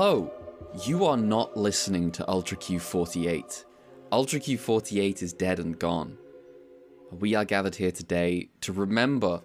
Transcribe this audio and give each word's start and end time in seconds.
Hello! 0.00 0.30
You 0.84 1.06
are 1.06 1.16
not 1.16 1.56
listening 1.56 2.12
to 2.12 2.30
Ultra 2.30 2.56
Q48. 2.56 3.64
Ultra 4.12 4.38
Q48 4.38 5.22
is 5.22 5.32
dead 5.32 5.58
and 5.58 5.76
gone. 5.76 6.16
We 7.10 7.34
are 7.34 7.44
gathered 7.44 7.74
here 7.74 7.90
today 7.90 8.50
to 8.60 8.72
remember 8.72 9.42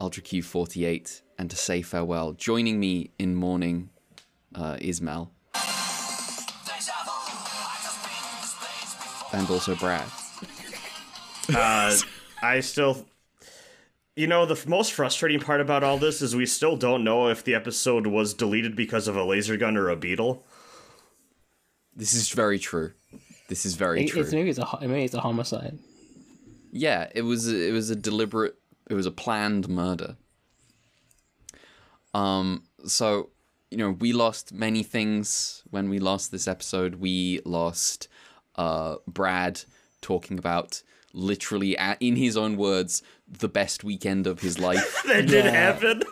Ultra 0.00 0.24
Q48 0.24 1.22
and 1.38 1.48
to 1.50 1.54
say 1.54 1.82
farewell. 1.82 2.32
Joining 2.32 2.80
me 2.80 3.12
in 3.20 3.36
mourning 3.36 3.90
uh, 4.56 4.76
is 4.80 5.00
Mel. 5.00 5.30
And 9.32 9.48
also 9.48 9.76
Brad. 9.76 10.08
Uh, 11.54 11.96
I 12.42 12.58
still, 12.58 13.06
you 14.16 14.26
know, 14.26 14.46
the 14.46 14.54
f- 14.54 14.66
most 14.66 14.92
frustrating 14.92 15.40
part 15.40 15.60
about 15.60 15.82
all 15.82 15.98
this 15.98 16.22
is 16.22 16.36
we 16.36 16.46
still 16.46 16.76
don't 16.76 17.02
know 17.04 17.28
if 17.28 17.42
the 17.44 17.54
episode 17.54 18.06
was 18.06 18.32
deleted 18.34 18.76
because 18.76 19.08
of 19.08 19.16
a 19.16 19.24
laser 19.24 19.56
gun 19.56 19.76
or 19.76 19.88
a 19.88 19.96
beetle. 19.96 20.44
This 21.96 22.14
is 22.14 22.28
very 22.30 22.58
true. 22.58 22.92
This 23.48 23.66
is 23.66 23.74
very 23.74 24.04
It- 24.04 24.08
true. 24.10 24.22
It's 24.22 24.32
maybe 24.32 24.50
it's 24.50 24.58
a 24.58 24.64
ho- 24.64 24.78
maybe 24.80 25.04
it's 25.04 25.14
a 25.14 25.20
homicide. 25.20 25.78
Yeah, 26.72 27.08
it 27.14 27.22
was 27.22 27.46
it 27.48 27.72
was 27.72 27.90
a 27.90 27.96
deliberate 27.96 28.56
it 28.90 28.94
was 28.94 29.06
a 29.06 29.10
planned 29.12 29.68
murder. 29.68 30.16
Um 32.12 32.64
so 32.86 33.30
you 33.70 33.78
know, 33.78 33.90
we 33.90 34.12
lost 34.12 34.52
many 34.52 34.82
things 34.84 35.62
when 35.70 35.88
we 35.88 35.98
lost 35.98 36.30
this 36.30 36.46
episode. 36.46 36.96
We 36.96 37.40
lost 37.44 38.08
uh 38.56 38.96
Brad 39.06 39.62
talking 40.00 40.38
about 40.38 40.82
literally 41.14 41.74
a 41.76 41.96
in 42.00 42.16
his 42.16 42.36
own 42.36 42.56
words 42.58 43.02
the 43.26 43.48
best 43.48 43.82
weekend 43.84 44.26
of 44.26 44.40
his 44.40 44.58
life. 44.58 45.02
That 45.06 45.26
did 45.26 45.44
Yeah. 45.46 45.50
happen. 45.50 46.02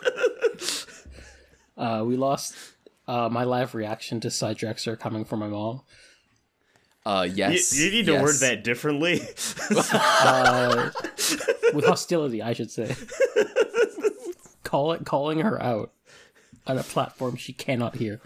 Uh, 1.77 2.03
we 2.07 2.15
lost 2.17 2.55
uh, 3.07 3.27
my 3.29 3.43
live 3.43 3.75
reaction 3.75 4.19
to 4.21 4.29
Sidrexer 4.29 4.97
coming 4.99 5.25
from 5.25 5.39
my 5.39 5.47
mom. 5.47 5.81
Uh 7.05 7.27
yes. 7.29 7.77
you 7.77 7.91
need 7.91 8.05
to 8.05 8.21
word 8.21 8.35
that 8.39 8.63
differently. 8.63 9.19
With 11.73 11.85
hostility, 11.85 12.41
I 12.41 12.53
should 12.53 12.71
say. 12.71 12.95
Call 14.63 14.93
it 14.93 15.05
calling 15.05 15.39
her 15.39 15.61
out 15.61 15.91
on 16.65 16.77
a 16.77 16.83
platform 16.83 17.35
she 17.35 17.51
cannot 17.51 17.95
hear. 17.97 18.21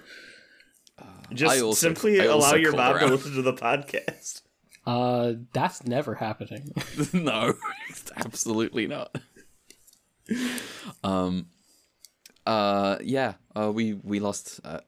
Just 1.33 1.61
also- 1.61 1.73
simply 1.73 2.19
allow 2.19 2.53
your 2.53 2.71
call 2.71 2.79
mom 2.93 2.99
to 2.99 3.05
listen 3.07 3.33
to 3.35 3.41
the 3.41 3.53
podcast. 3.53 4.41
Uh, 4.87 5.33
that's 5.51 5.85
never 5.85 6.15
happening. 6.15 6.71
no, 7.13 7.53
absolutely 8.15 8.87
not. 8.87 9.13
Um. 11.03 11.47
Uh. 12.45 12.97
Yeah. 13.03 13.33
Uh. 13.53 13.71
We 13.73 13.93
we 13.95 14.21
lost. 14.21 14.61
Uh, 14.63 14.79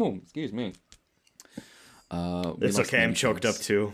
oh, 0.00 0.16
excuse 0.22 0.52
me. 0.52 0.72
Uh. 2.10 2.54
It's 2.60 2.80
okay. 2.80 3.04
I'm 3.04 3.14
choked 3.14 3.44
up 3.44 3.54
too. 3.54 3.92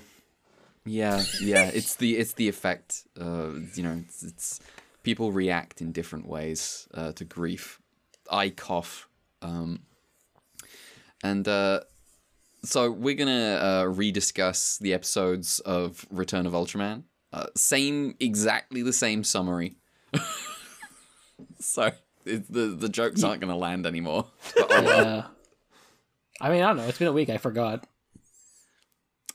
Yeah. 0.86 1.22
Yeah. 1.42 1.70
It's 1.74 1.97
the 1.97 2.16
it's 2.16 2.32
the 2.32 2.48
effect. 2.48 3.06
Uh. 3.20 3.50
You 3.74 3.82
know. 3.82 4.03
It's, 4.06 4.22
it's 4.22 4.60
people 5.03 5.32
react 5.32 5.82
in 5.82 5.92
different 5.92 6.26
ways 6.26 6.88
uh, 6.94 7.12
to 7.12 7.24
grief. 7.26 7.78
I 8.30 8.48
cough. 8.48 9.06
Um. 9.42 9.80
And 11.22 11.47
uh. 11.47 11.80
So 12.66 12.91
we're 12.91 13.15
gonna 13.15 13.32
uh, 13.32 13.84
rediscuss 13.84 14.81
the 14.81 14.93
episodes 14.93 15.60
of 15.60 16.04
Return 16.10 16.47
of 16.47 16.53
Ultraman. 16.53 17.04
Uh, 17.32 17.47
same, 17.54 18.16
exactly 18.19 18.82
the 18.82 18.93
same 18.93 19.22
summary. 19.22 19.77
so 21.60 21.93
it, 22.25 22.53
the 22.53 22.66
the 22.66 22.88
jokes 22.88 23.22
aren't 23.22 23.41
gonna 23.41 23.56
land 23.56 23.87
anymore. 23.87 24.27
But, 24.56 24.66
oh, 24.71 24.82
well. 24.82 25.04
Yeah. 25.04 25.27
I 26.41 26.50
mean, 26.50 26.62
I 26.62 26.66
don't 26.69 26.78
know. 26.78 26.84
It's 26.84 26.99
been 26.99 27.09
a 27.09 27.12
week. 27.12 27.31
I 27.31 27.38
forgot. 27.38 27.87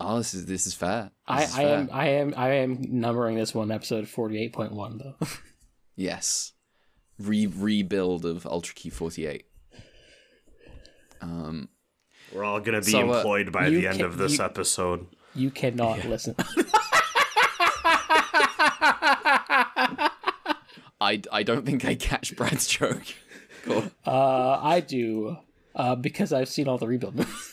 oh, 0.02 0.18
this 0.18 0.34
is 0.34 0.46
this 0.46 0.68
is 0.68 0.74
fair. 0.74 1.04
This 1.04 1.12
I, 1.28 1.44
is 1.44 1.56
I 1.56 1.64
fair. 1.64 1.78
am 1.78 1.90
I 1.92 2.08
am 2.08 2.34
I 2.36 2.50
am 2.56 2.82
numbering 2.90 3.38
this 3.38 3.56
one 3.56 3.72
episode 3.72 4.10
forty 4.10 4.44
eight 4.44 4.52
point 4.54 4.74
one 4.74 4.98
though. 4.98 5.28
Yes, 5.96 6.54
Re- 7.20 7.46
rebuild 7.48 8.26
of 8.26 8.46
Ultra 8.46 8.74
Q 8.74 8.92
forty 8.92 9.26
eight. 9.28 9.46
Um. 11.22 11.70
We're 12.34 12.44
all 12.44 12.60
gonna 12.60 12.82
be 12.82 12.92
So, 12.92 13.00
uh, 13.12 13.18
employed 13.18 13.52
by 13.52 13.70
the 13.70 13.88
end 13.88 13.98
can- 13.98 14.06
of 14.06 14.18
this 14.18 14.38
you- 14.38 14.44
episode. 14.46 15.06
you 15.36 15.52
cannot 15.52 16.04
listen. 16.06 16.36
I, 21.04 21.22
I 21.32 21.44
don't 21.44 21.66
think 21.66 21.84
I 21.86 21.96
catch 21.96 22.36
Brad's 22.36 22.68
joke. 22.68 23.04
Cool. 23.64 23.84
Uh, 24.08 24.60
I 24.60 24.80
do. 24.80 25.38
Uh, 25.76 25.94
because 25.94 26.34
I've 26.34 26.50
seen 26.50 26.68
all 26.68 26.80
the 26.80 26.88
rebuild 26.88 27.16
movies. 27.16 27.51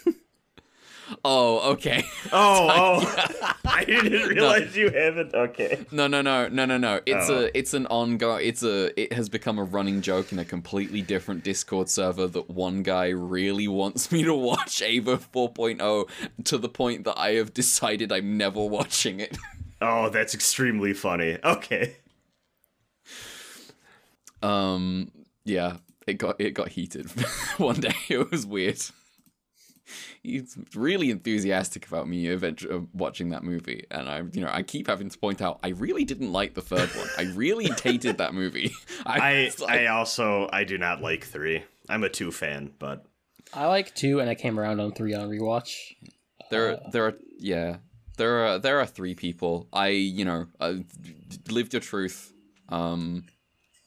Oh, 1.24 1.72
okay. 1.72 2.04
Oh, 2.32 2.68
oh! 3.02 3.52
I 3.64 3.84
didn't 3.84 4.28
realize 4.28 4.76
you 4.76 4.90
haven't. 4.90 5.34
Okay. 5.34 5.86
No, 5.90 6.06
no, 6.06 6.20
no, 6.20 6.48
no, 6.48 6.64
no, 6.66 6.76
no. 6.76 7.00
It's 7.06 7.30
Oh. 7.30 7.44
a, 7.44 7.50
it's 7.58 7.72
an 7.74 7.86
ongoing. 7.86 8.46
It's 8.46 8.62
a, 8.62 8.98
it 9.00 9.12
has 9.12 9.28
become 9.28 9.58
a 9.58 9.64
running 9.64 10.02
joke 10.02 10.32
in 10.32 10.38
a 10.38 10.44
completely 10.44 11.00
different 11.00 11.44
Discord 11.44 11.88
server 11.88 12.26
that 12.26 12.50
one 12.50 12.82
guy 12.82 13.08
really 13.08 13.68
wants 13.68 14.12
me 14.12 14.22
to 14.24 14.34
watch 14.34 14.82
Eva 14.82 15.16
4.0 15.16 16.08
to 16.44 16.58
the 16.58 16.68
point 16.68 17.04
that 17.04 17.18
I 17.18 17.32
have 17.34 17.54
decided 17.54 18.12
I'm 18.12 18.36
never 18.36 18.64
watching 18.64 19.20
it. 19.20 19.36
Oh, 19.80 20.08
that's 20.10 20.34
extremely 20.34 20.92
funny. 20.92 21.38
Okay. 21.44 21.98
Um, 24.42 25.10
yeah, 25.44 25.76
it 26.06 26.14
got, 26.14 26.40
it 26.40 26.50
got 26.52 26.68
heated 26.70 27.08
one 27.58 27.80
day. 27.80 27.94
It 28.08 28.30
was 28.30 28.44
weird. 28.46 28.80
He's 30.22 30.56
really 30.74 31.10
enthusiastic 31.10 31.86
about 31.86 32.08
me 32.08 32.26
eventually 32.26 32.74
uh, 32.74 32.80
watching 32.92 33.30
that 33.30 33.42
movie, 33.44 33.84
and 33.90 34.08
I, 34.08 34.22
you 34.32 34.40
know, 34.40 34.50
I 34.52 34.62
keep 34.62 34.86
having 34.88 35.08
to 35.08 35.18
point 35.18 35.40
out 35.42 35.58
I 35.62 35.68
really 35.68 36.04
didn't 36.04 36.32
like 36.32 36.54
the 36.54 36.62
third 36.62 36.88
one. 36.96 37.08
I 37.16 37.22
really 37.34 37.70
hated 37.82 38.18
that 38.18 38.34
movie. 38.34 38.72
I 39.06 39.44
was 39.46 39.60
like- 39.60 39.80
I 39.80 39.86
also 39.86 40.48
I 40.52 40.64
do 40.64 40.78
not 40.78 41.00
like 41.02 41.24
three. 41.24 41.62
I'm 41.88 42.04
a 42.04 42.08
two 42.08 42.30
fan, 42.30 42.72
but 42.78 43.04
I 43.54 43.66
like 43.66 43.94
two, 43.94 44.20
and 44.20 44.28
I 44.28 44.34
came 44.34 44.58
around 44.60 44.80
on 44.80 44.92
three 44.92 45.14
on 45.14 45.28
rewatch. 45.28 45.94
There, 46.50 46.72
are, 46.72 46.78
there 46.92 47.06
are, 47.06 47.14
yeah, 47.38 47.76
there 48.16 48.46
are, 48.46 48.58
there 48.58 48.80
are 48.80 48.86
three 48.86 49.14
people. 49.14 49.68
I, 49.72 49.88
you 49.88 50.24
know, 50.24 50.46
uh, 50.60 50.74
lived 51.50 51.72
your 51.72 51.80
truth. 51.80 52.32
Um, 52.68 53.24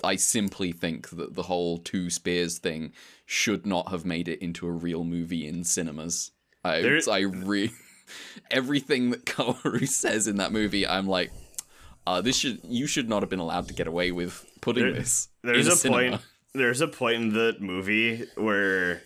I 0.03 0.15
simply 0.15 0.71
think 0.71 1.09
that 1.11 1.35
the 1.35 1.43
whole 1.43 1.77
two 1.77 2.09
spears 2.09 2.57
thing 2.57 2.93
should 3.33 3.65
not 3.65 3.89
have 3.91 4.03
made 4.03 4.27
it 4.27 4.41
into 4.41 4.67
a 4.67 4.71
real 4.71 5.05
movie 5.05 5.47
in 5.47 5.63
cinemas. 5.63 6.31
I, 6.65 6.81
There- 6.81 6.99
I 7.09 7.19
re, 7.21 7.71
everything 8.51 9.11
that 9.11 9.25
Kaoru 9.25 9.87
says 9.87 10.27
in 10.27 10.35
that 10.35 10.51
movie, 10.51 10.85
I'm 10.85 11.07
like, 11.07 11.31
uh, 12.05 12.19
this 12.19 12.35
should, 12.35 12.59
you 12.65 12.87
should 12.87 13.07
not 13.07 13.21
have 13.23 13.29
been 13.29 13.39
allowed 13.39 13.69
to 13.69 13.73
get 13.73 13.87
away 13.87 14.11
with 14.11 14.45
putting 14.59 14.83
There- 14.83 14.93
this. 14.93 15.29
there's 15.43 15.67
in 15.67 15.71
a 15.71 15.75
cinema. 15.75 16.09
point. 16.11 16.21
There's 16.53 16.81
a 16.81 16.87
point 16.89 17.15
in 17.15 17.33
the 17.33 17.55
movie 17.61 18.25
where 18.35 19.01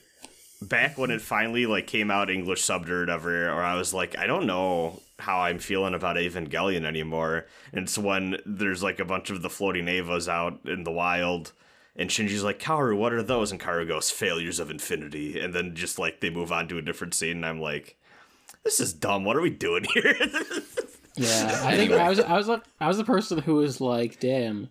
back 0.60 0.98
when 0.98 1.12
it 1.12 1.22
finally 1.22 1.68
like 1.68 1.86
came 1.86 2.10
out 2.10 2.32
English 2.32 2.64
subbed 2.64 2.90
or 2.90 3.02
whatever, 3.02 3.48
or 3.50 3.62
I 3.62 3.76
was 3.76 3.94
like, 3.94 4.18
I 4.18 4.26
don't 4.26 4.48
know 4.48 5.04
how 5.20 5.42
I'm 5.42 5.60
feeling 5.60 5.94
about 5.94 6.16
Evangelion 6.16 6.84
anymore. 6.86 7.46
And 7.72 7.84
it's 7.84 8.00
when 8.00 8.38
there's 8.48 8.82
like 8.82 9.00
a 9.00 9.06
bunch 9.06 9.30
of 9.30 9.44
the 9.44 9.52
floating 9.52 9.86
Evas 9.86 10.28
out 10.28 10.62
in 10.66 10.84
the 10.84 10.92
wild. 10.92 11.54
And 11.96 12.10
Shinji's 12.10 12.44
like, 12.44 12.60
Kaoru, 12.60 12.98
what 12.98 13.14
are 13.14 13.24
those? 13.24 13.52
And 13.52 13.60
Kaoru 13.60 13.88
goes, 13.88 14.12
failures 14.12 14.60
of 14.60 14.70
infinity. 14.70 15.40
And 15.40 15.54
then 15.54 15.76
just 15.76 15.98
like 15.98 16.20
they 16.20 16.30
move 16.30 16.52
on 16.52 16.68
to 16.68 16.78
a 16.78 16.82
different 16.82 17.14
scene. 17.14 17.38
And 17.38 17.46
I'm 17.46 17.62
like, 17.62 17.98
this 18.64 18.80
is 18.80 18.94
dumb. 18.94 19.24
What 19.24 19.38
are 19.38 19.42
we 19.42 19.50
doing 19.50 19.86
here? 19.94 20.16
Yeah, 21.18 21.62
I 21.64 21.78
think 21.78 21.94
I 21.94 22.10
was 22.10 22.20
I 22.20 22.36
was 22.36 22.48
like 22.50 22.64
I 22.80 22.90
was 22.90 22.98
the 22.98 23.06
person 23.06 23.38
who 23.38 23.56
was 23.56 23.80
like, 23.80 24.20
"Damn, 24.20 24.68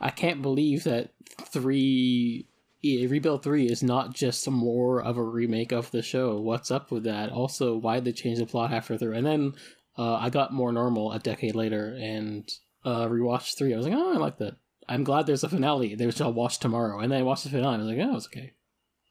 I 0.00 0.10
can't 0.10 0.40
believe 0.40 0.84
that 0.84 1.10
three 1.46 2.46
yeah, 2.82 3.06
rebuild 3.08 3.42
three 3.42 3.66
is 3.66 3.82
not 3.82 4.14
just 4.14 4.42
some 4.42 4.54
more 4.54 5.02
of 5.02 5.16
a 5.18 5.22
remake 5.22 5.72
of 5.72 5.90
the 5.90 6.02
show. 6.02 6.38
What's 6.38 6.70
up 6.70 6.90
with 6.90 7.04
that? 7.04 7.30
Also, 7.30 7.76
why 7.76 7.96
did 7.96 8.04
they 8.04 8.12
change 8.12 8.38
the 8.38 8.46
plot 8.46 8.70
halfway 8.70 8.96
through? 8.96 9.14
And 9.14 9.26
then 9.26 9.54
uh, 9.98 10.14
I 10.14 10.30
got 10.30 10.52
more 10.52 10.72
normal 10.72 11.12
a 11.12 11.18
decade 11.18 11.54
later 11.54 11.94
and 12.00 12.50
uh, 12.84 13.06
rewatched 13.06 13.58
three. 13.58 13.74
I 13.74 13.76
was 13.76 13.86
like, 13.86 13.96
oh, 13.96 14.14
I 14.14 14.16
like 14.16 14.38
that. 14.38 14.56
I'm 14.90 15.04
glad 15.04 15.26
there's 15.26 15.44
a 15.44 15.48
finale. 15.48 15.94
Which 15.94 16.20
I'll 16.20 16.32
watch 16.32 16.58
tomorrow. 16.58 16.98
And 17.00 17.10
then 17.12 17.20
I 17.20 17.22
watched 17.22 17.44
the 17.44 17.50
finale. 17.50 17.76
I 17.76 17.78
was 17.78 17.86
like, 17.88 17.98
oh, 18.06 18.16
it's 18.16 18.26
okay. 18.26 18.52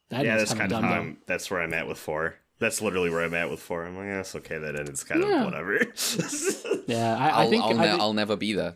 That 0.09 0.25
yeah, 0.25 0.37
that's 0.37 0.53
kind 0.53 0.71
of 0.71 0.83
how. 0.83 0.89
I'm, 0.91 1.17
that's 1.25 1.49
where 1.49 1.61
I'm 1.61 1.73
at 1.73 1.87
with 1.87 1.97
four. 1.97 2.35
That's 2.59 2.81
literally 2.81 3.09
where 3.09 3.23
I'm 3.23 3.33
at 3.33 3.49
with 3.49 3.61
four. 3.61 3.85
I'm 3.85 3.95
like, 3.95 4.07
yeah, 4.07 4.19
it's 4.19 4.35
okay. 4.35 4.57
That 4.57 4.75
ended's 4.75 5.03
kind 5.03 5.21
Yeah. 5.23 5.39
of 5.39 5.45
whatever. 5.45 5.79
Yeah, 6.87 7.15
I, 7.17 7.29
I'll, 7.29 7.47
I 7.47 7.49
think 7.51 7.63
I'll, 7.63 7.69
I 7.69 7.73
ne- 7.73 7.89
think- 7.91 8.01
I'll 8.01 8.13
never 8.13 8.35
be 8.35 8.53
there. 8.53 8.75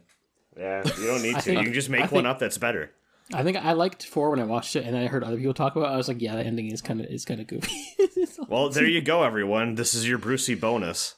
yeah, 0.55 0.83
you 0.99 1.07
don't 1.07 1.23
need 1.23 1.33
to. 1.35 1.41
think- 1.41 1.57
you 1.59 1.65
can 1.65 1.73
just 1.73 1.89
I 1.89 1.93
make 1.93 2.01
think- 2.01 2.11
one 2.11 2.25
up 2.27 2.37
that's 2.39 2.57
better. 2.59 2.91
I 3.33 3.41
think 3.41 3.57
I 3.57 3.71
liked 3.73 4.05
four 4.05 4.29
when 4.29 4.39
I 4.39 4.43
watched 4.43 4.75
it, 4.75 4.85
and 4.85 4.95
I 4.95 5.07
heard 5.07 5.23
other 5.23 5.37
people 5.37 5.53
talk 5.55 5.75
about. 5.75 5.89
it. 5.89 5.93
I 5.93 5.97
was 5.97 6.07
like, 6.07 6.21
yeah, 6.21 6.35
the 6.35 6.43
ending 6.45 6.71
is 6.71 6.81
kind 6.81 6.99
of 7.01 7.07
is 7.07 7.25
kind 7.25 7.41
of 7.41 7.47
goofy. 7.47 7.71
Well, 8.49 8.69
there 8.69 8.85
you 8.85 9.01
go, 9.01 9.23
everyone. 9.23 9.75
This 9.75 9.93
is 9.95 10.07
your 10.07 10.17
Brucey 10.17 10.53
bonus. 10.55 11.15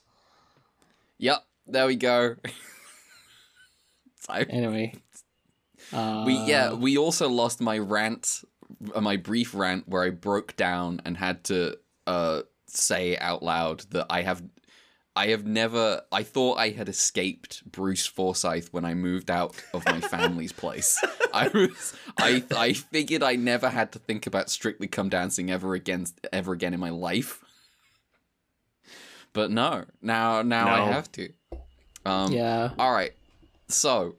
Yep, 1.17 1.43
there 1.67 1.87
we 1.87 1.95
go. 1.97 2.35
So- 4.21 4.33
anyway, 4.33 4.93
uh, 5.95 6.23
We 6.25 6.35
yeah, 6.35 6.73
we 6.73 6.97
also 6.97 7.29
lost 7.29 7.61
my 7.61 7.77
rant 7.77 8.43
my 8.99 9.15
brief 9.17 9.53
rant 9.53 9.87
where 9.87 10.03
I 10.03 10.09
broke 10.09 10.55
down 10.55 11.01
and 11.05 11.17
had 11.17 11.43
to 11.45 11.77
uh 12.07 12.41
say 12.67 13.17
out 13.17 13.43
loud 13.43 13.81
that 13.91 14.07
I 14.09 14.21
have 14.23 14.43
I 15.15 15.27
have 15.27 15.45
never 15.45 16.01
I 16.11 16.23
thought 16.23 16.57
I 16.57 16.69
had 16.69 16.89
escaped 16.89 17.63
Bruce 17.71 18.05
Forsyth 18.05 18.73
when 18.73 18.83
I 18.83 18.93
moved 18.93 19.31
out 19.31 19.55
of 19.73 19.85
my 19.85 20.01
family's 20.01 20.51
place. 20.63 21.01
I 21.33 21.47
was 21.47 21.93
I 22.17 22.43
I 22.55 22.73
figured 22.73 23.23
I 23.23 23.35
never 23.35 23.69
had 23.69 23.91
to 23.93 23.99
think 23.99 24.27
about 24.27 24.49
Strictly 24.49 24.87
Come 24.87 25.09
Dancing 25.09 25.49
ever 25.51 25.73
again 25.73 26.05
ever 26.33 26.51
again 26.53 26.73
in 26.73 26.79
my 26.79 26.89
life. 26.89 27.41
But 29.31 29.51
no, 29.51 29.85
now 30.01 30.41
now 30.41 30.67
I 30.67 30.91
have 30.91 31.11
to. 31.13 31.29
Um 32.05 32.33
yeah. 32.33 32.71
all 32.77 32.91
right. 32.91 33.13
So, 33.67 34.15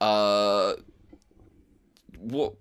uh, 0.00 0.74
what 2.20 2.54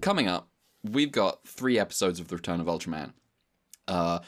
coming 0.00 0.28
up? 0.28 0.48
We've 0.82 1.12
got 1.12 1.46
three 1.46 1.78
episodes 1.78 2.20
of 2.20 2.28
the 2.28 2.36
Return 2.36 2.60
of 2.60 2.66
Ultraman. 2.66 3.12
Uh, 3.86 4.20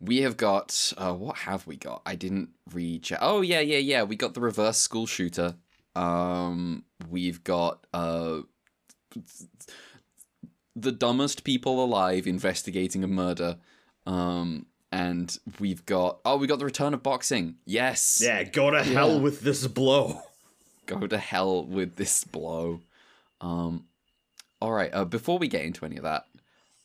we 0.00 0.22
have 0.22 0.36
got 0.36 0.92
uh, 0.98 1.12
what 1.14 1.36
have 1.38 1.66
we 1.66 1.76
got? 1.76 2.02
I 2.04 2.14
didn't 2.16 2.50
read. 2.72 3.08
Oh 3.20 3.40
yeah, 3.40 3.60
yeah, 3.60 3.78
yeah. 3.78 4.02
We 4.02 4.16
got 4.16 4.34
the 4.34 4.40
reverse 4.40 4.78
school 4.78 5.06
shooter. 5.06 5.54
Um, 5.94 6.84
we've 7.08 7.44
got 7.44 7.86
uh, 7.94 8.40
the 10.76 10.92
dumbest 10.92 11.44
people 11.44 11.82
alive 11.84 12.26
investigating 12.26 13.04
a 13.04 13.08
murder. 13.08 13.58
Um, 14.06 14.66
and 14.92 15.36
we've 15.58 15.84
got 15.86 16.18
oh, 16.24 16.36
we 16.36 16.46
got 16.46 16.58
the 16.58 16.64
return 16.64 16.94
of 16.94 17.02
boxing. 17.02 17.56
Yes, 17.64 18.20
Yeah, 18.22 18.42
go 18.44 18.70
to 18.70 18.82
hell 18.82 19.20
with 19.20 19.40
this 19.40 19.66
blow. 19.66 20.22
go 20.86 21.06
to 21.06 21.18
hell 21.18 21.64
with 21.64 21.96
this 21.96 22.24
blow. 22.24 22.80
Um, 23.40 23.86
all 24.60 24.72
right. 24.72 24.90
Uh, 24.92 25.04
before 25.04 25.38
we 25.38 25.48
get 25.48 25.64
into 25.64 25.84
any 25.84 25.96
of 25.96 26.04
that, 26.04 26.24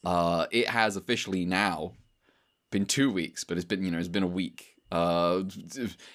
uh, 0.04 0.48
it 0.52 0.68
has 0.68 0.96
officially 0.96 1.46
now 1.46 1.94
been 2.72 2.86
two 2.86 3.12
weeks, 3.12 3.44
but 3.44 3.58
it's 3.58 3.66
been 3.66 3.84
you 3.84 3.92
know 3.92 4.00
it's 4.00 4.08
been 4.08 4.24
a 4.24 4.28
week. 4.28 4.76
Uh, 4.92 5.44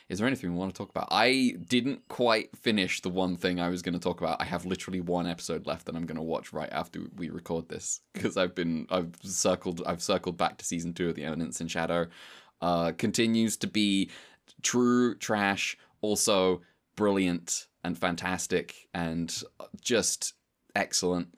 is 0.08 0.18
there 0.18 0.26
anything 0.26 0.50
we 0.50 0.58
want 0.58 0.74
to 0.74 0.76
talk 0.76 0.90
about? 0.90 1.06
I 1.10 1.54
didn't 1.68 2.08
quite 2.08 2.56
finish 2.56 3.00
the 3.00 3.08
one 3.08 3.36
thing 3.36 3.60
I 3.60 3.68
was 3.68 3.82
going 3.82 3.92
to 3.92 4.00
talk 4.00 4.20
about. 4.20 4.40
I 4.40 4.44
have 4.44 4.66
literally 4.66 5.00
one 5.00 5.28
episode 5.28 5.66
left 5.66 5.86
that 5.86 5.94
I'm 5.94 6.06
going 6.06 6.16
to 6.16 6.22
watch 6.22 6.52
right 6.52 6.72
after 6.72 7.02
we 7.16 7.30
record 7.30 7.68
this 7.68 8.00
because 8.12 8.36
I've 8.36 8.54
been 8.54 8.86
I've 8.90 9.14
circled 9.22 9.82
I've 9.86 10.02
circled 10.02 10.36
back 10.36 10.58
to 10.58 10.64
season 10.64 10.92
two 10.92 11.08
of 11.08 11.14
The 11.14 11.24
Eminence 11.24 11.60
in 11.60 11.68
Shadow. 11.68 12.06
Uh, 12.60 12.92
continues 12.96 13.56
to 13.58 13.66
be 13.66 14.10
true 14.62 15.14
trash. 15.16 15.76
Also 16.00 16.62
brilliant 16.96 17.66
and 17.84 17.96
fantastic 17.98 18.88
and 18.94 19.42
just 19.80 20.32
excellent. 20.74 21.28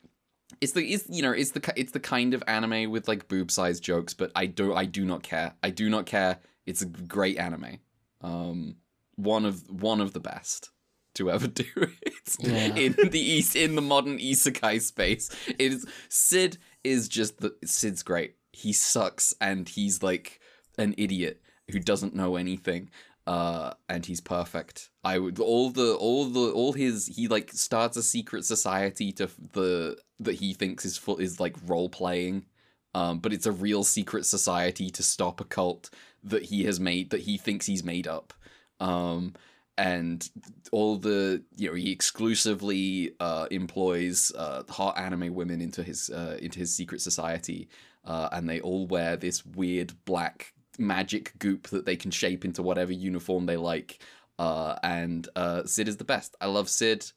It's 0.60 0.72
the 0.72 0.82
it's 0.92 1.04
you 1.08 1.22
know 1.22 1.32
it's 1.32 1.50
the 1.50 1.72
it's 1.76 1.92
the 1.92 2.00
kind 2.00 2.32
of 2.32 2.42
anime 2.46 2.90
with 2.90 3.08
like 3.08 3.28
boob 3.28 3.50
size 3.50 3.80
jokes, 3.80 4.14
but 4.14 4.30
I 4.34 4.46
do 4.46 4.72
I 4.74 4.84
do 4.84 5.04
not 5.04 5.22
care. 5.22 5.54
I 5.62 5.70
do 5.70 5.90
not 5.90 6.06
care. 6.06 6.38
It's 6.64 6.82
a 6.82 6.86
great 6.86 7.36
anime. 7.36 7.78
Um, 8.22 8.76
one 9.16 9.44
of 9.44 9.68
one 9.70 10.00
of 10.00 10.12
the 10.12 10.20
best 10.20 10.70
to 11.16 11.30
ever 11.30 11.46
do 11.62 11.64
it 11.76 12.36
Yeah. 12.38 12.74
in 12.74 12.92
the 13.10 13.20
east 13.20 13.56
in 13.56 13.74
the 13.74 13.82
modern 13.82 14.18
isekai 14.18 14.80
space. 14.80 15.30
It 15.58 15.72
is 15.72 15.86
Sid 16.08 16.58
is 16.84 17.08
just 17.08 17.38
the 17.40 17.54
Sid's 17.64 18.02
great. 18.02 18.36
He 18.52 18.72
sucks 18.72 19.34
and 19.40 19.68
he's 19.68 20.02
like 20.02 20.40
an 20.78 20.94
idiot 20.96 21.42
who 21.70 21.78
doesn't 21.80 22.14
know 22.14 22.36
anything 22.36 22.90
uh 23.26 23.72
and 23.88 24.06
he's 24.06 24.20
perfect. 24.20 24.90
I 25.04 25.18
would 25.18 25.38
all 25.40 25.70
the 25.70 25.94
all 25.96 26.26
the 26.26 26.50
all 26.52 26.72
his 26.72 27.06
he 27.06 27.28
like 27.28 27.50
starts 27.52 27.96
a 27.96 28.02
secret 28.02 28.44
society 28.44 29.12
to 29.12 29.28
the 29.52 29.98
that 30.20 30.36
he 30.36 30.54
thinks 30.54 30.84
is 30.84 30.96
full 30.96 31.18
is 31.18 31.40
like 31.40 31.56
role 31.66 31.88
playing 31.88 32.46
um 32.94 33.18
but 33.18 33.32
it's 33.32 33.46
a 33.46 33.52
real 33.52 33.82
secret 33.84 34.26
society 34.26 34.90
to 34.90 35.02
stop 35.02 35.40
a 35.40 35.44
cult 35.44 35.90
that 36.22 36.44
he 36.44 36.64
has 36.64 36.78
made 36.78 37.10
that 37.10 37.22
he 37.22 37.36
thinks 37.36 37.66
he's 37.66 37.84
made 37.84 38.06
up. 38.06 38.32
Um 38.80 39.34
and 39.78 40.30
all 40.72 40.96
the 40.96 41.42
you 41.56 41.68
know 41.68 41.74
he 41.74 41.90
exclusively 41.92 43.12
uh 43.20 43.46
employs 43.50 44.32
uh 44.36 44.62
hot 44.68 44.96
anime 44.98 45.34
women 45.34 45.60
into 45.60 45.82
his 45.82 46.10
uh 46.10 46.38
into 46.40 46.58
his 46.60 46.74
secret 46.74 47.00
society. 47.00 47.68
Uh 48.04 48.28
and 48.32 48.48
they 48.48 48.60
all 48.60 48.86
wear 48.86 49.16
this 49.16 49.44
weird 49.44 49.92
black 50.04 50.52
magic 50.78 51.32
goop 51.38 51.68
that 51.68 51.86
they 51.86 51.96
can 51.96 52.10
shape 52.10 52.44
into 52.44 52.62
whatever 52.62 52.92
uniform 52.92 53.46
they 53.46 53.56
like. 53.56 54.02
Uh, 54.38 54.76
and 54.82 55.28
uh, 55.36 55.64
Sid 55.64 55.88
is 55.88 55.96
the 55.96 56.04
best. 56.04 56.36
I 56.40 56.46
love 56.46 56.68
Sid. 56.68 57.10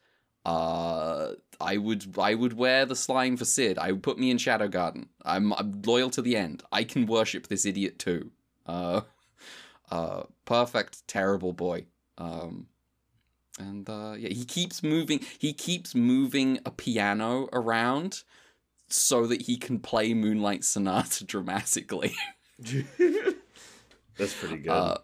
Uh, 0.45 1.33
I 1.59 1.77
would 1.77 2.17
I 2.17 2.33
would 2.33 2.53
wear 2.53 2.85
the 2.85 2.95
slime 2.95 3.35
for 3.37 3.45
Sid. 3.45 3.77
I 3.77 3.91
would 3.91 4.03
put 4.03 4.17
me 4.17 4.31
in 4.31 4.37
Shadow 4.37 4.67
Garden. 4.67 5.09
I'm, 5.25 5.53
I'm 5.53 5.81
loyal 5.85 6.09
to 6.11 6.21
the 6.21 6.37
end. 6.37 6.63
I 6.71 6.83
can 6.83 7.05
worship 7.05 7.47
this 7.47 7.65
idiot 7.65 7.99
too. 7.99 8.31
Uh, 8.65 9.01
uh, 9.91 10.23
perfect, 10.45 11.07
terrible 11.07 11.53
boy. 11.53 11.85
Um, 12.17 12.67
and 13.59 13.89
uh, 13.89 14.15
yeah, 14.17 14.29
he 14.29 14.45
keeps 14.45 14.81
moving. 14.81 15.19
He 15.37 15.53
keeps 15.53 15.93
moving 15.93 16.59
a 16.65 16.71
piano 16.71 17.49
around 17.51 18.23
so 18.87 19.27
that 19.27 19.43
he 19.43 19.57
can 19.57 19.79
play 19.79 20.13
Moonlight 20.13 20.63
Sonata 20.63 21.23
dramatically. 21.25 22.15
That's 24.19 24.33
pretty 24.33 24.57
good. 24.57 24.71
Uh, 24.71 24.97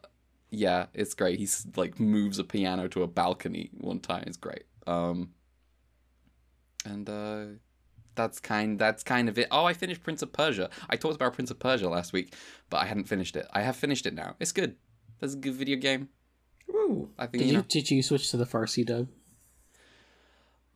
yeah, 0.51 0.85
it's 0.93 1.13
great. 1.15 1.39
He's 1.39 1.65
like 1.75 1.99
moves 1.99 2.37
a 2.37 2.43
piano 2.43 2.87
to 2.89 3.01
a 3.01 3.07
balcony 3.07 3.71
one 3.73 3.99
time. 3.99 4.25
It's 4.27 4.37
great. 4.37 4.63
Um, 4.85 5.31
and 6.85 7.09
uh, 7.09 7.45
that's 8.13 8.39
kind 8.39 8.77
that's 8.77 9.03
kind 9.03 9.27
of 9.29 9.37
it. 9.37 9.47
Oh, 9.51 9.65
I 9.65 9.73
finished 9.73 10.03
Prince 10.03 10.21
of 10.21 10.31
Persia. 10.31 10.69
I 10.89 10.97
talked 10.97 11.15
about 11.15 11.33
Prince 11.33 11.49
of 11.49 11.59
Persia 11.59 11.89
last 11.89 12.13
week, 12.13 12.35
but 12.69 12.77
I 12.77 12.85
hadn't 12.85 13.05
finished 13.05 13.35
it. 13.35 13.47
I 13.53 13.61
have 13.61 13.75
finished 13.75 14.05
it 14.05 14.13
now. 14.13 14.35
It's 14.39 14.51
good. 14.51 14.75
That's 15.19 15.33
a 15.33 15.37
good 15.37 15.55
video 15.55 15.77
game. 15.77 16.09
Woo. 16.67 17.09
I 17.17 17.25
think 17.25 17.43
Did 17.43 17.47
you 17.47 17.51
you 17.53 17.57
know. 17.59 17.65
did 17.67 17.89
you 17.89 18.03
switch 18.03 18.29
to 18.31 18.37
the 18.37 18.45
Farsi 18.45 18.85
dub? 18.85 19.07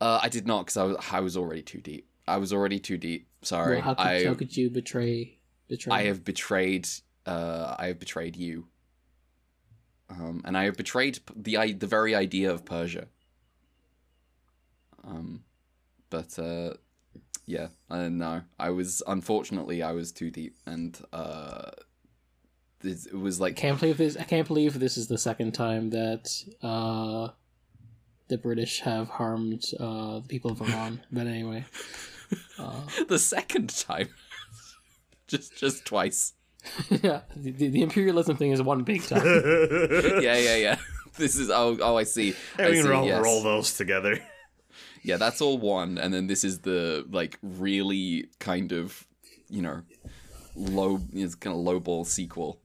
Uh, 0.01 0.19
I 0.21 0.29
did 0.29 0.47
not 0.47 0.65
because 0.65 0.77
I 0.77 0.83
was 0.83 0.97
I 1.11 1.19
was 1.19 1.37
already 1.37 1.61
too 1.61 1.79
deep. 1.81 2.07
I 2.27 2.37
was 2.37 2.53
already 2.53 2.79
too 2.79 2.97
deep. 2.97 3.27
Sorry. 3.41 3.75
Well, 3.75 3.83
how 3.83 3.93
could 3.95 4.07
I 4.07 4.25
how 4.25 4.33
could 4.33 4.55
you 4.55 4.69
betray 4.69 5.37
betray? 5.67 5.93
I 5.93 6.03
have 6.03 6.23
betrayed. 6.23 6.87
Uh, 7.29 7.75
I 7.77 7.87
have 7.87 7.99
betrayed 7.99 8.35
you. 8.35 8.67
Um, 10.09 10.41
and 10.45 10.57
I 10.57 10.63
have 10.65 10.75
betrayed 10.75 11.19
the 11.35 11.57
i- 11.57 11.73
the 11.73 11.85
very 11.87 12.15
idea 12.15 12.51
of 12.51 12.65
Persia. 12.65 13.05
Um, 15.03 15.43
but 16.09 16.37
uh, 16.39 16.73
yeah, 17.45 17.67
uh, 17.89 18.09
no, 18.09 18.41
I 18.57 18.71
was 18.71 19.03
unfortunately 19.07 19.83
I 19.83 19.91
was 19.91 20.11
too 20.11 20.31
deep, 20.31 20.55
and 20.65 20.99
uh, 21.13 21.71
this, 22.79 23.05
it 23.05 23.13
was 23.15 23.39
like 23.39 23.55
can't 23.55 23.79
believe 23.79 23.97
this. 23.97 24.17
I 24.17 24.23
can't 24.23 24.47
believe 24.47 24.79
this 24.79 24.97
is 24.97 25.07
the 25.07 25.17
second 25.17 25.51
time 25.53 25.91
that 25.91 26.25
uh, 26.63 27.29
the 28.29 28.37
British 28.37 28.81
have 28.81 29.09
harmed 29.09 29.63
uh, 29.79 30.19
the 30.19 30.27
people 30.27 30.51
of 30.51 30.61
Iran. 30.61 31.01
but 31.11 31.27
anyway, 31.27 31.65
uh, 32.57 32.81
the 33.07 33.19
second 33.19 33.69
time, 33.77 34.09
just 35.27 35.55
just 35.57 35.85
twice. 35.85 36.33
yeah, 36.89 37.21
the, 37.35 37.51
the 37.51 37.67
the 37.69 37.81
imperialism 37.81 38.35
thing 38.37 38.51
is 38.51 38.61
one 38.61 38.83
big 38.83 39.03
time. 39.03 39.21
Yeah, 40.21 40.37
yeah, 40.37 40.55
yeah. 40.55 40.77
This 41.17 41.35
is 41.35 41.49
oh 41.49 41.77
oh 41.81 41.97
I 41.97 42.03
see. 42.03 42.35
I 42.57 42.63
I 42.67 42.71
mean, 42.71 42.83
see, 42.83 42.89
roll, 42.89 43.05
yes. 43.05 43.23
roll 43.23 43.43
those 43.43 43.75
together. 43.75 44.19
yeah 45.03 45.17
that's 45.17 45.41
all 45.41 45.57
one 45.57 45.97
and 45.97 46.13
then 46.13 46.27
this 46.27 46.43
is 46.43 46.59
the 46.59 47.05
like 47.09 47.37
really 47.41 48.27
kind 48.39 48.71
of 48.71 49.07
you 49.49 49.61
know 49.61 49.81
low 50.55 50.99
is 51.13 51.35
kind 51.35 51.55
of 51.55 51.61
low 51.61 51.79
ball 51.79 52.03
sequel 52.03 52.59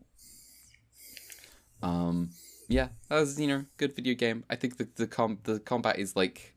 um 1.82 2.30
yeah 2.68 2.88
that 3.08 3.20
was 3.20 3.40
you 3.40 3.46
know 3.46 3.64
good 3.76 3.94
video 3.94 4.14
game 4.14 4.44
i 4.50 4.56
think 4.56 4.76
the 4.78 4.88
the 4.96 5.06
com 5.06 5.38
the 5.44 5.60
combat 5.60 5.98
is 5.98 6.16
like 6.16 6.54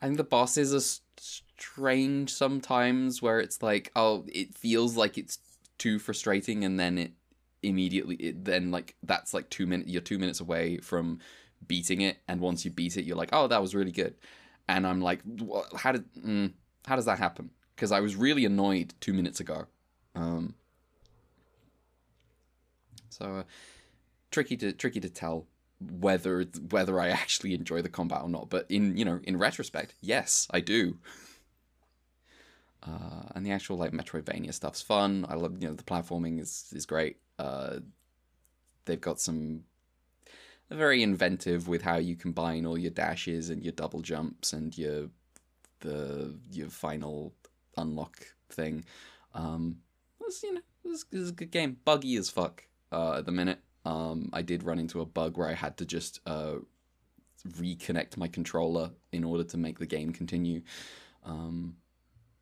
i 0.00 0.06
think 0.06 0.16
the 0.16 0.24
bosses 0.24 0.74
are 0.74 1.02
strange 1.20 2.32
sometimes 2.32 3.20
where 3.20 3.40
it's 3.40 3.62
like 3.62 3.90
oh 3.96 4.24
it 4.28 4.56
feels 4.56 4.96
like 4.96 5.18
it's 5.18 5.38
too 5.78 5.98
frustrating 5.98 6.64
and 6.64 6.78
then 6.78 6.98
it 6.98 7.12
immediately 7.62 8.14
it 8.16 8.44
then 8.44 8.70
like 8.70 8.94
that's 9.02 9.34
like 9.34 9.48
two 9.50 9.66
minutes 9.66 9.90
you're 9.90 10.00
two 10.00 10.18
minutes 10.18 10.40
away 10.40 10.76
from 10.78 11.18
beating 11.66 12.00
it 12.00 12.18
and 12.28 12.40
once 12.40 12.64
you 12.64 12.70
beat 12.70 12.96
it 12.96 13.04
you're 13.04 13.16
like 13.16 13.30
oh 13.32 13.48
that 13.48 13.60
was 13.60 13.74
really 13.74 13.90
good 13.90 14.14
and 14.68 14.86
I'm 14.86 15.00
like, 15.00 15.20
how 15.76 15.92
did 15.92 16.04
mm, 16.14 16.52
how 16.86 16.96
does 16.96 17.06
that 17.06 17.18
happen? 17.18 17.50
Because 17.74 17.90
I 17.90 18.00
was 18.00 18.14
really 18.14 18.44
annoyed 18.44 18.94
two 19.00 19.14
minutes 19.14 19.40
ago. 19.40 19.66
Um, 20.14 20.54
so 23.08 23.24
uh, 23.24 23.42
tricky 24.30 24.56
to 24.58 24.72
tricky 24.72 25.00
to 25.00 25.08
tell 25.08 25.46
whether 25.80 26.44
whether 26.70 27.00
I 27.00 27.08
actually 27.08 27.54
enjoy 27.54 27.82
the 27.82 27.88
combat 27.88 28.22
or 28.22 28.28
not. 28.28 28.50
But 28.50 28.66
in 28.68 28.96
you 28.96 29.04
know 29.04 29.20
in 29.24 29.38
retrospect, 29.38 29.94
yes, 30.00 30.46
I 30.50 30.60
do. 30.60 30.98
Uh, 32.82 33.22
and 33.34 33.44
the 33.44 33.50
actual 33.50 33.76
like 33.76 33.92
Metroidvania 33.92 34.54
stuff's 34.54 34.82
fun. 34.82 35.26
I 35.28 35.34
love 35.34 35.60
you 35.60 35.68
know 35.68 35.74
the 35.74 35.82
platforming 35.82 36.40
is 36.40 36.72
is 36.74 36.86
great. 36.86 37.16
Uh, 37.38 37.80
they've 38.84 39.00
got 39.00 39.20
some 39.20 39.64
they're 40.68 40.78
very 40.78 41.02
inventive 41.02 41.66
with 41.66 41.82
how 41.82 41.96
you 41.96 42.14
combine 42.14 42.66
all 42.66 42.78
your 42.78 42.90
dashes 42.90 43.50
and 43.50 43.62
your 43.62 43.72
double 43.72 44.02
jumps 44.02 44.52
and 44.52 44.76
your 44.76 45.08
the 45.80 46.38
your 46.52 46.68
final 46.68 47.34
unlock 47.76 48.26
thing. 48.50 48.84
Um, 49.34 49.78
you 50.42 50.54
know, 50.54 50.60
it 50.84 50.88
was, 51.12 51.30
a 51.30 51.32
good 51.32 51.50
game. 51.50 51.78
Buggy 51.84 52.16
as 52.16 52.28
fuck 52.28 52.64
uh, 52.92 53.18
at 53.18 53.26
the 53.26 53.32
minute. 53.32 53.60
Um, 53.84 54.30
I 54.32 54.42
did 54.42 54.62
run 54.62 54.78
into 54.78 55.00
a 55.00 55.06
bug 55.06 55.38
where 55.38 55.48
I 55.48 55.54
had 55.54 55.78
to 55.78 55.86
just 55.86 56.20
uh, 56.26 56.56
reconnect 57.48 58.16
my 58.16 58.28
controller 58.28 58.90
in 59.12 59.24
order 59.24 59.44
to 59.44 59.56
make 59.56 59.78
the 59.78 59.86
game 59.86 60.12
continue. 60.12 60.62
Um, 61.24 61.76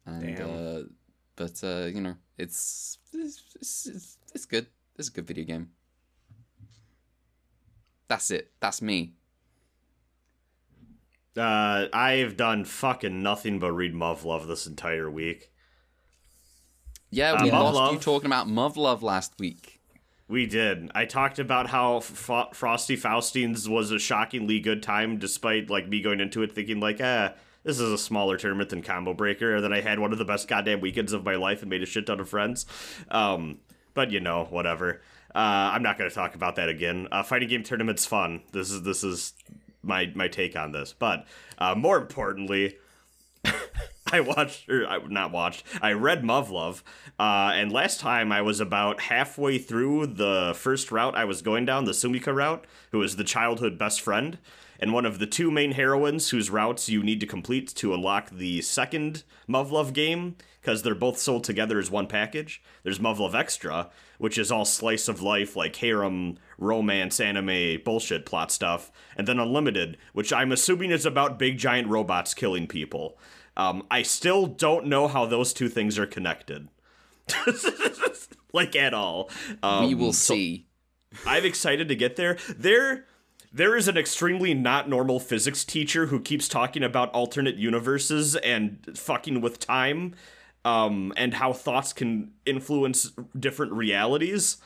and 0.06 0.40
uh, 0.40 0.82
but 1.34 1.62
uh, 1.62 1.86
you 1.86 2.00
know, 2.00 2.16
it's 2.38 2.98
it's, 3.12 3.42
it's 3.56 4.18
it's 4.34 4.46
good. 4.46 4.66
It's 4.96 5.08
a 5.08 5.12
good 5.12 5.26
video 5.26 5.44
game. 5.44 5.70
That's 8.08 8.30
it. 8.30 8.52
That's 8.60 8.80
me. 8.80 9.14
Uh, 11.36 11.86
I've 11.92 12.36
done 12.36 12.64
fucking 12.64 13.22
nothing 13.22 13.58
but 13.58 13.72
read 13.72 13.92
Muv-Luv 13.92 14.46
this 14.46 14.66
entire 14.66 15.10
week. 15.10 15.50
Yeah, 17.10 17.32
Uh, 17.32 17.44
we 17.44 17.50
Muv 17.50 17.74
lost 17.74 17.92
you 17.92 17.98
talking 17.98 18.26
about 18.26 18.46
Muv-Luv 18.46 19.02
last 19.02 19.34
week. 19.38 19.80
We 20.28 20.46
did. 20.46 20.90
I 20.94 21.04
talked 21.04 21.38
about 21.38 21.68
how 21.68 21.98
F- 21.98 22.48
Frosty 22.54 22.96
Faustings 22.96 23.68
was 23.68 23.90
a 23.90 23.98
shockingly 23.98 24.60
good 24.60 24.82
time, 24.82 25.18
despite 25.18 25.68
like 25.68 25.88
me 25.88 26.00
going 26.00 26.20
into 26.20 26.42
it 26.42 26.52
thinking 26.52 26.80
like, 26.80 27.00
ah, 27.02 27.34
this 27.66 27.80
is 27.80 27.90
a 27.90 27.98
smaller 27.98 28.36
tournament 28.36 28.70
than 28.70 28.80
Combo 28.80 29.12
Breaker, 29.12 29.56
and 29.56 29.64
then 29.64 29.72
I 29.72 29.80
had 29.80 29.98
one 29.98 30.12
of 30.12 30.18
the 30.18 30.24
best 30.24 30.46
goddamn 30.46 30.80
weekends 30.80 31.12
of 31.12 31.24
my 31.24 31.34
life 31.34 31.62
and 31.62 31.68
made 31.68 31.82
a 31.82 31.86
shit 31.86 32.06
ton 32.06 32.20
of 32.20 32.28
friends. 32.28 32.64
Um, 33.10 33.58
but 33.92 34.12
you 34.12 34.20
know, 34.20 34.46
whatever. 34.48 35.02
Uh, 35.34 35.74
I'm 35.74 35.82
not 35.82 35.98
going 35.98 36.08
to 36.08 36.14
talk 36.14 36.36
about 36.36 36.56
that 36.56 36.68
again. 36.68 37.08
Uh, 37.10 37.24
fighting 37.24 37.48
game 37.48 37.64
tournament's 37.64 38.06
fun. 38.06 38.42
This 38.52 38.70
is 38.70 38.82
this 38.82 39.02
is 39.02 39.34
my 39.82 40.10
my 40.14 40.28
take 40.28 40.54
on 40.54 40.70
this. 40.70 40.94
But 40.96 41.26
uh, 41.58 41.74
more 41.74 41.98
importantly, 41.98 42.76
I 44.12 44.20
watched, 44.20 44.68
or 44.68 44.86
I 44.86 44.98
not 45.08 45.32
watched, 45.32 45.64
I 45.82 45.92
read 45.92 46.22
Muv-Luv, 46.22 46.84
uh, 47.18 47.50
and 47.52 47.72
last 47.72 47.98
time 47.98 48.30
I 48.30 48.42
was 48.42 48.60
about 48.60 49.00
halfway 49.00 49.58
through 49.58 50.06
the 50.06 50.52
first 50.54 50.92
route 50.92 51.16
I 51.16 51.24
was 51.24 51.42
going 51.42 51.64
down, 51.64 51.84
the 51.84 51.92
Sumika 51.92 52.32
route, 52.32 52.64
who 52.92 53.02
is 53.02 53.16
the 53.16 53.24
childhood 53.24 53.76
best 53.76 54.00
friend, 54.00 54.38
and 54.78 54.92
one 54.92 55.06
of 55.06 55.18
the 55.18 55.26
two 55.26 55.50
main 55.50 55.72
heroines 55.72 56.30
whose 56.30 56.50
routes 56.50 56.88
you 56.88 57.02
need 57.02 57.20
to 57.20 57.26
complete 57.26 57.68
to 57.76 57.94
unlock 57.94 58.30
the 58.30 58.60
second 58.62 59.24
Muv-Luv 59.48 59.92
game, 59.92 60.36
because 60.60 60.82
they're 60.82 60.94
both 60.94 61.18
sold 61.18 61.44
together 61.44 61.78
as 61.78 61.90
one 61.90 62.06
package. 62.06 62.62
There's 62.82 62.98
Muv-Luv 62.98 63.34
Extra, 63.34 63.90
which 64.18 64.36
is 64.36 64.50
all 64.50 64.64
slice 64.64 65.08
of 65.08 65.22
life, 65.22 65.54
like 65.54 65.76
harem, 65.76 66.38
romance, 66.58 67.20
anime, 67.20 67.80
bullshit 67.84 68.26
plot 68.26 68.50
stuff, 68.50 68.90
and 69.16 69.28
then 69.28 69.38
Unlimited, 69.38 69.96
which 70.12 70.32
I'm 70.32 70.52
assuming 70.52 70.90
is 70.90 71.06
about 71.06 71.38
big 71.38 71.58
giant 71.58 71.88
robots 71.88 72.34
killing 72.34 72.66
people. 72.66 73.18
Um, 73.56 73.84
I 73.90 74.02
still 74.02 74.46
don't 74.46 74.86
know 74.86 75.08
how 75.08 75.24
those 75.24 75.52
two 75.52 75.68
things 75.68 75.98
are 75.98 76.06
connected. 76.06 76.68
like 78.52 78.76
at 78.76 78.94
all. 78.94 79.30
Um, 79.62 79.86
we 79.86 79.94
will 79.94 80.12
so 80.12 80.34
see. 80.34 80.66
I'm 81.24 81.44
excited 81.44 81.88
to 81.88 81.94
get 81.94 82.16
there. 82.16 82.36
There 82.56 83.06
there 83.56 83.74
is 83.74 83.88
an 83.88 83.96
extremely 83.96 84.52
not 84.52 84.86
normal 84.86 85.18
physics 85.18 85.64
teacher 85.64 86.06
who 86.06 86.20
keeps 86.20 86.46
talking 86.46 86.82
about 86.82 87.10
alternate 87.12 87.56
universes 87.56 88.36
and 88.36 88.86
fucking 88.94 89.40
with 89.40 89.58
time 89.58 90.14
um, 90.66 91.10
and 91.16 91.32
how 91.32 91.54
thoughts 91.54 91.94
can 91.94 92.32
influence 92.44 93.12
different 93.38 93.72
realities. 93.72 94.58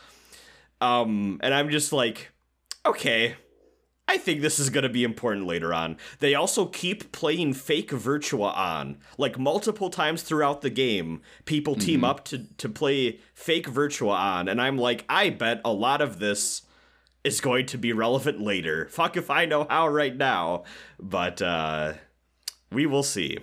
Um, 0.80 1.38
and 1.40 1.54
I'm 1.54 1.70
just 1.70 1.92
like, 1.92 2.32
okay, 2.84 3.36
I 4.08 4.18
think 4.18 4.40
this 4.40 4.58
is 4.58 4.70
going 4.70 4.82
to 4.82 4.88
be 4.88 5.04
important 5.04 5.46
later 5.46 5.72
on. 5.72 5.96
They 6.18 6.34
also 6.34 6.66
keep 6.66 7.12
playing 7.12 7.52
fake 7.54 7.92
Virtual 7.92 8.46
On. 8.46 8.98
Like 9.16 9.38
multiple 9.38 9.90
times 9.90 10.22
throughout 10.22 10.62
the 10.62 10.70
game, 10.70 11.22
people 11.44 11.76
team 11.76 12.02
up 12.02 12.24
to, 12.24 12.44
to 12.56 12.68
play 12.68 13.20
fake 13.34 13.68
Virtual 13.68 14.10
On. 14.10 14.48
And 14.48 14.60
I'm 14.60 14.76
like, 14.76 15.04
I 15.08 15.30
bet 15.30 15.60
a 15.64 15.72
lot 15.72 16.00
of 16.00 16.18
this 16.18 16.62
is 17.24 17.40
going 17.40 17.66
to 17.66 17.78
be 17.78 17.92
relevant 17.92 18.40
later. 18.40 18.88
Fuck 18.88 19.16
if 19.16 19.30
I 19.30 19.44
know 19.44 19.66
how 19.68 19.88
right 19.88 20.16
now. 20.16 20.64
But 20.98 21.42
uh, 21.42 21.94
we 22.72 22.86
will 22.86 23.02
see. 23.02 23.38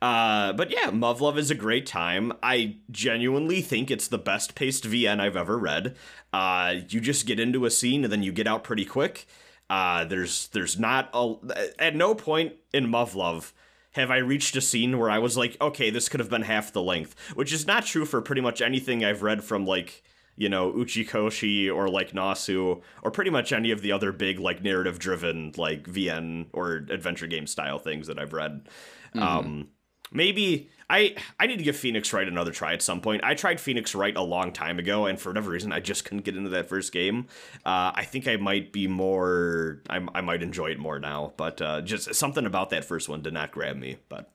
Uh, 0.00 0.52
but 0.52 0.70
yeah, 0.72 0.90
Muv-Luv 0.90 1.38
is 1.38 1.50
a 1.50 1.54
great 1.54 1.86
time. 1.86 2.32
I 2.42 2.78
genuinely 2.90 3.62
think 3.62 3.88
it's 3.88 4.08
the 4.08 4.18
best 4.18 4.56
paced 4.56 4.84
VN 4.84 5.20
I've 5.20 5.36
ever 5.36 5.56
read. 5.56 5.96
Uh, 6.32 6.74
you 6.88 7.00
just 7.00 7.24
get 7.24 7.38
into 7.38 7.64
a 7.64 7.70
scene 7.70 8.02
and 8.02 8.12
then 8.12 8.24
you 8.24 8.32
get 8.32 8.48
out 8.48 8.64
pretty 8.64 8.84
quick. 8.84 9.26
Uh, 9.70 10.04
there's 10.04 10.48
there's 10.48 10.78
not 10.78 11.08
a 11.14 11.34
at 11.78 11.94
no 11.94 12.14
point 12.14 12.54
in 12.74 12.88
Muv-Luv 12.88 13.52
have 13.92 14.10
I 14.10 14.18
reached 14.18 14.56
a 14.56 14.60
scene 14.60 14.98
where 14.98 15.10
I 15.10 15.18
was 15.18 15.36
like, 15.36 15.56
okay, 15.60 15.90
this 15.90 16.08
could 16.08 16.20
have 16.20 16.30
been 16.30 16.42
half 16.42 16.72
the 16.72 16.82
length, 16.82 17.14
which 17.34 17.52
is 17.52 17.66
not 17.66 17.86
true 17.86 18.04
for 18.04 18.20
pretty 18.20 18.40
much 18.40 18.60
anything 18.60 19.04
I've 19.04 19.22
read 19.22 19.44
from 19.44 19.66
like 19.66 20.02
you 20.36 20.48
know 20.48 20.72
Uchikoshi 20.72 21.74
or 21.74 21.88
like 21.88 22.12
Nasu 22.12 22.80
or 23.02 23.10
pretty 23.10 23.30
much 23.30 23.52
any 23.52 23.70
of 23.70 23.82
the 23.82 23.92
other 23.92 24.12
big 24.12 24.38
like 24.38 24.62
narrative 24.62 24.98
driven 24.98 25.52
like 25.56 25.84
VN 25.84 26.46
or 26.52 26.86
adventure 26.90 27.26
game 27.26 27.46
style 27.46 27.78
things 27.78 28.06
that 28.06 28.18
I've 28.18 28.32
read. 28.32 28.68
Um, 29.14 29.68
maybe 30.10 30.70
I 30.88 31.16
I 31.38 31.46
need 31.46 31.58
to 31.58 31.64
give 31.64 31.76
Phoenix 31.76 32.12
Wright 32.12 32.26
another 32.26 32.50
try 32.50 32.72
at 32.72 32.82
some 32.82 33.00
point. 33.00 33.24
I 33.24 33.34
tried 33.34 33.60
Phoenix 33.60 33.94
Wright 33.94 34.16
a 34.16 34.22
long 34.22 34.52
time 34.52 34.78
ago, 34.78 35.06
and 35.06 35.20
for 35.20 35.30
whatever 35.30 35.50
reason, 35.50 35.72
I 35.72 35.80
just 35.80 36.04
couldn't 36.04 36.24
get 36.24 36.36
into 36.36 36.50
that 36.50 36.68
first 36.68 36.92
game. 36.92 37.26
Uh, 37.64 37.92
I 37.94 38.04
think 38.04 38.26
I 38.26 38.36
might 38.36 38.72
be 38.72 38.86
more. 38.86 39.82
I, 39.88 40.06
I 40.14 40.20
might 40.20 40.42
enjoy 40.42 40.70
it 40.70 40.78
more 40.78 40.98
now, 40.98 41.32
but 41.36 41.60
uh, 41.60 41.80
just 41.82 42.14
something 42.14 42.46
about 42.46 42.70
that 42.70 42.84
first 42.84 43.08
one 43.08 43.22
did 43.22 43.32
not 43.32 43.52
grab 43.52 43.76
me. 43.76 43.98
But 44.08 44.30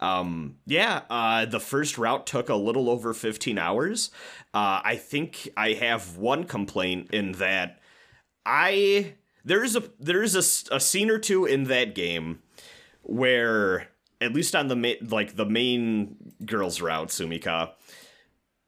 um, 0.00 0.56
yeah, 0.66 1.02
uh, 1.10 1.44
the 1.44 1.60
first 1.60 1.98
route 1.98 2.26
took 2.26 2.48
a 2.48 2.54
little 2.54 2.88
over 2.88 3.12
15 3.12 3.58
hours. 3.58 4.10
Uh, 4.54 4.80
I 4.84 4.96
think 4.96 5.48
I 5.56 5.72
have 5.72 6.16
one 6.16 6.44
complaint 6.44 7.10
in 7.12 7.32
that 7.32 7.80
I 8.46 9.14
there 9.44 9.64
is 9.64 9.76
a 9.76 9.82
there 9.98 10.22
is 10.22 10.34
a, 10.34 10.74
a 10.74 10.80
scene 10.80 11.10
or 11.10 11.18
two 11.18 11.44
in 11.44 11.64
that 11.64 11.94
game 11.94 12.40
where 13.02 13.88
at 14.20 14.32
least 14.32 14.54
on 14.54 14.68
the 14.68 14.76
ma- 14.76 15.06
like 15.08 15.36
the 15.36 15.46
main 15.46 16.16
girls 16.44 16.80
route 16.80 17.08
Sumika 17.08 17.72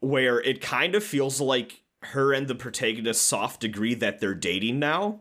where 0.00 0.40
it 0.40 0.60
kind 0.60 0.94
of 0.94 1.04
feels 1.04 1.40
like 1.40 1.82
her 2.02 2.32
and 2.32 2.49
the 2.49 2.54
protagonist 2.54 3.26
soft 3.26 3.64
agree 3.64 3.94
that 3.94 4.20
they're 4.20 4.34
dating 4.34 4.78
now 4.78 5.20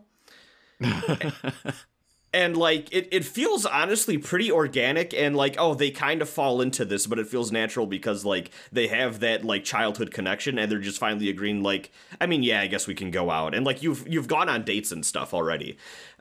and 2.32 2.56
like 2.56 2.92
it, 2.92 3.08
it 3.10 3.24
feels 3.24 3.66
honestly 3.66 4.16
pretty 4.16 4.52
organic 4.52 5.12
and 5.12 5.36
like 5.36 5.56
oh 5.58 5.74
they 5.74 5.90
kind 5.90 6.22
of 6.22 6.28
fall 6.28 6.60
into 6.60 6.84
this 6.84 7.06
but 7.06 7.18
it 7.18 7.26
feels 7.26 7.50
natural 7.50 7.86
because 7.86 8.24
like 8.24 8.50
they 8.70 8.86
have 8.86 9.20
that 9.20 9.44
like 9.44 9.64
childhood 9.64 10.12
connection 10.12 10.58
and 10.58 10.70
they're 10.70 10.78
just 10.78 10.98
finally 10.98 11.28
agreeing 11.28 11.62
like 11.62 11.90
i 12.20 12.26
mean 12.26 12.42
yeah 12.42 12.60
i 12.60 12.66
guess 12.66 12.86
we 12.86 12.94
can 12.94 13.10
go 13.10 13.30
out. 13.30 13.54
And 13.54 13.66
like 13.66 13.82
you've 13.82 14.06
you've 14.06 14.28
gone 14.28 14.48
on 14.48 14.64
dates 14.64 14.92
and 14.92 15.04
stuff 15.04 15.34
already. 15.34 15.76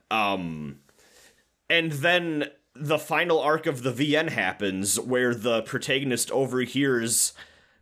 Um 0.09 0.79
and 1.69 1.91
then 1.91 2.49
the 2.73 2.97
final 2.97 3.39
arc 3.39 3.65
of 3.65 3.83
the 3.83 3.91
vn 3.91 4.29
happens 4.29 4.99
where 4.99 5.35
the 5.35 5.61
protagonist 5.63 6.31
overhears 6.31 7.33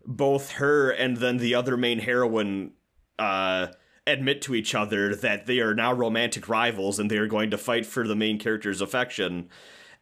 both 0.06 0.54
her 0.54 0.90
and 0.90 1.18
then 1.18 1.38
the 1.38 1.54
other 1.54 1.78
main 1.78 2.00
heroine 2.00 2.72
uh 3.20 3.68
admit 4.08 4.42
to 4.44 4.56
each 4.56 4.74
other 4.74 5.16
that 5.16 5.46
they 5.46 5.60
are 5.60 5.76
now 5.76 5.94
romantic 5.94 6.50
rivals 6.50 6.98
and 6.98 7.12
they 7.12 7.18
are 7.18 7.28
going 7.28 7.52
to 7.52 7.58
fight 7.58 7.86
for 7.86 8.08
the 8.08 8.16
main 8.16 8.40
character's 8.40 8.82
affection. 8.82 9.50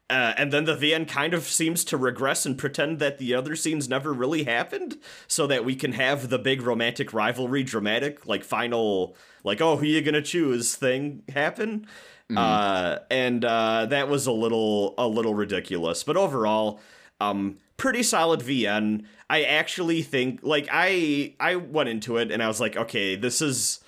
Uh, 0.07 0.33
and 0.38 0.53
then 0.53 0.65
the 0.65 0.75
VN 0.75 1.07
kind 1.07 1.33
of 1.33 1.43
seems 1.43 1.83
to 1.83 1.97
regress 1.97 2.45
and 2.45 2.57
pretend 2.57 3.00
that 3.00 3.17
the 3.17 3.33
other 3.33 3.55
scenes 3.55 3.89
never 3.89 4.13
really 4.13 4.43
happened, 4.43 4.97
so 5.27 5.47
that 5.47 5.65
we 5.65 5.75
can 5.75 5.93
have 5.93 6.29
the 6.29 6.38
big 6.38 6.62
romantic 6.62 7.12
rivalry, 7.12 7.63
dramatic, 7.63 8.27
like 8.27 8.43
final, 8.43 9.15
like 9.43 9.62
oh 9.62 9.77
who 9.77 9.85
you 9.85 10.01
gonna 10.01 10.21
choose 10.21 10.75
thing 10.75 11.24
happen. 11.33 11.88
Uh, 12.35 13.00
and 13.09 13.43
uh, 13.45 13.85
that 13.88 14.07
was 14.07 14.27
a 14.27 14.31
little 14.31 14.93
a 15.00 15.07
little 15.07 15.33
ridiculous, 15.33 16.03
but 16.03 16.17
overall, 16.17 16.79
um, 17.19 17.57
pretty 17.77 18.03
solid 18.03 18.41
VN. 18.41 19.05
I 19.27 19.43
actually 19.43 20.03
think 20.03 20.41
like 20.43 20.67
I 20.71 21.33
I 21.39 21.55
went 21.55 21.89
into 21.89 22.17
it 22.17 22.31
and 22.31 22.43
I 22.43 22.47
was 22.47 22.59
like, 22.59 22.77
okay, 22.77 23.15
this 23.15 23.41
is 23.41 23.79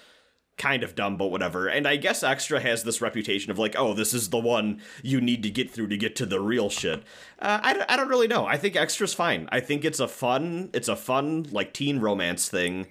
kind 0.57 0.83
of 0.83 0.95
dumb, 0.95 1.17
but 1.17 1.27
whatever. 1.27 1.67
And 1.67 1.87
I 1.87 1.95
guess 1.95 2.23
Extra 2.23 2.59
has 2.59 2.83
this 2.83 3.01
reputation 3.01 3.51
of 3.51 3.59
like, 3.59 3.75
oh, 3.77 3.93
this 3.93 4.13
is 4.13 4.29
the 4.29 4.39
one 4.39 4.81
you 5.03 5.21
need 5.21 5.43
to 5.43 5.49
get 5.49 5.69
through 5.71 5.87
to 5.89 5.97
get 5.97 6.15
to 6.17 6.25
the 6.25 6.39
real 6.39 6.69
shit. 6.69 7.03
Uh, 7.39 7.59
I, 7.61 7.85
I 7.87 7.95
don't 7.95 8.09
really 8.09 8.27
know. 8.27 8.45
I 8.45 8.57
think 8.57 8.75
Extra's 8.75 9.13
fine. 9.13 9.47
I 9.51 9.59
think 9.59 9.85
it's 9.85 9.99
a 9.99 10.07
fun, 10.07 10.69
it's 10.73 10.87
a 10.87 10.95
fun 10.95 11.47
like 11.51 11.73
teen 11.73 11.99
romance 11.99 12.49
thing. 12.49 12.87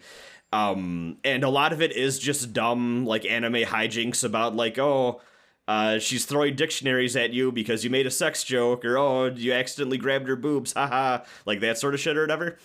Um, 0.52 1.18
and 1.24 1.42
a 1.42 1.50
lot 1.50 1.72
of 1.72 1.82
it 1.82 1.92
is 1.92 2.18
just 2.18 2.52
dumb 2.52 3.04
like 3.04 3.26
anime 3.26 3.54
hijinks 3.54 4.22
about 4.22 4.54
like, 4.54 4.78
oh, 4.78 5.20
uh, 5.68 5.98
she's 5.98 6.24
throwing 6.24 6.54
dictionaries 6.54 7.16
at 7.16 7.32
you 7.32 7.50
because 7.50 7.82
you 7.82 7.90
made 7.90 8.06
a 8.06 8.10
sex 8.10 8.44
joke, 8.44 8.84
or 8.84 8.96
oh, 8.96 9.26
you 9.26 9.52
accidentally 9.52 9.98
grabbed 9.98 10.28
her 10.28 10.36
boobs, 10.36 10.72
haha, 10.76 11.24
like 11.44 11.60
that 11.60 11.78
sort 11.78 11.94
of 11.94 12.00
shit 12.00 12.16
or 12.16 12.22
whatever. 12.22 12.56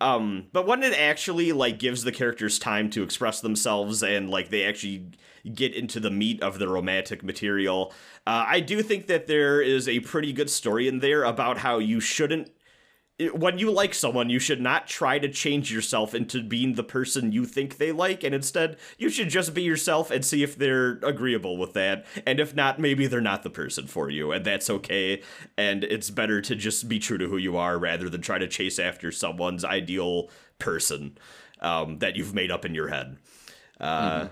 Um, 0.00 0.46
but 0.52 0.66
when 0.66 0.82
it 0.82 0.98
actually 0.98 1.52
like 1.52 1.78
gives 1.78 2.04
the 2.04 2.12
characters 2.12 2.58
time 2.58 2.88
to 2.90 3.02
express 3.02 3.40
themselves 3.40 4.02
and 4.02 4.30
like 4.30 4.48
they 4.48 4.64
actually 4.64 5.06
get 5.54 5.74
into 5.74 6.00
the 6.00 6.10
meat 6.10 6.42
of 6.42 6.58
the 6.58 6.68
romantic 6.68 7.22
material, 7.22 7.92
uh, 8.26 8.44
I 8.46 8.60
do 8.60 8.82
think 8.82 9.06
that 9.08 9.26
there 9.26 9.60
is 9.60 9.88
a 9.88 10.00
pretty 10.00 10.32
good 10.32 10.50
story 10.50 10.88
in 10.88 11.00
there 11.00 11.24
about 11.24 11.58
how 11.58 11.78
you 11.78 12.00
shouldn't 12.00 12.50
when 13.32 13.58
you 13.58 13.70
like 13.70 13.94
someone, 13.94 14.28
you 14.28 14.38
should 14.38 14.60
not 14.60 14.86
try 14.86 15.18
to 15.18 15.28
change 15.28 15.72
yourself 15.72 16.14
into 16.14 16.42
being 16.42 16.74
the 16.74 16.84
person 16.84 17.32
you 17.32 17.44
think 17.46 17.78
they 17.78 17.90
like, 17.90 18.22
and 18.22 18.34
instead, 18.34 18.76
you 18.98 19.08
should 19.08 19.30
just 19.30 19.54
be 19.54 19.62
yourself 19.62 20.10
and 20.10 20.24
see 20.24 20.42
if 20.42 20.56
they're 20.56 20.98
agreeable 21.02 21.56
with 21.56 21.72
that. 21.72 22.04
And 22.26 22.40
if 22.40 22.54
not, 22.54 22.78
maybe 22.78 23.06
they're 23.06 23.20
not 23.20 23.42
the 23.42 23.50
person 23.50 23.86
for 23.86 24.10
you, 24.10 24.32
and 24.32 24.44
that's 24.44 24.68
okay. 24.68 25.22
And 25.56 25.82
it's 25.84 26.10
better 26.10 26.40
to 26.42 26.54
just 26.54 26.88
be 26.88 26.98
true 26.98 27.18
to 27.18 27.26
who 27.26 27.38
you 27.38 27.56
are 27.56 27.78
rather 27.78 28.08
than 28.10 28.20
try 28.20 28.38
to 28.38 28.48
chase 28.48 28.78
after 28.78 29.10
someone's 29.10 29.64
ideal 29.64 30.28
person 30.58 31.16
um, 31.60 31.98
that 32.00 32.16
you've 32.16 32.34
made 32.34 32.50
up 32.50 32.64
in 32.64 32.74
your 32.74 32.88
head. 32.88 33.16
Uh, 33.80 34.28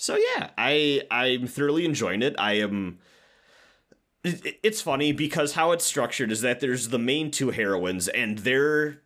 So 0.00 0.16
yeah, 0.16 0.50
I 0.56 1.02
I'm 1.10 1.48
thoroughly 1.48 1.84
enjoying 1.84 2.22
it. 2.22 2.36
I 2.38 2.54
am 2.60 3.00
it's 4.24 4.80
funny 4.80 5.12
because 5.12 5.52
how 5.52 5.72
it's 5.72 5.84
structured 5.84 6.32
is 6.32 6.40
that 6.40 6.60
there's 6.60 6.88
the 6.88 6.98
main 6.98 7.30
two 7.30 7.50
heroines 7.50 8.08
and 8.08 8.38
their 8.38 9.02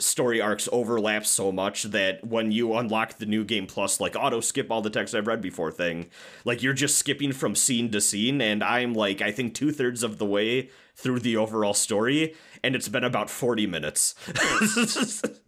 story 0.00 0.40
arcs 0.40 0.68
overlap 0.70 1.26
so 1.26 1.50
much 1.50 1.82
that 1.84 2.24
when 2.24 2.52
you 2.52 2.74
unlock 2.74 3.18
the 3.18 3.26
new 3.26 3.44
game 3.44 3.66
plus 3.66 4.00
like 4.00 4.14
auto 4.14 4.40
skip 4.40 4.70
all 4.70 4.80
the 4.80 4.90
text 4.90 5.14
I've 5.14 5.26
read 5.26 5.40
before 5.40 5.72
thing, 5.72 6.08
like 6.44 6.62
you're 6.62 6.72
just 6.72 6.98
skipping 6.98 7.32
from 7.32 7.54
scene 7.54 7.90
to 7.90 8.00
scene, 8.00 8.40
and 8.40 8.62
I'm 8.62 8.94
like 8.94 9.20
I 9.20 9.32
think 9.32 9.54
two 9.54 9.72
thirds 9.72 10.02
of 10.02 10.18
the 10.18 10.26
way 10.26 10.70
through 10.94 11.20
the 11.20 11.36
overall 11.36 11.74
story, 11.74 12.34
and 12.62 12.74
it's 12.74 12.88
been 12.88 13.04
about 13.04 13.30
40 13.30 13.66
minutes. 13.66 14.14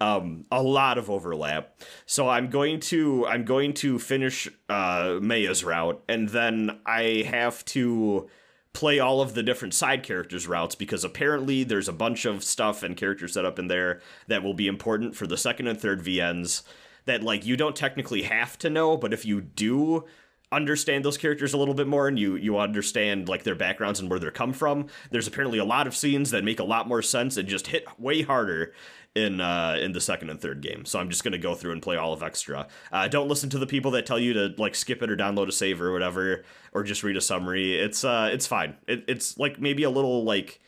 um 0.00 0.44
a 0.50 0.62
lot 0.62 0.98
of 0.98 1.10
overlap. 1.10 1.80
So 2.06 2.28
i'm 2.28 2.50
going 2.50 2.80
to 2.80 3.26
i'm 3.26 3.44
going 3.44 3.74
to 3.74 3.98
finish 3.98 4.48
uh 4.68 5.18
Meiya's 5.20 5.64
route 5.64 6.02
and 6.08 6.28
then 6.28 6.80
i 6.86 7.24
have 7.28 7.64
to 7.66 8.28
play 8.72 9.00
all 9.00 9.20
of 9.20 9.34
the 9.34 9.42
different 9.42 9.74
side 9.74 10.02
characters 10.02 10.46
routes 10.46 10.74
because 10.74 11.02
apparently 11.02 11.64
there's 11.64 11.88
a 11.88 11.92
bunch 11.92 12.24
of 12.24 12.44
stuff 12.44 12.82
and 12.82 12.96
characters 12.96 13.34
set 13.34 13.44
up 13.44 13.58
in 13.58 13.66
there 13.66 14.00
that 14.28 14.42
will 14.42 14.54
be 14.54 14.68
important 14.68 15.16
for 15.16 15.26
the 15.26 15.36
second 15.36 15.66
and 15.66 15.80
third 15.80 16.00
vns 16.00 16.62
that 17.04 17.22
like 17.22 17.44
you 17.44 17.56
don't 17.56 17.74
technically 17.74 18.22
have 18.22 18.56
to 18.56 18.70
know 18.70 18.96
but 18.96 19.12
if 19.12 19.24
you 19.24 19.40
do 19.40 20.04
understand 20.52 21.04
those 21.04 21.18
characters 21.18 21.52
a 21.52 21.56
little 21.56 21.74
bit 21.74 21.86
more 21.86 22.08
and 22.08 22.18
you 22.18 22.36
you 22.36 22.58
understand 22.58 23.28
like 23.28 23.44
their 23.44 23.54
backgrounds 23.54 24.00
and 24.00 24.10
where 24.10 24.18
they're 24.18 24.30
come 24.30 24.52
from 24.52 24.86
there's 25.10 25.28
apparently 25.28 25.58
a 25.58 25.64
lot 25.64 25.86
of 25.86 25.96
scenes 25.96 26.30
that 26.30 26.44
make 26.44 26.60
a 26.60 26.64
lot 26.64 26.88
more 26.88 27.02
sense 27.02 27.36
and 27.36 27.48
just 27.48 27.68
hit 27.68 27.84
way 27.98 28.22
harder 28.22 28.72
in 29.16 29.40
uh 29.40 29.76
in 29.80 29.92
the 29.92 30.00
second 30.00 30.30
and 30.30 30.40
third 30.40 30.60
game. 30.60 30.84
So 30.84 30.98
i'm 31.00 31.10
just 31.10 31.24
gonna 31.24 31.38
go 31.38 31.54
through 31.54 31.72
and 31.72 31.82
play 31.82 31.96
all 31.96 32.12
of 32.12 32.22
extra. 32.22 32.68
Uh 32.92 33.08
don't 33.08 33.28
listen 33.28 33.50
to 33.50 33.58
the 33.58 33.66
people 33.66 33.90
that 33.92 34.06
tell 34.06 34.18
you 34.18 34.32
to 34.34 34.54
like 34.56 34.74
skip 34.74 35.02
it 35.02 35.10
or 35.10 35.16
download 35.16 35.48
a 35.48 35.52
save 35.52 35.80
or 35.82 35.92
whatever 35.92 36.44
or 36.72 36.82
just 36.84 37.02
read 37.02 37.16
a 37.16 37.20
summary. 37.20 37.76
It's 37.78 38.04
uh 38.04 38.30
it's 38.32 38.46
fine. 38.46 38.76
It, 38.86 39.04
it's 39.08 39.36
like 39.36 39.60
maybe 39.60 39.82
a 39.82 39.90
little 39.90 40.22
like 40.24 40.60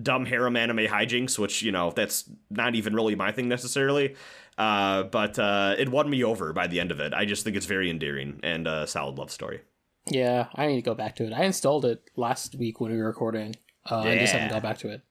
dumb 0.00 0.26
harem 0.26 0.56
anime 0.56 0.86
hijinks 0.86 1.38
which 1.38 1.62
you 1.62 1.72
know 1.72 1.90
that's 1.90 2.30
not 2.50 2.76
even 2.76 2.94
really 2.94 3.16
my 3.16 3.32
thing 3.32 3.48
necessarily. 3.48 4.14
Uh 4.56 5.02
but 5.04 5.36
uh 5.38 5.74
it 5.76 5.88
won 5.88 6.08
me 6.08 6.22
over 6.22 6.52
by 6.52 6.68
the 6.68 6.78
end 6.78 6.92
of 6.92 7.00
it. 7.00 7.12
I 7.12 7.24
just 7.24 7.42
think 7.42 7.56
it's 7.56 7.66
very 7.66 7.90
endearing 7.90 8.38
and 8.44 8.68
a 8.68 8.86
solid 8.86 9.18
love 9.18 9.32
story. 9.32 9.62
Yeah, 10.10 10.46
I 10.54 10.66
need 10.68 10.76
to 10.76 10.82
go 10.82 10.94
back 10.94 11.16
to 11.16 11.26
it. 11.26 11.32
I 11.32 11.42
installed 11.44 11.84
it 11.84 12.02
last 12.16 12.54
week 12.54 12.80
when 12.80 12.92
we 12.92 12.98
were 12.98 13.06
recording. 13.06 13.56
Uh, 13.90 13.98
I 13.98 14.18
just 14.18 14.32
haven't 14.32 14.50
got 14.50 14.62
back 14.62 14.78
to 14.78 14.88
it. 14.90 15.02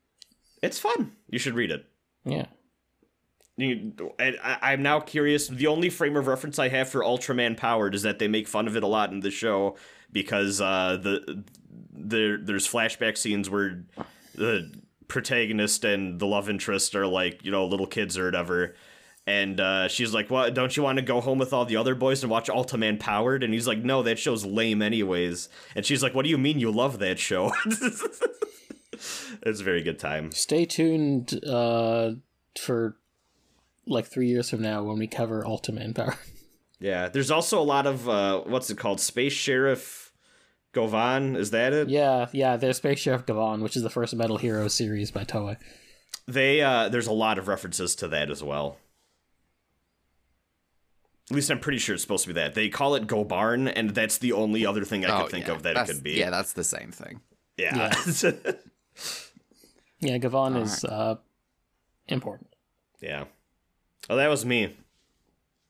it's 0.63 0.79
fun. 0.79 1.11
You 1.29 1.37
should 1.37 1.53
read 1.53 1.69
it. 1.71 1.85
Yeah. 2.25 2.45
You, 3.57 3.93
I, 4.19 4.57
I'm 4.61 4.83
now 4.83 4.99
curious. 4.99 5.47
The 5.47 5.65
only 5.65 5.89
frame 5.89 6.15
of 6.15 6.27
reference 6.27 6.59
I 6.59 6.69
have 6.69 6.89
for 6.89 7.01
Ultraman 7.01 7.57
Powered 7.57 7.95
is 7.95 8.03
that 8.03 8.19
they 8.19 8.27
make 8.27 8.47
fun 8.47 8.67
of 8.67 8.77
it 8.77 8.83
a 8.83 8.87
lot 8.87 9.11
in 9.11 9.21
the 9.21 9.31
show 9.31 9.75
because 10.11 10.61
uh, 10.61 10.99
the 11.01 11.43
there 11.91 12.37
there's 12.37 12.67
flashback 12.67 13.17
scenes 13.17 13.49
where 13.49 13.83
the 14.35 14.71
protagonist 15.07 15.83
and 15.83 16.19
the 16.19 16.27
love 16.27 16.49
interest 16.49 16.95
are 16.95 17.07
like 17.07 17.43
you 17.43 17.51
know 17.51 17.65
little 17.65 17.87
kids 17.87 18.17
or 18.17 18.25
whatever. 18.25 18.75
And 19.25 19.59
uh, 19.59 19.87
she's 19.89 20.13
like, 20.13 20.29
"What? 20.29 20.53
Don't 20.53 20.77
you 20.77 20.83
want 20.83 20.99
to 20.99 21.01
go 21.01 21.19
home 21.19 21.39
with 21.39 21.51
all 21.51 21.65
the 21.65 21.77
other 21.77 21.95
boys 21.95 22.23
and 22.23 22.31
watch 22.31 22.49
Ultraman 22.49 22.99
Powered?" 22.99 23.43
And 23.43 23.53
he's 23.53 23.67
like, 23.67 23.79
"No, 23.79 24.03
that 24.03 24.19
show's 24.19 24.45
lame, 24.45 24.81
anyways." 24.83 25.49
And 25.75 25.85
she's 25.85 26.01
like, 26.01 26.13
"What 26.13 26.23
do 26.23 26.29
you 26.29 26.37
mean 26.37 26.59
you 26.59 26.71
love 26.71 26.99
that 26.99 27.19
show?" 27.19 27.51
it's 27.65 29.59
a 29.59 29.63
very 29.63 29.81
good 29.81 29.99
time. 29.99 30.31
Stay 30.31 30.63
tuned 30.65 31.43
uh, 31.43 32.11
for 32.57 32.95
like 33.87 34.05
three 34.05 34.27
years 34.27 34.49
from 34.49 34.61
now 34.61 34.83
when 34.83 34.97
we 34.99 35.07
cover 35.07 35.43
Ultraman 35.43 35.95
Power. 35.95 36.15
Yeah, 36.79 37.09
there's 37.09 37.31
also 37.31 37.59
a 37.59 37.63
lot 37.65 37.87
of 37.87 38.07
uh, 38.07 38.41
what's 38.41 38.69
it 38.69 38.77
called? 38.77 38.99
Space 38.99 39.33
Sheriff 39.33 40.13
Gavan, 40.73 41.35
is 41.35 41.49
that 41.49 41.73
it? 41.73 41.89
yeah, 41.89 42.27
yeah. 42.33 42.55
There's 42.55 42.77
Space 42.77 42.99
Sheriff 42.99 43.25
Gavan, 43.25 43.61
which 43.63 43.75
is 43.75 43.81
the 43.81 43.89
first 43.89 44.13
Metal 44.15 44.37
Hero 44.37 44.67
series 44.67 45.09
by 45.09 45.23
Toei. 45.23 45.57
They 46.27 46.61
uh, 46.61 46.87
there's 46.89 47.07
a 47.07 47.11
lot 47.13 47.39
of 47.39 47.47
references 47.47 47.95
to 47.95 48.07
that 48.09 48.29
as 48.29 48.43
well. 48.43 48.77
At 51.31 51.35
least 51.35 51.49
I'm 51.49 51.59
pretty 51.59 51.79
sure 51.79 51.95
it's 51.95 52.03
supposed 52.03 52.25
to 52.25 52.29
be 52.29 52.33
that. 52.35 52.53
They 52.53 52.69
call 52.69 52.93
it 52.93 53.07
Go 53.07 53.23
Barn, 53.23 53.67
and 53.67 53.89
that's 53.89 54.19
the 54.19 54.33
only 54.33 54.63
other 54.63 54.83
thing 54.85 55.03
I 55.03 55.23
could 55.23 55.31
think 55.31 55.45
Oh, 55.45 55.53
yeah, 55.53 55.55
of 55.55 55.63
that 55.63 55.77
it 55.77 55.85
could 55.91 56.03
be. 56.03 56.11
Yeah, 56.11 56.29
that's 56.29 56.53
the 56.53 56.63
same 56.63 56.91
thing. 56.91 57.21
yeah. 57.57 57.91
Yeah, 59.99 60.17
Gavan 60.19 60.57
is 60.57 60.85
uh, 60.85 61.15
important. 62.07 62.49
yeah. 63.01 63.25
Oh, 64.09 64.15
that 64.15 64.27
was 64.29 64.45
me. 64.45 64.75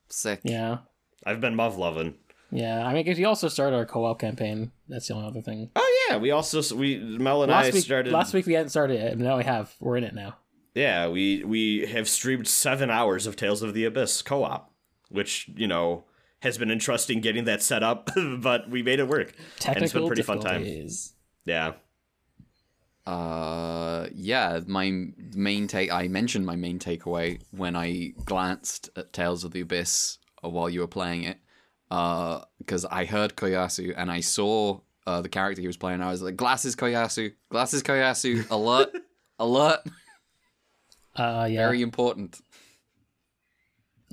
Sick. 0.09 0.39
Yeah, 0.43 0.79
I've 1.25 1.41
been 1.41 1.55
Muv 1.55 1.77
loving. 1.77 2.15
yeah. 2.51 2.85
I 2.85 2.93
mean, 2.93 3.05
'cause 3.05 3.19
you 3.19 3.27
also 3.27 3.47
started 3.49 3.75
our 3.75 3.85
co-op 3.85 4.19
campaign. 4.19 4.71
That's 4.87 5.07
the 5.07 5.15
only 5.15 5.27
other 5.27 5.41
thing. 5.41 5.69
Oh 5.75 6.05
yeah, 6.09 6.17
we 6.17 6.31
also 6.31 6.61
we 6.75 6.97
Mel 6.97 7.43
and 7.43 7.51
I 7.51 7.63
Last 7.63 7.73
week, 7.73 7.83
started. 7.83 8.13
last 8.13 8.33
week 8.33 8.45
we 8.45 8.53
hadn't 8.53 8.69
started 8.69 8.99
it, 9.01 9.17
but 9.17 9.23
now 9.25 9.37
we 9.37 9.43
have. 9.43 9.73
We're 9.79 9.97
in 9.97 10.03
it 10.03 10.13
now. 10.15 10.37
Yeah, 10.75 11.07
we 11.09 11.43
we 11.43 11.87
have 11.87 12.07
streamed 12.07 12.47
seven 12.47 12.89
hours 12.89 13.25
of 13.27 13.35
Tales 13.35 13.61
of 13.63 13.73
the 13.73 13.83
Abyss 13.83 14.21
co-op, 14.21 14.71
which 15.09 15.49
you 15.55 15.67
know 15.67 16.05
has 16.41 16.57
been 16.57 16.69
interesting 16.71 17.19
getting 17.19 17.45
that 17.45 17.61
set 17.63 17.81
up, 17.83 18.11
but 18.39 18.69
we 18.69 18.83
made 18.83 18.99
it 18.99 19.07
work. 19.07 19.33
Technical 19.59 19.71
and 19.75 19.83
it's 19.83 19.93
been 19.93 20.03
a 20.03 20.07
pretty 20.07 20.21
fun 20.21 20.39
time. 20.39 20.61
difficulties. 20.63 21.13
Yeah. 21.45 21.73
Uh, 23.07 24.07
yeah, 24.13 24.59
my 24.67 25.07
main 25.33 25.67
take. 25.67 25.91
I 25.93 26.09
mentioned 26.09 26.45
my 26.45 26.57
main 26.57 26.77
takeaway 26.77 27.39
when 27.51 27.73
I 27.75 28.13
glanced 28.25 28.89
at 28.97 29.13
Tales 29.13 29.45
of 29.45 29.51
the 29.51 29.61
Abyss 29.61 30.17
uh, 30.43 30.49
while 30.49 30.69
you 30.69 30.81
were 30.81 30.87
playing 30.87 31.23
it, 31.23 31.37
because 31.89 32.83
I 32.91 33.05
heard 33.05 33.37
Koyasu 33.37 33.93
and 33.95 34.11
I 34.11 34.19
saw 34.19 34.81
uh, 35.05 35.21
the 35.21 35.29
character 35.29 35.61
he 35.61 35.67
was 35.67 35.77
playing. 35.77 36.01
I 36.01 36.11
was 36.11 36.21
like, 36.21 36.35
"Glasses 36.35 36.75
Koyasu, 36.75 37.31
glasses 37.49 37.81
Koyasu, 37.81 38.45
alert, 38.51 38.89
alert, 39.39 39.79
Uh, 41.15 41.47
yeah. 41.49 41.59
very 41.65 41.81
important." 41.81 42.41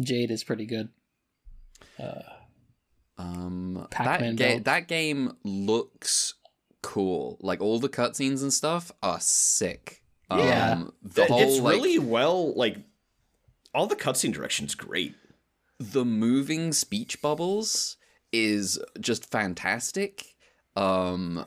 Jade 0.01 0.31
is 0.31 0.45
pretty 0.45 0.67
good. 0.67 0.89
Um, 3.19 3.87
that 3.91 4.37
ga- 4.37 4.59
that 4.61 4.89
game 4.89 5.37
looks 5.45 6.35
cool. 6.85 7.39
Like 7.41 7.61
all 7.61 7.79
the 7.81 7.89
cutscenes 7.89 8.43
and 8.43 8.53
stuff 8.53 8.93
are 9.03 9.21
sick. 9.21 10.03
Yeah. 10.31 10.73
Um, 10.73 10.93
the 11.03 11.23
It- 11.25 11.29
whole 11.31 11.41
it's 11.41 11.61
like, 11.61 11.75
really 11.77 11.99
well 11.99 12.55
like 12.55 12.77
all 13.75 13.87
the 13.87 13.97
cutscene 13.97 14.33
direction's 14.33 14.75
great. 14.75 15.15
the 15.81 16.05
moving 16.05 16.73
speech 16.73 17.21
bubbles 17.21 17.97
is 18.33 18.79
just 19.01 19.31
fantastic. 19.31 20.37
Um, 20.77 21.45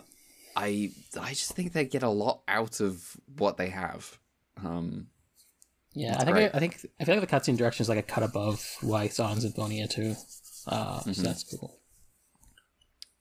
I 0.55 0.91
I 1.19 1.29
just 1.29 1.53
think 1.53 1.71
they 1.73 1.85
get 1.85 2.03
a 2.03 2.09
lot 2.09 2.41
out 2.47 2.79
of 2.81 3.15
what 3.37 3.57
they 3.57 3.69
have. 3.69 4.17
Um, 4.63 5.07
Yeah, 5.93 6.15
I 6.19 6.23
think 6.25 6.35
great. 6.35 6.51
I, 6.53 6.59
think 6.59 6.85
I 6.99 7.03
feel 7.05 7.15
like 7.17 7.27
the 7.29 7.35
cutscene 7.35 7.57
direction 7.57 7.83
is 7.83 7.89
like 7.89 7.99
a 7.99 8.03
cut 8.03 8.23
above 8.23 8.59
what 8.81 9.01
I 9.01 9.07
saw 9.07 9.31
in 9.31 9.39
Symphonia 9.41 9.87
too. 9.87 10.15
Uh, 10.67 10.99
Mm-hmm. 10.99 11.13
So 11.13 11.21
that's 11.21 11.43
cool. 11.43 11.79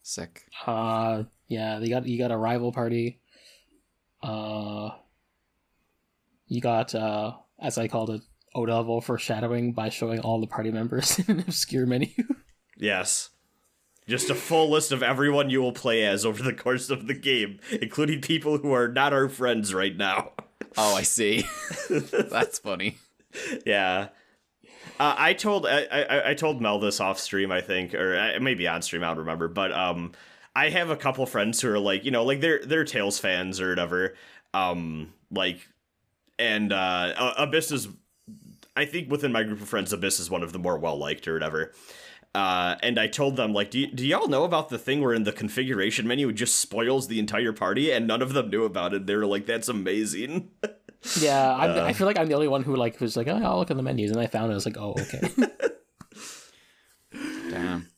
Sick. 0.07 0.45
Uh, 0.67 1.25
yeah, 1.49 1.79
they 1.79 1.89
got 1.89 2.07
you 2.07 2.19
got 2.19 2.31
a 2.31 2.37
rival 2.37 2.73
party. 2.73 3.21
Uh, 4.23 4.91
you 6.49 6.61
got 6.61 6.95
uh, 6.95 7.35
as 7.61 7.79
I 7.79 7.89
called 7.89 8.11
it, 8.11 8.23
O 8.55 8.63
level 8.63 9.01
foreshadowing 9.01 9.73
by 9.73 9.89
showing 9.89 10.21
all 10.21 10.41
the 10.41 10.47
party 10.47 10.71
members 10.71 11.19
in 11.29 11.39
an 11.39 11.41
obscure 11.41 11.87
menu. 11.87 12.09
Yes. 12.77 13.31
Just 14.09 14.31
a 14.31 14.37
full 14.37 14.71
list 14.71 14.93
of 14.93 15.03
everyone 15.03 15.51
you 15.51 15.61
will 15.61 15.73
play 15.73 16.05
as 16.05 16.25
over 16.25 16.41
the 16.41 16.53
course 16.53 16.91
of 16.91 17.09
the 17.09 17.15
game, 17.15 17.59
including 17.83 18.21
people 18.21 18.59
who 18.59 18.73
are 18.73 18.87
not 18.87 19.13
our 19.13 19.29
friends 19.29 19.75
right 19.75 19.97
now. 19.97 20.31
Oh, 20.77 20.95
I 20.95 21.03
see. 21.03 21.45
That's 21.91 22.61
funny. 22.61 22.99
yeah. 23.67 24.09
Uh, 24.99 25.15
I 25.19 25.35
told 25.35 25.67
I, 25.67 25.83
I 25.85 26.31
I 26.31 26.35
told 26.35 26.61
Mel 26.63 26.79
this 26.79 27.01
off 27.01 27.19
stream, 27.19 27.53
I 27.53 27.61
think, 27.61 27.95
or 27.95 28.17
uh, 28.17 28.41
maybe 28.41 28.67
on 28.67 28.81
stream. 28.83 29.03
I 29.05 29.09
don't 29.09 29.19
remember, 29.19 29.49
but 29.49 29.71
um, 29.73 30.13
I 30.55 30.71
have 30.71 30.89
a 30.89 30.97
couple 30.97 31.27
friends 31.27 31.61
who 31.61 31.71
are 31.71 31.79
like, 31.79 32.05
you 32.05 32.11
know, 32.11 32.25
like 32.25 32.41
they're 32.41 32.61
they're 32.65 32.85
Tales 32.85 33.19
fans 33.19 33.61
or 33.61 33.69
whatever. 33.69 34.15
Um, 34.55 35.13
like, 35.31 35.69
and 36.39 36.73
uh, 36.73 37.35
Abyss 37.37 37.73
is, 37.73 37.89
I 38.75 38.87
think 38.87 39.11
within 39.11 39.33
my 39.33 39.43
group 39.43 39.61
of 39.61 39.69
friends, 39.69 39.93
Abyss 39.93 40.19
is 40.19 40.31
one 40.31 40.43
of 40.43 40.53
the 40.53 40.59
more 40.59 40.79
well 40.79 40.97
liked 40.97 41.29
or 41.29 41.35
whatever. 41.35 41.73
Uh, 42.35 42.77
and 42.83 42.99
I 42.99 43.07
told 43.07 43.37
them 43.37 43.53
like, 43.53 43.71
do, 43.71 43.83
y- 43.85 43.91
do 43.95 44.07
y'all 44.07 44.29
know 44.29 44.45
about 44.45 44.69
the 44.69 44.79
thing 44.79 45.01
where 45.03 45.15
in 45.15 45.25
the 45.25 45.33
configuration 45.33 46.07
menu 46.07 46.29
it 46.29 46.35
just 46.35 46.57
spoils 46.57 47.09
the 47.09 47.19
entire 47.19 47.53
party, 47.53 47.91
and 47.93 48.07
none 48.07 48.23
of 48.23 48.33
them 48.33 48.49
knew 48.49 48.65
about 48.65 48.95
it. 48.95 49.07
They 49.07 49.17
were 49.17 49.27
like, 49.27 49.45
that's 49.45 49.69
amazing. 49.69 50.51
Yeah, 51.21 51.55
I'm, 51.55 51.71
Uh. 51.71 51.85
I 51.85 51.93
feel 51.93 52.07
like 52.07 52.19
I'm 52.19 52.27
the 52.27 52.35
only 52.35 52.49
one 52.49 52.63
who 52.63 52.75
like 52.77 53.01
was 53.01 53.17
like, 53.17 53.29
oh, 53.29 53.37
I'll 53.37 53.59
look 53.59 53.71
at 53.71 53.77
the 53.77 53.83
menus, 53.83 54.11
and 54.11 54.21
I 54.21 54.27
found 54.27 54.51
it. 54.51 54.53
I 54.53 54.55
was 54.57 54.67
like, 54.67 54.77
oh, 54.79 54.95
okay. 54.99 55.31
Damn. 57.51 57.89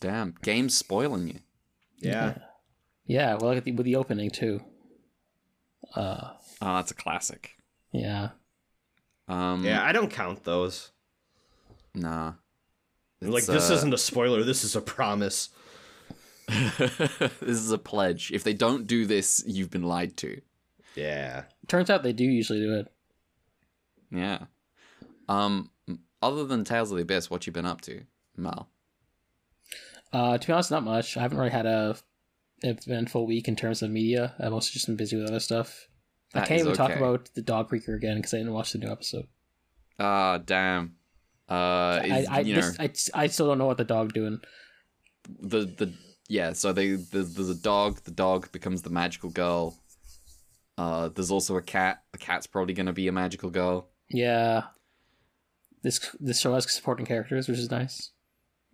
Damn. 0.00 0.34
Game's 0.42 0.76
spoiling 0.76 1.28
you. 1.28 1.40
yeah. 1.98 2.38
yeah, 3.06 3.34
well, 3.34 3.50
look 3.50 3.58
at 3.58 3.64
the, 3.64 3.72
with 3.72 3.84
the 3.86 3.96
opening 3.96 4.30
too. 4.30 4.60
Uh, 5.94 6.30
Oh, 6.62 6.76
that's 6.76 6.90
a 6.92 6.94
classic. 6.94 7.56
yeah, 7.92 8.30
Um, 9.28 9.64
Yeah, 9.64 9.84
I 9.84 9.92
don't 9.92 10.10
count 10.10 10.44
those. 10.44 10.92
Nah. 11.94 12.34
like 13.20 13.44
this 13.44 13.70
uh, 13.70 13.74
isn't 13.74 13.92
a 13.94 13.98
spoiler. 13.98 14.42
This 14.44 14.64
is 14.64 14.74
a 14.76 14.80
promise. 14.80 15.50
this 16.48 17.40
is 17.40 17.70
a 17.70 17.78
pledge. 17.78 18.30
If 18.32 18.44
they 18.44 18.54
don't 18.54 18.86
do 18.86 19.04
this, 19.06 19.42
you've 19.46 19.70
been 19.70 19.82
lied 19.82 20.16
to. 20.18 20.40
Yeah. 20.96 21.44
Turns 21.68 21.90
out 21.90 22.02
they 22.02 22.12
do 22.12 22.24
usually 22.24 22.60
do 22.60 22.74
it. 22.74 22.92
Yeah. 24.10 24.38
Um. 25.28 25.70
Other 26.22 26.44
than 26.46 26.64
Tales 26.64 26.90
of 26.90 26.96
the 26.96 27.02
Abyss, 27.02 27.28
what 27.30 27.46
you 27.46 27.52
been 27.52 27.66
up 27.66 27.82
to, 27.82 28.02
Mal? 28.36 28.68
Uh, 30.12 30.38
to 30.38 30.46
be 30.46 30.52
honest, 30.52 30.70
not 30.70 30.82
much. 30.82 31.16
I 31.16 31.20
haven't 31.20 31.38
really 31.38 31.50
had 31.50 31.66
a 31.66 31.96
eventful 32.62 33.26
week 33.26 33.46
in 33.48 33.56
terms 33.56 33.82
of 33.82 33.90
media. 33.90 34.34
I've 34.38 34.52
mostly 34.52 34.72
just 34.72 34.86
been 34.86 34.96
busy 34.96 35.16
with 35.16 35.28
other 35.28 35.40
stuff. 35.40 35.88
I 36.34 36.46
can't 36.46 36.60
even 36.60 36.74
talk 36.74 36.92
about 36.92 37.30
the 37.34 37.42
dog 37.42 37.68
creaker 37.68 37.94
again 37.94 38.16
because 38.16 38.34
I 38.34 38.38
didn't 38.38 38.54
watch 38.54 38.72
the 38.72 38.78
new 38.78 38.90
episode. 38.90 39.26
Ah, 39.98 40.38
damn. 40.38 40.96
Uh, 41.48 42.00
is, 42.04 42.26
I 42.28 42.36
I, 42.36 42.40
you 42.40 42.54
know 42.54 42.60
this, 42.62 43.10
I 43.14 43.22
I 43.22 43.26
still 43.26 43.48
don't 43.48 43.58
know 43.58 43.66
what 43.66 43.76
the 43.76 43.84
dog 43.84 44.14
doing. 44.14 44.40
the 45.40 45.66
the 45.66 45.92
yeah. 46.28 46.52
So 46.54 46.72
they 46.72 46.92
there's, 46.92 47.34
there's 47.34 47.50
a 47.50 47.54
dog. 47.54 48.02
The 48.04 48.10
dog 48.10 48.50
becomes 48.50 48.82
the 48.82 48.90
magical 48.90 49.30
girl. 49.30 49.76
Uh, 50.76 51.08
there's 51.08 51.30
also 51.30 51.56
a 51.56 51.62
cat. 51.62 52.02
The 52.12 52.18
cat's 52.18 52.46
probably 52.46 52.74
gonna 52.74 52.92
be 52.92 53.06
a 53.08 53.12
magical 53.12 53.50
girl. 53.50 53.88
Yeah, 54.10 54.64
this 55.82 56.14
this 56.20 56.40
show 56.40 56.54
has 56.54 56.70
supporting 56.72 57.06
characters, 57.06 57.48
which 57.48 57.58
is 57.58 57.70
nice. 57.70 58.10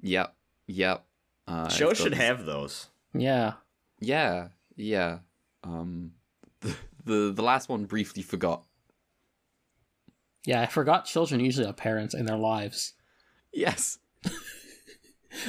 Yep. 0.02 0.34
Yep. 0.66 1.04
Uh, 1.46 1.64
it's 1.66 1.74
Shows 1.76 1.98
got 1.98 2.04
should 2.04 2.12
this- 2.12 2.18
have 2.20 2.46
those. 2.46 2.88
Yeah, 3.12 3.54
Yeah. 4.00 4.48
Yeah. 4.76 5.18
Um, 5.64 6.12
the, 6.60 6.74
the 7.04 7.32
the 7.34 7.42
last 7.42 7.68
one 7.68 7.84
briefly 7.84 8.22
forgot. 8.22 8.62
yeah. 10.46 10.62
I 10.62 10.66
forgot 10.66 11.04
children 11.04 11.40
usually 11.40 11.66
have 11.66 11.76
parents 11.76 12.14
in 12.14 12.24
their 12.26 12.38
lives. 12.38 12.94
Yes. 13.52 13.98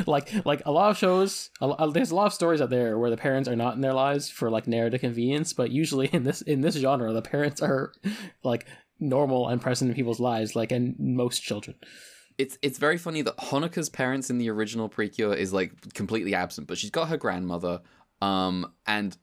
Like 0.06 0.46
like 0.46 0.62
a 0.66 0.72
lot 0.72 0.92
of 0.92 0.98
shows 0.98 1.50
a, 1.60 1.68
lo- 1.68 1.92
there's 1.92 2.12
a 2.12 2.16
lot 2.16 2.28
of 2.28 2.34
stories 2.34 2.62
out 2.62 2.70
there 2.70 2.98
where 2.98 3.10
the 3.10 3.18
parents 3.18 3.50
are 3.50 3.56
not 3.56 3.76
in 3.76 3.82
their 3.82 3.94
lives 3.94 4.30
for 4.30 4.50
like 4.50 4.68
narrative 4.68 5.02
convenience 5.02 5.54
but 5.54 5.72
usually 5.72 6.08
in 6.14 6.24
this 6.24 6.42
in 6.42 6.62
this 6.62 6.76
genre 6.76 7.12
the 7.14 7.22
parents 7.22 7.62
are 7.62 7.92
like 8.44 8.66
normal 9.00 9.48
and 9.48 9.62
present 9.62 9.90
in 9.90 9.96
people's 9.96 10.20
lives 10.20 10.56
like 10.56 10.72
in 10.72 10.96
most 11.00 11.42
children 11.42 11.76
it's 12.38 12.58
it's 12.62 12.80
very 12.80 12.98
funny 12.98 13.22
that 13.22 13.38
Honoka's 13.38 13.90
parents 13.90 14.30
in 14.30 14.38
the 14.38 14.50
original 14.50 14.90
Precure 14.90 15.34
is 15.34 15.54
like 15.54 15.94
completely 15.94 16.34
absent, 16.34 16.68
but 16.68 16.78
she's 16.78 16.90
got 16.90 17.10
her 17.10 17.18
grandmother. 17.18 17.82
Um, 18.22 18.74
and 18.88 19.16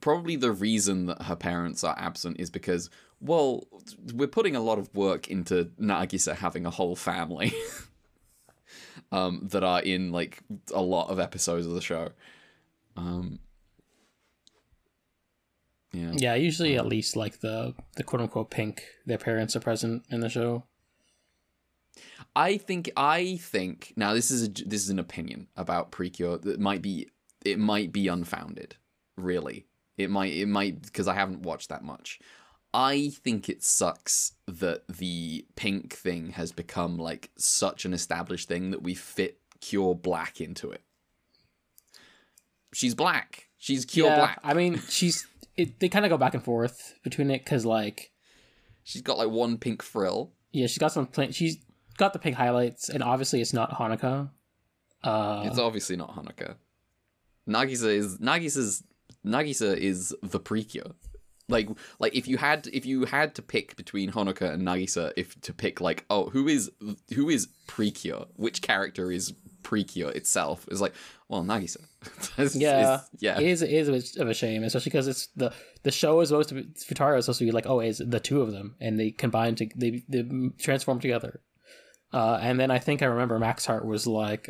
probably 0.00 0.36
the 0.36 0.52
reason 0.52 1.06
that 1.06 1.22
her 1.22 1.36
parents 1.36 1.84
are 1.84 1.96
absent 1.98 2.38
is 2.38 2.50
because, 2.50 2.90
well, 3.20 3.64
we're 4.14 4.28
putting 4.28 4.56
a 4.56 4.60
lot 4.60 4.78
of 4.78 4.94
work 4.94 5.28
into 5.28 5.70
Nagisa 5.80 6.36
having 6.36 6.66
a 6.66 6.70
whole 6.70 6.96
family. 6.96 7.52
um, 9.12 9.48
that 9.50 9.64
are 9.64 9.80
in 9.82 10.12
like 10.12 10.42
a 10.74 10.82
lot 10.82 11.10
of 11.10 11.18
episodes 11.18 11.66
of 11.66 11.74
the 11.74 11.80
show. 11.80 12.10
Um, 12.96 13.40
yeah. 15.92 16.12
yeah 16.14 16.34
usually 16.34 16.76
at 16.76 16.86
least 16.86 17.16
like 17.16 17.40
the 17.40 17.74
the 17.96 18.04
quote-unquote 18.04 18.50
pink 18.50 18.84
their 19.06 19.18
parents 19.18 19.56
are 19.56 19.60
present 19.60 20.04
in 20.08 20.20
the 20.20 20.28
show 20.28 20.64
I 22.36 22.58
think 22.58 22.90
I 22.96 23.36
think 23.36 23.92
now 23.96 24.14
this 24.14 24.30
is 24.30 24.44
a, 24.44 24.48
this 24.48 24.82
is 24.82 24.90
an 24.90 24.98
opinion 24.98 25.48
about 25.56 25.90
Precure 25.90 26.38
that 26.38 26.60
might 26.60 26.82
be 26.82 27.08
it 27.44 27.58
might 27.58 27.92
be 27.92 28.08
unfounded. 28.08 28.76
Really, 29.16 29.66
it 29.96 30.10
might 30.10 30.32
it 30.32 30.46
might 30.46 30.82
because 30.82 31.08
I 31.08 31.14
haven't 31.14 31.42
watched 31.42 31.70
that 31.70 31.82
much. 31.82 32.20
I 32.72 33.10
think 33.10 33.48
it 33.48 33.62
sucks 33.64 34.32
that 34.46 34.86
the 34.88 35.44
pink 35.56 35.92
thing 35.94 36.30
has 36.30 36.52
become 36.52 36.96
like 36.98 37.30
such 37.36 37.84
an 37.84 37.92
established 37.92 38.46
thing 38.48 38.70
that 38.70 38.82
we 38.82 38.94
fit 38.94 39.38
Cure 39.60 39.94
Black 39.94 40.40
into 40.40 40.70
it. 40.70 40.82
She's 42.72 42.94
black. 42.94 43.48
She's 43.58 43.84
Cure 43.84 44.06
yeah 44.08 44.16
Black. 44.16 44.40
i 44.44 44.54
mean 44.54 44.80
she's 44.88 45.26
it, 45.56 45.80
they 45.80 45.88
kind 45.90 46.04
of 46.06 46.10
go 46.10 46.16
back 46.16 46.32
and 46.34 46.42
forth 46.42 46.94
between 47.02 47.30
it 47.30 47.44
because 47.44 47.66
like 47.66 48.10
She's 48.84 49.02
got 49.02 49.18
like 49.18 49.28
one 49.28 49.58
pink 49.58 49.82
frill. 49.82 50.32
yeah 50.52 50.66
she's 50.66 50.78
got 50.78 50.92
some 50.92 51.06
pla- 51.06 51.30
she's 51.32 51.58
got 51.98 52.12
the 52.14 52.18
pink 52.18 52.36
highlights 52.36 52.88
and 52.88 53.02
obviously 53.02 53.40
it's 53.42 53.52
not 53.52 53.70
Honoka 53.72 54.30
uh 55.04 55.42
It's 55.46 55.58
obviously 55.58 55.96
not 55.96 56.14
Honoka. 56.16 56.54
Nagisa 57.48 57.88
is 57.92 58.18
Nagisa's 58.18 58.82
Nagisa 59.26 59.76
is 59.76 60.14
the 60.22 60.40
precure. 60.40 60.92
Like 61.50 61.68
like 61.98 62.14
if 62.14 62.26
you 62.28 62.36
had 62.38 62.68
if 62.72 62.86
you 62.86 63.04
had 63.04 63.34
to 63.36 63.42
pick 63.42 63.76
between 63.76 64.10
Honoka 64.12 64.52
and 64.52 64.62
Nagisa, 64.66 65.12
if 65.16 65.40
to 65.42 65.52
pick 65.52 65.80
like 65.80 66.04
oh 66.10 66.30
who 66.30 66.48
is 66.48 66.70
who 67.14 67.28
is 67.28 67.48
precure, 67.66 68.26
which 68.36 68.62
character 68.62 69.10
is 69.12 69.32
precure 69.62 70.10
itself? 70.10 70.66
Is 70.70 70.80
like 70.80 70.94
well 71.28 71.42
Nagisa. 71.44 71.78
It's- 72.38 72.56
Yeah, 72.56 72.78
it's- 72.80 73.08
yeah. 73.18 73.38
it 73.40 73.46
is 73.46 73.62
it 73.62 73.70
is 73.70 73.88
a 73.88 73.92
bit 73.92 74.16
of 74.16 74.28
a 74.28 74.34
shame, 74.34 74.62
especially 74.64 74.90
because 74.90 75.08
it's 75.08 75.26
the 75.36 75.52
the 75.82 75.90
show 75.90 76.20
is 76.20 76.28
supposed 76.30 76.48
to 76.50 76.54
be 76.56 76.62
Futari 76.62 77.18
is 77.18 77.26
supposed 77.26 77.38
to 77.40 77.44
be 77.44 77.52
like 77.52 77.66
oh 77.66 77.80
it's 77.80 77.98
the 78.04 78.20
two 78.20 78.40
of 78.40 78.52
them 78.52 78.76
and 78.80 78.98
they 78.98 79.10
combine 79.10 79.54
to 79.56 79.68
they 79.76 80.02
they 80.08 80.24
transform 80.58 80.98
together, 81.00 81.40
uh, 82.12 82.38
and 82.40 82.58
then 82.58 82.70
I 82.70 82.78
think 82.78 83.02
I 83.02 83.06
remember 83.06 83.38
Max 83.38 83.66
Heart 83.66 83.84
was 83.84 84.06
like, 84.06 84.48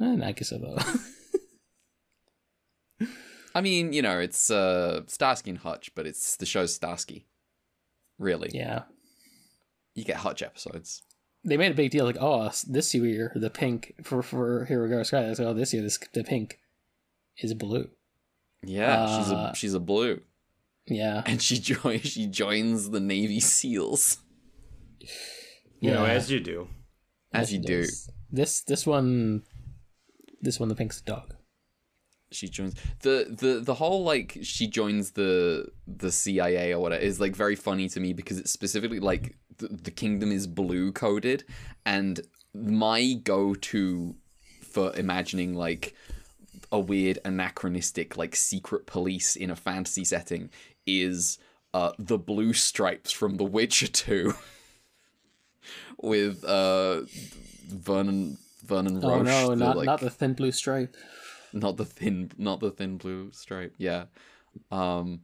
eh, 0.00 0.04
Nagisa 0.04 0.60
though, 0.60 0.78
I 3.54 3.60
mean 3.60 3.92
you 3.92 4.02
know 4.02 4.18
it's 4.18 4.50
uh 4.50 5.02
Starsky 5.06 5.50
and 5.50 5.58
Hutch, 5.58 5.94
but 5.94 6.06
it's 6.06 6.36
the 6.36 6.46
show's 6.46 6.74
Starsky. 6.74 7.26
Really, 8.18 8.50
yeah. 8.54 8.82
you 9.94 10.04
get 10.04 10.16
Hutch 10.18 10.42
episodes. 10.42 11.02
They 11.44 11.56
made 11.56 11.72
a 11.72 11.74
big 11.74 11.90
deal 11.90 12.04
like 12.04 12.16
oh 12.20 12.50
this 12.66 12.94
year 12.94 13.32
the 13.34 13.50
pink 13.50 13.94
for 14.02 14.22
for 14.22 14.66
Hirogaru 14.70 15.04
Sky 15.04 15.26
they 15.26 15.34
said, 15.34 15.46
oh 15.46 15.54
this 15.54 15.72
year 15.74 15.82
this 15.82 15.98
the 16.14 16.24
pink 16.24 16.58
is 17.38 17.52
blue 17.54 17.90
Yeah, 18.62 19.18
she's 19.18 19.32
Uh, 19.32 19.36
a 19.52 19.56
she's 19.56 19.74
a 19.74 19.80
blue, 19.80 20.20
yeah 20.86 21.22
and 21.26 21.42
she 21.42 21.58
joins 21.72 22.06
she 22.06 22.26
joins 22.26 22.90
the 22.90 23.00
Navy 23.00 23.40
SEAls 23.40 24.18
You 25.80 25.90
know, 25.90 26.04
as 26.06 26.30
you 26.30 26.40
do. 26.40 26.68
as 27.32 27.52
you 27.52 27.58
do. 27.58 27.82
This- 27.82 28.08
This 28.30 28.62
this 28.62 28.86
one, 28.86 29.42
this 30.40 30.58
one 30.58 30.68
the 30.68 30.74
pink's 30.74 31.00
the 31.00 31.10
dog. 31.12 31.34
She 32.34 32.48
joins 32.48 32.74
the 33.00 33.26
the 33.30 33.60
the 33.60 33.74
whole 33.74 34.02
like 34.04 34.38
she 34.42 34.66
joins 34.66 35.12
the 35.12 35.68
the 35.86 36.10
CIA 36.12 36.72
or 36.74 36.80
whatever 36.80 37.02
is 37.02 37.20
like 37.20 37.34
very 37.36 37.56
funny 37.56 37.88
to 37.88 38.00
me 38.00 38.12
because 38.12 38.38
it's 38.38 38.50
specifically 38.50 39.00
like 39.00 39.36
the, 39.58 39.68
the 39.68 39.90
kingdom 39.90 40.32
is 40.32 40.46
blue 40.46 40.92
coded 40.92 41.44
and 41.86 42.20
my 42.54 43.12
go 43.24 43.54
to 43.54 44.14
for 44.62 44.94
imagining 44.96 45.54
like 45.54 45.94
a 46.72 46.78
weird 46.80 47.18
anachronistic 47.24 48.16
like 48.16 48.34
secret 48.34 48.86
police 48.86 49.36
in 49.36 49.50
a 49.50 49.56
fantasy 49.56 50.04
setting 50.04 50.50
is 50.86 51.38
uh 51.72 51.92
the 51.98 52.18
blue 52.18 52.52
stripes 52.52 53.12
from 53.12 53.36
The 53.36 53.44
Witcher 53.44 53.86
2 53.88 54.34
with 56.02 56.44
uh 56.44 57.02
Vernon 57.68 58.38
Vernon 58.64 59.00
Roche 59.00 59.04
Oh 59.04 59.22
no, 59.22 59.48
the, 59.50 59.56
not 59.56 59.76
like- 59.76 59.86
not 59.86 60.00
the 60.00 60.10
thin 60.10 60.34
blue 60.34 60.52
stripe. 60.52 60.96
not 61.60 61.76
the 61.76 61.84
thin 61.84 62.30
not 62.38 62.60
the 62.60 62.70
thin 62.70 62.96
blue 62.98 63.30
stripe 63.32 63.74
yeah. 63.78 64.04
Um 64.70 65.20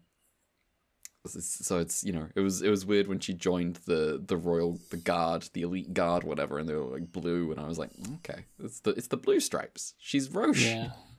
so 1.26 1.78
it's 1.78 2.02
you 2.02 2.12
know 2.12 2.28
it 2.34 2.40
was 2.40 2.62
it 2.62 2.70
was 2.70 2.86
weird 2.86 3.06
when 3.06 3.20
she 3.20 3.34
joined 3.34 3.76
the 3.84 4.22
the 4.24 4.38
royal 4.38 4.78
the 4.90 4.96
guard 4.96 5.46
the 5.52 5.60
elite 5.60 5.92
guard 5.92 6.24
whatever 6.24 6.58
and 6.58 6.66
they 6.66 6.72
were 6.74 6.80
like 6.98 7.12
blue 7.12 7.50
and 7.52 7.60
i 7.60 7.66
was 7.68 7.78
like 7.78 7.90
okay 8.14 8.46
it's 8.58 8.80
the 8.80 8.92
it's 8.92 9.08
the 9.08 9.18
blue 9.18 9.38
stripes. 9.38 9.92
She's 9.98 10.30
roche. 10.30 10.64
Yeah, 10.64 10.92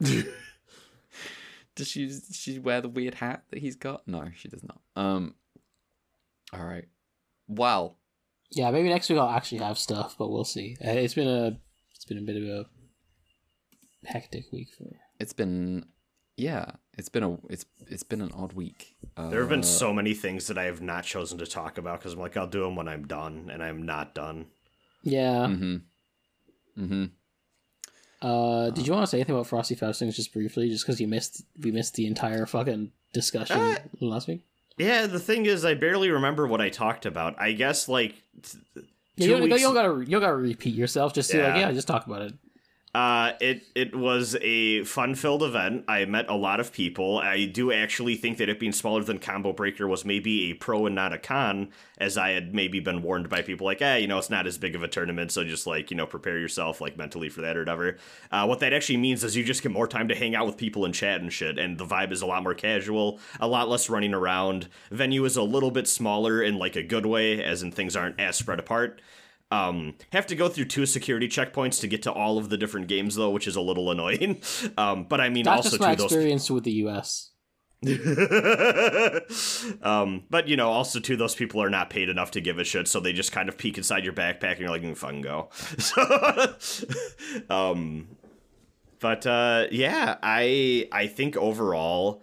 does 1.76 1.86
she 1.88 2.06
does 2.06 2.28
she 2.32 2.58
wear 2.58 2.80
the 2.80 2.88
weird 2.88 3.14
hat 3.14 3.44
that 3.50 3.60
he's 3.60 3.76
got? 3.76 4.06
No 4.08 4.28
she 4.34 4.48
does 4.48 4.64
not. 4.64 4.80
Um 4.96 5.34
all 6.52 6.64
right. 6.64 6.88
Well. 7.48 7.96
Yeah. 8.50 8.70
Maybe 8.70 8.88
next 8.88 9.08
week 9.08 9.18
I'll 9.18 9.30
actually 9.30 9.58
have 9.58 9.78
stuff, 9.78 10.16
but 10.18 10.30
we'll 10.30 10.44
see. 10.44 10.76
Uh, 10.84 10.90
It's 10.90 11.14
been 11.14 11.28
a 11.28 11.58
it's 11.94 12.04
been 12.04 12.18
a 12.18 12.22
bit 12.22 12.36
of 12.36 12.42
a 12.42 12.66
hectic 14.04 14.50
week 14.52 14.68
for 14.76 14.84
me. 14.84 14.96
it's 15.20 15.32
been 15.32 15.84
yeah 16.36 16.64
it's 16.98 17.08
been 17.08 17.22
a 17.22 17.38
it's 17.48 17.64
it's 17.88 18.02
been 18.02 18.20
an 18.20 18.32
odd 18.34 18.52
week 18.52 18.96
uh, 19.16 19.28
There 19.30 19.40
have 19.40 19.48
been 19.48 19.62
so 19.62 19.92
many 19.92 20.14
things 20.14 20.46
that 20.48 20.56
I 20.58 20.64
have 20.64 20.80
not 20.80 21.04
chosen 21.04 21.38
to 21.38 21.46
talk 21.46 21.78
about 21.78 21.98
because 22.00 22.14
I'm 22.14 22.18
like, 22.20 22.36
I'll 22.36 22.46
do 22.46 22.62
them 22.62 22.74
when 22.76 22.88
I'm 22.88 23.06
done, 23.06 23.50
and 23.52 23.62
I'm 23.62 23.82
not 23.82 24.14
done. 24.14 24.46
Yeah. 25.02 25.46
mm-hmm 25.48 25.76
mm-hmm 26.78 27.04
Uh, 28.26 28.70
did 28.70 28.86
you 28.86 28.92
want 28.92 29.02
to 29.02 29.06
say 29.08 29.18
anything 29.18 29.34
about 29.34 29.46
Frosty 29.48 29.74
Faustings 29.74 30.14
just 30.16 30.32
briefly, 30.32 30.68
just 30.68 30.84
because 30.86 31.00
you 31.00 31.08
missed 31.08 31.42
we 31.60 31.70
missed 31.70 31.94
the 31.94 32.06
entire 32.06 32.46
fucking 32.46 32.92
discussion 33.12 33.58
Uh, 33.58 33.76
last 34.00 34.28
week? 34.28 34.42
Yeah, 34.78 35.06
the 35.06 35.18
thing 35.20 35.44
is, 35.46 35.64
I 35.64 35.74
barely 35.74 36.10
remember 36.10 36.46
what 36.46 36.60
I 36.60 36.70
talked 36.70 37.04
about. 37.04 37.38
I 37.40 37.52
guess 37.52 37.88
like 37.88 38.14
t- 38.42 38.58
Yeah, 38.74 38.82
two 39.16 39.24
you, 39.24 39.30
don't, 39.30 39.42
weeks- 39.42 39.60
you 39.60 39.66
don't 39.66 39.74
gotta 39.74 39.98
you 40.00 40.10
don't 40.12 40.20
gotta 40.20 40.36
repeat 40.36 40.74
yourself. 40.74 41.12
Just 41.12 41.30
say 41.30 41.42
like, 41.44 41.56
Yeah. 41.56 41.68
yeah, 41.68 41.72
just 41.72 41.86
talk 41.88 42.06
about 42.06 42.22
it. 42.22 42.32
Uh, 42.94 43.32
it 43.40 43.62
it 43.74 43.94
was 43.96 44.36
a 44.42 44.84
fun-filled 44.84 45.42
event. 45.42 45.82
I 45.88 46.04
met 46.04 46.28
a 46.28 46.36
lot 46.36 46.60
of 46.60 46.72
people. 46.74 47.16
I 47.18 47.46
do 47.46 47.72
actually 47.72 48.16
think 48.16 48.36
that 48.36 48.50
it 48.50 48.60
being 48.60 48.72
smaller 48.72 49.02
than 49.02 49.18
Combo 49.18 49.54
Breaker 49.54 49.88
was 49.88 50.04
maybe 50.04 50.50
a 50.50 50.54
pro 50.54 50.84
and 50.84 50.94
not 50.94 51.14
a 51.14 51.18
con, 51.18 51.70
as 51.96 52.18
I 52.18 52.30
had 52.32 52.54
maybe 52.54 52.80
been 52.80 53.00
warned 53.00 53.30
by 53.30 53.40
people 53.40 53.64
like, 53.64 53.80
eh, 53.80 53.96
you 53.96 54.06
know, 54.06 54.18
it's 54.18 54.28
not 54.28 54.46
as 54.46 54.58
big 54.58 54.74
of 54.74 54.82
a 54.82 54.88
tournament, 54.88 55.32
so 55.32 55.42
just 55.42 55.66
like 55.66 55.90
you 55.90 55.96
know, 55.96 56.04
prepare 56.04 56.38
yourself 56.38 56.82
like 56.82 56.98
mentally 56.98 57.30
for 57.30 57.40
that 57.40 57.56
or 57.56 57.60
whatever. 57.60 57.96
Uh, 58.30 58.44
what 58.44 58.60
that 58.60 58.74
actually 58.74 58.98
means 58.98 59.24
is 59.24 59.36
you 59.36 59.44
just 59.44 59.62
get 59.62 59.72
more 59.72 59.88
time 59.88 60.08
to 60.08 60.14
hang 60.14 60.34
out 60.34 60.44
with 60.44 60.58
people 60.58 60.84
and 60.84 60.92
chat 60.94 61.22
and 61.22 61.32
shit, 61.32 61.58
and 61.58 61.78
the 61.78 61.86
vibe 61.86 62.12
is 62.12 62.20
a 62.20 62.26
lot 62.26 62.42
more 62.42 62.54
casual, 62.54 63.18
a 63.40 63.48
lot 63.48 63.70
less 63.70 63.88
running 63.88 64.12
around. 64.12 64.68
Venue 64.90 65.24
is 65.24 65.36
a 65.38 65.42
little 65.42 65.70
bit 65.70 65.88
smaller 65.88 66.42
in 66.42 66.58
like 66.58 66.76
a 66.76 66.82
good 66.82 67.06
way, 67.06 67.42
as 67.42 67.62
in 67.62 67.72
things 67.72 67.96
aren't 67.96 68.20
as 68.20 68.36
spread 68.36 68.58
apart. 68.58 69.00
Um, 69.52 69.96
have 70.12 70.26
to 70.28 70.34
go 70.34 70.48
through 70.48 70.64
two 70.64 70.86
security 70.86 71.28
checkpoints 71.28 71.78
to 71.82 71.86
get 71.86 72.04
to 72.04 72.12
all 72.12 72.38
of 72.38 72.48
the 72.48 72.56
different 72.56 72.86
games 72.86 73.16
though, 73.16 73.28
which 73.28 73.46
is 73.46 73.54
a 73.54 73.60
little 73.60 73.90
annoying. 73.90 74.40
Um, 74.78 75.04
but 75.04 75.20
I 75.20 75.28
mean, 75.28 75.44
That's 75.44 75.66
also 75.66 75.76
just 75.76 75.80
my 75.80 75.94
too 75.94 76.02
those. 76.02 76.12
experience 76.12 76.50
with 76.50 76.64
the 76.64 76.72
U.S. 76.72 77.30
um, 79.82 80.22
but 80.30 80.48
you 80.48 80.56
know, 80.56 80.70
also 80.70 81.00
too, 81.00 81.16
those 81.16 81.34
people 81.34 81.62
are 81.62 81.68
not 81.68 81.90
paid 81.90 82.08
enough 82.08 82.30
to 82.30 82.40
give 82.40 82.58
a 82.58 82.64
shit, 82.64 82.88
so 82.88 83.00
they 83.00 83.12
just 83.12 83.32
kind 83.32 83.48
of 83.48 83.58
peek 83.58 83.76
inside 83.76 84.04
your 84.04 84.14
backpack 84.14 84.52
and 84.52 84.60
you're 84.60 84.70
like, 84.70 84.82
mm, 84.82 84.96
"Fucking 84.96 85.20
go." 85.20 85.50
So, 85.78 86.54
um, 87.54 88.08
but 89.00 89.26
uh, 89.26 89.66
yeah, 89.70 90.16
I 90.22 90.88
I 90.92 91.08
think 91.08 91.36
overall, 91.36 92.22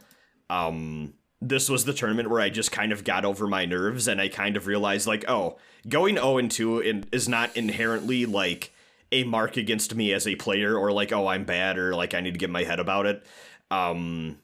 um, 0.50 1.14
this 1.42 1.70
was 1.70 1.86
the 1.86 1.94
tournament 1.94 2.30
where 2.30 2.42
I 2.42 2.50
just 2.50 2.72
kind 2.72 2.92
of 2.92 3.04
got 3.04 3.26
over 3.26 3.48
my 3.48 3.66
nerves 3.66 4.08
and 4.08 4.20
I 4.20 4.28
kind 4.28 4.58
of 4.58 4.68
realized 4.68 5.08
like, 5.08 5.24
oh, 5.30 5.58
going 5.88 6.16
0 6.16 6.38
and 6.38 6.52
2 6.52 7.04
is 7.12 7.30
not 7.30 7.56
inherently 7.56 8.26
like 8.26 8.74
a 9.12 9.24
mark 9.24 9.58
against 9.58 9.96
me 9.96 10.14
as 10.14 10.28
a 10.28 10.36
player 10.36 10.78
or 10.78 10.92
like, 10.92 11.12
oh, 11.12 11.28
I'm 11.28 11.46
bad 11.46 11.78
or 11.78 11.96
like 11.96 12.14
I 12.14 12.20
need 12.20 12.34
to 12.34 12.40
get 12.40 12.50
my 12.50 12.64
head 12.64 12.80
about 12.80 13.06
it. 13.06 13.26
Um, 13.72 14.40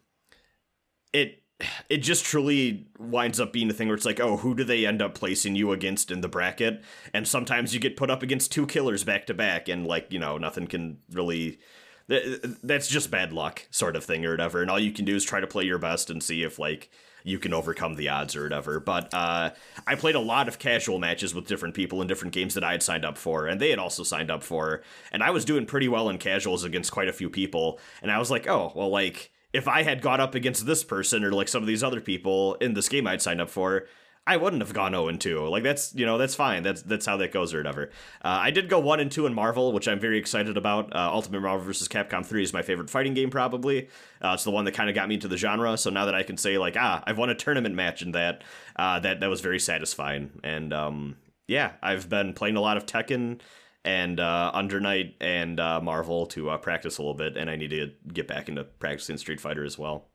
it 1.11 1.41
it 1.89 1.97
just 1.97 2.25
truly 2.25 2.87
winds 2.99 3.39
up 3.39 3.53
being 3.53 3.69
a 3.69 3.73
thing 3.73 3.87
where 3.87 3.95
it's 3.95 4.05
like, 4.05 4.19
oh, 4.19 4.37
who 4.37 4.53
do 4.55 4.63
they 4.63 4.85
end 4.85 5.01
up 5.01 5.15
placing 5.15 5.55
you 5.55 5.71
against 5.71 6.11
in 6.11 6.21
the 6.21 6.27
bracket? 6.27 6.83
And 7.13 7.27
sometimes 7.27 7.73
you 7.73 7.79
get 7.79 7.95
put 7.95 8.11
up 8.11 8.23
against 8.23 8.51
two 8.51 8.67
killers 8.67 9.03
back 9.03 9.25
to 9.27 9.33
back, 9.33 9.69
and 9.69 9.87
like 9.87 10.11
you 10.11 10.19
know, 10.19 10.37
nothing 10.37 10.67
can 10.67 10.99
really. 11.11 11.59
Th- 12.09 12.41
That's 12.63 12.87
just 12.87 13.11
bad 13.11 13.33
luck, 13.33 13.67
sort 13.71 13.95
of 13.95 14.03
thing, 14.03 14.25
or 14.25 14.31
whatever. 14.31 14.61
And 14.61 14.71
all 14.71 14.79
you 14.79 14.91
can 14.91 15.05
do 15.05 15.15
is 15.15 15.23
try 15.23 15.39
to 15.39 15.47
play 15.47 15.63
your 15.63 15.77
best 15.77 16.09
and 16.09 16.21
see 16.21 16.43
if 16.43 16.59
like 16.59 16.89
you 17.23 17.39
can 17.39 17.53
overcome 17.53 17.95
the 17.95 18.09
odds 18.09 18.35
or 18.35 18.43
whatever. 18.43 18.79
But 18.79 19.13
uh, 19.13 19.49
I 19.87 19.95
played 19.95 20.15
a 20.15 20.19
lot 20.19 20.47
of 20.47 20.59
casual 20.59 20.99
matches 20.99 21.33
with 21.33 21.47
different 21.47 21.73
people 21.73 22.01
in 22.01 22.07
different 22.07 22.33
games 22.33 22.53
that 22.53 22.63
I 22.63 22.71
had 22.71 22.83
signed 22.83 23.03
up 23.03 23.17
for, 23.17 23.47
and 23.47 23.59
they 23.59 23.71
had 23.71 23.79
also 23.79 24.03
signed 24.03 24.29
up 24.29 24.43
for. 24.43 24.83
And 25.11 25.23
I 25.23 25.31
was 25.31 25.43
doing 25.43 25.65
pretty 25.65 25.87
well 25.87 26.09
in 26.09 26.19
casuals 26.19 26.63
against 26.63 26.91
quite 26.91 27.07
a 27.07 27.13
few 27.13 27.29
people. 27.29 27.79
And 28.01 28.11
I 28.11 28.19
was 28.19 28.29
like, 28.29 28.47
oh, 28.47 28.71
well, 28.75 28.89
like 28.89 29.31
if 29.53 29.67
I 29.67 29.83
had 29.83 30.01
got 30.01 30.19
up 30.19 30.35
against 30.35 30.65
this 30.65 30.83
person 30.83 31.23
or 31.23 31.31
like 31.31 31.47
some 31.47 31.63
of 31.63 31.67
these 31.67 31.83
other 31.83 32.01
people 32.01 32.55
in 32.55 32.73
this 32.73 32.89
game 32.89 33.07
I'd 33.07 33.21
signed 33.21 33.41
up 33.41 33.49
for, 33.49 33.87
I 34.27 34.37
wouldn't 34.37 34.63
have 34.63 34.73
gone 34.73 34.93
0 34.93 35.07
and 35.07 35.21
2. 35.21 35.47
Like 35.47 35.63
that's 35.63 35.93
you 35.93 36.05
know 36.05 36.17
that's 36.17 36.33
fine. 36.33 36.63
That's 36.63 36.81
that's 36.81 37.05
how 37.05 37.17
that 37.17 37.31
goes 37.31 37.53
or 37.53 37.57
whatever. 37.57 37.89
Uh, 38.23 38.39
I 38.41 38.51
did 38.51 38.69
go 38.69 38.79
1 38.79 38.99
and 38.99 39.11
2 39.11 39.27
in 39.27 39.33
Marvel, 39.33 39.71
which 39.71 39.87
I'm 39.87 39.99
very 39.99 40.17
excited 40.17 40.57
about. 40.57 40.95
Uh, 40.95 41.09
Ultimate 41.13 41.41
Marvel 41.41 41.65
vs. 41.65 41.87
Capcom 41.87 42.25
3 42.25 42.41
is 42.41 42.53
my 42.53 42.63
favorite 42.63 42.89
fighting 42.89 43.13
game 43.13 43.29
probably. 43.29 43.87
Uh, 44.23 44.31
it's 44.33 44.43
the 44.43 44.51
one 44.51 44.65
that 44.65 44.73
kind 44.73 44.89
of 44.89 44.95
got 44.95 45.07
me 45.07 45.15
into 45.15 45.27
the 45.27 45.37
genre. 45.37 45.77
So 45.77 45.91
now 45.91 46.05
that 46.05 46.15
I 46.15 46.23
can 46.23 46.37
say 46.37 46.57
like 46.57 46.75
ah 46.77 47.03
I've 47.05 47.17
won 47.17 47.29
a 47.29 47.35
tournament 47.35 47.75
match 47.75 48.01
in 48.01 48.11
that, 48.13 48.43
uh, 48.75 48.99
that 48.99 49.19
that 49.19 49.29
was 49.29 49.41
very 49.41 49.59
satisfying. 49.59 50.31
And 50.43 50.73
um, 50.73 51.17
yeah, 51.47 51.73
I've 51.83 52.09
been 52.09 52.33
playing 52.33 52.55
a 52.55 52.61
lot 52.61 52.77
of 52.77 52.87
Tekken 52.87 53.41
and 53.83 54.19
uh, 54.19 54.49
Under 54.53 54.79
Night 54.79 55.15
and 55.21 55.59
uh, 55.59 55.79
Marvel 55.79 56.25
to 56.27 56.49
uh, 56.49 56.57
practice 56.57 56.97
a 56.97 57.01
little 57.01 57.13
bit, 57.13 57.37
and 57.37 57.49
I 57.49 57.55
need 57.55 57.69
to 57.69 57.91
get 58.11 58.27
back 58.27 58.49
into 58.49 58.63
practicing 58.63 59.17
Street 59.17 59.39
Fighter 59.39 59.63
as 59.63 59.77
well. 59.77 60.07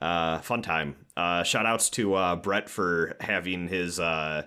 Uh, 0.00 0.38
fun 0.40 0.62
time. 0.62 0.96
Uh, 1.16 1.42
shout 1.42 1.66
outs 1.66 1.90
to 1.90 2.14
uh, 2.14 2.36
Brett 2.36 2.68
for 2.70 3.16
having 3.20 3.68
his 3.68 4.00
uh, 4.00 4.44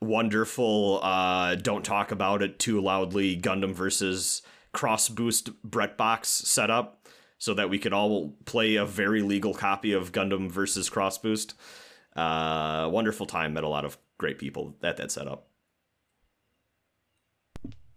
wonderful 0.00 1.00
uh, 1.02 1.54
Don't 1.54 1.84
Talk 1.84 2.10
About 2.10 2.42
It 2.42 2.58
Too 2.58 2.80
Loudly 2.80 3.36
Gundam 3.40 3.74
versus 3.74 4.42
Cross 4.72 5.10
Boost 5.10 5.62
Brett 5.62 5.96
box 5.96 6.28
set 6.28 6.70
up 6.70 7.06
so 7.38 7.54
that 7.54 7.70
we 7.70 7.78
could 7.78 7.92
all 7.92 8.36
play 8.44 8.76
a 8.76 8.84
very 8.84 9.22
legal 9.22 9.54
copy 9.54 9.92
of 9.92 10.12
Gundam 10.12 10.50
versus 10.50 10.90
Cross 10.90 11.18
Boost. 11.18 11.54
Uh, 12.14 12.88
wonderful 12.90 13.26
time. 13.26 13.52
Met 13.54 13.64
a 13.64 13.68
lot 13.68 13.84
of 13.84 13.98
great 14.18 14.38
people 14.38 14.74
at 14.82 14.96
that 14.96 15.12
setup. 15.12 15.48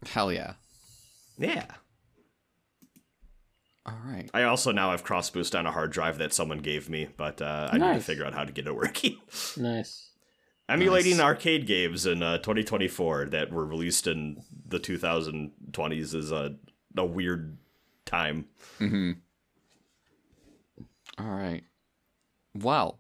Hell 0.05 0.31
yeah. 0.31 0.53
Yeah. 1.37 1.65
All 3.89 3.97
right. 4.05 4.29
I 4.33 4.43
also 4.43 4.71
now 4.71 4.91
have 4.91 5.03
Cross 5.03 5.31
Boost 5.31 5.55
on 5.55 5.65
a 5.65 5.71
hard 5.71 5.91
drive 5.91 6.17
that 6.19 6.33
someone 6.33 6.59
gave 6.59 6.89
me, 6.89 7.07
but 7.17 7.41
uh, 7.41 7.69
I 7.71 7.77
need 7.77 7.93
to 7.95 7.99
figure 8.01 8.25
out 8.25 8.33
how 8.33 8.43
to 8.43 8.51
get 8.51 8.67
it 8.67 8.75
working. 8.75 9.17
Nice. 9.57 10.05
Emulating 10.67 11.17
Nice. 11.17 11.25
arcade 11.25 11.65
games 11.65 12.05
in 12.05 12.21
uh, 12.21 12.37
2024 12.37 13.25
that 13.29 13.51
were 13.51 13.65
released 13.65 14.05
in 14.05 14.43
the 14.67 14.79
2020s 14.79 16.13
is 16.13 16.31
a, 16.31 16.55
a 16.95 17.03
weird 17.05 17.57
time. 18.05 18.45
Mm-hmm. 18.79 19.13
All 21.17 21.31
right. 21.31 21.63
Well, 22.53 22.99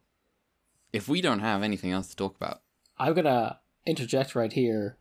if 0.91 1.07
we 1.07 1.21
don't 1.21 1.39
have 1.41 1.61
anything 1.61 1.91
else 1.91 2.07
to 2.09 2.15
talk 2.15 2.35
about, 2.35 2.61
I'm 2.97 3.13
gonna 3.13 3.59
interject 3.85 4.33
right 4.33 4.51
here. 4.51 4.97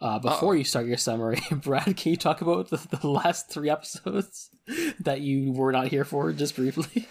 Uh, 0.00 0.18
before 0.18 0.50
Uh-oh. 0.50 0.58
you 0.58 0.64
start 0.64 0.86
your 0.86 0.96
summary, 0.98 1.40
Brad, 1.50 1.96
can 1.96 2.10
you 2.10 2.16
talk 2.16 2.40
about 2.42 2.68
the, 2.68 2.76
the 3.00 3.06
last 3.08 3.50
three 3.50 3.70
episodes 3.70 4.50
that 5.00 5.20
you 5.20 5.52
were 5.52 5.72
not 5.72 5.88
here 5.88 6.04
for, 6.04 6.32
just 6.32 6.56
briefly? 6.56 7.08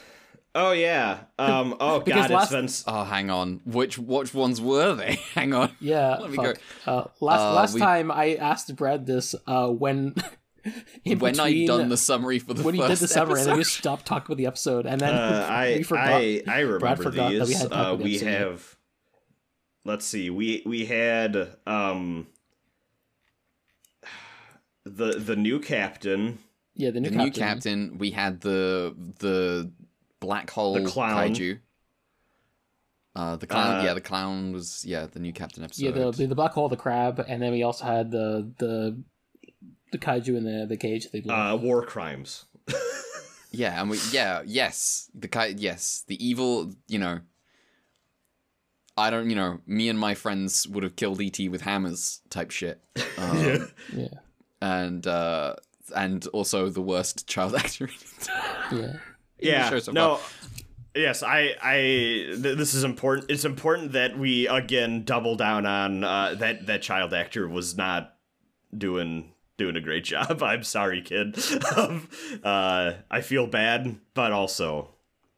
Oh 0.55 0.71
yeah. 0.73 1.21
Um. 1.39 1.75
Oh 1.79 1.99
god, 2.01 2.29
last- 2.29 2.51
it's 2.53 2.83
been. 2.83 2.93
oh, 2.93 3.03
hang 3.03 3.31
on. 3.31 3.61
Which 3.65 3.97
which 3.97 4.33
ones 4.35 4.61
were 4.61 4.93
they? 4.93 5.15
hang 5.33 5.53
on. 5.55 5.71
Yeah. 5.79 6.17
Let 6.17 6.29
me 6.29 6.37
fuck. 6.37 6.57
Uh, 6.85 7.05
last 7.19 7.39
Uh, 7.41 7.53
last 7.55 7.73
we- 7.73 7.79
time 7.79 8.11
I 8.11 8.35
asked 8.35 8.75
Brad 8.75 9.07
this 9.07 9.33
uh, 9.47 9.69
when 9.69 10.13
when 11.17 11.39
I 11.39 11.65
done 11.65 11.89
the 11.89 11.97
summary 11.97 12.37
for 12.37 12.53
the 12.53 12.61
when 12.61 12.75
first 12.75 12.83
you 12.83 12.87
did 12.95 12.99
the 12.99 13.07
summary 13.07 13.39
and 13.41 13.49
then 13.49 13.57
you 13.57 13.63
stopped 13.63 14.05
talking 14.05 14.27
about 14.27 14.37
the 14.37 14.45
episode 14.45 14.85
and 14.85 15.01
then 15.01 15.13
Uh, 15.15 15.47
I, 15.49 15.75
we 15.77 15.83
forgot. 15.83 16.07
I 16.07 16.43
I 16.47 16.59
remember 16.59 17.03
forgot 17.03 17.31
that 17.31 17.39
we 17.41 17.45
these. 17.47 17.61
had 17.61 17.73
uh, 17.73 17.95
we 17.99 18.15
episode 18.17 18.27
have. 18.27 18.75
Let's 19.85 20.05
see. 20.05 20.29
We 20.29 20.61
we 20.67 20.85
had 20.85 21.35
um. 21.65 22.27
The 24.85 25.13
the 25.19 25.35
new 25.35 25.59
captain. 25.59 26.39
yeah, 26.75 26.91
the 26.91 26.99
new 26.99 27.09
the 27.09 27.15
captain. 27.15 27.25
new 27.25 27.31
captain. 27.31 27.97
We 27.97 28.11
had 28.11 28.41
the 28.41 28.95
the 29.19 29.71
black 30.19 30.49
hole 30.49 30.73
The 30.75 30.85
clown. 30.85 31.33
kaiju. 31.33 31.59
Uh, 33.15 33.35
the 33.35 33.45
clown. 33.47 33.79
Uh, 33.79 33.83
yeah, 33.83 33.93
the 33.93 34.01
clown 34.01 34.51
was 34.53 34.83
yeah 34.85 35.05
the 35.05 35.19
new 35.19 35.31
captain 35.33 35.63
episode. 35.63 35.85
Yeah, 35.85 35.91
the, 35.91 36.11
the 36.11 36.25
the 36.27 36.35
black 36.35 36.51
hole, 36.53 36.67
the 36.67 36.75
crab, 36.77 37.23
and 37.27 37.41
then 37.41 37.51
we 37.51 37.63
also 37.63 37.85
had 37.85 38.11
the 38.11 38.51
the 38.57 39.01
the 39.91 39.97
kaiju 39.99 40.35
in 40.35 40.43
the 40.43 40.65
the 40.67 40.77
cage. 40.77 41.07
They 41.11 41.21
Uh, 41.21 41.55
war 41.55 41.85
crimes. 41.85 42.45
Yeah, 43.55 43.79
and 43.79 43.87
we 43.91 43.99
yeah 44.11 44.41
yes 44.47 45.11
the 45.13 45.27
ki- 45.27 45.53
yes 45.59 46.03
the 46.07 46.17
evil 46.25 46.73
you 46.87 46.97
know. 46.97 47.19
I 48.97 49.11
don't 49.11 49.29
you 49.29 49.35
know 49.35 49.59
me 49.67 49.89
and 49.89 49.99
my 49.99 50.15
friends 50.15 50.67
would 50.67 50.83
have 50.83 50.95
killed 50.95 51.21
ET 51.21 51.37
with 51.51 51.61
hammers 51.61 52.21
type 52.31 52.49
shit. 52.51 52.81
Um, 53.19 53.69
yeah, 53.95 54.07
and 54.63 55.05
uh 55.07 55.53
and 55.93 56.25
also 56.27 56.69
the 56.69 56.81
worst 56.81 57.27
child 57.27 57.53
actor. 57.63 57.89
yeah. 58.71 58.93
yeah 59.37 59.69
show 59.69 59.79
so 59.79 59.91
no 59.91 60.19
yes 60.95 61.21
i 61.21 61.53
i 61.61 61.75
th- 61.75 62.57
this 62.57 62.73
is 62.73 62.85
important 62.85 63.29
it's 63.29 63.43
important 63.43 63.91
that 63.91 64.17
we 64.17 64.47
again 64.47 65.03
double 65.03 65.35
down 65.35 65.65
on 65.65 66.03
uh 66.05 66.33
that 66.35 66.65
that 66.65 66.81
child 66.81 67.13
actor 67.13 67.47
was 67.47 67.75
not 67.75 68.15
doing 68.75 69.33
doing 69.57 69.75
a 69.75 69.81
great 69.81 70.03
job 70.13 70.41
i'm 70.41 70.63
sorry 70.63 71.01
kid 71.01 71.37
um, 71.75 72.07
uh 72.43 72.93
i 73.11 73.19
feel 73.19 73.45
bad 73.45 73.97
but 74.13 74.31
also 74.31 74.89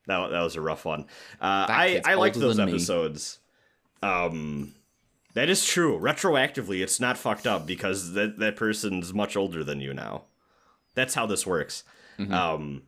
that, 0.05 0.29
that 0.29 0.41
was 0.41 0.55
a 0.55 0.61
rough 0.61 0.85
one 0.85 1.01
uh 1.41 1.65
i 1.67 1.87
kid's 1.93 2.07
i 2.07 2.13
like 2.13 2.33
those 2.35 2.57
than 2.57 2.67
me. 2.67 2.73
episodes 2.73 3.39
um 4.03 4.75
that 5.35 5.47
is 5.49 5.65
true 5.65 5.99
retroactively 5.99 6.81
it's 6.81 6.99
not 6.99 7.17
fucked 7.17 7.45
up 7.45 7.65
because 7.67 8.13
that 8.13 8.39
that 8.39 8.55
person's 8.55 9.13
much 9.13 9.37
older 9.37 9.63
than 9.63 9.79
you 9.79 9.93
now 9.93 10.23
that's 10.95 11.13
how 11.13 11.25
this 11.27 11.45
works 11.45 11.83
Mhm. 12.17 12.31
um 12.31 12.81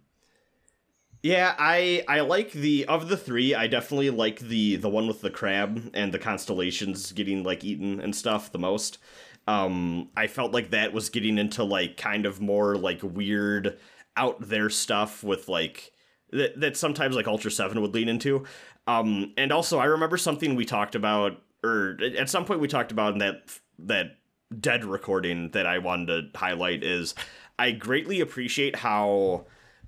yeah, 1.23 1.55
I 1.57 2.03
I 2.07 2.19
like 2.21 2.51
the 2.51 2.85
of 2.85 3.09
the 3.09 3.17
three. 3.17 3.55
I 3.55 3.67
definitely 3.67 4.11
like 4.11 4.39
the 4.39 4.75
the 4.77 4.87
one 4.87 5.07
with 5.07 5.21
the 5.21 5.31
crab 5.31 5.89
and 5.93 6.13
the 6.13 6.19
constellations 6.19 7.11
getting 7.11 7.43
like 7.43 7.63
eaten 7.63 7.99
and 7.99 8.15
stuff 8.15 8.51
the 8.51 8.59
most. 8.59 8.99
Um, 9.47 10.09
I 10.15 10.27
felt 10.27 10.53
like 10.53 10.69
that 10.71 10.93
was 10.93 11.09
getting 11.09 11.37
into 11.37 11.63
like 11.63 11.97
kind 11.97 12.25
of 12.25 12.39
more 12.39 12.75
like 12.77 12.99
weird 13.01 13.77
out 14.15 14.37
there 14.47 14.69
stuff 14.69 15.23
with 15.23 15.49
like 15.49 15.91
that 16.31 16.59
that 16.59 16.77
sometimes 16.77 17.15
like 17.15 17.25
Ultraseven 17.25 17.81
would 17.81 17.93
lean 17.95 18.09
into. 18.09 18.45
Um, 18.85 19.33
and 19.37 19.51
also 19.51 19.79
I 19.79 19.85
remember 19.85 20.17
something 20.17 20.55
we 20.55 20.65
talked 20.65 20.95
about, 20.95 21.41
or 21.63 21.97
at 22.17 22.29
some 22.29 22.45
point 22.45 22.59
we 22.59 22.67
talked 22.67 22.91
about 22.91 23.13
in 23.13 23.19
that 23.19 23.59
that 23.79 24.17
dead 24.59 24.85
recording 24.85 25.51
that 25.51 25.65
I 25.65 25.79
wanted 25.79 26.33
to 26.33 26.39
highlight 26.39 26.83
is 26.83 27.13
I 27.59 27.71
greatly 27.71 28.21
appreciate 28.21 28.77
how 28.77 29.45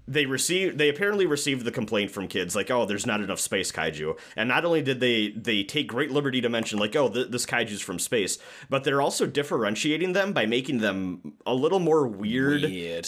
they 0.07 0.25
received 0.25 0.77
they 0.79 0.89
apparently 0.89 1.27
received 1.27 1.63
the 1.63 1.71
complaint 1.71 2.09
from 2.09 2.27
kids 2.27 2.55
like 2.55 2.71
oh 2.71 2.83
there's 2.85 3.05
not 3.05 3.21
enough 3.21 3.39
space 3.39 3.71
kaiju 3.71 4.17
and 4.35 4.49
not 4.49 4.65
only 4.65 4.81
did 4.81 4.99
they 4.99 5.29
they 5.29 5.63
take 5.63 5.87
great 5.87 6.09
liberty 6.09 6.41
to 6.41 6.49
mention 6.49 6.79
like 6.79 6.95
oh 6.95 7.09
th- 7.09 7.29
this 7.29 7.45
kaiju's 7.45 7.81
from 7.81 7.99
space 7.99 8.39
but 8.69 8.83
they're 8.83 9.03
also 9.03 9.27
differentiating 9.27 10.13
them 10.13 10.33
by 10.33 10.47
making 10.47 10.79
them 10.79 11.33
a 11.45 11.53
little 11.53 11.79
more 11.79 12.07
weird, 12.07 12.63
Weird. 12.63 13.07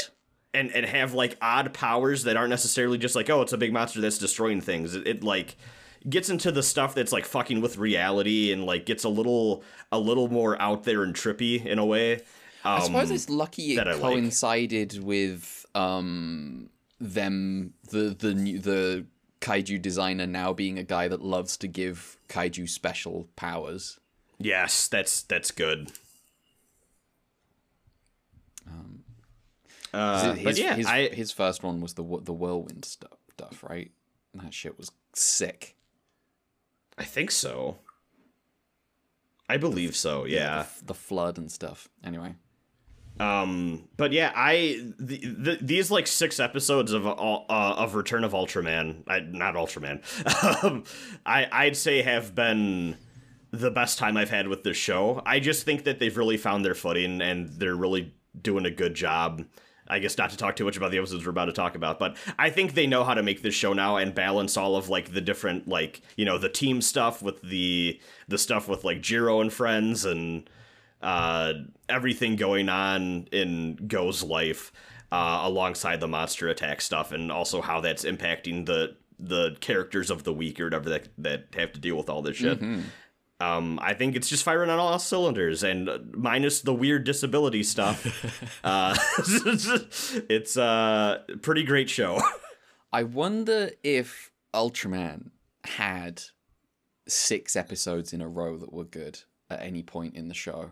and 0.53 0.69
and 0.71 0.85
have 0.85 1.15
like 1.15 1.37
odd 1.41 1.73
powers 1.73 2.23
that 2.25 2.37
aren't 2.37 2.51
necessarily 2.51 2.99
just 2.99 3.15
like 3.15 3.31
oh 3.31 3.41
it's 3.41 3.53
a 3.53 3.57
big 3.57 3.73
monster 3.73 3.99
that's 3.99 4.19
destroying 4.19 4.61
things 4.61 4.93
it, 4.93 5.07
it 5.07 5.23
like 5.23 5.57
gets 6.09 6.29
into 6.29 6.51
the 6.51 6.63
stuff 6.63 6.95
that's 6.95 7.11
like 7.11 7.25
fucking 7.25 7.61
with 7.61 7.77
reality 7.77 8.51
and 8.51 8.65
like 8.65 8.85
gets 8.85 9.03
a 9.03 9.09
little 9.09 9.63
a 9.91 9.99
little 9.99 10.27
more 10.27 10.59
out 10.61 10.83
there 10.83 11.03
and 11.03 11.13
trippy 11.15 11.63
in 11.65 11.79
a 11.79 11.85
way 11.85 12.15
um, 12.15 12.21
I 12.63 12.79
suppose 12.81 13.11
it's 13.11 13.29
lucky 13.29 13.73
it 13.73 13.75
that 13.77 13.87
I 13.87 13.93
like. 13.93 14.01
coincided 14.01 15.01
with 15.03 15.65
um 15.75 16.69
them 16.99 17.73
the 17.89 18.15
the 18.17 18.33
new 18.33 18.59
the 18.59 19.05
kaiju 19.39 19.81
designer 19.81 20.27
now 20.27 20.53
being 20.53 20.77
a 20.77 20.83
guy 20.83 21.07
that 21.07 21.21
loves 21.21 21.57
to 21.57 21.67
give 21.67 22.17
kaiju 22.29 22.69
special 22.69 23.27
powers. 23.35 23.99
yes 24.39 24.87
that's 24.87 25.23
that's 25.23 25.51
good 25.51 25.91
uh, 29.93 30.33
his, 30.33 30.43
but 30.43 30.57
yeah 30.57 30.75
his, 30.75 30.85
I, 30.85 31.09
his 31.09 31.31
first 31.31 31.63
one 31.63 31.81
was 31.81 31.95
the 31.95 32.03
the 32.23 32.33
whirlwind 32.33 32.85
stuff, 32.85 33.17
stuff, 33.33 33.63
right? 33.67 33.91
That 34.33 34.53
shit 34.53 34.77
was 34.77 34.91
sick. 35.13 35.75
I 37.01 37.03
think 37.03 37.31
so. 37.31 37.77
I 39.49 39.57
believe 39.57 39.95
so. 39.95 40.25
Yeah. 40.25 40.65
The, 40.79 40.85
the 40.85 40.93
flood 40.93 41.37
and 41.39 41.51
stuff. 41.51 41.89
Anyway, 42.03 42.35
Um. 43.19 43.87
But 43.97 44.11
yeah, 44.13 44.31
I 44.35 44.79
the, 44.99 45.17
the, 45.17 45.57
these 45.61 45.89
like 45.91 46.05
six 46.07 46.39
episodes 46.39 46.93
of 46.93 47.05
all 47.07 47.45
uh, 47.49 47.73
of 47.77 47.95
Return 47.95 48.23
of 48.23 48.33
Ultraman, 48.33 49.03
I, 49.07 49.19
not 49.19 49.55
Ultraman. 49.55 50.03
um, 50.63 50.83
I 51.25 51.47
I'd 51.51 51.75
say 51.75 52.01
have 52.03 52.35
been 52.35 52.97
the 53.51 53.71
best 53.71 53.97
time 53.97 54.15
I've 54.15 54.29
had 54.29 54.47
with 54.47 54.63
this 54.63 54.77
show. 54.77 55.21
I 55.25 55.39
just 55.39 55.65
think 55.65 55.83
that 55.83 55.99
they've 55.99 56.15
really 56.15 56.37
found 56.37 56.63
their 56.63 56.75
footing 56.75 57.19
and 57.21 57.49
they're 57.49 57.75
really 57.75 58.13
doing 58.39 58.65
a 58.65 58.71
good 58.71 58.93
job. 58.93 59.43
I 59.91 59.99
guess 59.99 60.17
not 60.17 60.29
to 60.31 60.37
talk 60.37 60.55
too 60.55 60.65
much 60.65 60.77
about 60.77 60.91
the 60.91 60.97
episodes 60.97 61.25
we're 61.25 61.31
about 61.31 61.45
to 61.45 61.53
talk 61.53 61.75
about, 61.75 61.99
but 61.99 62.15
I 62.39 62.49
think 62.49 62.73
they 62.73 62.87
know 62.87 63.03
how 63.03 63.13
to 63.13 63.21
make 63.21 63.41
this 63.41 63.53
show 63.53 63.73
now 63.73 63.97
and 63.97 64.15
balance 64.15 64.55
all 64.55 64.75
of 64.77 64.89
like 64.89 65.13
the 65.13 65.21
different 65.21 65.67
like 65.67 66.01
you 66.15 66.25
know 66.25 66.37
the 66.37 66.49
team 66.49 66.81
stuff 66.81 67.21
with 67.21 67.41
the 67.41 67.99
the 68.27 68.37
stuff 68.37 68.67
with 68.67 68.83
like 68.83 69.01
Jiro 69.01 69.41
and 69.41 69.51
friends 69.51 70.05
and 70.05 70.49
uh, 71.01 71.53
everything 71.89 72.35
going 72.37 72.69
on 72.69 73.27
in 73.31 73.75
Go's 73.87 74.23
life 74.23 74.71
uh, 75.11 75.41
alongside 75.43 75.99
the 75.99 76.07
monster 76.07 76.47
attack 76.47 76.79
stuff, 76.79 77.11
and 77.11 77.31
also 77.31 77.61
how 77.61 77.81
that's 77.81 78.05
impacting 78.05 78.65
the 78.65 78.95
the 79.19 79.55
characters 79.59 80.09
of 80.09 80.23
the 80.23 80.33
week 80.33 80.59
or 80.59 80.63
whatever 80.63 80.89
that 80.89 81.09
that 81.17 81.45
have 81.53 81.73
to 81.73 81.79
deal 81.79 81.95
with 81.97 82.09
all 82.09 82.21
this 82.21 82.37
shit. 82.37 82.59
Um, 83.41 83.79
I 83.81 83.95
think 83.95 84.15
it's 84.15 84.29
just 84.29 84.43
firing 84.43 84.69
on 84.69 84.77
all 84.77 84.99
cylinders, 84.99 85.63
and 85.63 85.89
uh, 85.89 85.97
minus 86.13 86.61
the 86.61 86.73
weird 86.73 87.05
disability 87.05 87.63
stuff, 87.63 88.05
uh, 88.63 88.95
it's 90.29 90.57
a 90.57 91.23
pretty 91.41 91.63
great 91.63 91.89
show. 91.89 92.21
I 92.93 93.03
wonder 93.03 93.71
if 93.83 94.31
Ultraman 94.53 95.31
had 95.63 96.21
six 97.07 97.55
episodes 97.55 98.13
in 98.13 98.21
a 98.21 98.27
row 98.27 98.57
that 98.57 98.71
were 98.71 98.83
good 98.83 99.21
at 99.49 99.61
any 99.61 99.81
point 99.81 100.15
in 100.15 100.27
the 100.27 100.35
show. 100.35 100.71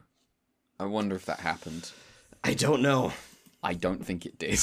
I 0.80 0.86
wonder 0.86 1.16
if 1.16 1.26
that 1.26 1.40
happened. 1.40 1.92
I 2.44 2.54
don't 2.54 2.84
know. 2.84 3.14
I 3.64 3.74
don't 3.74 4.06
think 4.06 4.28
it 4.28 4.38
did. 4.38 4.60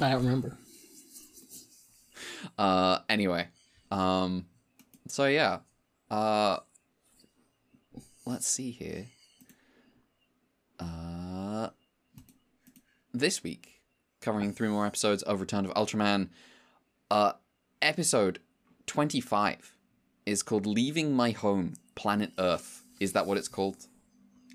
I 0.00 0.10
don't 0.10 0.24
remember. 0.24 0.56
Uh, 2.56 3.00
anyway, 3.08 3.48
um, 3.90 4.46
so 5.08 5.26
yeah, 5.26 5.58
uh, 6.10 6.58
let's 8.30 8.46
see 8.46 8.70
here. 8.70 9.06
Uh, 10.78 11.68
this 13.12 13.42
week, 13.42 13.80
covering 14.20 14.52
three 14.52 14.68
more 14.68 14.86
episodes 14.86 15.22
of 15.22 15.40
Return 15.40 15.66
of 15.66 15.72
Ultraman. 15.74 16.28
Uh, 17.10 17.32
episode 17.82 18.38
twenty-five 18.86 19.74
is 20.26 20.42
called 20.42 20.66
"Leaving 20.66 21.12
My 21.14 21.30
Home, 21.32 21.74
Planet 21.94 22.32
Earth." 22.38 22.84
Is 23.00 23.12
that 23.12 23.26
what 23.26 23.36
it's 23.36 23.48
called? 23.48 23.86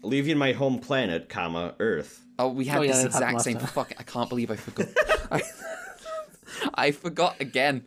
Leaving 0.03 0.37
my 0.37 0.51
home 0.51 0.79
planet, 0.79 1.29
comma 1.29 1.73
Earth. 1.79 2.23
Oh, 2.37 2.49
we 2.49 2.65
had 2.65 2.79
Oh, 2.79 2.81
yeah, 2.83 2.91
this 2.93 3.05
exact 3.05 3.41
same. 3.41 3.57
time. 3.57 3.67
Fuck! 3.67 3.93
I 3.99 4.03
can't 4.03 4.29
believe 4.29 4.51
I 4.51 4.55
forgot. 4.55 4.87
I, 5.31 5.41
I 6.73 6.91
forgot 6.91 7.35
again. 7.39 7.85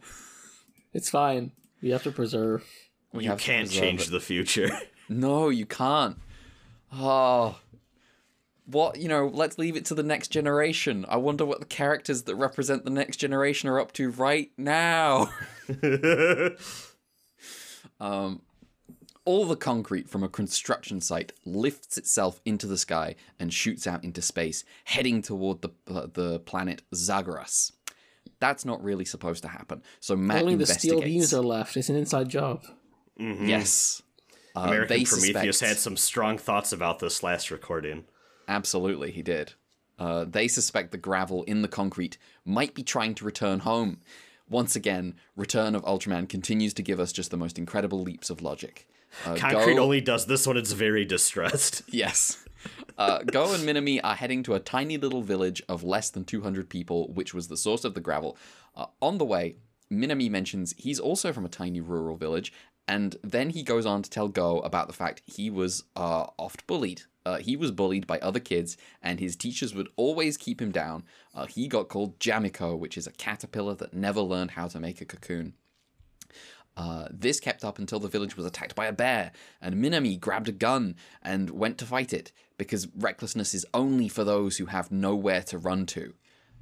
It's 0.93 1.11
fine. 1.11 1.53
We 1.83 1.91
have 1.91 2.03
to 2.05 2.11
preserve. 2.11 2.65
We 3.13 3.25
You 3.25 3.37
can't 3.37 3.71
change 3.71 4.09
it. 4.09 4.11
the 4.11 4.21
future. 4.21 4.69
No, 5.09 5.49
you 5.49 5.67
can't. 5.67 6.19
Oh. 6.93 7.59
What, 8.67 8.99
you 8.99 9.09
know, 9.09 9.29
let's 9.33 9.59
leave 9.59 9.77
it 9.77 9.87
to 9.87 9.95
the 9.95 10.03
next 10.03 10.29
generation. 10.29 11.07
I 11.09 11.17
wonder 11.17 11.47
what 11.47 11.61
the 11.61 11.67
characters 11.67 12.25
that 12.25 12.35
represent 12.35 12.85
the 12.85 12.91
next 12.91 13.17
generation 13.17 13.69
are 13.71 13.81
up 13.81 13.93
to 13.93 14.11
right 14.11 14.51
now. 14.59 15.33
um, 18.01 18.43
all 19.25 19.47
the 19.47 19.57
concrete 19.57 20.09
from 20.09 20.23
a 20.23 20.29
construction 20.29 21.01
site 21.01 21.33
lifts 21.47 21.97
itself 21.97 22.41
into 22.45 22.67
the 22.67 22.77
sky 22.77 23.15
and 23.39 23.53
shoots 23.53 23.87
out 23.87 24.05
into 24.05 24.21
space, 24.21 24.65
heading 24.85 25.23
toward 25.23 25.63
the 25.63 25.71
uh, 25.87 26.07
the 26.13 26.41
planet 26.41 26.83
Zagras. 26.95 27.73
That's 28.41 28.65
not 28.65 28.83
really 28.83 29.05
supposed 29.05 29.43
to 29.43 29.49
happen. 29.49 29.83
So 30.01 30.17
MAT 30.17 30.43
Only 30.43 30.57
the 30.57 30.67
steel 30.67 31.01
beams 31.01 31.35
are 31.35 31.43
left. 31.43 31.77
It's 31.77 31.89
an 31.89 31.97
inside 31.97 32.29
job. 32.29 32.65
Yes. 33.19 34.03
Uh, 34.57 34.61
American 34.61 35.05
Prometheus 35.05 35.59
suspect- 35.59 35.69
had 35.69 35.79
some 35.79 35.97
strong 35.97 36.39
thoughts 36.39 36.73
about 36.73 36.99
this 36.99 37.23
last 37.23 37.51
recording. 37.51 38.05
Absolutely, 38.49 39.11
he 39.11 39.23
did. 39.23 39.53
Uh, 39.99 40.25
they 40.25 40.49
suspect 40.49 40.93
the 40.93 40.99
gravel 40.99 41.43
in 41.45 41.63
the 41.63 41.69
concrete 41.69 42.19
might 42.45 42.75
be 42.75 42.83
trying 42.83 43.15
to 43.17 43.25
return 43.25 43.61
home. 43.61 44.01
Once 44.49 44.75
again, 44.77 45.15
Return 45.37 45.75
of 45.75 45.83
Ultraman 45.85 46.29
continues 46.29 46.73
to 46.75 46.83
give 46.83 46.99
us 47.01 47.13
just 47.13 47.31
the 47.31 47.37
most 47.37 47.59
incredible 47.59 48.01
leaps 48.01 48.31
of 48.31 48.41
logic. 48.41 48.89
Uh, 49.27 49.35
Concrete 49.37 49.75
Go- 49.75 49.83
only 49.83 50.01
does 50.01 50.27
this 50.27 50.47
when 50.47 50.57
it's 50.57 50.73
very 50.73 51.05
distressed. 51.05 51.83
Yes. 51.93 52.45
Uh, 52.97 53.23
Go 53.23 53.53
and 53.55 53.63
Minami 53.63 54.01
are 54.03 54.15
heading 54.17 54.43
to 54.45 54.55
a 54.55 54.61
tiny 54.61 54.97
little 54.99 55.23
village 55.23 55.63
of 55.69 55.85
less 55.85 56.11
than 56.11 56.25
200 56.25 56.69
people, 56.69 57.13
which 57.13 57.33
was 57.35 57.49
the 57.49 57.57
source 57.57 57.85
of 57.85 57.95
the 57.95 58.01
gravel. 58.01 58.37
Uh, 58.77 58.87
on 59.01 59.19
the 59.19 59.25
way, 59.25 59.57
Minami 59.93 60.31
mentions 60.31 60.75
he's 60.79 60.99
also 60.99 61.33
from 61.33 61.45
a 61.45 61.49
tiny 61.49 61.81
rural 61.81 62.17
village, 62.17 62.53
and 62.89 63.17
then 63.23 63.51
he 63.51 63.63
goes 63.63 63.85
on 63.85 64.03
to 64.03 64.11
tell 64.11 64.29
Go 64.29 64.61
about 64.61 64.89
the 64.89 64.95
fact 64.95 65.23
he 65.27 65.51
was 65.51 65.85
uh, 65.95 66.27
oft 66.39 66.67
bullied. 66.67 67.03
Uh, 67.27 67.37
he 67.37 67.55
was 67.55 67.71
bullied 67.71 68.07
by 68.07 68.19
other 68.21 68.41
kids, 68.41 68.79
and 69.03 69.21
his 69.21 69.37
teachers 69.37 69.75
would 69.75 69.89
always 69.97 70.39
keep 70.39 70.63
him 70.63 70.73
down. 70.73 71.05
Uh, 71.35 71.45
he 71.45 71.69
got 71.69 71.91
called 71.91 72.19
Jamiko, 72.19 72.77
which 72.77 72.97
is 72.97 73.07
a 73.07 73.13
caterpillar 73.13 73.75
that 73.75 73.93
never 73.93 74.23
learned 74.23 74.53
how 74.53 74.67
to 74.69 74.81
make 74.81 75.03
a 75.03 75.05
cocoon. 75.05 75.53
Uh, 76.75 77.09
this 77.11 77.41
kept 77.41 77.65
up 77.65 77.79
until 77.79 78.01
the 78.01 78.09
village 78.09 78.37
was 78.37 78.47
attacked 78.47 78.75
by 78.75 78.87
a 78.87 78.93
bear, 78.93 79.33
and 79.61 79.75
Minami 79.75 80.19
grabbed 80.19 80.49
a 80.49 80.53
gun 80.53 80.97
and 81.23 81.51
went 81.51 81.77
to 81.79 81.85
fight 81.85 82.15
it 82.15 82.33
because 82.57 82.89
recklessness 82.97 83.53
is 83.53 83.67
only 83.75 84.09
for 84.09 84.25
those 84.25 84.57
who 84.57 84.67
have 84.67 84.91
nowhere 84.91 85.43
to 85.43 85.59
run 85.59 85.85
to. 85.87 86.15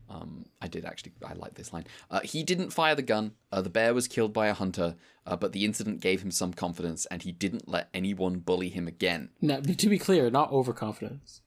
Um, 0.08 0.46
I 0.60 0.68
did 0.68 0.84
actually, 0.84 1.12
I 1.26 1.32
like 1.34 1.54
this 1.54 1.72
line. 1.72 1.84
Uh, 2.10 2.20
he 2.20 2.42
didn't 2.44 2.70
fire 2.70 2.94
the 2.94 3.02
gun. 3.02 3.32
Uh, 3.50 3.60
the 3.60 3.70
bear 3.70 3.92
was 3.92 4.06
killed 4.06 4.32
by 4.32 4.46
a 4.46 4.54
hunter, 4.54 4.94
uh, 5.26 5.36
but 5.36 5.52
the 5.52 5.64
incident 5.64 6.00
gave 6.00 6.22
him 6.22 6.30
some 6.30 6.52
confidence, 6.52 7.06
and 7.06 7.22
he 7.22 7.32
didn't 7.32 7.68
let 7.68 7.88
anyone 7.92 8.38
bully 8.38 8.68
him 8.68 8.86
again. 8.86 9.30
Now, 9.40 9.60
to 9.60 9.88
be 9.88 9.98
clear, 9.98 10.30
not 10.30 10.52
overconfidence. 10.52 11.42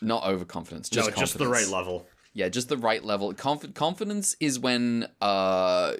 Not 0.00 0.24
overconfidence, 0.24 0.88
just 0.88 1.10
no, 1.10 1.16
just 1.16 1.38
the 1.38 1.48
right 1.48 1.68
level. 1.68 2.06
Yeah, 2.34 2.48
just 2.48 2.68
the 2.68 2.76
right 2.76 3.02
level. 3.04 3.32
Conf- 3.34 3.72
confidence 3.74 4.36
is 4.40 4.58
when 4.58 5.08
uh, 5.20 5.94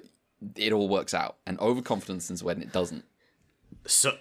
it 0.55 0.73
all 0.73 0.89
works 0.89 1.13
out, 1.13 1.37
and 1.47 1.59
overconfidence 1.59 2.29
is 2.29 2.43
when 2.43 2.61
it 2.61 2.71
doesn't. 2.71 3.05
So, 3.85 4.17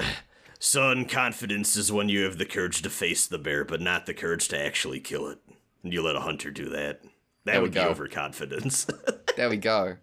son, 0.58 1.04
confidence 1.04 1.76
is 1.76 1.92
when 1.92 2.08
you 2.08 2.24
have 2.24 2.38
the 2.38 2.46
courage 2.46 2.82
to 2.82 2.90
face 2.90 3.26
the 3.26 3.38
bear, 3.38 3.64
but 3.64 3.80
not 3.80 4.06
the 4.06 4.14
courage 4.14 4.48
to 4.48 4.58
actually 4.58 5.00
kill 5.00 5.28
it. 5.28 5.38
And 5.82 5.92
you 5.92 6.02
let 6.02 6.16
a 6.16 6.20
hunter 6.20 6.50
do 6.50 6.68
that. 6.70 7.00
That 7.44 7.52
There 7.52 7.60
we 7.60 7.62
would 7.64 7.74
be 7.74 7.80
go. 7.80 7.88
overconfidence. 7.88 8.86
There 9.36 9.48
we 9.48 9.56
go. 9.56 9.96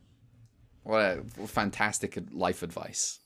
What 0.81 1.01
a 1.01 1.23
fantastic 1.45 2.17
life 2.31 2.63
advice. 2.63 3.19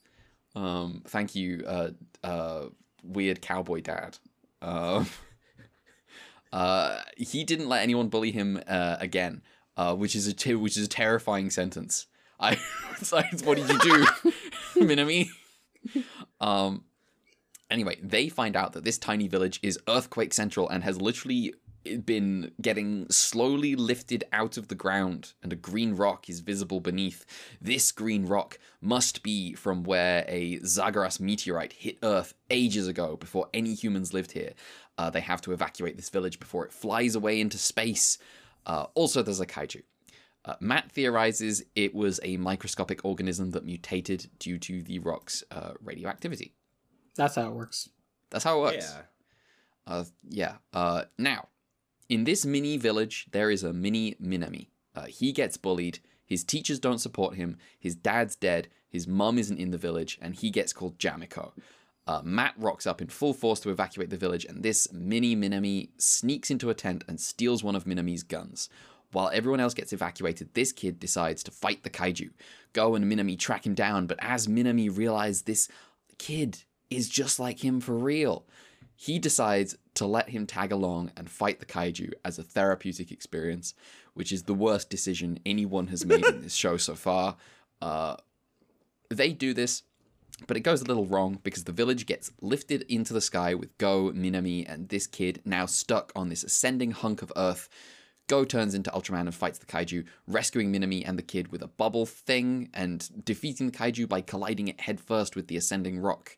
Um, 0.54 1.02
thank 1.08 1.34
you, 1.34 1.64
uh, 1.66 1.92
uh, 2.22 2.66
weird 3.04 3.42
cowboy 3.42 3.80
dad. 3.80 4.18
Um, 4.62 5.08
uh, 6.52 7.00
he 7.16 7.46
didn't 7.46 7.70
let 7.70 7.82
anyone 7.84 8.10
bully 8.10 8.32
him 8.32 8.62
uh, 8.68 8.98
again, 9.00 9.44
uh, 9.78 9.96
which 9.96 10.14
is 10.14 10.28
a 10.28 10.56
which 10.56 10.76
is 10.76 10.86
a 10.86 10.90
terrifying 10.90 11.50
sentence. 11.50 12.08
I 12.40 12.60
was 13.00 13.14
like, 13.14 13.40
what 13.44 13.56
did 13.58 13.70
you 13.70 13.80
do, 13.80 14.06
Minami? 14.86 15.30
Um. 16.42 16.84
Anyway, 17.72 17.98
they 18.04 18.28
find 18.30 18.56
out 18.58 18.74
that 18.74 18.84
this 18.84 18.98
tiny 18.98 19.28
village 19.30 19.60
is 19.64 19.80
earthquake 19.88 20.34
central 20.34 20.68
and 20.70 20.84
has 20.84 21.02
literally 21.02 21.54
been 22.06 22.52
getting 22.62 23.10
slowly 23.10 23.76
lifted 23.76 24.24
out 24.32 24.58
of 24.58 24.68
the 24.68 24.76
ground, 24.76 25.34
and 25.42 25.52
a 25.52 25.58
green 25.58 25.96
rock 25.96 26.30
is 26.30 26.40
visible 26.40 26.80
beneath. 26.80 27.26
This 27.62 27.92
green 27.92 28.26
rock 28.26 28.60
must 28.82 29.24
be 29.24 29.54
from 29.54 29.84
where 29.84 30.26
a 30.28 30.60
Zagras 30.60 31.20
meteorite 31.20 31.74
hit 31.74 31.98
Earth 32.04 32.34
ages 32.50 32.88
ago, 32.88 33.16
before 33.16 33.48
any 33.54 33.74
humans 33.74 34.14
lived 34.14 34.32
here. 34.32 34.54
Uh, 34.98 35.10
they 35.10 35.22
have 35.22 35.42
to 35.42 35.52
evacuate 35.52 35.96
this 35.96 36.10
village 36.10 36.40
before 36.40 36.66
it 36.66 36.72
flies 36.72 37.16
away 37.16 37.42
into 37.42 37.58
space. 37.58 38.18
Uh, 38.66 38.86
also, 38.94 39.22
there's 39.22 39.40
a 39.40 39.46
kaiju. 39.46 39.82
Uh, 40.46 40.56
MAT 40.60 40.92
theorizes 40.92 41.64
it 41.76 41.96
was 41.96 42.20
a 42.24 42.38
microscopic 42.38 43.06
organism 43.06 43.52
that 43.52 43.66
mutated 43.66 44.30
due 44.40 44.60
to 44.60 44.84
the 44.84 45.00
rock's 45.00 45.44
uh, 45.52 45.72
radioactivity. 45.82 46.54
That's 47.16 47.36
how 47.36 47.50
it 47.50 47.54
works. 47.54 47.90
That's 48.30 48.44
how 48.44 48.58
it 48.58 48.62
works. 48.62 48.94
Yeah. 48.94 49.02
Uh, 49.86 50.04
yeah. 50.30 50.56
Uh, 50.74 51.04
now, 51.18 51.48
in 52.14 52.26
this 52.26 52.46
mini 52.46 52.78
village, 52.78 53.26
there 53.32 53.50
is 53.50 53.64
a 53.64 53.74
mini 53.74 54.16
Minami. 54.22 54.68
Uh, 54.96 55.06
he 55.06 55.32
gets 55.32 55.58
bullied. 55.58 55.98
His 56.26 56.44
teachers 56.44 56.80
don't 56.80 57.00
support 57.00 57.36
him. 57.36 57.58
His 57.80 57.96
dad's 57.96 58.36
dead. 58.36 58.68
His 58.88 59.08
mum 59.08 59.40
isn't 59.40 59.58
in 59.58 59.72
the 59.72 59.80
village, 59.80 60.20
and 60.22 60.36
he 60.36 60.52
gets 60.52 60.74
called 60.74 61.00
Jamiko. 61.00 61.54
Uh, 62.06 62.22
MAT 62.24 62.54
rocks 62.58 62.86
up 62.86 63.02
in 63.02 63.08
full 63.08 63.34
force 63.34 63.60
to 63.62 63.72
evacuate 63.72 64.12
the 64.12 64.18
village, 64.18 64.46
and 64.46 64.62
this 64.62 64.92
mini 64.94 65.36
Minami 65.36 65.90
sneaks 65.98 66.52
into 66.52 66.70
a 66.70 66.76
tent 66.76 67.04
and 67.08 67.20
steals 67.20 67.64
one 67.64 67.76
of 67.76 67.86
Minami's 67.86 68.22
guns. 68.22 68.70
While 69.12 69.32
everyone 69.34 69.60
else 69.60 69.74
gets 69.74 69.94
evacuated, 69.94 70.54
this 70.54 70.72
kid 70.72 71.00
decides 71.00 71.44
to 71.44 71.52
fight 71.52 71.84
the 71.84 71.90
kaiju. 71.90 72.30
Go 72.74 72.94
and 72.94 73.12
Minami 73.12 73.40
track 73.40 73.66
him 73.66 73.74
down, 73.74 74.06
but 74.06 74.20
as 74.22 74.48
Minami 74.48 74.96
realizes 74.96 75.44
this 75.44 75.68
kid 76.20 76.60
is 76.92 77.10
just 77.10 77.40
like 77.40 77.64
him 77.64 77.80
for 77.80 77.96
real, 77.96 78.46
he 78.96 79.20
decides 79.20 79.78
to 79.96 80.06
let 80.06 80.30
him 80.30 80.46
tag 80.46 80.72
along 80.72 81.12
and 81.18 81.30
fight 81.30 81.60
the 81.60 81.66
kaiju 81.66 82.12
as 82.24 82.40
a 82.40 82.44
therapeutic 82.44 83.12
experience, 83.12 83.74
which 84.14 84.32
is 84.32 84.44
the 84.44 84.54
worst 84.54 84.90
decision 84.90 85.40
anyone 85.46 85.88
has 85.88 86.06
made 86.06 86.26
in 86.26 86.42
this 86.42 86.54
show 86.64 86.78
so 86.78 86.96
far. 86.96 87.36
Uh, 87.82 88.16
they 89.10 89.34
do 89.34 89.54
this, 89.54 89.84
but 90.48 90.58
it 90.58 90.62
goes 90.62 90.82
a 90.82 90.86
little 90.86 91.06
wrong 91.06 91.40
because 91.44 91.66
the 91.66 91.72
village 91.72 92.06
gets 92.06 92.32
lifted 92.42 92.84
into 92.84 93.14
the 93.14 93.22
sky 93.22 93.54
with 93.54 93.78
Go, 93.78 94.12
Minami, 94.12 94.66
and 94.68 94.90
this 94.90 95.08
kid 95.08 95.42
now 95.46 95.66
stuck 95.66 96.12
on 96.16 96.30
this 96.30 96.44
ascending 96.44 96.92
hunk 96.92 97.22
of 97.22 97.32
earth. 97.36 97.70
Go 98.28 98.46
turns 98.46 98.74
into 98.74 98.90
Ultraman 98.92 99.22
and 99.22 99.36
fights 99.36 99.60
the 99.60 99.66
kaiju, 99.66 100.06
rescuing 100.28 100.72
Minami 100.72 101.04
and 101.06 101.20
the 101.20 101.24
kid 101.24 101.52
with 101.52 101.62
a 101.62 101.68
bubble 101.68 102.06
thing 102.06 102.70
and 102.74 103.26
defeating 103.26 103.70
the 103.70 103.78
kaiju 103.78 104.08
by 104.08 104.22
colliding 104.22 104.70
it 104.70 104.82
headfirst 104.82 105.36
with 105.36 105.48
the 105.48 105.58
ascending 105.58 106.00
rock. 106.00 106.38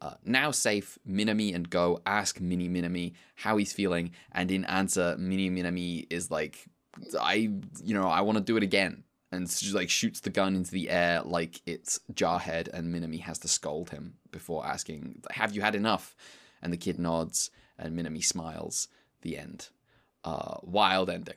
Uh, 0.00 0.14
now 0.24 0.50
safe, 0.50 0.98
Minami 1.08 1.54
and 1.54 1.68
Go 1.70 2.02
ask 2.04 2.40
Mini 2.40 2.68
Minami 2.68 3.14
how 3.34 3.56
he's 3.56 3.72
feeling, 3.72 4.10
and 4.32 4.50
in 4.50 4.64
answer, 4.66 5.16
Mini 5.18 5.50
Minami 5.50 6.06
is 6.10 6.30
like, 6.30 6.66
"I, 7.20 7.50
you 7.82 7.94
know, 7.94 8.08
I 8.08 8.20
want 8.20 8.36
to 8.38 8.44
do 8.44 8.56
it 8.56 8.62
again," 8.62 9.04
and 9.32 9.48
just 9.48 9.72
like 9.74 9.88
shoots 9.88 10.20
the 10.20 10.30
gun 10.30 10.54
into 10.54 10.70
the 10.70 10.90
air 10.90 11.22
like 11.24 11.62
it's 11.64 11.98
Jarhead, 12.12 12.68
and 12.68 12.94
Minami 12.94 13.20
has 13.20 13.38
to 13.40 13.48
scold 13.48 13.90
him 13.90 14.14
before 14.30 14.66
asking, 14.66 15.22
"Have 15.30 15.54
you 15.54 15.62
had 15.62 15.74
enough?" 15.74 16.14
And 16.60 16.72
the 16.72 16.76
kid 16.76 16.98
nods, 16.98 17.50
and 17.78 17.96
Minami 17.98 18.24
smiles. 18.24 18.88
The 19.22 19.38
end. 19.38 19.70
Uh, 20.24 20.58
wild 20.62 21.08
ending. 21.08 21.36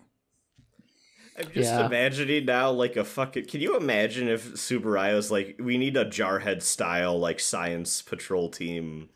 I'm 1.39 1.45
just 1.53 1.71
Yeah. 1.71 1.85
imagining 1.85 2.45
now, 2.45 2.69
like 2.71 2.97
a 2.97 3.03
fucking. 3.05 3.45
Can 3.45 3.61
you 3.61 3.77
imagine 3.77 4.27
if 4.27 4.53
Tsuburaya's 4.53 5.31
like, 5.31 5.55
we 5.59 5.77
need 5.77 5.95
a 5.95 6.03
Jarhead 6.05 6.61
style, 6.61 7.17
like, 7.17 7.39
science 7.39 8.01
patrol 8.01 8.49
team 8.49 9.09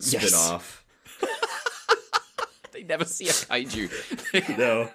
Yes. 0.00 0.22
spin 0.28 0.34
off? 0.34 0.84
They 2.72 2.82
never 2.82 3.04
see 3.06 3.26
a 3.28 3.32
kaiju. 3.32 4.58
No. 4.58 4.90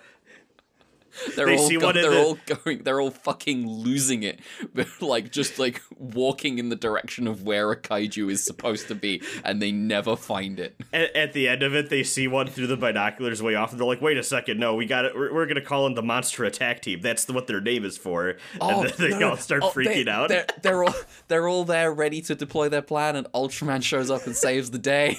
They're 1.36 1.46
They 1.48 1.58
all 1.58 1.68
see 1.68 1.78
go- 1.78 1.86
one 1.88 1.96
they're 1.96 2.10
the- 2.10 2.24
all 2.24 2.38
going 2.64 2.84
they're 2.84 3.02
all 3.02 3.12
fucking 3.12 3.68
losing 3.68 4.24
it. 4.24 4.40
like 5.02 5.32
just 5.32 5.60
like 5.60 5.82
walking 5.98 6.58
in 6.60 6.70
the 6.70 6.76
direction 6.76 7.28
of 7.28 7.44
where 7.44 7.72
a 7.72 7.76
kaiju 7.80 8.32
is 8.32 8.44
supposed 8.44 8.88
to 8.88 8.96
be 8.96 9.22
and 9.44 9.62
they 9.62 9.72
never 9.72 10.16
find 10.16 10.60
it. 10.60 10.76
At, 10.94 11.16
at 11.16 11.34
the 11.34 11.48
end 11.48 11.64
of 11.64 11.76
it, 11.76 11.90
they 11.90 12.04
see 12.04 12.28
one 12.28 12.48
through 12.48 12.68
the 12.68 12.78
binoculars 12.78 13.42
way 13.44 13.56
off, 13.56 13.72
and 13.72 13.80
they're 13.80 13.88
like, 13.88 14.02
"Wait 14.02 14.18
a 14.18 14.24
second, 14.24 14.60
no, 14.60 14.76
we 14.76 14.86
got 14.86 15.06
it. 15.06 15.16
We're, 15.16 15.34
we're 15.34 15.46
gonna 15.46 15.62
call 15.62 15.86
in 15.88 15.94
the 15.94 16.02
monster 16.04 16.44
attack 16.46 16.82
team. 16.82 17.02
That's 17.02 17.28
what 17.28 17.48
their 17.48 17.62
name 17.62 17.86
is 17.86 17.98
for." 17.98 18.30
and 18.30 18.40
oh, 18.62 18.84
then 18.88 18.94
they 19.12 19.18
no. 19.20 19.32
all 19.32 19.38
start 19.38 19.64
Oh, 19.64 19.70
freaking 19.72 20.06
they, 20.06 20.12
out. 20.12 20.30
They're, 20.30 20.46
they're 20.62 20.84
all 20.84 20.94
they're 21.28 21.48
all 21.48 21.64
there 21.66 21.94
ready 21.94 22.22
to 22.24 22.36
deploy 22.36 22.70
their 22.70 22.82
plan 22.82 23.16
and 23.16 23.28
Ultraman 23.34 23.84
shows 23.84 24.10
up 24.10 24.26
and 24.26 24.36
saves 24.36 24.72
the 24.72 24.78
day. 24.80 25.18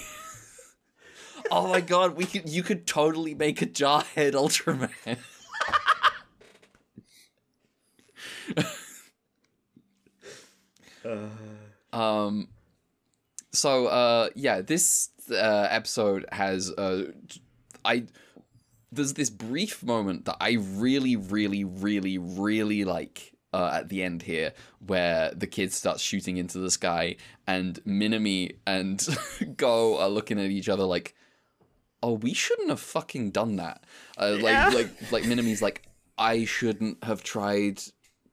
oh 1.50 1.68
my 1.68 1.80
god, 1.80 2.16
we 2.16 2.24
could 2.24 2.48
you 2.48 2.62
could 2.62 2.86
totally 2.86 3.34
make 3.34 3.60
a 3.62 3.66
Jarhead 3.66 4.32
Ultraman. 4.32 4.90
um 11.92 12.48
so 13.52 13.86
uh 13.86 14.28
yeah 14.34 14.60
this 14.60 15.10
uh 15.30 15.66
episode 15.70 16.24
has 16.32 16.70
uh 16.72 17.10
i 17.84 18.04
there's 18.90 19.14
this 19.14 19.30
brief 19.30 19.82
moment 19.82 20.24
that 20.24 20.36
i 20.40 20.52
really 20.52 21.16
really 21.16 21.64
really 21.64 22.18
really 22.18 22.84
like 22.84 23.28
uh, 23.54 23.70
at 23.74 23.90
the 23.90 24.02
end 24.02 24.22
here 24.22 24.54
where 24.86 25.30
the 25.34 25.46
kid 25.46 25.70
starts 25.74 26.00
shooting 26.02 26.38
into 26.38 26.58
the 26.58 26.70
sky 26.70 27.14
and 27.46 27.84
minami 27.84 28.56
and 28.66 29.06
go 29.58 29.98
are 29.98 30.08
looking 30.08 30.40
at 30.40 30.46
each 30.50 30.70
other 30.70 30.84
like 30.84 31.14
oh 32.02 32.12
we 32.14 32.32
shouldn't 32.32 32.70
have 32.70 32.80
fucking 32.80 33.30
done 33.30 33.56
that 33.56 33.84
uh, 34.16 34.34
Yeah. 34.40 34.68
like 34.70 34.74
like 34.74 35.12
like 35.12 35.24
minami's 35.24 35.60
like 35.60 35.82
i 36.16 36.46
shouldn't 36.46 37.04
have 37.04 37.22
tried 37.22 37.82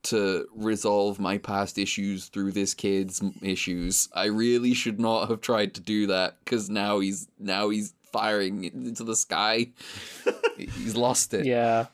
to 0.04 0.48
resolve 0.56 1.20
my 1.20 1.38
past 1.38 1.78
issues 1.78 2.28
through 2.28 2.52
this 2.54 2.74
kid's 2.74 3.22
issues. 3.42 4.08
I 4.14 4.26
really 4.26 4.74
should 4.74 5.00
not 5.00 5.30
have 5.30 5.42
tried 5.42 5.74
to 5.76 5.82
do 5.82 6.08
that 6.08 6.38
because 6.44 6.70
now 6.70 7.00
he's 7.00 7.28
now 7.38 7.70
he's 7.70 7.94
firing 8.12 8.64
into 8.64 9.04
the 9.04 9.16
sky. 9.16 9.68
he's 10.58 10.96
lost 10.96 11.34
it. 11.34 11.46
Yeah. 11.46 11.88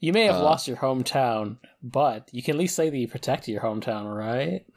You 0.00 0.12
may 0.12 0.24
have 0.24 0.36
Uh, 0.36 0.44
lost 0.44 0.66
your 0.66 0.78
hometown, 0.78 1.58
but 1.82 2.28
you 2.32 2.42
can 2.42 2.56
at 2.56 2.58
least 2.58 2.74
say 2.74 2.88
that 2.90 2.96
you 2.96 3.06
protected 3.06 3.52
your 3.52 3.62
hometown, 3.62 4.14
right? 4.16 4.64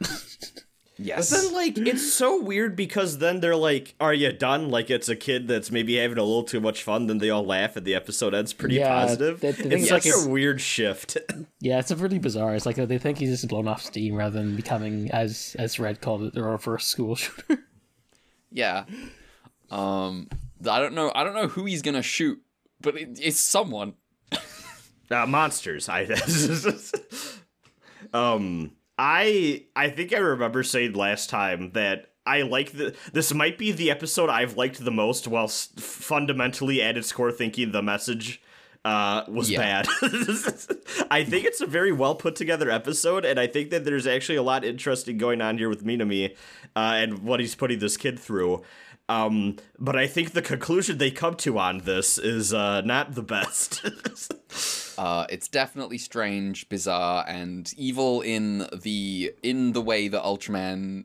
But 0.96 1.06
Yes. 1.06 1.30
then, 1.30 1.52
like, 1.52 1.76
it's 1.76 2.12
so 2.14 2.40
weird 2.40 2.76
because 2.76 3.18
then 3.18 3.40
they're 3.40 3.56
like, 3.56 3.94
"Are 3.98 4.14
you 4.14 4.32
done?" 4.32 4.70
Like, 4.70 4.90
it's 4.90 5.08
a 5.08 5.16
kid 5.16 5.48
that's 5.48 5.72
maybe 5.72 5.96
having 5.96 6.18
a 6.18 6.22
little 6.22 6.44
too 6.44 6.60
much 6.60 6.84
fun. 6.84 7.08
Then 7.08 7.18
they 7.18 7.30
all 7.30 7.44
laugh, 7.44 7.76
and 7.76 7.84
the 7.84 7.96
episode 7.96 8.32
ends 8.32 8.52
pretty 8.52 8.76
Yeah, 8.76 8.88
positive. 8.94 9.40
the- 9.40 9.48
the 9.48 9.52
thing 9.54 9.72
it's 9.72 9.82
is, 9.84 9.88
such 9.88 10.06
like, 10.06 10.14
a 10.24 10.28
weird 10.28 10.60
shift. 10.60 11.16
yeah, 11.60 11.80
it's 11.80 11.90
a 11.90 11.96
really 11.96 12.20
bizarre. 12.20 12.54
It's 12.54 12.64
like 12.64 12.76
they 12.76 12.98
think 12.98 13.18
he's 13.18 13.30
just 13.30 13.48
blown 13.48 13.66
off 13.66 13.82
steam 13.82 14.14
rather 14.14 14.38
than 14.38 14.54
becoming, 14.54 15.10
as 15.10 15.56
as 15.58 15.80
Red 15.80 16.00
called 16.00 16.22
it, 16.22 16.34
the 16.34 16.44
reverse 16.44 16.86
school 16.86 17.16
shooter. 17.16 17.64
yeah. 18.52 18.84
Um. 19.70 20.28
I 20.68 20.78
don't 20.78 20.94
know. 20.94 21.10
I 21.14 21.24
don't 21.24 21.34
know 21.34 21.48
who 21.48 21.64
he's 21.64 21.82
gonna 21.82 22.02
shoot, 22.02 22.40
but 22.80 22.96
it, 22.96 23.18
it's 23.20 23.40
someone. 23.40 23.94
uh, 25.10 25.26
monsters. 25.26 25.88
I 25.88 26.04
um 28.12 28.70
I 28.98 29.64
I 29.74 29.90
think 29.90 30.12
I 30.14 30.18
remember 30.18 30.62
saying 30.62 30.92
last 30.92 31.30
time 31.30 31.70
that 31.72 32.10
I 32.26 32.42
like 32.42 32.72
the 32.72 32.94
this 33.12 33.34
might 33.34 33.58
be 33.58 33.72
the 33.72 33.90
episode 33.90 34.30
I've 34.30 34.56
liked 34.56 34.82
the 34.84 34.90
most 34.90 35.26
while 35.28 35.48
fundamentally 35.48 36.80
at 36.82 36.96
its 36.96 37.12
core 37.12 37.32
thinking 37.32 37.72
the 37.72 37.82
message 37.82 38.40
uh 38.84 39.24
was 39.28 39.50
Yeah. 39.50 39.82
bad. 39.82 39.88
I 41.10 41.24
think 41.24 41.44
it's 41.46 41.60
a 41.60 41.66
very 41.66 41.90
well 41.92 42.14
put 42.14 42.36
together 42.36 42.70
episode 42.70 43.24
and 43.24 43.40
I 43.40 43.46
think 43.46 43.70
that 43.70 43.84
there's 43.84 44.06
actually 44.06 44.36
a 44.36 44.42
lot 44.42 44.64
interesting 44.64 45.18
going 45.18 45.40
on 45.40 45.58
here 45.58 45.68
with 45.68 45.84
Minami 45.84 46.36
uh 46.76 46.92
and 46.96 47.20
what 47.20 47.40
he's 47.40 47.54
putting 47.54 47.78
this 47.80 47.96
kid 47.96 48.18
through. 48.18 48.62
Um, 49.08 49.56
but 49.78 49.96
I 49.96 50.06
think 50.06 50.32
the 50.32 50.42
conclusion 50.42 50.98
they 50.98 51.10
come 51.10 51.36
to 51.36 51.58
on 51.58 51.78
this 51.78 52.16
is 52.16 52.54
uh, 52.54 52.80
not 52.82 53.14
the 53.14 53.22
best. 53.22 53.84
Uh, 54.96 55.26
it's 55.28 55.48
definitely 55.48 55.98
strange, 55.98 56.68
bizarre, 56.68 57.24
and 57.26 57.72
evil 57.76 58.20
in 58.20 58.68
the 58.72 59.32
in 59.42 59.72
the 59.72 59.80
way 59.80 60.06
that 60.06 60.22
Ultraman 60.22 61.04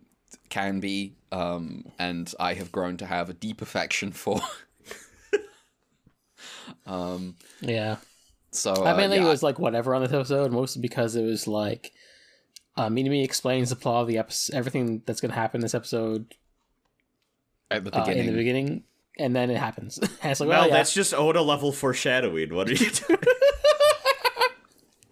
can 0.50 0.80
be. 0.80 1.16
Um, 1.32 1.86
and 1.97 2.32
I 2.39 2.54
have 2.54 2.72
grown 2.72 2.97
to 2.97 3.08
have 3.08 3.30
a 3.30 3.34
deep 3.34 3.64
affection 3.64 4.12
for. 4.12 4.39
um. 6.86 7.36
yeah. 7.62 7.97
So 8.52 8.74
I 8.74 8.91
uh, 8.91 8.97
mainly 8.97 9.18
yeah, 9.18 9.24
was 9.24 9.41
like 9.41 9.58
whatever 9.58 9.95
on 9.95 10.04
this 10.04 10.14
episode, 10.14 10.52
mostly 10.52 10.84
because 10.84 11.16
it 11.16 11.24
was 11.24 11.47
like 11.47 11.91
uh, 12.78 12.89
Minami 12.89 13.24
explains 13.24 13.70
the 13.70 13.76
plot 13.76 14.04
of 14.04 14.08
the 14.08 14.18
episode, 14.18 14.56
everything 14.56 15.02
that's 15.06 15.22
going 15.22 15.32
to 15.32 15.36
happen 15.36 15.60
in 15.60 15.64
this 15.64 15.74
episode 15.74 16.36
at 17.72 17.84
the 17.84 17.97
uh, 17.99 18.05
in 18.05 18.26
the 18.26 18.32
beginning, 18.34 18.84
and 19.17 19.36
then 19.36 19.49
it 19.49 19.57
happens. 19.57 19.97
it's 20.24 20.39
like, 20.39 20.49
well, 20.49 20.61
well, 20.61 20.67
yeah. 20.67 20.74
that's 20.74 20.93
just 20.93 21.13
Oda 21.13 21.41
level 21.41 21.72
foreshadowing. 21.72 22.53
What 22.53 22.70
are 22.70 22.74
you 22.74 22.89
doing? 22.89 23.20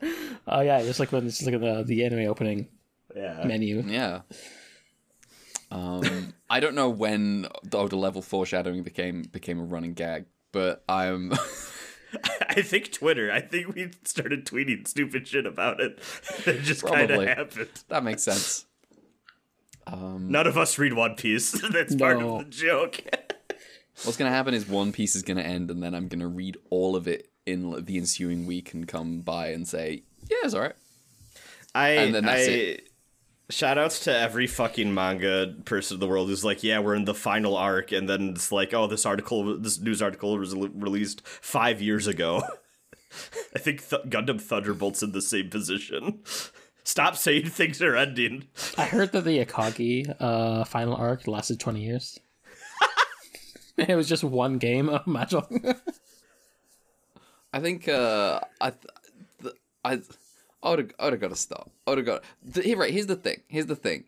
Oh 0.49 0.61
yeah, 0.61 0.81
just 0.81 0.99
like 0.99 1.11
when 1.11 1.27
it's 1.27 1.45
like 1.45 1.59
the 1.59 1.83
the 1.85 2.05
anime 2.05 2.29
opening 2.29 2.69
Yeah. 3.13 3.43
menu. 3.45 3.83
Yeah. 3.85 4.21
Um, 5.69 6.33
I 6.49 6.61
don't 6.61 6.73
know 6.75 6.89
when 6.89 7.47
the 7.63 7.77
Oda 7.77 7.97
level 7.97 8.21
foreshadowing 8.21 8.83
became 8.83 9.23
became 9.23 9.59
a 9.59 9.63
running 9.65 9.93
gag, 9.93 10.25
but 10.53 10.83
I'm 10.87 11.33
I 12.47 12.61
think 12.61 12.93
Twitter. 12.93 13.29
I 13.29 13.41
think 13.41 13.75
we 13.75 13.91
started 14.05 14.45
tweeting 14.45 14.87
stupid 14.87 15.27
shit 15.27 15.45
about 15.45 15.81
it. 15.81 15.99
It 16.45 16.61
just 16.61 16.83
kind 16.85 17.11
of 17.11 17.23
happened. 17.23 17.69
that 17.89 18.03
makes 18.05 18.23
sense. 18.23 18.65
Um, 19.91 20.29
None 20.31 20.47
of 20.47 20.57
us 20.57 20.77
read 20.77 20.93
One 20.93 21.15
Piece. 21.15 21.51
That's 21.71 21.95
part 21.95 22.19
No. 22.19 22.37
of 22.39 22.45
the 22.45 22.51
joke. 22.51 23.01
what's 24.03 24.17
gonna 24.17 24.29
happen 24.31 24.53
is 24.53 24.67
One 24.67 24.91
Piece 24.91 25.15
is 25.15 25.23
gonna 25.23 25.41
end, 25.41 25.71
and 25.71 25.81
then 25.81 25.93
I'm 25.95 26.07
gonna 26.07 26.27
read 26.27 26.57
all 26.69 26.95
of 26.95 27.07
it 27.07 27.29
in 27.45 27.85
the 27.85 27.97
ensuing 27.97 28.45
week 28.45 28.73
and 28.73 28.87
come 28.87 29.21
by 29.21 29.47
and 29.49 29.67
say, 29.67 30.03
"Yeah, 30.29 30.37
it's 30.43 30.53
alright." 30.53 30.75
I, 31.73 31.89
And 31.91 32.15
then 32.15 32.25
that's 32.25 32.47
I, 32.47 32.51
it. 32.51 32.89
Shout 33.49 33.77
outs 33.77 34.01
to 34.01 34.13
every 34.17 34.45
fucking 34.47 34.93
manga 34.93 35.55
person 35.63 35.95
in 35.95 35.99
the 36.01 36.07
world 36.07 36.27
who's 36.27 36.43
like, 36.43 36.63
yeah, 36.63 36.79
we're 36.79 36.95
in 36.95 37.05
the 37.05 37.13
final 37.13 37.55
arc, 37.55 37.93
and 37.93 38.09
then 38.09 38.29
it's 38.31 38.51
like, 38.51 38.73
oh, 38.73 38.87
this 38.87 39.05
article, 39.05 39.57
this 39.57 39.79
news 39.79 40.01
article 40.01 40.37
was 40.37 40.53
released 40.53 41.25
five 41.25 41.81
years 41.81 42.07
ago. 42.07 42.41
I 43.55 43.59
think 43.59 43.87
Th- 43.87 44.01
Gundam 44.03 44.41
Thunderbolt's 44.41 45.01
in 45.01 45.13
the 45.13 45.21
same 45.21 45.49
position. 45.49 46.19
Stop 46.87 47.17
saying 47.17 47.49
things 47.49 47.81
are 47.81 47.97
ending. 47.97 48.47
I 48.77 48.85
heard 48.85 49.11
that 49.11 49.25
the 49.25 49.43
Akagi 49.43 50.15
uh, 50.21 50.63
final 50.63 50.95
arc 50.95 51.27
lasted 51.27 51.59
twenty 51.59 51.83
years. 51.83 52.17
it 53.77 53.93
was 53.93 54.07
just 54.07 54.23
one 54.23 54.57
game 54.57 54.87
of 54.95 55.03
Mahjong. 55.03 55.77
I 57.51 57.59
think 57.59 57.89
uh, 57.89 58.39
I, 58.61 58.69
th- 58.69 58.85
th- 59.41 59.55
I, 59.83 59.99
I 60.63 60.69
would 60.69 60.79
have, 60.79 60.91
I 60.97 61.03
would 61.03 61.13
have 61.13 61.19
got 61.19 61.31
to 61.31 61.35
stop. 61.35 61.69
I 61.85 61.91
would 61.91 61.97
have 61.97 62.07
got. 62.07 62.23
The, 62.41 62.61
here, 62.61 62.77
right. 62.77 62.93
Here's 62.93 63.07
the 63.07 63.17
thing. 63.17 63.41
Here's 63.49 63.65
the 63.65 63.75
thing. 63.75 64.05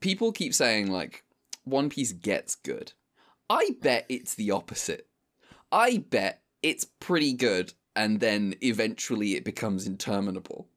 People 0.00 0.30
keep 0.30 0.52
saying 0.52 0.90
like, 0.90 1.24
One 1.64 1.88
Piece 1.88 2.12
gets 2.12 2.54
good. 2.54 2.92
I 3.48 3.76
bet 3.80 4.04
it's 4.10 4.34
the 4.34 4.50
opposite. 4.50 5.06
I 5.72 6.04
bet 6.10 6.42
it's 6.62 6.84
pretty 6.84 7.32
good, 7.32 7.72
and 7.96 8.20
then 8.20 8.56
eventually 8.60 9.36
it 9.36 9.44
becomes 9.44 9.86
interminable. 9.86 10.68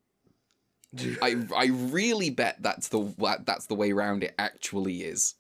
I 1.22 1.36
I 1.56 1.66
really 1.68 2.30
bet 2.30 2.58
that's 2.62 2.89
the 2.89 3.14
that's 3.46 3.68
the 3.68 3.76
way 3.76 3.91
around 3.91 4.24
it 4.24 4.34
actually 4.38 5.02
is. 5.04 5.36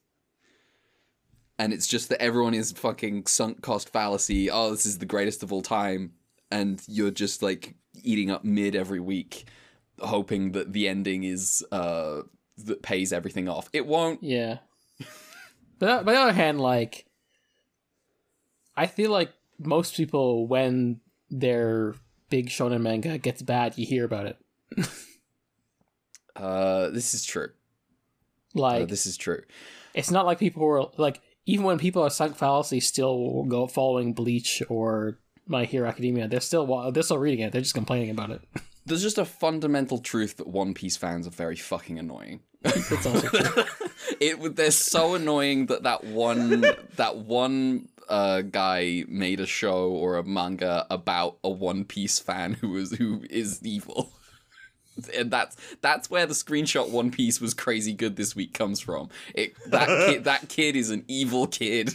And 1.57 1.71
it's 1.71 1.87
just 1.87 2.09
that 2.09 2.21
everyone 2.21 2.53
is 2.53 2.73
fucking 2.73 3.27
sunk 3.27 3.61
cost 3.61 3.89
fallacy. 3.89 4.51
Oh, 4.51 4.71
this 4.71 4.85
is 4.85 4.97
the 4.97 5.05
greatest 5.05 5.41
of 5.41 5.53
all 5.53 5.61
time, 5.61 6.11
and 6.51 6.81
you're 6.87 7.11
just 7.11 7.41
like 7.41 7.75
eating 8.03 8.29
up 8.29 8.43
mid 8.43 8.75
every 8.75 8.99
week, 8.99 9.45
hoping 9.99 10.51
that 10.51 10.73
the 10.73 10.87
ending 10.87 11.23
is 11.23 11.63
uh 11.71 12.21
that 12.57 12.81
pays 12.81 13.13
everything 13.13 13.47
off. 13.49 13.69
It 13.73 13.85
won't. 13.85 14.23
yeah. 14.23 14.59
But 15.77 15.89
on 15.89 16.05
the 16.05 16.13
other 16.13 16.31
hand, 16.33 16.61
like, 16.61 17.05
I 18.77 18.87
feel 18.87 19.11
like 19.11 19.33
most 19.59 19.95
people, 19.95 20.47
when 20.47 21.01
their 21.29 21.95
big 22.29 22.47
shonen 22.47 22.81
manga 22.81 23.17
gets 23.17 23.41
bad, 23.41 23.77
you 23.77 23.85
hear 23.85 24.05
about 24.05 24.25
it. 24.25 24.37
Uh, 26.35 26.89
this 26.89 27.13
is 27.13 27.25
true. 27.25 27.49
Uh, 28.55 28.59
Like, 28.59 28.87
this 28.87 29.05
is 29.05 29.17
true. 29.17 29.41
it's 29.93 30.11
not 30.11 30.25
like 30.25 30.39
people 30.39 30.63
were 30.63 30.85
like, 30.97 31.21
even 31.45 31.65
when 31.65 31.77
people 31.77 32.01
are 32.01 32.09
sunk 32.09 32.35
fallacy, 32.35 32.79
still 32.79 33.43
go 33.43 33.67
following 33.67 34.13
Bleach 34.13 34.63
or 34.69 35.19
My 35.47 35.65
Hero 35.65 35.87
Academia, 35.87 36.27
they're 36.27 36.41
still 36.41 36.91
they're 36.91 37.03
still 37.03 37.17
reading 37.19 37.41
it. 37.45 37.51
They're 37.51 37.61
just 37.61 37.73
complaining 37.75 38.09
about 38.09 38.31
it. 38.31 38.41
There's 38.87 39.01
just 39.01 39.17
a 39.17 39.25
fundamental 39.25 39.97
truth 39.97 40.37
that 40.37 40.47
One 40.47 40.73
Piece 40.75 40.95
fans 40.95 41.25
are 41.25 41.31
very 41.31 41.55
fucking 41.55 41.97
annoying. 41.97 42.41
It's 42.63 42.91
also 43.05 43.27
true. 43.29 43.63
it 44.19 44.55
they're 44.55 44.69
so 44.71 45.15
annoying 45.15 45.65
that 45.67 45.83
that 45.83 46.03
one 46.03 46.61
that 46.95 47.17
one 47.17 47.89
uh, 48.07 48.41
guy 48.41 49.03
made 49.07 49.39
a 49.39 49.47
show 49.47 49.89
or 49.89 50.17
a 50.17 50.23
manga 50.23 50.85
about 50.91 51.37
a 51.43 51.49
One 51.49 51.83
Piece 51.83 52.19
fan 52.19 52.53
who 52.53 52.77
is 52.77 52.91
who 52.93 53.23
is 53.29 53.59
evil. 53.63 54.11
And 55.13 55.29
that's 55.29 55.57
that's 55.81 56.09
where 56.09 56.25
the 56.25 56.33
screenshot 56.33 56.89
One 56.89 57.11
Piece 57.11 57.41
was 57.41 57.53
crazy 57.53 57.93
good 57.93 58.15
this 58.15 58.35
week 58.35 58.53
comes 58.53 58.79
from. 58.79 59.09
It 59.33 59.53
that 59.67 59.87
kid 59.87 60.23
that 60.23 60.47
kid 60.49 60.75
is 60.75 60.89
an 60.89 61.03
evil 61.07 61.47
kid. 61.47 61.91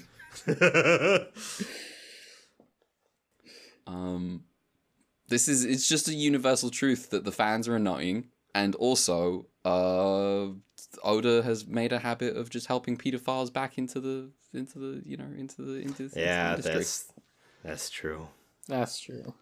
Um, 3.87 4.45
this 5.29 5.49
is 5.49 5.65
it's 5.65 5.89
just 5.89 6.09
a 6.09 6.15
universal 6.15 6.71
truth 6.71 7.11
that 7.11 7.25
the 7.25 7.33
fans 7.33 7.69
are 7.69 7.77
annoying, 7.77 8.29
and 8.55 8.75
also 8.77 9.47
uh, 9.65 10.49
Oda 11.03 11.43
has 11.43 11.67
made 11.67 11.93
a 11.93 11.99
habit 11.99 12.37
of 12.37 12.51
just 12.51 12.67
helping 12.67 12.97
pedophiles 12.97 13.53
back 13.53 13.79
into 13.79 14.01
the 14.01 14.31
into 14.53 14.79
the 14.79 15.03
you 15.09 15.17
know 15.17 15.29
into 15.37 15.63
the 15.63 15.81
into, 15.81 16.05
into 16.05 16.21
Yeah, 16.21 16.51
industry. 16.51 16.75
that's 16.75 17.13
that's 17.65 17.91
true. 17.91 18.29
That's 18.69 19.01
true. 19.01 19.35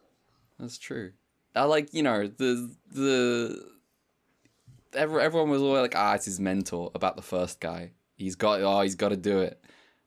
That's 0.59 0.79
true. 0.79 1.13
I 1.59 1.65
like 1.65 1.93
you 1.93 2.03
know 2.03 2.27
the 2.27 2.71
the 2.91 3.65
every, 4.95 5.23
everyone 5.23 5.51
was 5.51 5.61
always 5.61 5.83
like 5.83 5.97
ah 5.97 6.15
it's 6.15 6.27
his 6.27 6.41
mentor 6.41 6.91
about 6.95 7.17
the 7.17 7.23
first 7.23 7.61
guy. 7.61 7.93
He's 8.17 8.37
got 8.37 8.61
oh 8.61 8.81
he's 8.81 8.95
got 8.95 9.11
to 9.11 9.17
do 9.17 9.41
it, 9.41 9.61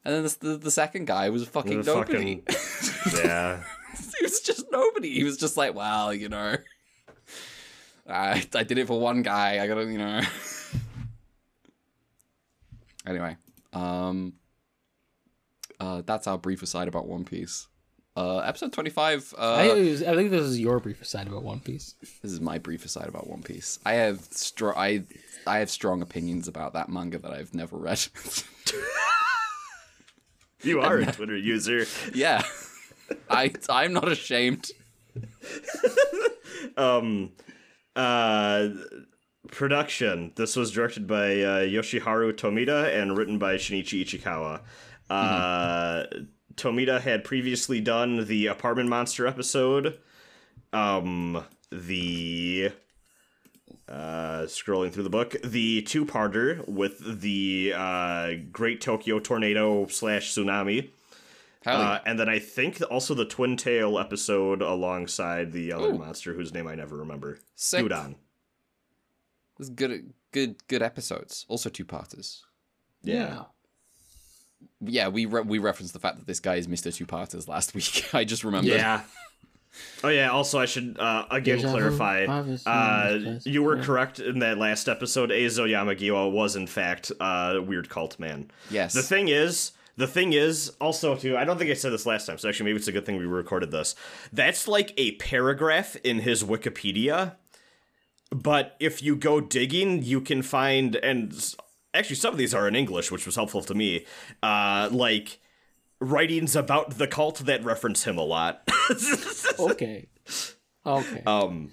and 0.03 0.15
then 0.15 0.23
the, 0.23 0.37
the, 0.39 0.57
the 0.57 0.71
second 0.71 1.07
guy 1.07 1.29
was 1.29 1.47
fucking 1.47 1.81
The 1.81 1.93
nobody. 1.93 2.43
Yeah. 3.23 3.63
he 4.19 4.23
was 4.23 4.39
just 4.41 4.65
nobody. 4.71 5.11
He 5.13 5.23
was 5.23 5.37
just 5.37 5.57
like, 5.57 5.75
well, 5.75 6.13
you 6.13 6.29
know, 6.29 6.55
I 8.09 8.43
I 8.53 8.63
did 8.63 8.77
it 8.77 8.87
for 8.87 8.99
one 8.99 9.21
guy. 9.21 9.63
I 9.63 9.67
gotta, 9.67 9.85
you 9.85 9.97
know. 9.97 10.21
anyway, 13.07 13.37
um, 13.73 14.33
uh, 15.79 16.01
that's 16.05 16.27
our 16.27 16.37
brief 16.37 16.61
aside 16.63 16.87
about 16.87 17.07
One 17.07 17.25
Piece. 17.25 17.67
Uh, 18.15 18.39
episode 18.39 18.73
twenty 18.73 18.89
five. 18.89 19.33
Uh, 19.37 19.53
I, 19.55 19.67
think 19.69 19.89
was- 19.89 20.03
I 20.03 20.15
think 20.15 20.31
this 20.31 20.43
is 20.43 20.59
your 20.59 20.79
brief 20.79 21.01
aside 21.01 21.27
about 21.27 21.43
One 21.43 21.59
Piece. 21.61 21.95
this 22.21 22.31
is 22.31 22.41
my 22.41 22.57
brief 22.57 22.83
aside 22.85 23.07
about 23.07 23.27
One 23.27 23.41
Piece. 23.41 23.79
I 23.85 23.93
have 23.93 24.21
str- 24.31 24.71
I 24.75 25.03
I 25.47 25.59
have 25.59 25.69
strong 25.69 26.01
opinions 26.01 26.47
about 26.47 26.73
that 26.73 26.89
manga 26.89 27.19
that 27.19 27.31
I've 27.31 27.53
never 27.53 27.77
read. 27.77 28.05
You 30.63 30.79
are 30.81 30.97
a 30.99 31.11
Twitter 31.11 31.35
user. 31.35 31.87
yeah, 32.13 32.43
I 33.31 33.51
I'm 33.67 33.93
not 33.93 34.11
ashamed. 34.11 34.69
Um, 36.77 37.31
uh, 37.95 38.69
production. 39.47 40.31
This 40.35 40.55
was 40.55 40.69
directed 40.71 41.07
by 41.07 41.41
uh, 41.41 41.59
Yoshiharu 41.61 42.33
Tomita 42.33 42.95
and 42.95 43.17
written 43.17 43.39
by 43.39 43.55
Shinichi 43.55 44.05
Ichikawa. 44.05 44.61
Uh, 45.09 46.03
Tomita 46.55 47.01
had 47.01 47.23
previously 47.23 47.81
done 47.81 48.25
the 48.25 48.47
Apartment 48.47 48.89
Monster 48.89 49.27
episode. 49.27 49.99
Um, 50.73 51.43
the 51.71 52.71
uh, 53.87 54.43
scrolling 54.43 54.91
through 54.91 55.03
the 55.03 55.09
book, 55.09 55.35
the 55.43 55.81
two-parter 55.81 56.67
with 56.67 57.21
the 57.21 57.73
uh, 57.75 58.31
Great 58.51 58.81
Tokyo 58.81 59.19
Tornado 59.19 59.87
slash 59.87 60.33
Tsunami. 60.33 60.89
Uh, 61.65 61.99
and 62.05 62.19
then 62.19 62.27
I 62.27 62.39
think 62.39 62.81
also 62.89 63.13
the 63.13 63.25
Twin 63.25 63.55
Tail 63.55 63.99
episode 63.99 64.61
alongside 64.61 65.51
the 65.51 65.73
other 65.73 65.93
monster 65.93 66.33
whose 66.33 66.53
name 66.53 66.67
I 66.67 66.73
never 66.73 66.97
remember. 66.97 67.37
Sick. 67.55 67.85
Udon. 67.85 68.15
It's 69.59 69.69
good, 69.69 70.13
good, 70.31 70.55
good 70.67 70.81
episodes. 70.81 71.45
Also 71.47 71.69
two 71.69 71.85
parters. 71.85 72.43
Yeah. 73.03 73.13
Yeah, 73.13 73.43
we 74.79 75.25
re- 75.25 75.41
we 75.41 75.59
referenced 75.59 75.93
the 75.93 75.99
fact 75.99 76.17
that 76.17 76.27
this 76.27 76.39
guy 76.39 76.55
is 76.55 76.67
Mister 76.67 76.91
Two 76.91 77.05
Parters 77.05 77.47
last 77.47 77.73
week. 77.75 78.13
I 78.13 78.23
just 78.23 78.43
remembered. 78.43 78.73
Yeah. 78.73 79.01
Oh 80.03 80.09
yeah. 80.09 80.29
Also, 80.29 80.59
I 80.59 80.65
should 80.65 80.97
uh, 80.99 81.25
again 81.31 81.57
Deja 81.57 81.69
clarify. 81.71 82.25
Uh, 82.65 83.39
you 83.43 83.63
were 83.63 83.77
yeah. 83.77 83.83
correct 83.83 84.19
in 84.19 84.39
that 84.39 84.57
last 84.57 84.89
episode. 84.89 85.29
Eizo 85.29 85.65
Yamagiwa 85.67 86.31
was 86.31 86.55
in 86.55 86.67
fact 86.67 87.11
uh, 87.19 87.59
weird 87.63 87.89
cult 87.89 88.19
man. 88.19 88.51
Yes. 88.69 88.93
The 88.93 89.01
thing 89.03 89.29
is, 89.29 89.71
the 89.95 90.07
thing 90.07 90.33
is 90.33 90.73
also 90.81 91.15
too. 91.15 91.37
I 91.37 91.45
don't 91.45 91.57
think 91.57 91.71
I 91.71 91.75
said 91.75 91.93
this 91.93 92.05
last 92.05 92.25
time, 92.25 92.37
so 92.37 92.49
actually 92.49 92.65
maybe 92.65 92.77
it's 92.79 92.87
a 92.87 92.91
good 92.91 93.05
thing 93.05 93.17
we 93.17 93.25
recorded 93.25 93.71
this. 93.71 93.95
That's 94.33 94.67
like 94.67 94.93
a 94.97 95.13
paragraph 95.13 95.95
in 96.03 96.19
his 96.19 96.43
Wikipedia. 96.43 97.35
But 98.33 98.75
if 98.79 99.01
you 99.03 99.15
go 99.17 99.41
digging, 99.41 100.03
you 100.03 100.21
can 100.21 100.41
find 100.41 100.95
and 100.97 101.33
s- 101.33 101.55
actually 101.93 102.15
some 102.17 102.33
of 102.33 102.37
these 102.37 102.53
are 102.53 102.67
in 102.67 102.75
English, 102.75 103.11
which 103.11 103.25
was 103.25 103.35
helpful 103.35 103.61
to 103.63 103.73
me. 103.73 104.05
Uh, 104.41 104.89
like 104.91 105.39
writings 105.99 106.55
about 106.55 106.97
the 106.97 107.07
cult 107.07 107.39
that 107.39 107.63
reference 107.63 108.03
him 108.03 108.17
a 108.17 108.23
lot. 108.23 108.61
Okay. 109.59 110.07
Okay. 110.85 111.23
um 111.27 111.71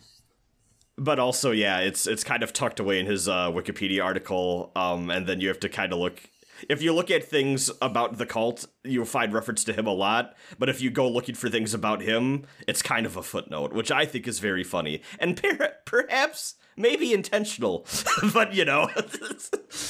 but 0.98 1.18
also 1.18 1.50
yeah 1.52 1.78
it's 1.78 2.06
it's 2.06 2.22
kind 2.24 2.42
of 2.42 2.52
tucked 2.52 2.78
away 2.80 3.00
in 3.00 3.06
his 3.06 3.26
uh 3.28 3.50
wikipedia 3.50 4.04
article 4.04 4.70
um 4.76 5.10
and 5.10 5.26
then 5.26 5.40
you 5.40 5.48
have 5.48 5.60
to 5.60 5.68
kind 5.68 5.92
of 5.92 5.98
look 5.98 6.20
if 6.68 6.82
you 6.82 6.92
look 6.92 7.10
at 7.10 7.22
things 7.24 7.70
about 7.80 8.18
the 8.18 8.26
cult, 8.26 8.66
you'll 8.82 9.04
find 9.04 9.32
reference 9.32 9.62
to 9.62 9.72
him 9.72 9.86
a 9.86 9.92
lot. 9.92 10.34
But 10.58 10.68
if 10.68 10.80
you 10.80 10.90
go 10.90 11.08
looking 11.08 11.36
for 11.36 11.48
things 11.48 11.72
about 11.72 12.02
him, 12.02 12.46
it's 12.66 12.82
kind 12.82 13.06
of 13.06 13.16
a 13.16 13.22
footnote, 13.22 13.72
which 13.72 13.92
I 13.92 14.04
think 14.04 14.26
is 14.26 14.40
very 14.40 14.64
funny 14.64 15.02
and 15.20 15.36
per- 15.36 15.76
perhaps 15.84 16.56
maybe 16.78 17.12
intentional. 17.12 17.86
but 18.32 18.54
you 18.54 18.64
know, 18.64 18.88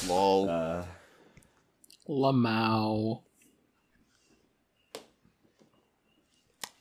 Lol. 0.07 0.49
uh, 0.49 0.83
Lamau. 2.09 3.21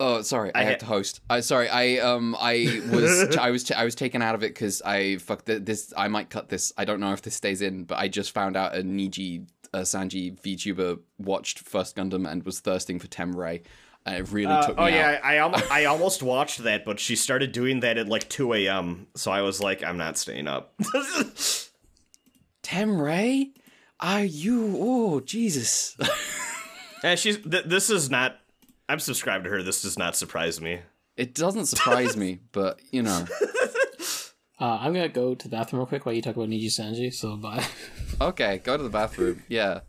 Oh, 0.01 0.23
sorry. 0.23 0.55
I, 0.55 0.61
I 0.61 0.63
have 0.65 0.73
ha- 0.75 0.79
to 0.79 0.87
host. 0.87 1.21
I 1.29 1.41
sorry. 1.41 1.69
I 1.69 1.99
um 1.99 2.37
I 2.39 2.83
was 2.91 3.37
I 3.41 3.51
was 3.51 3.71
I 3.73 3.85
was 3.85 3.95
taken 3.95 4.23
out 4.23 4.35
of 4.35 4.43
it 4.43 4.55
because 4.55 4.81
I 4.83 5.17
fucked 5.17 5.47
th- 5.47 5.65
this. 5.65 5.93
I 5.97 6.09
might 6.09 6.31
cut 6.31 6.49
this. 6.49 6.73
I 6.79 6.85
don't 6.85 7.01
know 7.01 7.13
if 7.13 7.23
this 7.23 7.35
stays 7.35 7.63
in, 7.63 7.85
but 7.85 7.99
I 7.99 8.09
just 8.09 8.31
found 8.33 8.57
out 8.57 8.77
a 8.77 8.83
Niji 8.83 9.49
uh, 9.75 9.79
Sanji 9.81 10.41
VTuber 10.41 11.01
watched 11.19 11.59
First 11.59 11.97
Gundam 11.97 12.31
and 12.31 12.45
was 12.45 12.61
thirsting 12.61 12.99
for 13.01 13.09
Tem 13.09 13.35
Ray, 13.35 13.63
and 14.09 14.17
it 14.27 14.33
really 14.33 14.53
uh, 14.53 14.67
took 14.67 14.77
me 14.77 14.83
oh 14.83 14.87
out. 14.87 14.93
yeah, 14.93 15.21
I 15.23 15.39
almost, 15.39 15.71
I 15.71 15.85
almost 15.87 16.23
watched 16.23 16.63
that, 16.65 16.85
but 16.85 16.99
she 17.01 17.17
started 17.17 17.53
doing 17.53 17.81
that 17.81 17.99
at 17.99 18.09
like 18.09 18.29
two 18.29 18.53
a.m. 18.55 19.07
So 19.15 19.31
I 19.31 19.43
was 19.43 19.61
like, 19.61 19.83
I'm 19.83 19.97
not 19.97 20.17
staying 20.19 20.47
up. 20.49 20.75
Tem 22.63 23.01
Ray, 23.01 23.53
are 24.01 24.25
you? 24.25 24.77
Oh 24.79 25.21
Jesus! 25.21 25.97
and 27.03 27.19
she's 27.19 27.39
th- 27.39 27.65
this 27.65 27.91
is 27.91 28.11
not. 28.11 28.37
I'm 28.89 28.99
subscribed 29.01 29.45
to 29.45 29.51
her. 29.51 29.63
This 29.63 29.83
does 29.83 29.99
not 29.99 30.17
surprise 30.17 30.61
me. 30.61 30.81
it 31.17 31.35
doesn't 31.35 31.67
surprise 31.67 32.17
me, 32.17 32.41
but 32.53 32.81
you 32.91 33.03
know. 33.03 33.27
Uh, 34.61 34.77
I'm 34.81 34.93
gonna 34.93 35.09
go 35.09 35.37
to 35.37 35.49
the 35.49 35.57
bathroom 35.57 35.79
real 35.79 35.87
quick 35.87 36.05
while 36.05 36.15
you 36.15 36.21
talk 36.21 36.35
about 36.35 36.49
Niji 36.49 36.67
Sanji. 36.67 37.15
So 37.15 37.37
bye. 37.37 37.65
Okay, 38.21 38.59
go 38.65 38.77
to 38.77 38.83
the 38.83 38.89
bathroom. 38.91 39.45
Yeah. 39.49 39.81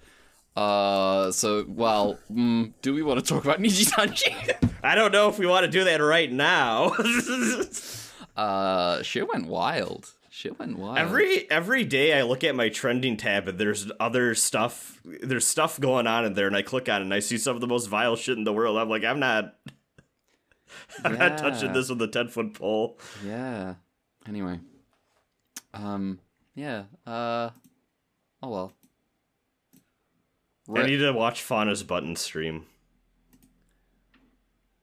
Uh. 0.60 1.32
So, 1.32 1.66
well, 1.68 2.18
mm, 2.32 2.74
do 2.82 2.94
we 2.94 3.02
want 3.02 3.20
to 3.20 3.26
talk 3.26 3.46
about 3.46 3.60
Niji 3.60 3.86
Sanji? 3.90 4.72
I 4.84 4.96
don't 4.96 5.12
know 5.12 5.30
if 5.30 5.40
we 5.40 5.46
want 5.46 5.66
to 5.66 5.72
do 5.72 5.84
that 5.86 5.98
right 5.98 6.32
now. 6.32 6.92
uh. 8.36 9.02
Shit 9.04 9.28
went 9.28 9.48
wild. 9.48 10.14
Shit 10.30 10.58
went 10.60 10.78
wild. 10.78 10.98
Every 10.98 11.50
every 11.52 11.84
day 11.84 12.18
I 12.18 12.24
look 12.24 12.44
at 12.44 12.56
my 12.56 12.70
trending 12.70 13.18
tab 13.18 13.48
and 13.48 13.58
there's 13.58 13.92
other 14.00 14.34
stuff 14.36 15.02
there's 15.04 15.46
stuff 15.46 15.80
going 15.80 16.08
on 16.08 16.24
in 16.26 16.34
there 16.34 16.48
and 16.48 16.56
I 16.56 16.62
click 16.62 16.88
on 16.88 17.02
it 17.02 17.06
and 17.06 17.14
I 17.14 17.20
see 17.20 17.38
some 17.38 17.56
of 17.56 17.62
the 17.62 17.68
most 17.68 17.88
vile 17.88 18.16
shit 18.16 18.38
in 18.38 18.44
the 18.46 18.54
world. 18.54 18.78
I'm 18.78 18.88
like, 18.90 19.04
I'm 19.04 19.20
not 19.20 19.56
I'm 21.04 21.18
not 21.18 21.38
touching 21.38 21.68
Yeah. 21.70 21.74
this 21.74 21.90
with 21.90 22.02
a 22.02 22.08
ten 22.08 22.30
foot 22.30 22.54
pole. 22.54 22.98
Yeah. 23.26 23.76
Anyway. 24.28 24.60
Um. 25.74 26.20
Yeah. 26.56 26.84
Uh. 27.06 27.50
Oh 28.42 28.50
well. 28.50 28.74
I 30.76 30.86
need 30.86 30.98
to 30.98 31.12
watch 31.12 31.42
Fauna's 31.42 31.84
button 31.84 32.16
stream. 32.16 32.66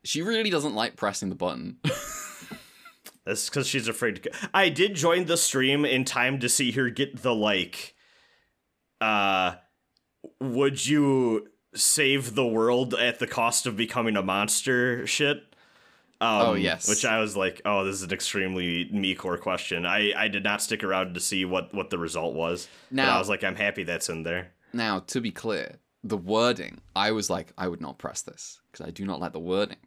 she 0.05 0.23
really 0.23 0.51
doesn't 0.51 0.75
like 0.75 0.97
pressing 0.97 1.29
the 1.29 1.35
button. 1.35 1.79
That's 3.25 3.49
because 3.49 3.67
she's 3.67 3.89
afraid 3.89 4.17
to. 4.17 4.23
go- 4.23 4.37
I 4.55 4.69
did 4.69 4.95
join 4.95 5.25
the 5.27 5.37
stream 5.37 5.85
in 5.85 6.05
time 6.05 6.39
to 6.41 6.49
see 6.49 6.73
her 6.73 6.91
get 6.91 7.23
the 7.23 7.35
like. 7.35 7.95
Uh, 9.01 9.55
would 10.41 10.87
you 10.87 11.49
save 11.75 12.35
the 12.37 12.47
world 12.47 12.95
at 12.95 13.19
the 13.19 13.27
cost 13.27 13.67
of 13.67 13.77
becoming 13.77 14.17
a 14.17 14.23
monster? 14.23 15.07
Shit. 15.09 15.39
Um, 16.21 16.41
Oh, 16.43 16.55
yes. 16.55 16.89
Which 16.89 17.05
I 17.05 17.19
was 17.21 17.37
like, 17.37 17.61
oh, 17.65 17.85
this 17.85 17.97
is 17.97 18.03
an 18.05 18.13
extremely 18.13 18.89
me 18.93 19.15
core 19.17 19.39
question. 19.39 19.85
I 19.85 20.13
I 20.17 20.29
did 20.29 20.45
not 20.45 20.63
stick 20.63 20.83
around 20.85 21.15
to 21.15 21.21
see 21.21 21.45
what 21.45 21.75
what 21.75 21.91
the 21.91 21.99
result 21.99 22.35
was. 22.35 22.69
but 22.91 22.97
Now- 22.97 23.17
I 23.17 23.19
was 23.19 23.29
like, 23.29 23.43
I'm 23.45 23.57
happy 23.57 23.83
that's 23.83 24.09
in 24.09 24.23
there. 24.23 24.53
Now, 24.77 25.01
to 25.01 25.21
be 25.21 25.31
clear, 25.31 25.77
the 26.05 26.17
wording. 26.17 26.81
I 26.95 27.11
was 27.13 27.29
like, 27.31 27.53
I 27.59 27.67
would 27.69 27.81
not 27.81 27.99
press 27.99 28.23
this 28.23 28.61
because 28.71 28.87
I 28.87 28.91
do 28.91 29.05
not 29.05 29.19
like 29.21 29.33
the 29.33 29.41
wording. 29.41 29.79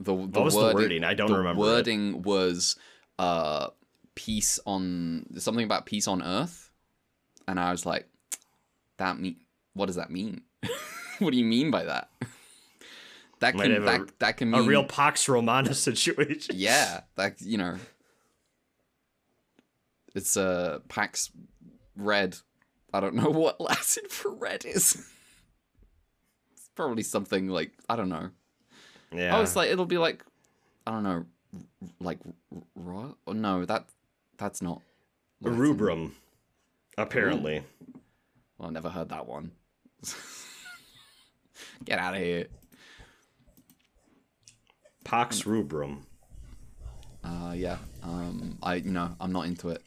The, 0.00 0.14
the 0.14 0.42
was 0.42 0.54
the 0.54 0.60
wording, 0.60 0.74
wording? 0.82 1.04
I 1.04 1.14
don't 1.14 1.30
the 1.30 1.38
remember 1.38 1.62
it. 1.62 1.66
Wording 1.66 2.22
was 2.22 2.76
uh 3.18 3.68
peace 4.14 4.58
on 4.66 5.24
something 5.38 5.64
about 5.64 5.86
peace 5.86 6.06
on 6.08 6.22
Earth, 6.22 6.70
and 7.48 7.58
I 7.58 7.70
was 7.70 7.86
like, 7.86 8.08
that 8.98 9.18
mean 9.18 9.36
what 9.74 9.86
does 9.86 9.96
that 9.96 10.10
mean? 10.10 10.42
what 11.20 11.30
do 11.30 11.38
you 11.38 11.44
mean 11.44 11.70
by 11.70 11.84
that? 11.84 12.10
that 13.40 13.54
Might 13.54 13.64
can 13.64 13.72
have 13.72 13.82
a- 13.82 13.86
that, 13.86 14.18
that 14.18 14.36
can 14.36 14.50
mean 14.50 14.60
A 14.60 14.64
real 14.64 14.84
Pax 14.84 15.28
Romana 15.28 15.72
situation. 15.88 16.54
yeah, 16.58 17.02
that 17.16 17.40
you 17.40 17.58
know, 17.58 17.76
it's 20.14 20.36
uh 20.36 20.80
Pax 20.88 21.30
Red. 21.96 22.36
I 22.92 23.00
don't 23.00 23.14
know 23.14 23.30
what 23.30 23.60
Latin 23.60 24.04
Infrared 24.04 24.64
is. 24.64 25.10
it's 26.52 26.68
probably 26.74 27.02
something 27.02 27.48
like 27.48 27.72
I 27.88 27.96
don't 27.96 28.08
know. 28.08 28.30
Yeah. 29.12 29.36
Oh, 29.36 29.42
it's 29.42 29.56
like 29.56 29.70
it'll 29.70 29.86
be 29.86 29.98
like 29.98 30.24
I 30.86 30.90
don't 30.92 31.02
know, 31.04 31.24
like 32.00 32.18
raw. 32.74 33.12
Oh, 33.26 33.32
no, 33.32 33.64
that 33.64 33.86
that's 34.38 34.62
not. 34.62 34.80
Latin. 35.40 35.58
Rubrum. 35.58 36.12
Apparently. 36.98 37.62
Well, 38.58 38.68
I 38.68 38.72
never 38.72 38.88
heard 38.88 39.08
that 39.10 39.26
one. 39.26 39.52
Get 41.84 41.98
out 41.98 42.14
of 42.14 42.20
here. 42.20 42.46
Pax 45.04 45.46
Rubrum. 45.46 46.06
Uh, 47.24 47.54
yeah. 47.56 47.78
Um, 48.02 48.58
I 48.62 48.76
you 48.76 48.90
know 48.90 49.14
I'm 49.20 49.32
not 49.32 49.46
into 49.46 49.68
it. 49.70 49.82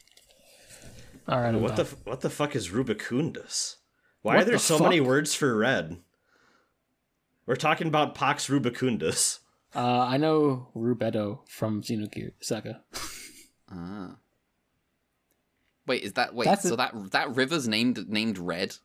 All 1.28 1.40
right. 1.40 1.54
What 1.56 1.76
done. 1.76 1.86
the 1.86 2.10
what 2.10 2.22
the 2.22 2.30
fuck 2.30 2.56
is 2.56 2.70
Rubicundus? 2.70 3.76
Why 4.22 4.36
What 4.36 4.42
are 4.42 4.46
there 4.46 4.54
the 4.56 4.60
so 4.60 4.80
many 4.80 5.00
words 5.02 5.34
for 5.36 5.56
red? 5.58 5.98
We're 7.46 7.56
talking 7.56 7.88
about 7.88 8.16
Pax 8.16 8.48
Rubicundus. 8.48 9.40
Uh, 9.76 10.00
I 10.00 10.18
know 10.18 10.70
Rubedo 10.76 11.40
from 11.48 11.82
Xenogears 11.82 12.32
Saga. 12.40 12.82
Ah. 13.72 14.16
Wait, 15.88 16.04
is 16.04 16.14
that 16.14 16.34
wait? 16.34 16.46
That's 16.46 16.66
a- 16.66 16.70
so 16.70 16.76
that 16.76 17.12
that 17.12 17.36
river's 17.36 17.68
named 17.68 18.10
named 18.10 18.38
Red? 18.38 18.76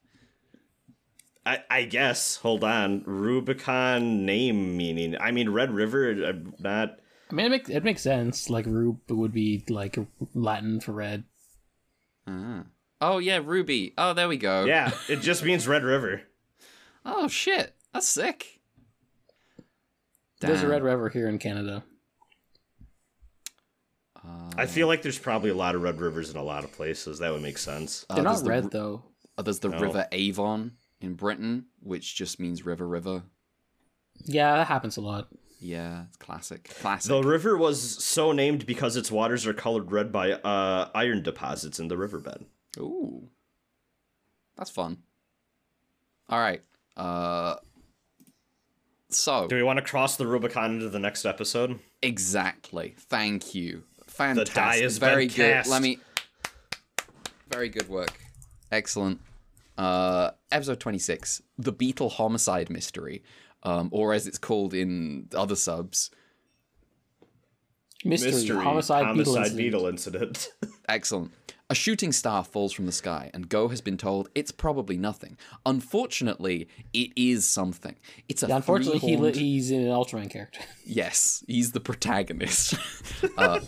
I, 1.46 1.60
I 1.70 1.84
guess. 1.84 2.36
Hold 2.36 2.64
on. 2.64 3.02
Rubicon 3.06 4.26
name 4.26 4.76
meaning. 4.76 5.16
I 5.18 5.30
mean, 5.30 5.48
Red 5.48 5.70
River. 5.70 6.10
I'm 6.10 6.54
not. 6.58 6.98
I 7.30 7.34
mean, 7.34 7.46
it 7.46 7.50
makes 7.50 7.70
it 7.70 7.84
makes 7.84 8.02
sense. 8.02 8.50
Like 8.50 8.66
Rube 8.66 9.00
would 9.08 9.32
be 9.32 9.64
like 9.68 9.98
Latin 10.34 10.80
for 10.80 10.92
red. 10.92 11.24
Ah. 12.30 12.64
Oh 13.00 13.18
yeah, 13.18 13.40
Ruby. 13.44 13.92
Oh, 13.98 14.12
there 14.12 14.28
we 14.28 14.36
go. 14.36 14.64
Yeah, 14.66 14.92
it 15.08 15.16
just 15.20 15.42
means 15.44 15.66
Red 15.66 15.82
River. 15.84 16.22
Oh 17.04 17.28
shit, 17.28 17.74
that's 17.92 18.08
sick. 18.08 18.60
There's 20.40 20.62
a 20.62 20.68
red 20.68 20.82
river 20.82 21.08
here 21.10 21.28
in 21.28 21.38
Canada. 21.38 21.82
Uh, 24.16 24.50
I 24.56 24.66
feel 24.66 24.86
like 24.86 25.02
there's 25.02 25.18
probably 25.18 25.50
a 25.50 25.54
lot 25.54 25.74
of 25.74 25.82
Red 25.82 26.00
Rivers 26.00 26.30
in 26.30 26.36
a 26.36 26.42
lot 26.42 26.64
of 26.64 26.72
places. 26.72 27.18
That 27.18 27.32
would 27.32 27.42
make 27.42 27.58
sense. 27.58 28.04
uh, 28.08 28.14
They're 28.14 28.24
there's 28.24 28.38
not 28.38 28.44
the 28.44 28.50
red 28.50 28.64
ri- 28.64 28.70
though. 28.72 29.02
uh, 29.38 29.42
there's 29.42 29.58
the 29.60 29.68
No. 29.68 29.78
River 29.80 30.06
Avon 30.12 30.72
in 31.00 31.14
Britain, 31.14 31.66
which 31.82 32.14
just 32.16 32.38
means 32.40 32.64
river, 32.66 32.86
river. 32.86 33.22
Yeah, 34.24 34.56
that 34.56 34.66
happens 34.66 34.96
a 34.98 35.00
lot. 35.00 35.28
Yeah, 35.62 36.04
it's 36.08 36.16
classic. 36.16 36.64
Classic. 36.80 37.08
The 37.10 37.22
river 37.22 37.56
was 37.56 38.02
so 38.02 38.32
named 38.32 38.64
because 38.66 38.96
its 38.96 39.10
waters 39.10 39.46
are 39.46 39.52
colored 39.52 39.92
red 39.92 40.10
by 40.10 40.32
uh, 40.32 40.88
iron 40.94 41.22
deposits 41.22 41.78
in 41.78 41.88
the 41.88 41.96
riverbed. 41.98 42.46
Ooh, 42.78 43.28
that's 44.56 44.70
fun. 44.70 44.98
All 46.28 46.38
right. 46.40 46.62
Uh. 46.96 47.56
So 49.10 49.48
Do 49.48 49.56
we 49.56 49.62
want 49.64 49.78
to 49.78 49.84
cross 49.84 50.16
the 50.16 50.26
Rubicon 50.26 50.74
into 50.76 50.88
the 50.88 50.98
next 51.00 51.24
episode? 51.24 51.78
exactly. 52.00 52.94
Thank 52.96 53.54
you. 53.54 53.82
Fantastic. 54.06 54.54
die 54.54 54.76
has 54.78 54.98
Very 54.98 55.26
been 55.26 55.36
good. 55.36 55.52
cast. 55.54 55.70
Let 55.70 55.82
me. 55.82 55.98
Very 57.48 57.68
good 57.68 57.88
work. 57.88 58.18
Excellent. 58.70 59.20
Uh, 59.76 60.30
episode 60.52 60.78
twenty 60.78 60.98
six, 60.98 61.42
the 61.58 61.72
Beetle 61.72 62.10
homicide 62.10 62.70
mystery, 62.70 63.22
um, 63.62 63.88
or 63.92 64.12
as 64.12 64.26
it's 64.26 64.38
called 64.38 64.74
in 64.74 65.28
other 65.34 65.56
subs. 65.56 66.10
Mystery, 68.04 68.56
homicide, 68.56 69.14
beetle 69.14 69.36
incident. 69.36 69.56
beetle 69.58 69.86
incident. 69.86 70.48
Excellent. 70.88 71.32
A 71.68 71.74
shooting 71.74 72.10
star 72.12 72.42
falls 72.42 72.72
from 72.72 72.86
the 72.86 72.92
sky, 72.92 73.30
and 73.34 73.48
Go 73.48 73.68
has 73.68 73.80
been 73.80 73.96
told 73.98 74.28
it's 74.34 74.50
probably 74.50 74.96
nothing. 74.96 75.36
Unfortunately, 75.66 76.66
it 76.92 77.10
is 77.14 77.46
something. 77.46 77.94
It's 78.28 78.42
a 78.42 78.48
Yeah, 78.48 78.56
unfortunately, 78.56 78.98
he 79.00 79.06
three-horned- 79.08 79.36
li- 79.36 79.42
he's 79.42 79.70
an 79.70 79.84
Ultraman 79.84 80.30
character. 80.30 80.60
Yes, 80.84 81.44
he's 81.46 81.70
the 81.72 81.78
protagonist. 81.78 82.74
uh, 83.38 83.60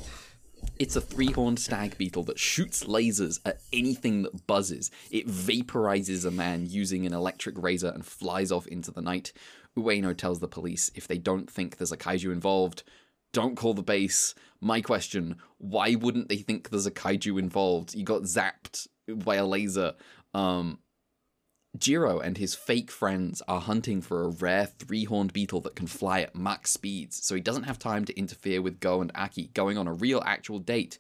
it's 0.79 0.97
a 0.97 1.01
three 1.01 1.31
horned 1.31 1.59
stag 1.59 1.97
beetle 1.99 2.25
that 2.25 2.39
shoots 2.39 2.85
lasers 2.85 3.41
at 3.45 3.61
anything 3.73 4.23
that 4.23 4.47
buzzes. 4.47 4.91
It 5.11 5.27
vaporizes 5.27 6.25
a 6.25 6.31
man 6.31 6.66
using 6.66 7.07
an 7.07 7.12
electric 7.12 7.61
razor 7.61 7.89
and 7.89 8.05
flies 8.05 8.51
off 8.51 8.66
into 8.66 8.91
the 8.91 9.03
night. 9.03 9.33
Ueno 9.77 10.16
tells 10.16 10.41
the 10.41 10.49
police 10.49 10.91
if 10.95 11.09
they 11.09 11.18
don't 11.18 11.51
think 11.51 11.77
there's 11.77 11.93
a 11.93 11.97
kaiju 11.97 12.33
involved, 12.33 12.83
don't 13.33 13.57
call 13.57 13.75
the 13.75 13.83
base. 13.83 14.35
My 14.61 14.81
question 14.81 15.37
why 15.59 15.95
wouldn't 15.95 16.29
they 16.29 16.37
think 16.37 16.70
there's 16.70 16.87
a 16.87 16.91
kaiju 16.91 17.39
involved? 17.39 17.95
You 17.95 18.05
got 18.05 18.23
zapped 18.23 18.87
by 19.09 19.37
a 19.37 19.47
laser. 19.47 19.95
Um, 20.35 20.79
Jiro 21.79 22.20
and 22.20 22.37
his 22.37 22.55
fake 22.55 22.91
friends 22.91 23.43
are 23.49 23.61
hunting 23.61 24.03
for 24.03 24.23
a 24.23 24.29
rare 24.29 24.66
three 24.66 25.05
horned 25.05 25.33
beetle 25.33 25.61
that 25.62 25.75
can 25.75 25.87
fly 25.87 26.20
at 26.20 26.37
max 26.37 26.70
speeds, 26.70 27.25
so 27.25 27.35
he 27.35 27.41
doesn't 27.41 27.62
have 27.64 27.79
time 27.79 28.05
to 28.05 28.18
interfere 28.18 28.61
with 28.61 28.81
Go 28.81 29.01
and 29.01 29.11
Aki 29.14 29.51
going 29.55 29.79
on 29.79 29.89
a 29.89 29.93
real 29.93 30.23
actual 30.25 30.59
date. 30.59 30.99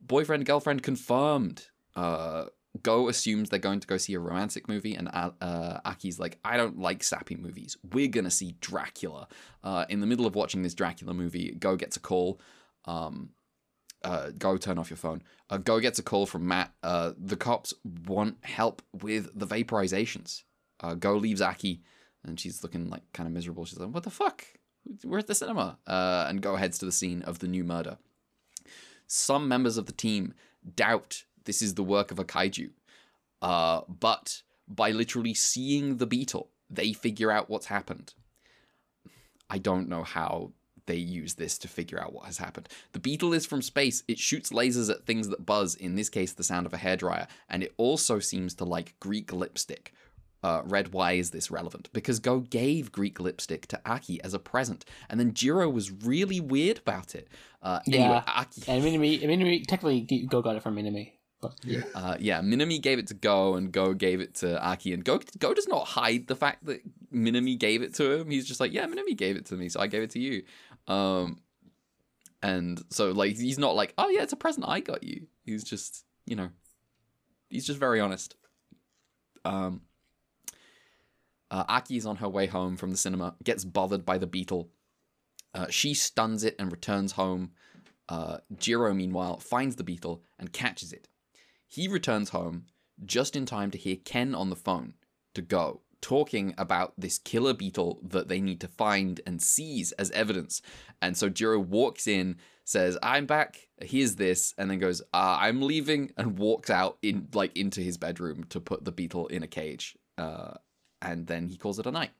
Boyfriend, 0.00 0.46
girlfriend 0.46 0.82
confirmed. 0.82 1.66
Uh, 1.96 2.46
Go 2.82 3.08
assumes 3.08 3.50
they're 3.50 3.60
going 3.60 3.78
to 3.78 3.86
go 3.86 3.96
see 3.96 4.14
a 4.14 4.18
romantic 4.18 4.68
movie, 4.68 4.96
and 4.96 5.08
uh, 5.12 5.30
uh, 5.40 5.78
Aki's 5.84 6.18
like, 6.18 6.38
I 6.44 6.56
don't 6.56 6.78
like 6.78 7.04
sappy 7.04 7.36
movies. 7.36 7.76
We're 7.92 8.08
gonna 8.08 8.32
see 8.32 8.56
Dracula. 8.60 9.28
Uh, 9.62 9.84
in 9.88 10.00
the 10.00 10.06
middle 10.06 10.26
of 10.26 10.34
watching 10.34 10.62
this 10.62 10.74
Dracula 10.74 11.14
movie, 11.14 11.52
Go 11.52 11.76
gets 11.76 11.96
a 11.96 12.00
call. 12.00 12.40
Um, 12.84 13.30
uh, 14.04 14.30
Go 14.38 14.56
turn 14.56 14.78
off 14.78 14.90
your 14.90 14.96
phone. 14.96 15.22
Uh, 15.50 15.56
Go 15.56 15.80
gets 15.80 15.98
a 15.98 16.02
call 16.02 16.26
from 16.26 16.46
MAT. 16.46 16.70
Uh, 16.82 17.12
the 17.18 17.36
cops 17.36 17.74
want 18.06 18.36
help 18.44 18.82
with 18.92 19.30
the 19.34 19.46
vaporizations. 19.46 20.42
Uh, 20.80 20.94
Go 20.94 21.16
leaves 21.16 21.40
Aki, 21.40 21.82
and 22.22 22.38
she's 22.38 22.62
looking 22.62 22.90
like 22.90 23.02
kind 23.12 23.26
of 23.26 23.32
miserable. 23.32 23.64
She's 23.64 23.78
like, 23.78 23.90
"What 23.90 24.04
the 24.04 24.10
fuck? 24.10 24.44
We're 25.02 25.18
at 25.18 25.26
the 25.26 25.34
cinema." 25.34 25.78
Uh, 25.86 26.26
and 26.28 26.42
Go 26.42 26.56
heads 26.56 26.78
to 26.78 26.86
the 26.86 26.92
scene 26.92 27.22
of 27.22 27.38
the 27.38 27.48
new 27.48 27.64
murder. 27.64 27.98
Some 29.06 29.48
members 29.48 29.76
of 29.76 29.86
the 29.86 29.92
team 29.92 30.34
doubt 30.76 31.24
this 31.44 31.62
is 31.62 31.74
the 31.74 31.82
work 31.82 32.10
of 32.10 32.18
a 32.18 32.24
kaiju, 32.24 32.70
uh, 33.42 33.82
but 33.88 34.42
by 34.68 34.90
literally 34.90 35.34
seeing 35.34 35.98
the 35.98 36.06
beetle, 36.06 36.50
they 36.70 36.92
figure 36.92 37.30
out 37.30 37.50
what's 37.50 37.66
happened. 37.66 38.14
I 39.50 39.58
don't 39.58 39.88
know 39.88 40.02
how 40.02 40.52
they 40.86 40.96
use 40.96 41.34
this 41.34 41.58
to 41.58 41.68
figure 41.68 42.00
out 42.00 42.12
what 42.12 42.26
has 42.26 42.38
happened. 42.38 42.68
The 42.92 42.98
beetle 42.98 43.32
is 43.32 43.46
from 43.46 43.62
space. 43.62 44.02
It 44.08 44.18
shoots 44.18 44.50
lasers 44.50 44.90
at 44.90 45.06
things 45.06 45.28
that 45.28 45.46
buzz, 45.46 45.74
in 45.74 45.94
this 45.94 46.08
case, 46.08 46.32
the 46.32 46.44
sound 46.44 46.66
of 46.66 46.74
a 46.74 46.78
hairdryer, 46.78 47.26
and 47.48 47.62
it 47.62 47.72
also 47.76 48.18
seems 48.18 48.54
to 48.54 48.64
like 48.64 48.94
Greek 49.00 49.32
lipstick. 49.32 49.92
Uh, 50.42 50.60
Red, 50.66 50.92
why 50.92 51.12
is 51.12 51.30
this 51.30 51.50
relevant? 51.50 51.88
Because 51.94 52.18
Go 52.20 52.40
gave 52.40 52.92
Greek 52.92 53.18
lipstick 53.18 53.66
to 53.68 53.80
Aki 53.86 54.22
as 54.22 54.34
a 54.34 54.38
present, 54.38 54.84
and 55.08 55.18
then 55.18 55.32
Jiro 55.32 55.70
was 55.70 55.90
really 55.90 56.38
weird 56.38 56.78
about 56.80 57.14
it. 57.14 57.28
Uh, 57.62 57.80
anyway, 57.86 58.02
Yeah. 58.04 58.22
Aki, 58.26 58.62
And 58.68 58.84
Minami, 58.84 59.22
Minami, 59.22 59.64
technically, 59.66 60.26
Go 60.28 60.42
got 60.42 60.56
it 60.56 60.62
from 60.62 60.76
Minami. 60.76 61.12
Yeah. 61.62 61.82
uh, 61.94 62.16
yeah, 62.18 62.40
Minami 62.40 62.80
gave 62.80 62.98
it 62.98 63.08
to 63.08 63.14
Go, 63.14 63.54
and 63.54 63.72
Go 63.72 63.94
gave 63.94 64.20
it 64.20 64.34
to 64.36 64.62
Aki, 64.62 64.92
and 64.92 65.04
Go 65.04 65.20
Go 65.38 65.54
does 65.54 65.68
not 65.68 65.86
hide 65.86 66.26
the 66.26 66.36
fact 66.36 66.64
that 66.66 66.82
Minami 67.12 67.58
gave 67.58 67.82
it 67.82 67.94
to 67.94 68.12
him. 68.12 68.30
He's 68.30 68.46
just 68.46 68.60
like, 68.60 68.72
yeah, 68.72 68.86
Minami 68.86 69.16
gave 69.16 69.36
it 69.36 69.46
to 69.46 69.54
me, 69.54 69.68
so 69.68 69.80
I 69.80 69.86
gave 69.86 70.02
it 70.02 70.10
to 70.10 70.20
you. 70.20 70.42
Um, 70.86 71.40
and 72.42 72.82
so 72.90 73.12
like 73.12 73.36
he's 73.36 73.58
not 73.58 73.74
like, 73.74 73.94
oh 73.96 74.08
yeah, 74.08 74.22
it's 74.22 74.32
a 74.32 74.36
present 74.36 74.66
I 74.68 74.80
got 74.80 75.02
you. 75.02 75.26
He's 75.44 75.64
just, 75.64 76.04
you 76.26 76.36
know, 76.36 76.50
he's 77.48 77.66
just 77.66 77.78
very 77.78 78.00
honest. 78.00 78.36
Um, 79.44 79.82
uh, 81.50 81.64
Aki 81.68 81.96
is 81.96 82.06
on 82.06 82.16
her 82.16 82.28
way 82.28 82.46
home 82.46 82.76
from 82.76 82.90
the 82.90 82.96
cinema, 82.96 83.34
gets 83.42 83.64
bothered 83.64 84.04
by 84.04 84.18
the 84.18 84.26
beetle. 84.26 84.70
Uh, 85.54 85.66
she 85.70 85.94
stuns 85.94 86.44
it 86.44 86.56
and 86.58 86.72
returns 86.72 87.12
home. 87.12 87.52
Uh, 88.08 88.38
Jiro, 88.58 88.92
meanwhile, 88.92 89.38
finds 89.38 89.76
the 89.76 89.84
beetle 89.84 90.22
and 90.38 90.52
catches 90.52 90.92
it. 90.92 91.08
He 91.74 91.88
returns 91.88 92.28
home 92.28 92.66
just 93.04 93.34
in 93.34 93.46
time 93.46 93.72
to 93.72 93.78
hear 93.78 93.96
Ken 93.96 94.32
on 94.32 94.48
the 94.48 94.54
phone 94.54 94.94
to 95.34 95.42
go, 95.42 95.80
talking 96.00 96.54
about 96.56 96.92
this 96.96 97.18
killer 97.18 97.52
beetle 97.52 97.98
that 98.00 98.28
they 98.28 98.40
need 98.40 98.60
to 98.60 98.68
find 98.68 99.20
and 99.26 99.42
seize 99.42 99.90
as 99.92 100.12
evidence. 100.12 100.62
And 101.02 101.16
so 101.16 101.28
Jiro 101.28 101.58
walks 101.58 102.06
in, 102.06 102.36
says, 102.62 102.96
"I'm 103.02 103.26
back. 103.26 103.70
Here's 103.82 104.14
this," 104.14 104.54
and 104.56 104.70
then 104.70 104.78
goes, 104.78 105.00
uh, 105.12 105.38
"I'm 105.40 105.62
leaving," 105.62 106.12
and 106.16 106.38
walks 106.38 106.70
out 106.70 106.96
in 107.02 107.26
like 107.34 107.56
into 107.56 107.80
his 107.80 107.96
bedroom 107.96 108.44
to 108.50 108.60
put 108.60 108.84
the 108.84 108.92
beetle 108.92 109.26
in 109.26 109.42
a 109.42 109.48
cage. 109.48 109.98
Uh, 110.16 110.54
and 111.02 111.26
then 111.26 111.48
he 111.48 111.56
calls 111.56 111.80
it 111.80 111.86
a 111.86 111.90
night. 111.90 112.12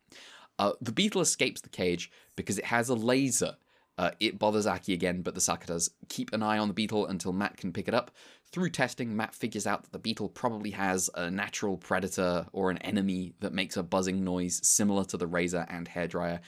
Uh, 0.58 0.72
the 0.80 0.90
beetle 0.90 1.20
escapes 1.20 1.60
the 1.60 1.68
cage 1.68 2.10
because 2.34 2.58
it 2.58 2.64
has 2.64 2.88
a 2.88 2.94
laser. 2.96 3.56
Uh, 3.96 4.10
it 4.18 4.40
bothers 4.40 4.66
Aki 4.66 4.92
again, 4.92 5.22
but 5.22 5.34
the 5.34 5.40
Sakatas 5.40 5.90
keep 6.08 6.32
an 6.32 6.42
eye 6.42 6.58
on 6.58 6.66
the 6.66 6.74
beetle 6.74 7.06
until 7.06 7.32
MAT 7.32 7.56
can 7.56 7.72
pick 7.72 7.86
it 7.86 7.94
up. 7.94 8.10
Through 8.54 8.70
testing, 8.70 9.16
MAT 9.16 9.34
figures 9.34 9.66
out 9.66 9.82
that 9.82 9.90
the 9.90 9.98
beetle 9.98 10.28
probably 10.28 10.70
has 10.70 11.10
a 11.16 11.28
natural 11.28 11.76
predator 11.76 12.46
or 12.52 12.70
an 12.70 12.78
enemy 12.78 13.34
that 13.40 13.52
makes 13.52 13.76
a 13.76 13.82
buzzing 13.82 14.22
noise 14.22 14.60
similar 14.62 15.02
to 15.06 15.16
the 15.16 15.26
razor 15.26 15.66
and 15.68 15.88
hairdryer. 15.88 16.38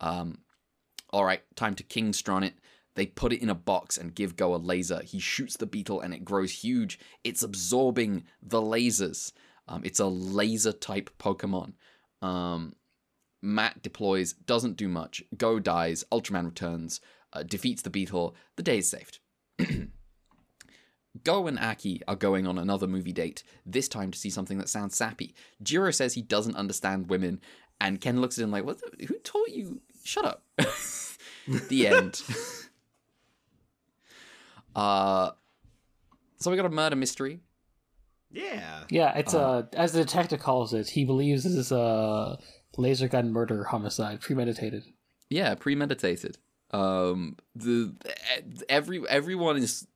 Um, 0.00 0.38
all 1.10 1.24
right, 1.24 1.42
time 1.54 1.76
to 1.76 1.84
Kingstron 1.84 2.44
it. 2.44 2.54
They 2.96 3.06
put 3.06 3.32
it 3.32 3.40
in 3.40 3.48
a 3.48 3.54
box 3.54 3.96
and 3.96 4.12
give 4.12 4.34
Go 4.34 4.56
a 4.56 4.56
laser. 4.56 5.02
He 5.04 5.20
shoots 5.20 5.56
the 5.56 5.66
beetle 5.66 6.00
and 6.00 6.12
it 6.12 6.24
grows 6.24 6.50
huge. 6.50 6.98
It's 7.22 7.44
absorbing 7.44 8.24
the 8.42 8.60
lasers. 8.60 9.30
Um, 9.68 9.82
it's 9.84 10.00
a 10.00 10.06
laser 10.06 10.72
type 10.72 11.10
Pokemon. 11.20 11.74
Um, 12.22 12.74
MAT 13.40 13.84
deploys, 13.84 14.32
doesn't 14.32 14.76
do 14.76 14.88
much. 14.88 15.22
Go 15.36 15.60
dies. 15.60 16.02
Ultraman 16.10 16.46
returns, 16.46 17.00
uh, 17.32 17.44
defeats 17.44 17.82
the 17.82 17.90
beetle. 17.90 18.34
The 18.56 18.64
day 18.64 18.78
is 18.78 18.90
saved. 18.90 19.20
Go 21.24 21.46
and 21.46 21.58
Aki 21.58 22.02
are 22.08 22.16
going 22.16 22.46
on 22.46 22.58
another 22.58 22.86
movie 22.86 23.12
date, 23.12 23.42
this 23.66 23.86
time 23.88 24.10
to 24.10 24.18
see 24.18 24.30
something 24.30 24.58
that 24.58 24.68
sounds 24.68 24.96
sappy. 24.96 25.34
Jiro 25.62 25.90
says 25.90 26.14
he 26.14 26.22
doesn't 26.22 26.56
understand 26.56 27.10
women, 27.10 27.40
and 27.80 28.00
Ken 28.00 28.20
looks 28.20 28.38
at 28.38 28.44
him 28.44 28.50
like, 28.50 28.64
"What? 28.64 28.80
The, 28.80 29.06
who 29.06 29.18
taught 29.18 29.50
you? 29.50 29.82
Shut 30.04 30.24
up." 30.24 30.42
the 31.68 31.86
end. 31.86 32.22
uh, 34.74 35.32
so 36.38 36.50
we 36.50 36.56
got 36.56 36.66
a 36.66 36.70
murder 36.70 36.96
mystery. 36.96 37.40
Yeah. 38.30 38.84
Yeah, 38.88 39.16
it's 39.16 39.34
uh, 39.34 39.64
as 39.74 39.92
the 39.92 40.00
detective 40.00 40.40
calls 40.40 40.72
it, 40.72 40.88
he 40.88 41.04
believes 41.04 41.44
this 41.44 41.52
is 41.52 41.72
a 41.72 42.38
laser 42.76 43.08
gun 43.08 43.32
murder 43.32 43.64
homicide, 43.64 44.20
premeditated. 44.20 44.84
Yeah, 45.28 45.54
premeditated. 45.54 46.38
Um, 46.70 47.36
the 47.54 47.94
every 48.68 49.06
everyone 49.06 49.58
is 49.58 49.86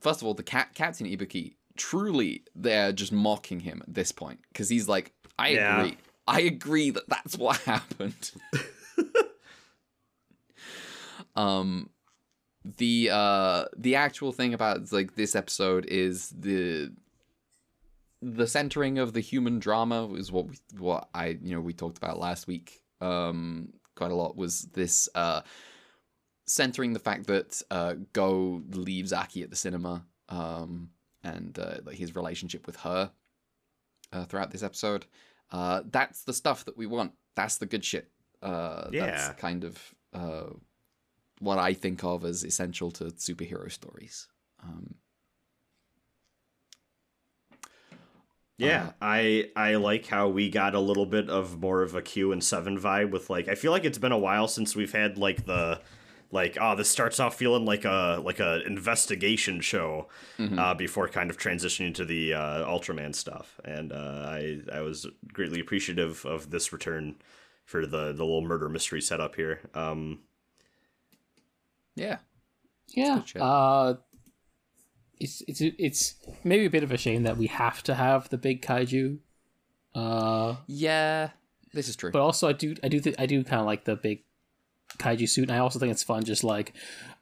first 0.00 0.20
of 0.22 0.26
all 0.26 0.34
the 0.34 0.42
cat 0.42 0.70
Captain 0.74 1.06
Ibuki. 1.06 1.54
Truly, 1.76 2.42
they're 2.54 2.92
just 2.92 3.12
mocking 3.12 3.60
him 3.60 3.80
at 3.86 3.94
this 3.94 4.12
point 4.12 4.40
because 4.52 4.68
he's 4.68 4.88
like, 4.88 5.12
I 5.38 5.50
Yeah. 5.50 5.80
agree. 5.82 5.96
I 6.26 6.40
agree 6.42 6.90
that 6.90 7.08
that's 7.08 7.38
what 7.38 7.56
happened. 7.62 8.32
um, 11.36 11.90
the 12.76 13.08
uh 13.10 13.64
the 13.76 13.94
actual 13.94 14.32
thing 14.32 14.52
about 14.52 14.92
like 14.92 15.14
this 15.14 15.34
episode 15.34 15.86
is 15.86 16.28
the 16.30 16.92
the 18.20 18.46
centering 18.46 18.98
of 18.98 19.14
the 19.14 19.20
human 19.20 19.58
drama 19.58 20.12
is 20.12 20.30
what 20.30 20.46
we, 20.48 20.56
what 20.78 21.08
I 21.14 21.38
you 21.42 21.54
know 21.54 21.60
we 21.62 21.72
talked 21.72 21.96
about 21.96 22.18
last 22.18 22.46
week 22.46 22.82
um 23.00 23.72
quite 23.94 24.10
a 24.10 24.14
lot 24.14 24.36
was 24.36 24.62
this 24.74 25.08
uh 25.14 25.40
centering 26.50 26.92
the 26.92 26.98
fact 26.98 27.26
that 27.26 27.62
uh 27.70 27.94
Go 28.12 28.62
leaves 28.70 29.12
Aki 29.12 29.42
at 29.42 29.50
the 29.50 29.56
cinema 29.56 30.04
um 30.28 30.90
and 31.22 31.58
uh, 31.58 31.90
his 31.90 32.14
relationship 32.14 32.66
with 32.66 32.76
her 32.76 33.10
uh, 34.12 34.24
throughout 34.24 34.50
this 34.50 34.62
episode. 34.62 35.06
Uh 35.52 35.82
that's 35.90 36.24
the 36.24 36.32
stuff 36.32 36.64
that 36.64 36.76
we 36.76 36.86
want. 36.86 37.12
That's 37.36 37.56
the 37.58 37.66
good 37.66 37.84
shit. 37.84 38.10
Uh 38.42 38.88
Yeah. 38.92 39.06
that's 39.06 39.40
kind 39.40 39.64
of 39.64 39.94
uh 40.12 40.50
what 41.40 41.58
I 41.58 41.72
think 41.74 42.04
of 42.04 42.24
as 42.24 42.44
essential 42.44 42.90
to 42.92 43.04
superhero 43.04 43.70
stories. 43.70 44.28
Um 44.62 44.94
Yeah, 48.58 48.88
Uh, 48.88 48.92
I 49.00 49.50
I 49.56 49.76
like 49.76 50.06
how 50.06 50.28
we 50.28 50.50
got 50.50 50.74
a 50.74 50.80
little 50.80 51.06
bit 51.06 51.30
of 51.30 51.60
more 51.60 51.82
of 51.82 51.94
a 51.94 52.02
Q 52.02 52.30
and 52.32 52.44
seven 52.44 52.78
vibe 52.78 53.10
with 53.10 53.30
like 53.30 53.48
I 53.48 53.54
feel 53.54 53.72
like 53.72 53.84
it's 53.86 53.96
been 53.98 54.12
a 54.12 54.18
while 54.18 54.48
since 54.48 54.76
we've 54.76 54.92
had 54.92 55.16
like 55.16 55.46
the 55.46 55.80
like 56.32 56.56
oh 56.60 56.74
this 56.76 56.88
starts 56.90 57.18
off 57.18 57.34
feeling 57.36 57.64
like 57.64 57.84
a 57.84 58.20
like 58.24 58.38
a 58.40 58.64
investigation 58.66 59.60
show 59.60 60.08
uh, 60.38 60.74
before 60.74 61.08
kind 61.08 61.28
of 61.30 61.36
transitioning 61.36 61.94
to 61.94 62.04
the 62.04 62.32
uh, 62.34 62.64
Ultraman 62.66 63.14
stuff 63.14 63.60
and 63.64 63.92
uh, 63.92 64.24
I 64.26 64.60
I 64.72 64.80
was 64.80 65.06
greatly 65.32 65.60
appreciative 65.60 66.24
of 66.24 66.50
this 66.50 66.72
return 66.72 67.16
for 67.64 67.86
the 67.86 68.12
the 68.12 68.24
little 68.24 68.42
murder 68.42 68.68
mystery 68.68 69.00
setup 69.00 69.34
here. 69.36 69.60
Um, 69.74 70.20
yeah 71.96 72.18
Yeah. 72.88 73.22
Uh, 73.40 73.94
it's 75.18 75.42
it's 75.46 75.60
it's 75.60 76.14
maybe 76.44 76.64
a 76.64 76.70
bit 76.70 76.82
of 76.82 76.92
a 76.92 76.96
shame 76.96 77.24
that 77.24 77.36
we 77.36 77.46
have 77.48 77.82
to 77.84 77.94
have 77.94 78.28
the 78.30 78.38
big 78.38 78.62
kaiju. 78.62 79.18
Uh, 79.94 80.56
Yeah, 80.66 81.30
this 81.74 81.88
is 81.88 81.96
true. 81.96 82.10
but 82.10 82.20
also 82.22 82.48
I 82.48 82.52
do 82.52 82.74
I 82.82 82.88
do 82.88 83.00
th- 83.00 83.16
I 83.18 83.26
do 83.26 83.44
kind 83.44 83.60
of 83.60 83.66
like 83.66 83.84
the 83.84 83.96
big 83.96 84.22
kaiju 84.98 85.28
suit, 85.28 85.48
and 85.48 85.52
I 85.52 85.58
also 85.58 85.78
think 85.78 85.92
it's 85.92 86.02
fun. 86.02 86.24
Just 86.24 86.44
like, 86.44 86.72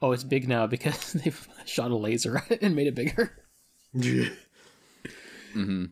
oh, 0.02 0.12
it's 0.12 0.24
big 0.24 0.48
now 0.48 0.66
because 0.74 1.12
they've 1.12 1.48
shot 1.64 1.90
a 1.90 1.96
laser 1.96 2.38
at 2.38 2.50
it 2.50 2.62
and 2.62 2.74
made 2.76 2.86
it 2.86 2.94
bigger. 2.94 3.36
mm-hmm. 3.96 5.84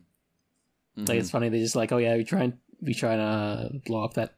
Like 0.97 1.19
it's 1.19 1.29
funny. 1.31 1.49
They 1.49 1.59
just 1.59 1.75
like, 1.75 1.91
oh 1.91 1.97
yeah, 1.97 2.15
we 2.15 2.23
try 2.23 2.43
and 2.43 2.53
we 2.81 2.93
try 2.93 3.13
and 3.13 3.21
uh, 3.21 3.69
blow 3.85 4.03
up 4.03 4.13
that 4.15 4.35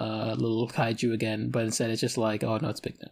uh, 0.00 0.34
little 0.36 0.68
kaiju 0.68 1.12
again, 1.12 1.50
but 1.50 1.64
instead 1.64 1.90
it's 1.90 2.00
just 2.00 2.18
like, 2.18 2.42
oh 2.44 2.58
no, 2.58 2.68
it's 2.68 2.80
big 2.80 2.96
now. 3.00 3.10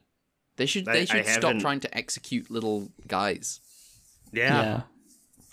They 0.56 0.66
should 0.66 0.84
they 0.84 1.02
I 1.02 1.04
should 1.04 1.26
stop 1.26 1.42
haven't- 1.44 1.60
trying 1.60 1.80
to 1.80 1.96
execute 1.96 2.50
little 2.50 2.90
guys. 3.08 3.60
yeah, 4.32 4.62
yeah. 4.62 4.80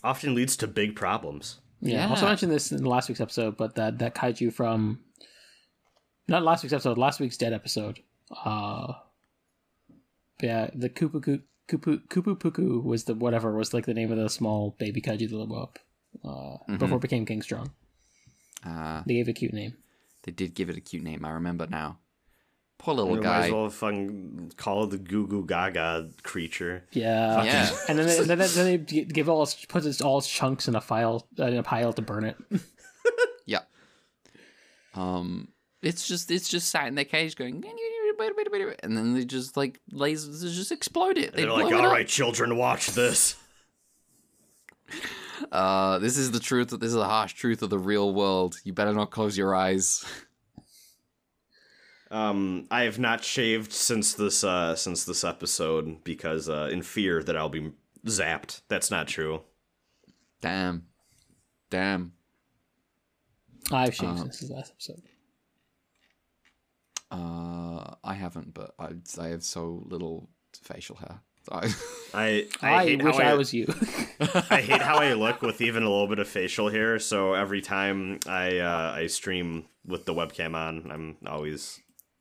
often 0.04 0.36
leads 0.36 0.58
to 0.58 0.68
big 0.68 0.96
problems. 0.96 1.60
Yeah. 1.82 2.06
I 2.08 2.10
Also 2.10 2.26
mentioned 2.26 2.52
this 2.52 2.74
in 2.74 2.84
last 2.84 3.08
week's 3.08 3.22
episode, 3.22 3.56
but 3.56 3.76
that 3.76 4.00
that 4.00 4.14
kaiju 4.16 4.52
from 4.52 5.00
not 6.28 6.44
last 6.44 6.64
week's 6.64 6.74
episode, 6.74 6.98
last 6.98 7.22
week's 7.22 7.38
dead 7.38 7.54
episode. 7.54 8.00
Uh, 8.46 8.94
yeah, 10.42 10.70
the 10.74 10.90
Kupu 10.90 11.42
Kupu 11.68 12.02
Kupu 12.08 12.38
Puku 12.38 12.84
was 12.84 13.04
the 13.06 13.14
whatever 13.16 13.56
was 13.56 13.74
like 13.74 13.86
the 13.86 13.94
name 13.94 14.12
of 14.12 14.18
the 14.18 14.30
small 14.30 14.76
baby 14.80 15.02
kaiju 15.02 15.30
that 15.30 15.46
blew 15.48 15.56
up 15.60 15.80
uh, 16.24 16.58
before 16.78 16.98
it 16.98 17.02
became 17.02 17.26
King 17.26 17.42
Strong. 17.42 17.72
Uh, 18.66 19.04
They 19.06 19.14
gave 19.16 19.28
it 19.28 19.32
a 19.32 19.34
cute 19.34 19.54
name. 19.54 19.74
they 20.24 20.32
did 20.32 20.54
give 20.54 20.70
it 20.70 20.78
a 20.78 20.82
cute 20.82 21.04
name. 21.04 21.24
I 21.26 21.32
remember 21.32 21.66
now. 21.68 22.00
Poor 22.78 22.94
little 22.94 23.12
We 23.12 23.18
might 23.20 23.24
guy. 23.24 23.46
as 23.48 23.52
well 23.52 23.70
fucking 23.70 24.54
call 24.56 24.84
it 24.86 24.92
the 24.92 24.98
Goo 24.98 25.28
Goo 25.28 25.46
Gaga 25.46 26.12
creature. 26.24 26.84
Yeah, 26.92 27.44
Yeah. 27.44 27.70
and 27.90 28.00
then 28.00 28.08
they, 28.08 28.24
then, 28.24 28.38
they, 28.38 28.48
then 28.48 28.86
they 28.86 29.04
give 29.06 29.28
all 29.28 29.44
its, 29.44 29.66
put 29.66 29.86
its, 29.86 30.00
all 30.02 30.18
its 30.20 30.30
chunks 30.30 30.68
in 30.70 30.76
a 30.76 30.82
file 30.82 31.28
uh, 31.38 31.46
in 31.46 31.58
a 31.58 31.64
pile 31.64 31.92
to 31.94 32.02
burn 32.02 32.24
it. 32.26 32.38
Yeah. 33.46 33.62
Um, 34.94 35.48
it's 35.82 36.08
just 36.08 36.30
it's 36.30 36.48
just 36.48 36.70
sat 36.70 36.88
in 36.88 36.96
the 36.96 37.04
cage 37.06 37.36
going, 37.36 37.64
and 38.84 38.98
then 38.98 39.14
they 39.14 39.26
just 39.26 39.56
like 39.58 39.80
lasers 39.92 40.42
just 40.54 40.72
explode 40.72 41.18
it. 41.18 41.34
They 41.34 41.44
They're 41.44 41.52
like, 41.52 41.74
all 41.74 41.88
right, 41.88 42.06
up. 42.06 42.08
children, 42.08 42.58
watch 42.58 42.88
this. 42.88 43.36
Uh, 45.54 45.98
this 46.00 46.18
is 46.18 46.32
the 46.32 46.40
truth. 46.40 46.70
This 46.72 46.90
is 46.90 46.94
the 46.96 47.06
harsh 47.06 47.32
truth 47.34 47.62
of 47.62 47.70
the 47.70 47.80
real 47.80 48.14
world. 48.14 48.60
You 48.66 48.74
better 48.74 48.92
not 48.94 49.10
close 49.10 49.38
your 49.38 49.56
eyes. 49.56 50.04
Um, 52.12 52.66
I 52.72 52.84
have 52.86 52.98
not 52.98 53.24
shaved 53.24 53.72
since 53.72 54.16
this 54.16 54.44
uh 54.44 54.76
since 54.76 55.06
this 55.06 55.24
episode 55.24 56.04
because 56.04 56.50
uh 56.50 56.68
in 56.72 56.82
fear 56.82 57.22
that 57.24 57.38
I'll 57.38 57.50
be 57.50 57.72
zapped. 58.08 58.62
That's 58.68 58.90
not 58.90 59.08
true. 59.08 59.42
Damn, 60.42 60.88
damn. 61.70 62.14
I've 63.72 63.94
shaved 63.94 64.14
Uh, 64.14 64.18
since 64.24 64.40
the 64.40 64.54
last 64.56 64.72
episode. 64.72 65.04
Uh, 67.12 67.96
I 68.04 68.14
haven't, 68.14 68.54
but 68.54 68.74
I 68.80 68.90
I 69.20 69.28
have 69.30 69.44
so 69.44 69.84
little 69.88 70.30
facial 70.62 70.96
hair. 70.98 71.22
I, 71.52 71.74
I 72.14 72.48
I, 72.62 72.74
I, 72.92 72.96
wish 73.04 73.16
how 73.16 73.22
I 73.24 73.34
was 73.34 73.54
you. 73.54 73.66
I 74.52 74.62
hate 74.62 74.82
how 74.82 74.98
I 74.98 75.14
look 75.26 75.42
with 75.42 75.62
even 75.62 75.82
a 75.84 75.90
little 75.90 76.08
bit 76.08 76.20
of 76.20 76.28
facial 76.28 76.70
hair. 76.70 77.00
So 77.00 77.34
every 77.34 77.62
time 77.62 78.20
I 78.28 78.60
uh, 78.60 78.92
I 78.96 79.08
stream 79.08 79.66
with 79.86 80.06
the 80.06 80.14
webcam 80.14 80.54
on, 80.56 80.92
I'm 80.92 81.18
always 81.26 81.80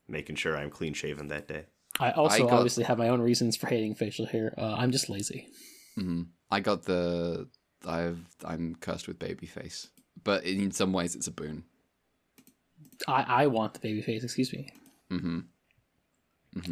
making 0.09 0.37
sure 0.37 0.57
I'm 0.57 0.71
clean 0.71 0.95
shaven 0.95 1.29
that 1.29 1.47
day. 1.49 1.67
I 2.01 2.13
also 2.13 2.45
got- 2.47 2.53
obviously 2.55 2.85
have 2.85 2.97
my 2.97 3.09
own 3.09 3.21
reasons 3.21 3.57
for 3.57 3.67
hating 3.67 3.97
facial 3.97 4.25
hair. 4.25 4.55
Uh, 4.57 4.77
I'm 4.79 4.93
just 4.93 5.11
lazy. 5.11 5.49
Mhm. 5.99 6.29
I 6.51 6.61
got 6.61 6.85
the 6.85 7.49
I've 7.87 8.25
I'm 8.45 8.77
cursed 8.77 9.09
with 9.09 9.19
baby 9.19 9.47
face, 9.47 9.89
but 10.25 10.45
in 10.45 10.71
some 10.71 10.93
ways 10.93 11.15
it's 11.15 11.27
a 11.27 11.33
boon. 11.33 11.65
I, 13.07 13.23
I 13.45 13.47
want 13.47 13.75
the 13.75 13.81
baby 13.81 14.03
face. 14.03 14.25
Excuse 14.25 14.53
me. 14.53 14.69
hmm 15.11 15.41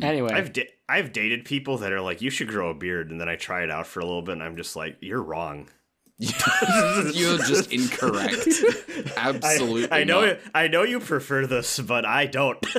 Anyway, 0.02 0.32
I've 0.32 0.52
da- 0.52 0.68
I've 0.88 1.12
dated 1.12 1.44
people 1.44 1.78
that 1.78 1.92
are 1.92 2.00
like, 2.00 2.20
you 2.22 2.30
should 2.30 2.48
grow 2.48 2.70
a 2.70 2.74
beard, 2.74 3.10
and 3.10 3.20
then 3.20 3.28
I 3.28 3.36
try 3.36 3.62
it 3.62 3.70
out 3.70 3.86
for 3.86 4.00
a 4.00 4.04
little 4.04 4.22
bit, 4.22 4.32
and 4.32 4.42
I'm 4.42 4.56
just 4.56 4.74
like, 4.74 4.96
you're 5.00 5.22
wrong. 5.22 5.68
You're 6.18 7.36
just 7.36 7.70
incorrect. 7.70 8.48
Absolutely. 9.18 9.90
I, 9.90 9.98
I 10.00 10.04
know 10.04 10.24
not. 10.24 10.38
I 10.54 10.66
know 10.68 10.82
you 10.82 10.98
prefer 10.98 11.46
this, 11.46 11.78
but 11.78 12.06
I 12.06 12.24
don't. 12.24 12.56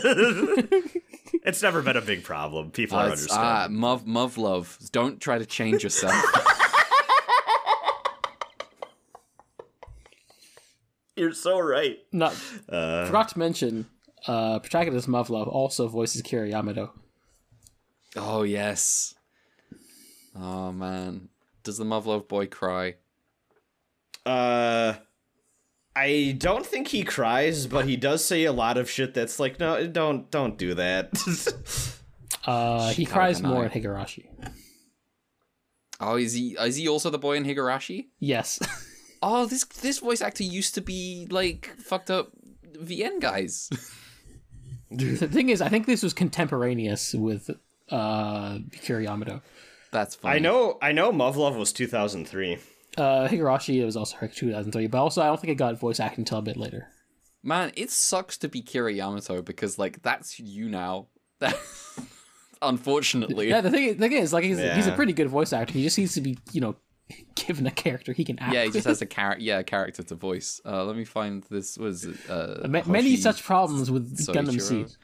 it's 1.46 1.62
never 1.62 1.84
been 1.84 1.98
a 1.98 2.02
big 2.02 2.24
problem. 2.24 2.72
People 2.72 2.98
Uh, 2.98 3.02
are 3.02 3.08
it's- 3.14 3.28
ah, 3.32 3.66
understanding. 3.66 3.80
Mov, 3.80 4.06
Muv-Luv. 4.36 4.92
Don't 4.92 5.22
try 5.22 5.38
to 5.38 5.46
change 5.46 5.84
yourself. 5.84 6.16
You're 11.18 11.34
so 11.34 11.60
right. 11.60 11.98
not 12.12 12.34
Uh, 12.70 13.06
forgot 13.06 13.30
to 13.30 13.40
mention. 13.40 13.88
Uh, 14.26 14.60
protagonist 14.60 15.08
Muv-Luv 15.08 15.48
also 15.48 15.88
voices 15.88 16.22
Kira 16.22 16.50
Yamato. 16.50 16.94
oh 18.16 18.44
yes. 18.44 19.16
Oh 20.36 20.72
man. 20.72 21.30
Does 21.64 21.78
the 21.78 21.84
Mov 21.86 22.06
love 22.06 22.28
boy 22.28 22.46
cry? 22.48 22.96
uh, 24.26 24.94
I 25.96 26.36
don't 26.38 26.66
think 26.66 26.90
he 26.90 27.04
cries, 27.04 27.66
but 27.68 27.86
he 27.86 27.98
does 27.98 28.24
say 28.24 28.44
a 28.46 28.52
lot 28.54 28.78
of 28.78 28.90
shit 28.90 29.14
that's 29.14 29.40
like, 29.40 29.60
no, 29.60 29.86
don't, 29.88 30.30
don't 30.32 30.58
do 30.58 30.76
that. 30.76 31.10
Uh, 32.46 32.92
he 32.92 33.06
Shikara 33.06 33.12
cries 33.12 33.42
more 33.42 33.66
in 33.66 33.72
Higurashi. 33.72 34.28
Oh, 36.00 36.16
is 36.16 36.32
he? 36.34 36.56
Is 36.58 36.78
he 36.78 36.88
also 36.88 37.10
the 37.10 37.18
boy 37.18 37.36
in 37.36 37.44
Higurashi? 37.44 38.08
Yes. 38.20 38.60
Oh, 39.22 39.46
this 39.46 39.66
this 39.66 40.00
voice 40.00 40.22
actor 40.22 40.44
used 40.44 40.76
to 40.76 40.82
be 40.82 41.28
like 41.30 41.76
fucked 41.78 42.12
up 42.12 42.32
VN 42.76 43.20
guys. 43.20 43.70
the 44.92 45.28
thing 45.28 45.50
is, 45.50 45.62
I 45.62 45.70
think 45.70 45.86
this 45.86 46.04
was 46.04 46.14
contemporaneous 46.14 47.14
with 47.14 47.50
uh, 47.90 48.58
Kira 48.72 49.04
Yamato. 49.04 49.42
That's 49.92 50.16
funny. 50.16 50.36
I 50.36 50.40
know, 50.40 50.78
I 50.82 50.92
know. 50.92 51.12
Muv-Luv 51.12 51.56
was 51.56 51.72
2003. 51.72 52.58
Uh, 52.98 53.28
Higurashi 53.28 53.84
was 53.86 53.96
also 53.96 54.18
2003, 54.18 54.88
but 54.88 54.98
also 54.98 55.22
I 55.22 55.28
don't 55.28 55.40
think 55.40 55.52
it 55.52 55.56
got 55.56 55.80
voice 55.80 56.00
acting 56.00 56.22
until 56.22 56.40
a 56.40 56.42
bit 56.42 56.58
later. 56.58 56.88
Man, 57.44 57.72
it 57.76 57.92
sucks 57.92 58.38
to 58.40 58.48
be 58.48 58.62
Kira 58.62 58.96
Yamato 58.96 59.42
because 59.42 59.80
like 59.80 60.02
that's 60.02 60.40
you 60.40 60.68
now. 60.68 61.08
Unfortunately. 62.62 63.50
Yeah, 63.50 63.62
the 63.62 63.70
thing, 63.70 63.88
the 63.90 63.96
thing 63.96 64.12
is, 64.14 64.34
like, 64.34 64.44
he's, 64.44 64.58
he's 64.58 64.88
a 64.88 64.92
pretty 64.94 65.14
good 65.14 65.30
voice 65.30 65.54
actor. 65.54 65.74
He 65.74 65.84
just 65.84 65.98
needs 65.98 66.16
to 66.16 66.22
be, 66.22 66.40
you 66.52 66.60
know, 66.60 66.76
given 67.36 67.66
a 67.68 67.72
character 67.72 68.14
he 68.14 68.24
can 68.24 68.40
act. 68.40 68.54
Yeah, 68.54 68.64
he 68.66 68.72
just 68.72 68.88
has 68.88 69.02
a 69.02 69.06
character. 69.06 69.44
Yeah, 69.44 69.60
a 69.60 69.64
character 69.64 70.04
to 70.04 70.16
voice. 70.16 70.62
Uh, 70.66 70.84
let 70.86 70.96
me 70.96 71.06
find 71.06 71.44
this. 71.50 71.78
Was 71.78 72.06
uh, 72.30 72.66
Ma- 72.70 72.84
many 72.86 73.16
such 73.16 73.44
problems 73.44 73.90
with 73.90 74.18
Gundam 74.28 74.60
Seed. 74.62 74.96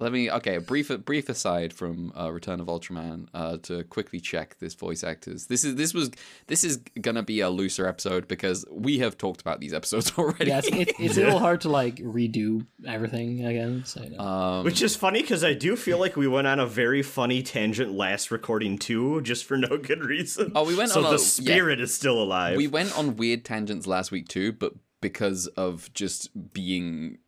Let 0.00 0.10
me. 0.12 0.28
Okay, 0.30 0.56
a 0.56 0.60
brief 0.60 0.90
brief 1.04 1.28
aside 1.28 1.72
from 1.72 2.12
uh, 2.18 2.30
Return 2.32 2.60
of 2.60 2.66
Ultraman 2.66 3.28
uh, 3.32 3.58
to 3.58 3.84
quickly 3.84 4.18
check 4.18 4.58
this 4.58 4.74
voice 4.74 5.04
actors. 5.04 5.46
This 5.46 5.64
is 5.64 5.76
this 5.76 5.94
was 5.94 6.10
this 6.48 6.64
is 6.64 6.78
gonna 7.00 7.22
be 7.22 7.40
a 7.40 7.48
looser 7.48 7.86
episode 7.86 8.26
because 8.26 8.64
we 8.70 8.98
have 8.98 9.16
talked 9.16 9.40
about 9.40 9.60
these 9.60 9.72
episodes 9.72 10.12
already. 10.18 10.50
Yeah, 10.50 10.58
it's, 10.58 10.68
it, 10.68 10.92
it's 10.98 11.16
a 11.16 11.20
little 11.22 11.38
hard 11.38 11.60
to 11.60 11.68
like 11.68 11.96
redo 11.96 12.66
everything 12.86 13.44
again. 13.46 13.84
So 13.84 14.02
you 14.02 14.10
know. 14.10 14.18
um, 14.18 14.64
Which 14.64 14.82
is 14.82 14.96
funny 14.96 15.22
because 15.22 15.44
I 15.44 15.54
do 15.54 15.76
feel 15.76 15.98
like 15.98 16.16
we 16.16 16.26
went 16.26 16.48
on 16.48 16.58
a 16.58 16.66
very 16.66 17.02
funny 17.02 17.42
tangent 17.44 17.92
last 17.92 18.32
recording 18.32 18.78
too, 18.78 19.20
just 19.22 19.44
for 19.44 19.56
no 19.56 19.78
good 19.78 20.02
reason. 20.04 20.50
Oh, 20.56 20.64
we 20.64 20.74
went 20.76 20.90
so 20.90 21.00
on 21.00 21.06
a- 21.06 21.16
the 21.16 21.22
yeah. 21.22 21.28
spirit 21.28 21.80
is 21.80 21.94
still 21.94 22.20
alive. 22.20 22.56
we 22.56 22.66
went 22.66 22.96
on 22.98 23.16
weird 23.16 23.44
tangents 23.44 23.86
last 23.86 24.10
week 24.10 24.26
too, 24.26 24.52
but 24.52 24.72
because 25.00 25.46
of 25.46 25.92
just 25.94 26.52
being 26.52 27.18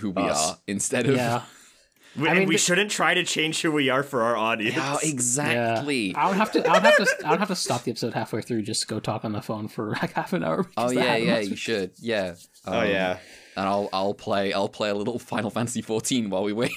who 0.00 0.10
we 0.10 0.22
Us. 0.22 0.50
are 0.50 0.58
instead 0.66 1.06
of 1.06 1.14
yeah, 1.16 1.42
We, 2.16 2.28
I 2.28 2.30
and 2.30 2.38
mean, 2.40 2.48
we 2.48 2.54
the- 2.54 2.58
shouldn't 2.60 2.90
try 2.90 3.14
to 3.14 3.24
change 3.24 3.60
who 3.62 3.72
we 3.72 3.88
are 3.90 4.02
for 4.04 4.22
our 4.22 4.36
audience. 4.36 4.76
Oh, 4.78 4.98
yeah. 5.02 5.08
exactly. 5.10 6.14
I 6.14 6.28
would 6.28 6.36
have 6.36 6.52
to. 6.52 6.64
I 6.66 6.74
would 6.74 6.82
have 6.82 6.96
to. 6.96 7.06
I 7.26 7.30
would 7.30 7.38
have 7.40 7.48
to 7.48 7.56
stop 7.56 7.82
the 7.82 7.90
episode 7.90 8.14
halfway 8.14 8.40
through 8.42 8.62
just 8.62 8.82
to 8.82 8.86
go 8.86 9.00
talk 9.00 9.24
on 9.24 9.32
the 9.32 9.42
phone 9.42 9.66
for 9.68 9.90
like 9.90 10.12
half 10.12 10.32
an 10.32 10.44
hour. 10.44 10.66
Oh 10.76 10.90
yeah, 10.90 11.16
yeah, 11.16 11.40
you 11.40 11.56
should. 11.56 11.90
Yeah. 11.98 12.34
Oh 12.66 12.80
Um, 12.80 12.88
yeah. 12.88 13.18
And 13.56 13.68
I'll 13.68 13.88
I'll 13.92 14.14
play 14.14 14.52
I'll 14.52 14.68
play 14.68 14.90
a 14.90 14.94
little 14.94 15.18
Final 15.18 15.50
Fantasy 15.50 15.82
14 15.82 16.30
while 16.30 16.44
we 16.44 16.52
wait. 16.52 16.72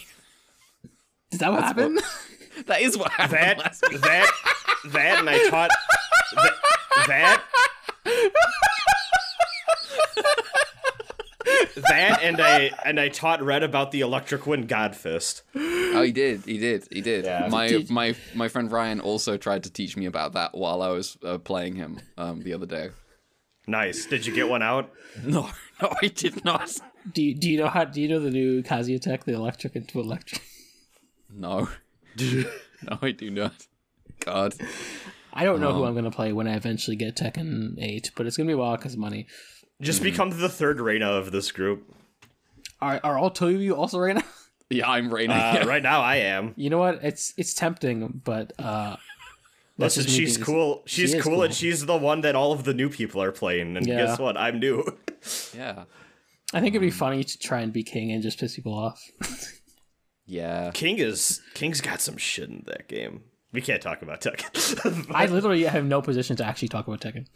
Is 1.31 1.39
that 1.39 1.51
what 1.51 1.61
That's 1.61 1.67
happened? 1.79 1.99
that 2.67 2.81
is 2.81 2.97
what 2.97 3.11
happened 3.11 3.39
That 3.39 3.57
last 3.59 3.83
week. 3.91 4.01
that 4.01 4.31
that 4.85 5.19
and 5.19 5.29
I 5.29 5.49
taught 5.49 5.69
that, 6.35 6.53
that 7.07 7.43
that 11.89 12.19
and 12.23 12.39
I 12.41 12.71
and 12.85 12.99
I 12.99 13.09
taught 13.09 13.41
Red 13.41 13.63
about 13.63 13.91
the 13.91 14.01
Electric 14.01 14.45
Wind 14.47 14.67
Godfist. 14.67 15.41
Oh, 15.55 16.01
he 16.01 16.11
did. 16.11 16.41
He 16.45 16.57
did. 16.57 16.87
He 16.91 17.01
did. 17.01 17.25
Yeah. 17.25 17.47
My 17.49 17.67
Did- 17.67 17.89
my 17.89 18.15
my 18.35 18.47
friend 18.47 18.71
Ryan 18.71 18.99
also 18.99 19.37
tried 19.37 19.63
to 19.63 19.71
teach 19.71 19.95
me 19.97 20.05
about 20.05 20.33
that 20.33 20.55
while 20.55 20.81
I 20.81 20.89
was 20.89 21.17
uh, 21.25 21.37
playing 21.37 21.75
him 21.75 21.99
um, 22.17 22.41
the 22.41 22.53
other 22.53 22.65
day. 22.65 22.89
Nice. 23.67 24.05
Did 24.05 24.25
you 24.25 24.33
get 24.33 24.47
one 24.47 24.61
out? 24.63 24.91
No, 25.25 25.49
no, 25.81 25.93
I 26.01 26.07
did 26.07 26.45
not. 26.45 26.71
do 27.13 27.21
you, 27.21 27.35
Do 27.35 27.49
you 27.49 27.57
know 27.57 27.67
how? 27.67 27.83
Do 27.83 28.01
you 28.01 28.07
know 28.07 28.19
the 28.19 28.31
new 28.31 28.63
Kazuya 28.63 29.01
tech, 29.01 29.25
the 29.25 29.33
electric 29.33 29.75
into 29.75 29.99
electric? 29.99 30.41
No, 31.29 31.67
no, 32.19 32.97
I 33.01 33.11
do 33.11 33.29
not. 33.29 33.67
God. 34.21 34.55
I 35.33 35.43
don't 35.43 35.59
know 35.59 35.71
who 35.73 35.83
Um, 35.83 35.89
I'm 35.89 35.95
gonna 35.95 36.09
play 36.11 36.31
when 36.33 36.47
I 36.47 36.55
eventually 36.55 36.95
get 36.95 37.15
Tekken 37.15 37.75
Eight, 37.79 38.11
but 38.15 38.25
it's 38.25 38.37
gonna 38.37 38.47
be 38.47 38.53
a 38.53 38.57
while 38.57 38.75
because 38.77 38.95
money. 38.97 39.27
Just 39.81 40.01
become 40.01 40.31
the 40.31 40.49
third 40.49 40.79
Reina 40.79 41.07
of 41.11 41.31
this 41.31 41.51
group. 41.51 41.83
Are 42.81 42.99
are 43.03 43.17
all 43.17 43.29
two 43.29 43.47
of 43.47 43.61
you 43.61 43.75
also 43.75 43.99
right 43.99 44.15
now? 44.17 44.23
Yeah, 44.69 44.89
I'm 44.89 45.13
Reina. 45.13 45.33
Uh, 45.33 45.37
yeah. 45.37 45.65
Right 45.67 45.83
now, 45.83 46.01
I 46.01 46.17
am. 46.17 46.53
You 46.57 46.69
know 46.69 46.77
what? 46.79 46.99
It's 47.03 47.33
it's 47.37 47.53
tempting, 47.53 48.21
but 48.23 48.53
uh, 48.59 48.95
that's 49.77 49.97
Listen, 49.97 50.03
just 50.03 50.15
she's 50.15 50.37
being- 50.37 50.45
cool. 50.45 50.83
She's 50.85 51.13
is 51.13 51.23
cool, 51.23 51.33
cool. 51.35 51.43
and 51.43 51.53
she's 51.53 51.85
the 51.85 51.95
one 51.97 52.21
that 52.21 52.35
all 52.35 52.51
of 52.51 52.63
the 52.63 52.73
new 52.73 52.89
people 52.89 53.21
are 53.21 53.31
playing. 53.31 53.77
And 53.77 53.85
Yeah. 53.87 54.05
guess 54.07 54.19
what? 54.19 54.35
I'm 54.37 54.59
new. 54.59 54.83
yeah. 55.55 55.83
I 56.53 56.61
think 56.61 56.75
it'd 56.75 56.81
Um, 56.81 56.87
be 56.87 56.91
funny 56.91 57.23
to 57.23 57.37
try 57.39 57.61
and 57.61 57.71
be 57.73 57.83
king 57.83 58.11
and 58.11 58.23
just 58.23 58.39
piss 58.39 58.55
people 58.55 58.73
off. 58.73 59.01
Yeah. 60.25 60.71
King 60.73 60.97
is 60.97 61.41
King's 61.53 61.81
got 61.81 62.01
some 62.01 62.17
shit 62.17 62.49
in 62.49 62.63
that 62.67 62.87
game. 62.87 63.23
We 63.53 63.61
can't 63.61 63.81
talk 63.81 64.01
about 64.01 64.21
Tekken. 64.21 65.07
I 65.13 65.25
literally 65.27 65.63
have 65.63 65.85
no 65.85 66.01
position 66.01 66.35
to 66.37 66.45
actually 66.45 66.67
talk 66.67 66.87
about 66.87 66.99
Tekken. 67.01 67.27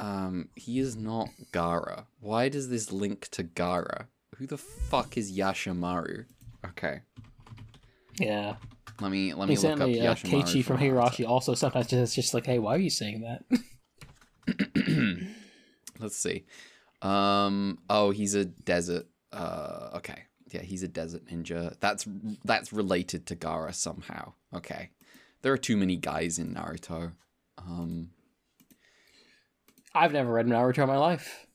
Um, 0.00 0.48
he 0.54 0.78
is 0.78 0.96
not 0.96 1.28
Gaara. 1.52 2.04
Why 2.20 2.48
does 2.48 2.68
this 2.68 2.92
link 2.92 3.28
to 3.32 3.42
Gaara? 3.44 4.06
Who 4.36 4.46
the 4.46 4.58
fuck 4.58 5.16
is 5.16 5.36
Yashamaru? 5.36 6.26
Okay, 6.66 7.00
Yeah. 8.18 8.56
let 9.00 9.10
me 9.10 9.32
let 9.34 9.48
me 9.48 9.56
look 9.56 9.72
up 9.72 9.80
uh, 9.80 9.86
Yashamaru. 9.86 10.42
Keiichi 10.44 10.64
from. 10.64 10.78
Higurashi 10.78 11.26
also 11.28 11.54
sometimes 11.54 11.86
just 11.88 12.14
just 12.14 12.34
like, 12.34 12.46
hey, 12.46 12.58
why 12.58 12.74
are 12.74 12.78
you 12.78 12.90
saying 12.90 13.20
that? 13.22 13.44
Let's 15.98 16.16
see. 16.16 16.44
Um. 17.02 17.78
Oh, 17.90 18.10
he's 18.10 18.34
a 18.34 18.44
desert. 18.44 19.06
Uh. 19.32 19.90
Okay. 19.96 20.22
Yeah, 20.50 20.62
he's 20.62 20.82
a 20.82 20.88
desert 20.88 21.26
ninja. 21.26 21.74
That's 21.80 22.06
that's 22.44 22.72
related 22.72 23.26
to 23.26 23.36
Gaara 23.36 23.74
somehow. 23.74 24.32
Okay. 24.54 24.90
There 25.42 25.52
are 25.52 25.58
too 25.58 25.76
many 25.76 25.96
guys 25.96 26.38
in 26.38 26.54
Naruto. 26.54 27.12
Um. 27.58 28.10
I've 29.98 30.12
never 30.12 30.32
read 30.32 30.46
Naruto 30.46 30.78
in 30.82 30.88
my 30.88 30.96
life. 30.98 31.46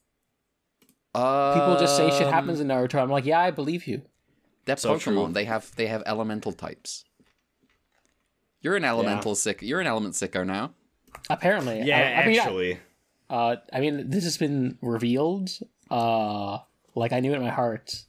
Uh, 1.15 1.53
People 1.53 1.79
just 1.79 1.95
say 1.97 2.09
shit 2.09 2.27
happens 2.27 2.59
in 2.59 2.67
Naruto. 2.67 3.01
I'm 3.01 3.09
like, 3.09 3.25
yeah, 3.25 3.39
I 3.39 3.51
believe 3.51 3.85
you. 3.87 4.01
They're 4.65 4.77
So 4.77 4.95
Pokemon. 4.95 4.99
true. 5.01 5.29
They 5.33 5.45
have 5.45 5.75
they 5.75 5.87
have 5.87 6.03
elemental 6.05 6.51
types. 6.53 7.05
You're 8.61 8.75
an 8.77 8.85
elemental 8.85 9.35
sick. 9.35 9.61
You're 9.61 9.81
an 9.81 9.87
element 9.87 10.15
sicko 10.15 10.45
now. 10.45 10.73
Apparently, 11.29 11.81
Yeah, 11.81 11.97
I, 12.17 12.21
I 12.23 12.27
mean, 12.27 12.39
I- 12.39 12.43
actually. 12.43 12.79
Uh, 13.29 13.55
I 13.71 13.79
mean, 13.79 14.09
this 14.09 14.23
has 14.25 14.37
been 14.37 14.77
revealed. 14.81 15.49
Uh, 15.89 16.59
like 16.95 17.11
I 17.13 17.19
knew 17.19 17.33
it 17.33 17.37
in 17.37 17.41
my 17.41 17.49
heart 17.49 18.03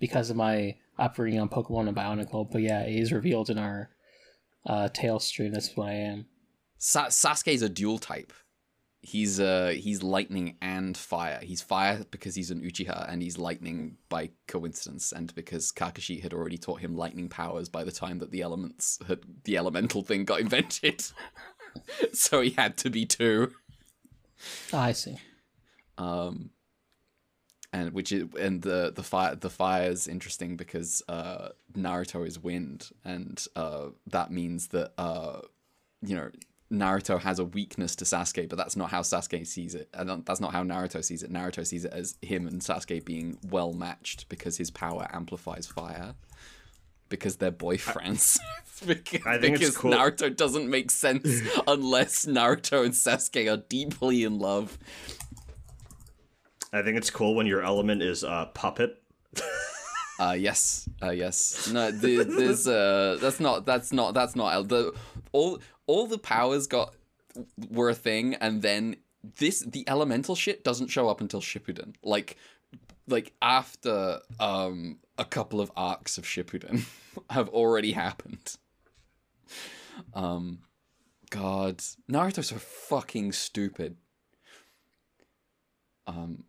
because 0.00 0.30
of 0.30 0.36
my 0.36 0.76
upbringing 0.98 1.38
on 1.40 1.48
Pokemon 1.48 1.88
and 1.88 1.96
Bionicle. 1.96 2.50
But 2.50 2.62
yeah, 2.62 2.82
it 2.82 2.96
is 2.96 3.12
revealed 3.12 3.50
in 3.50 3.58
our 3.58 3.90
uh 4.66 4.88
tail 4.88 5.18
stream. 5.20 5.52
That's 5.52 5.74
what 5.76 5.88
I 5.88 5.92
am. 5.94 6.26
Sa- 6.78 7.06
Sasuke's 7.08 7.62
a 7.62 7.68
dual 7.68 7.98
type. 7.98 8.32
He's 9.02 9.40
uh 9.40 9.74
he's 9.76 10.02
lightning 10.02 10.56
and 10.60 10.96
fire. 10.96 11.40
He's 11.42 11.62
fire 11.62 12.04
because 12.10 12.34
he's 12.34 12.50
an 12.50 12.60
Uchiha, 12.60 13.10
and 13.10 13.22
he's 13.22 13.38
lightning 13.38 13.96
by 14.10 14.30
coincidence, 14.46 15.10
and 15.12 15.34
because 15.34 15.72
Kakashi 15.72 16.22
had 16.22 16.34
already 16.34 16.58
taught 16.58 16.80
him 16.80 16.94
lightning 16.96 17.28
powers 17.30 17.68
by 17.70 17.82
the 17.82 17.92
time 17.92 18.18
that 18.18 18.30
the 18.30 18.42
elements 18.42 18.98
had 19.08 19.20
the 19.44 19.56
elemental 19.56 20.02
thing 20.02 20.24
got 20.26 20.40
invented. 20.40 21.02
so 22.12 22.42
he 22.42 22.50
had 22.50 22.76
to 22.78 22.90
be 22.90 23.06
two. 23.06 23.52
Ah, 24.72 24.84
I 24.84 24.92
see. 24.92 25.16
um 25.98 26.50
and 27.72 27.92
which 27.92 28.10
is 28.12 28.24
and 28.38 28.62
the 28.62 28.92
the 28.94 29.02
fire 29.02 29.34
the 29.34 29.50
fire 29.50 29.90
is 29.90 30.08
interesting 30.08 30.56
because 30.56 31.02
uh 31.08 31.50
naruto 31.74 32.26
is 32.26 32.38
wind 32.38 32.90
and 33.04 33.46
uh 33.56 33.86
that 34.06 34.30
means 34.32 34.68
that 34.68 34.92
uh 34.98 35.40
you 36.02 36.16
know 36.16 36.30
naruto 36.72 37.20
has 37.20 37.38
a 37.38 37.44
weakness 37.44 37.96
to 37.96 38.04
sasuke 38.04 38.48
but 38.48 38.56
that's 38.56 38.76
not 38.76 38.90
how 38.90 39.00
sasuke 39.00 39.46
sees 39.46 39.74
it. 39.74 39.88
And 39.92 40.24
that's 40.24 40.40
not 40.40 40.52
how 40.52 40.62
naruto 40.62 41.04
sees 41.04 41.22
it. 41.22 41.32
Naruto 41.32 41.66
sees 41.66 41.84
it 41.84 41.92
as 41.92 42.16
him 42.22 42.46
and 42.46 42.60
sasuke 42.60 43.04
being 43.04 43.38
well 43.48 43.72
matched 43.72 44.28
because 44.28 44.56
his 44.56 44.70
power 44.70 45.08
amplifies 45.12 45.66
fire. 45.66 46.14
Because 47.08 47.36
they're 47.36 47.52
boyfriends. 47.52 48.38
Because, 48.86 49.26
I 49.26 49.36
think 49.36 49.56
it's 49.56 49.60
because 49.60 49.76
cool- 49.76 49.92
naruto 49.92 50.34
doesn't 50.34 50.70
make 50.70 50.90
sense 50.90 51.42
unless 51.66 52.24
naruto 52.24 52.82
and 52.82 52.94
sasuke 52.94 53.52
are 53.52 53.62
deeply 53.68 54.24
in 54.24 54.38
love. 54.38 54.78
I 56.72 56.80
think 56.80 56.96
it's 56.96 57.10
cool 57.10 57.34
when 57.34 57.46
your 57.46 57.62
element 57.62 58.00
is 58.00 58.24
uh, 58.24 58.46
puppet. 58.46 59.02
Uh 60.18 60.32
yes, 60.32 60.88
uh 61.02 61.10
yes. 61.10 61.70
No, 61.72 61.90
the, 61.90 62.24
there's 62.24 62.66
uh 62.68 63.16
that's 63.20 63.40
not 63.40 63.64
that's 63.64 63.90
not 63.92 64.12
that's 64.12 64.36
not 64.36 64.68
the 64.68 64.92
all 65.32 65.58
all 65.90 66.06
the 66.06 66.18
powers 66.18 66.68
got 66.68 66.94
were 67.68 67.90
a 67.90 67.94
thing, 67.94 68.34
and 68.34 68.62
then 68.62 68.96
this 69.38 69.60
the 69.60 69.84
elemental 69.88 70.36
shit 70.36 70.62
doesn't 70.62 70.86
show 70.86 71.08
up 71.08 71.20
until 71.20 71.40
Shippuden. 71.40 71.94
Like 72.04 72.36
like 73.08 73.32
after 73.42 74.20
um 74.38 75.00
a 75.18 75.24
couple 75.24 75.60
of 75.60 75.72
arcs 75.76 76.16
of 76.16 76.24
Shippuden 76.24 76.84
have 77.30 77.48
already 77.48 77.92
happened. 77.92 78.56
Um, 80.14 80.60
God, 81.30 81.82
Naruto's 82.10 82.46
so 82.46 82.56
fucking 82.56 83.32
stupid. 83.32 83.96
Um, 86.06 86.44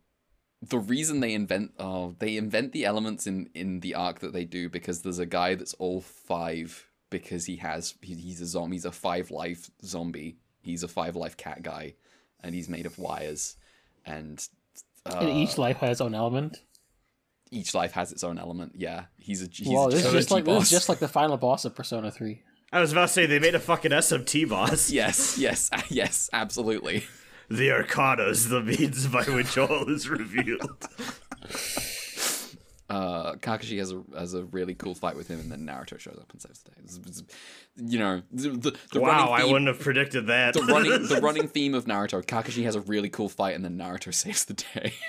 the 0.62 0.78
reason 0.78 1.18
they 1.18 1.34
invent 1.34 1.72
oh 1.80 2.14
they 2.20 2.36
invent 2.36 2.70
the 2.70 2.84
elements 2.84 3.26
in 3.26 3.50
in 3.54 3.80
the 3.80 3.96
arc 3.96 4.20
that 4.20 4.32
they 4.32 4.44
do 4.44 4.68
because 4.68 5.02
there's 5.02 5.18
a 5.18 5.26
guy 5.26 5.56
that's 5.56 5.74
all 5.74 6.00
five 6.00 6.91
because 7.12 7.44
he 7.46 7.56
has 7.56 7.94
he's 8.02 8.40
a 8.40 8.46
zombie 8.46 8.74
he's 8.74 8.84
a 8.84 8.90
five 8.90 9.30
life 9.30 9.70
zombie 9.84 10.36
he's 10.62 10.82
a 10.82 10.88
five 10.88 11.14
life 11.14 11.36
cat 11.36 11.62
guy 11.62 11.94
and 12.42 12.52
he's 12.54 12.68
made 12.68 12.86
of 12.86 12.98
wires 12.98 13.56
and 14.04 14.48
uh, 15.06 15.18
and 15.20 15.28
each 15.28 15.56
life 15.58 15.76
has 15.76 15.90
its 15.92 16.00
own 16.00 16.14
element. 16.14 16.62
each 17.52 17.74
life 17.74 17.92
has 17.92 18.10
its 18.10 18.24
own 18.24 18.38
element 18.38 18.72
yeah 18.74 19.04
he's 19.18 19.42
a 19.42 19.46
he's 19.52 19.68
well, 19.68 19.86
this 19.88 20.04
is 20.04 20.04
just, 20.04 20.14
just 20.14 20.30
a 20.30 20.34
like 20.34 20.44
this 20.44 20.54
boss. 20.54 20.62
is 20.64 20.70
just 20.70 20.88
like 20.88 20.98
the 20.98 21.06
final 21.08 21.36
boss 21.36 21.64
of 21.64 21.74
Persona 21.76 22.10
Three. 22.10 22.42
I 22.72 22.80
was 22.80 22.90
about 22.92 23.08
to 23.08 23.12
say 23.12 23.26
they 23.26 23.38
made 23.38 23.54
a 23.54 23.60
fucking 23.60 23.90
SMT 23.92 24.48
boss. 24.48 24.90
yes 25.00 25.36
yes 25.38 25.70
yes 25.88 26.30
absolutely 26.32 27.04
The 27.48 27.68
Arcanas, 27.68 28.48
the 28.48 28.62
means 28.62 29.06
by 29.08 29.24
which 29.24 29.58
all 29.58 29.88
is 29.90 30.08
revealed. 30.08 30.88
uh, 32.92 33.34
Kakashi 33.36 33.78
has 33.78 33.90
a 33.92 34.02
has 34.18 34.34
a 34.34 34.44
really 34.44 34.74
cool 34.74 34.94
fight 34.94 35.16
with 35.16 35.28
him, 35.28 35.40
and 35.40 35.50
then 35.50 35.66
Naruto 35.66 35.98
shows 35.98 36.18
up 36.20 36.30
and 36.32 36.40
saves 36.42 36.62
the 36.62 36.70
day. 36.70 36.76
It's- 36.84 36.98
it's- 36.98 37.22
you 37.76 37.98
know, 37.98 38.20
the, 38.30 38.76
the, 38.92 39.00
wow, 39.00 39.30
I 39.30 39.44
wouldn't 39.44 39.66
have 39.68 39.80
predicted 39.80 40.26
that. 40.26 40.52
the 40.52 40.60
running 40.62 41.06
the 41.06 41.20
running 41.22 41.48
theme 41.48 41.74
of 41.74 41.86
Naruto. 41.86 42.22
Kakashi 42.24 42.64
has 42.64 42.74
a 42.74 42.80
really 42.82 43.08
cool 43.08 43.28
fight, 43.30 43.54
and 43.56 43.64
then 43.64 43.78
Naruto 43.78 44.12
saves 44.22 44.44
the 44.44 44.54
day. 44.54 44.92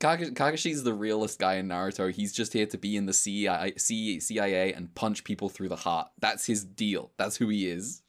Kakashi, 0.00 0.32
Kakashi's 0.34 0.82
the 0.84 0.94
realest 0.94 1.38
guy 1.38 1.54
in 1.54 1.68
Naruto. 1.68 2.12
He's 2.12 2.32
just 2.32 2.52
here 2.52 2.66
to 2.66 2.78
be 2.78 2.96
in 2.96 3.06
the 3.06 3.12
CIA, 3.12 3.74
CIA 3.76 4.72
and 4.72 4.94
punch 4.94 5.24
people 5.24 5.48
through 5.48 5.68
the 5.68 5.76
heart. 5.76 6.08
That's 6.20 6.46
his 6.46 6.64
deal. 6.64 7.10
That's 7.16 7.36
who 7.36 7.48
he 7.48 7.68
is. 7.68 8.02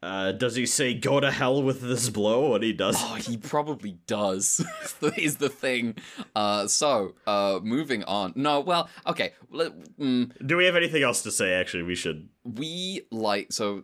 Uh, 0.00 0.30
does 0.30 0.54
he 0.54 0.64
say 0.64 0.94
"go 0.94 1.18
to 1.18 1.30
hell 1.30 1.60
with 1.62 1.80
this 1.80 2.08
blow"? 2.08 2.50
What 2.50 2.62
he 2.62 2.72
does? 2.72 2.94
Oh, 2.98 3.14
he 3.14 3.36
probably 3.36 3.98
does. 4.06 4.64
is 5.16 5.38
the 5.38 5.48
thing. 5.48 5.96
Uh, 6.36 6.68
so, 6.68 7.14
uh, 7.26 7.58
moving 7.62 8.04
on. 8.04 8.32
No, 8.36 8.60
well, 8.60 8.88
okay. 9.08 9.32
Let, 9.50 9.72
mm, 9.98 10.30
Do 10.46 10.56
we 10.56 10.66
have 10.66 10.76
anything 10.76 11.02
else 11.02 11.22
to 11.24 11.32
say? 11.32 11.52
Actually, 11.54 11.82
we 11.82 11.96
should. 11.96 12.28
we 12.44 13.02
like 13.10 13.48
so 13.52 13.82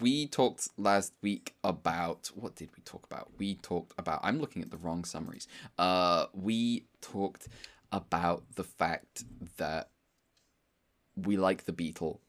we 0.00 0.26
talked 0.26 0.68
last 0.76 1.12
week 1.22 1.54
about 1.62 2.30
what 2.34 2.56
did 2.56 2.70
we 2.76 2.82
talk 2.82 3.04
about 3.06 3.30
we 3.38 3.54
talked 3.56 3.92
about 3.98 4.18
i'm 4.24 4.40
looking 4.40 4.62
at 4.62 4.70
the 4.70 4.78
wrong 4.78 5.04
summaries 5.04 5.46
uh 5.78 6.24
we 6.32 6.84
talked 7.02 7.48
about 7.92 8.42
the 8.56 8.64
fact 8.64 9.24
that 9.58 9.90
we 11.16 11.36
like 11.36 11.64
the 11.64 11.72
beetle 11.72 12.20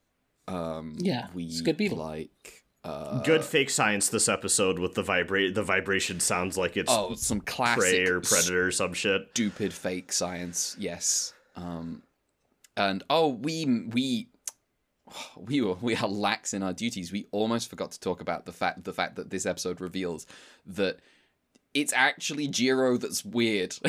um 0.50 0.96
Yeah, 1.00 1.28
we 1.34 1.46
it's 1.46 1.62
a 1.62 1.64
good 1.64 1.78
Beetle. 1.78 1.98
like 1.98 2.65
uh 2.86 3.22
Good 3.24 3.44
fake 3.44 3.70
science 3.70 4.10
this 4.10 4.30
episode 4.30 4.80
with 4.80 4.94
the 4.94 5.02
vibrate. 5.04 5.56
The 5.56 5.64
vibration 5.64 6.20
sounds 6.20 6.58
like 6.58 6.78
it's 6.78 6.92
oh 6.92 7.16
some 7.16 7.42
classic 7.42 7.80
prey 7.82 8.06
or 8.06 8.22
predator 8.22 8.68
or 8.68 8.72
some 8.72 8.94
shit. 8.94 9.30
stupid 9.32 9.74
fake 9.74 10.12
science. 10.14 10.76
Yes. 10.80 11.34
Um, 11.56 12.04
and 12.78 13.04
oh, 13.10 13.30
we 13.30 13.66
we 13.92 14.28
we 15.38 15.62
were 15.62 15.74
we 15.76 15.96
are 15.96 16.08
lax 16.08 16.54
in 16.54 16.62
our 16.64 16.74
duties. 16.74 17.12
We 17.12 17.28
almost 17.32 17.70
forgot 17.70 17.92
to 17.92 18.00
talk 18.00 18.22
about 18.22 18.46
the 18.46 18.52
fact 18.54 18.84
the 18.84 18.94
fact 18.94 19.16
that 19.16 19.30
this 19.30 19.46
episode 19.46 19.82
reveals 19.82 20.26
that 20.66 21.00
it's 21.74 21.94
actually 21.94 22.48
Jiro 22.48 22.98
that's 22.98 23.26
weird. 23.26 23.76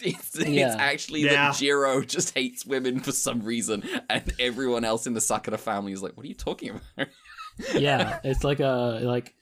it's, 0.00 0.36
Yeah. 0.36 0.66
it's 0.68 0.76
actually 0.76 1.20
Yeah. 1.20 1.50
that 1.50 1.56
Jiro 1.56 2.02
just 2.02 2.34
hates 2.34 2.64
women 2.66 3.00
for 3.00 3.12
some 3.12 3.42
reason, 3.42 3.82
and 4.08 4.32
everyone 4.38 4.84
else 4.84 5.06
in 5.06 5.14
the 5.14 5.20
Sakata 5.20 5.58
family 5.58 5.92
is 5.92 6.02
like, 6.02 6.16
"What 6.16 6.24
are 6.24 6.28
you 6.28 6.34
talking 6.34 6.70
about?" 6.70 7.08
yeah, 7.74 8.20
it's 8.24 8.44
like 8.44 8.60
a 8.60 9.00
like 9.02 9.34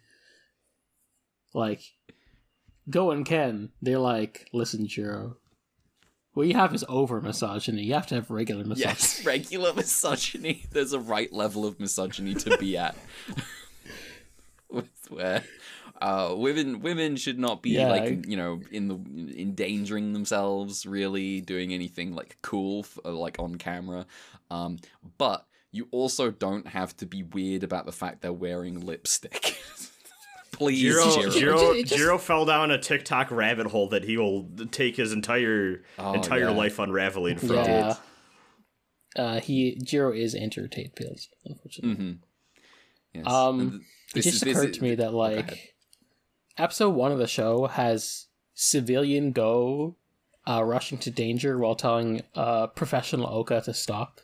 like 1.54 1.82
Go 2.88 3.10
and 3.12 3.24
Ken. 3.24 3.70
They're 3.82 3.98
like, 3.98 4.48
listen, 4.52 4.86
Jiro. 4.86 5.36
What 6.34 6.46
you 6.46 6.54
have 6.54 6.74
is 6.74 6.84
over 6.88 7.20
misogyny. 7.20 7.82
You 7.82 7.94
have 7.94 8.06
to 8.08 8.14
have 8.16 8.30
regular 8.30 8.62
misogyny. 8.64 8.90
Yes, 8.92 9.24
regular 9.26 9.74
misogyny. 9.74 10.64
There's 10.70 10.92
a 10.92 11.00
right 11.00 11.32
level 11.32 11.64
of 11.66 11.80
misogyny 11.80 12.34
to 12.34 12.56
be 12.58 12.76
at. 12.76 12.96
With 14.70 14.88
where 15.08 15.42
uh, 16.00 16.34
women 16.36 16.80
women 16.80 17.16
should 17.16 17.38
not 17.38 17.62
be 17.62 17.70
Yeah, 17.70 17.88
like 17.90 18.02
I- 18.04 18.22
you 18.26 18.36
know 18.36 18.60
in 18.70 18.86
the 18.88 18.94
endangering 19.40 20.12
themselves, 20.12 20.86
really 20.86 21.40
doing 21.40 21.74
anything 21.74 22.14
like 22.14 22.38
cool 22.42 22.80
f- 22.80 22.98
uh, 23.04 23.10
like 23.12 23.38
on 23.40 23.56
camera. 23.56 24.06
Um, 24.50 24.78
but 25.18 25.44
you 25.72 25.88
also 25.90 26.30
don't 26.30 26.66
have 26.68 26.96
to 26.98 27.06
be 27.06 27.22
weird 27.22 27.62
about 27.62 27.86
the 27.86 27.92
fact 27.92 28.22
they're 28.22 28.32
wearing 28.32 28.80
lipstick. 28.80 29.56
Please, 30.52 30.80
Jiro, 30.80 31.10
Jiro. 31.14 31.30
Jiro, 31.30 31.70
It 31.72 31.86
just- 31.86 31.96
Jiro 31.96 32.18
fell 32.18 32.44
down 32.44 32.70
a 32.70 32.78
TikTok 32.78 33.30
rabbit 33.30 33.68
hole 33.68 33.88
that 33.90 34.04
he 34.04 34.16
will 34.18 34.48
take 34.70 34.96
his 34.96 35.12
entire 35.12 35.82
Oh, 35.98 36.12
entire 36.14 36.40
yeah. 36.48 36.50
life 36.50 36.78
unraveling 36.78 37.38
from. 37.38 37.50
Yeah. 37.50 37.94
Uh, 39.16 39.40
he 39.40 39.76
Jiro 39.82 40.12
is 40.12 40.34
entertained 40.34 40.94
pills, 40.96 41.28
unfortunately. 41.44 41.94
hmm 42.04 42.12
Yes. 43.14 43.26
Um, 43.26 43.60
And 43.60 43.70
th- 43.72 43.82
it 44.16 44.22
just 44.30 44.34
is- 44.34 44.40
this 44.42 44.56
occurred 44.56 44.70
is- 44.70 44.76
to 44.76 44.82
me 44.82 44.94
that 44.96 45.10
go 45.12 45.22
ahead. 45.22 45.48
like 45.50 45.74
episode 46.58 46.90
one 46.90 47.10
of 47.12 47.18
the 47.18 47.26
show 47.26 47.66
has 47.68 48.26
civilian 48.54 49.32
go 49.32 49.96
uh, 50.46 50.62
rushing 50.62 50.98
to 50.98 51.10
danger 51.10 51.58
while 51.58 51.74
telling 51.74 52.22
uh, 52.34 52.66
professional 52.68 53.26
Oka 53.26 53.62
to 53.62 53.72
stop 53.74 54.20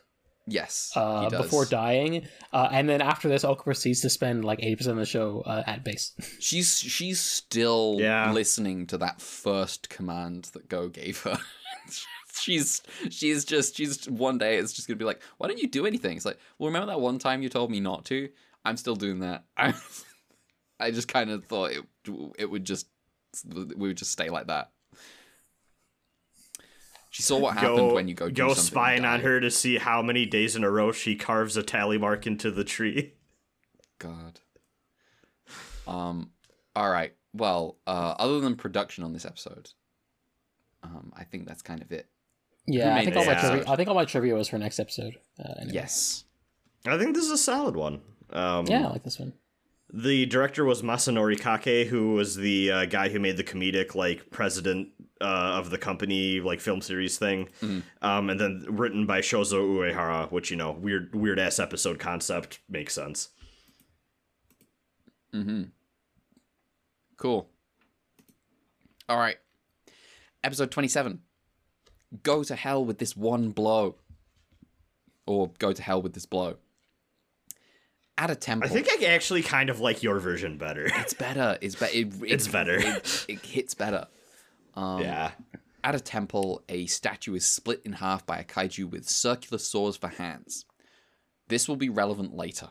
yes, 0.47 0.91
uh, 0.95 1.25
he 1.25 1.29
does. 1.29 1.41
before 1.43 1.65
dying, 1.65 2.25
uh, 2.51 2.69
and 2.71 2.89
then 2.89 3.01
after 3.01 3.27
this, 3.29 3.43
Oka 3.43 3.63
proceeds 3.63 4.01
to 4.01 4.09
spend 4.09 4.43
like 4.45 4.59
eighty 4.63 4.75
percent 4.75 4.93
of 4.93 4.99
the 4.99 5.05
show 5.05 5.41
uh, 5.45 5.63
at 5.67 5.83
base. 5.83 6.13
She's 6.39 6.77
she's 6.79 7.19
still 7.19 7.97
Yeah. 7.99 8.31
listening 8.31 8.87
to 8.87 8.97
that 8.99 9.21
first 9.21 9.89
command 9.89 10.45
that 10.53 10.67
Go 10.69 10.87
gave 10.89 11.21
her. 11.23 11.37
she's 12.33 12.81
she's 13.09 13.45
just 13.45 13.75
she's 13.75 14.07
one 14.09 14.37
day 14.37 14.57
it's 14.57 14.73
just 14.73 14.87
gonna 14.87 14.97
be 14.97 15.05
like, 15.05 15.21
why 15.37 15.47
don't 15.47 15.59
you 15.59 15.67
do 15.67 15.85
anything? 15.85 16.15
It's 16.17 16.25
like, 16.25 16.39
well, 16.59 16.67
remember 16.67 16.87
that 16.87 17.01
one 17.01 17.19
time 17.19 17.41
you 17.43 17.49
told 17.49 17.71
me 17.71 17.79
not 17.79 18.05
to? 18.05 18.29
I'm 18.65 18.77
still 18.77 18.95
doing 18.95 19.19
that. 19.19 19.43
I 19.55 19.73
I 20.79 20.91
just 20.91 21.07
kind 21.07 21.29
of 21.29 21.45
thought 21.45 21.71
it 21.71 21.83
it 22.37 22.45
would 22.49 22.65
just 22.65 22.87
we 23.45 23.87
would 23.87 23.97
just 23.97 24.11
stay 24.11 24.29
like 24.29 24.47
that. 24.47 24.71
She 27.17 27.23
saw 27.23 27.39
what 27.39 27.55
happened 27.55 27.77
go 27.77 27.93
when 27.95 28.07
you 28.07 28.13
go 28.13 28.27
do 28.27 28.33
go 28.43 28.47
something 28.49 28.63
spying 28.63 29.03
on 29.03 29.21
her 29.21 29.39
to 29.39 29.49
see 29.49 29.79
how 29.79 30.03
many 30.03 30.27
days 30.27 30.55
in 30.55 30.63
a 30.63 30.69
row 30.69 30.91
she 30.91 31.15
carves 31.15 31.57
a 31.57 31.63
tally 31.63 31.97
mark 31.97 32.27
into 32.27 32.51
the 32.51 32.63
tree. 32.63 33.15
God. 33.97 34.39
Um. 35.87 36.29
All 36.75 36.91
right. 36.91 37.15
Well, 37.33 37.77
uh, 37.87 38.13
other 38.19 38.39
than 38.39 38.55
production 38.55 39.03
on 39.03 39.13
this 39.13 39.25
episode, 39.25 39.71
um, 40.83 41.11
I 41.17 41.23
think 41.23 41.47
that's 41.47 41.63
kind 41.63 41.81
of 41.81 41.91
it. 41.91 42.07
Yeah, 42.67 42.95
I 42.95 43.03
think 43.03 43.15
all 43.15 43.25
my 43.25 43.33
this 43.33 43.41
trivia. 43.41 43.57
episode? 43.61 43.71
I 43.71 43.75
think 43.77 43.89
all 43.89 43.95
my 43.95 44.05
trivia 44.05 44.35
was 44.35 44.49
for 44.49 44.59
next 44.59 44.79
episode. 44.79 45.17
Uh, 45.39 45.53
anyway. 45.57 45.73
Yes. 45.73 46.25
I 46.85 46.99
think 46.99 47.15
this 47.15 47.25
is 47.25 47.31
a 47.31 47.37
solid 47.39 47.75
one. 47.75 48.01
Um, 48.29 48.67
Yeah, 48.67 48.85
I 48.85 48.91
like 48.91 49.03
this 49.03 49.17
one. 49.17 49.33
The 49.91 50.27
director 50.27 50.65
was 50.65 50.83
Masanori 50.83 51.39
Kakei, 51.39 51.87
who 51.87 52.13
was 52.13 52.35
the 52.35 52.71
uh, 52.71 52.85
guy 52.85 53.09
who 53.09 53.19
made 53.19 53.37
the 53.37 53.43
comedic 53.43 53.95
like 53.95 54.29
president 54.29 54.89
uh, 55.21 55.23
of 55.59 55.69
the 55.69 55.77
company 55.77 56.39
like 56.39 56.59
film 56.59 56.81
series 56.81 57.17
thing, 57.17 57.49
um, 58.01 58.29
and 58.29 58.39
then 58.39 58.65
written 58.69 59.05
by 59.05 59.21
Shozo 59.21 59.61
Uehara, 59.61 60.31
which 60.31 60.51
you 60.51 60.57
know 60.57 60.71
weird 60.71 61.13
weird 61.15 61.39
ass 61.39 61.59
episode 61.59 61.99
concept 61.99 62.59
makes 62.69 62.93
sense. 62.93 63.29
Mm-hmm. 65.33 65.63
Cool. 67.17 67.49
All 69.09 69.17
right. 69.17 69.37
Episode 70.43 70.71
27. 70.71 71.19
Go 72.23 72.43
to 72.43 72.55
hell 72.55 72.83
with 72.85 72.99
this 72.99 73.15
one 73.17 73.49
blow. 73.51 73.95
Or 75.25 75.51
go 75.59 75.73
to 75.73 75.81
hell 75.81 76.01
with 76.01 76.13
this 76.13 76.25
blow. 76.25 76.55
At 78.17 78.31
a 78.31 78.35
temple. 78.35 78.69
I 78.69 78.73
think 78.73 78.87
I 78.89 79.05
actually 79.07 79.43
kind 79.43 79.69
of 79.69 79.79
like 79.79 80.01
your 80.03 80.19
version 80.19 80.57
better. 80.57 80.85
it's 80.85 81.13
better. 81.13 81.57
It's, 81.61 81.75
be- 81.75 81.85
it, 81.87 82.13
It's 82.23 82.47
better. 82.47 82.75
It, 82.79 83.25
it 83.27 83.39
hits 83.45 83.73
better. 83.73 84.07
Um, 84.77 85.01
yeah, 85.01 85.31
At 85.83 85.95
a 85.95 85.99
temple, 85.99 86.61
a 86.69 86.85
statue 86.85 87.33
is 87.33 87.45
split 87.45 87.81
in 87.83 87.93
half 87.93 88.25
by 88.25 88.37
a 88.37 88.43
kaiju 88.43 88.89
with 88.89 89.09
circular 89.09 89.57
saws 89.57 89.97
for 89.97 90.07
hands. 90.07 90.65
This 91.47 91.67
will 91.67 91.77
be 91.77 91.89
relevant 91.89 92.35
later. 92.35 92.69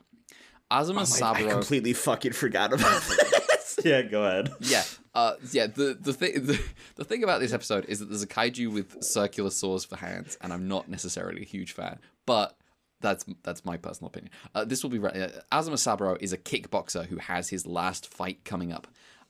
Azuma 0.71 1.01
I 1.01 1.05
Saburo. 1.05 1.51
completely 1.51 1.93
fucking 1.93 2.33
forgot 2.33 2.73
about 2.73 3.03
this. 3.03 3.79
yeah, 3.85 4.03
go 4.03 4.25
ahead. 4.25 4.53
yeah, 4.61 4.83
uh, 5.15 5.35
yeah. 5.53 5.67
The 5.67 5.97
the 6.01 6.13
thing 6.13 6.33
the, 6.47 6.61
the 6.97 7.05
thing 7.05 7.25
about 7.25 7.41
this 7.41 7.53
episode 7.53 7.87
is 7.89 7.99
that 8.01 8.07
there's 8.07 8.23
a 8.23 8.27
kaiju 8.27 8.73
with 8.73 9.03
circular 9.03 9.51
saws 9.51 9.85
for 9.85 9.97
hands, 9.97 10.37
and 10.41 10.53
I'm 10.53 10.69
not 10.69 10.89
necessarily 10.89 11.43
a 11.43 11.47
huge 11.47 11.73
fan, 11.73 11.99
but 12.27 12.57
that's 13.01 13.25
that's 13.43 13.65
my 13.65 13.77
personal 13.77 14.09
opinion. 14.09 14.31
Uh, 14.55 14.65
this 14.65 14.83
will 14.83 14.91
be 14.91 14.99
re- 14.99 15.11
uh, 15.11 15.29
Azuma 15.53 15.79
Saburo 15.79 16.17
is 16.21 16.33
a 16.33 16.39
kickboxer 16.39 17.07
who 17.07 17.19
has 17.19 17.49
his 17.49 17.67
last 17.67 18.07
fight 18.07 18.45
coming 18.45 18.73
up. 18.73 18.87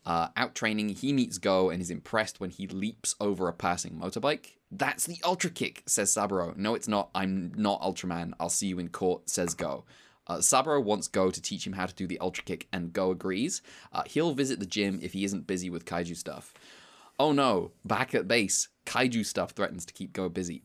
Uh, 0.06 0.28
out 0.36 0.54
training, 0.54 0.90
he 0.90 1.12
meets 1.12 1.36
Go 1.36 1.68
and 1.68 1.82
is 1.82 1.90
impressed 1.90 2.38
when 2.38 2.50
he 2.50 2.68
leaps 2.68 3.16
over 3.20 3.48
a 3.48 3.52
passing 3.52 3.98
motorbike. 3.98 4.52
That's 4.70 5.04
the 5.04 5.18
Ultra 5.24 5.50
Kick, 5.50 5.82
says 5.86 6.12
Saburo. 6.12 6.54
No, 6.56 6.74
it's 6.74 6.86
not. 6.86 7.10
I'm 7.12 7.52
not 7.56 7.82
Ultraman. 7.82 8.32
I'll 8.38 8.48
see 8.48 8.68
you 8.68 8.78
in 8.78 8.88
court, 8.88 9.28
says 9.28 9.54
Go. 9.54 9.84
Uh, 10.28 10.40
Saburo 10.40 10.80
wants 10.80 11.08
Go 11.08 11.30
to 11.30 11.42
teach 11.42 11.66
him 11.66 11.72
how 11.72 11.86
to 11.86 11.94
do 11.94 12.06
the 12.06 12.20
Ultra 12.20 12.44
Kick, 12.44 12.68
and 12.72 12.92
Go 12.92 13.10
agrees. 13.10 13.62
Uh, 13.92 14.04
he'll 14.06 14.32
visit 14.32 14.60
the 14.60 14.66
gym 14.66 15.00
if 15.02 15.12
he 15.12 15.24
isn't 15.24 15.46
busy 15.46 15.70
with 15.70 15.84
kaiju 15.84 16.16
stuff. 16.16 16.54
Oh 17.18 17.32
no, 17.32 17.72
back 17.84 18.14
at 18.14 18.28
base, 18.28 18.68
kaiju 18.84 19.26
stuff 19.26 19.50
threatens 19.50 19.84
to 19.86 19.92
keep 19.92 20.12
Go 20.12 20.28
busy. 20.28 20.62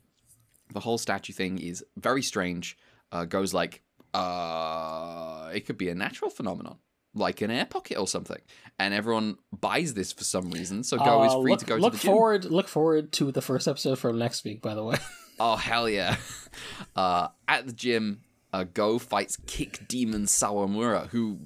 The 0.71 0.81
whole 0.81 0.97
statue 0.97 1.33
thing 1.33 1.57
is 1.57 1.83
very 1.97 2.21
strange. 2.21 2.77
Uh, 3.11 3.25
Go's 3.25 3.53
like, 3.53 3.81
uh, 4.13 5.49
it 5.53 5.65
could 5.65 5.77
be 5.77 5.89
a 5.89 5.95
natural 5.95 6.29
phenomenon, 6.29 6.77
like 7.13 7.41
an 7.41 7.51
air 7.51 7.65
pocket 7.65 7.97
or 7.97 8.07
something. 8.07 8.39
And 8.79 8.93
everyone 8.93 9.37
buys 9.59 9.93
this 9.93 10.11
for 10.11 10.23
some 10.23 10.49
reason, 10.51 10.83
so 10.83 10.97
Go 10.97 11.23
is 11.23 11.31
Uh, 11.33 11.41
free 11.41 11.51
look, 11.51 11.59
to 11.59 11.65
go 11.65 11.75
look 11.75 11.93
to 11.93 11.97
the 11.99 12.03
gym. 12.03 12.11
forward. 12.11 12.45
Look 12.45 12.67
forward 12.67 13.11
to 13.13 13.31
the 13.31 13.41
first 13.41 13.67
episode 13.67 13.99
from 13.99 14.17
next 14.17 14.43
week. 14.43 14.61
By 14.61 14.73
the 14.75 14.83
way, 14.83 14.97
Oh 15.39 15.55
hell 15.55 15.89
yeah! 15.89 16.17
Uh, 16.95 17.27
at 17.47 17.65
the 17.65 17.71
gym, 17.73 18.21
uh, 18.53 18.65
Go 18.73 18.99
fights 18.99 19.37
Kick 19.47 19.87
Demon 19.87 20.25
Sawamura, 20.25 21.07
who 21.07 21.39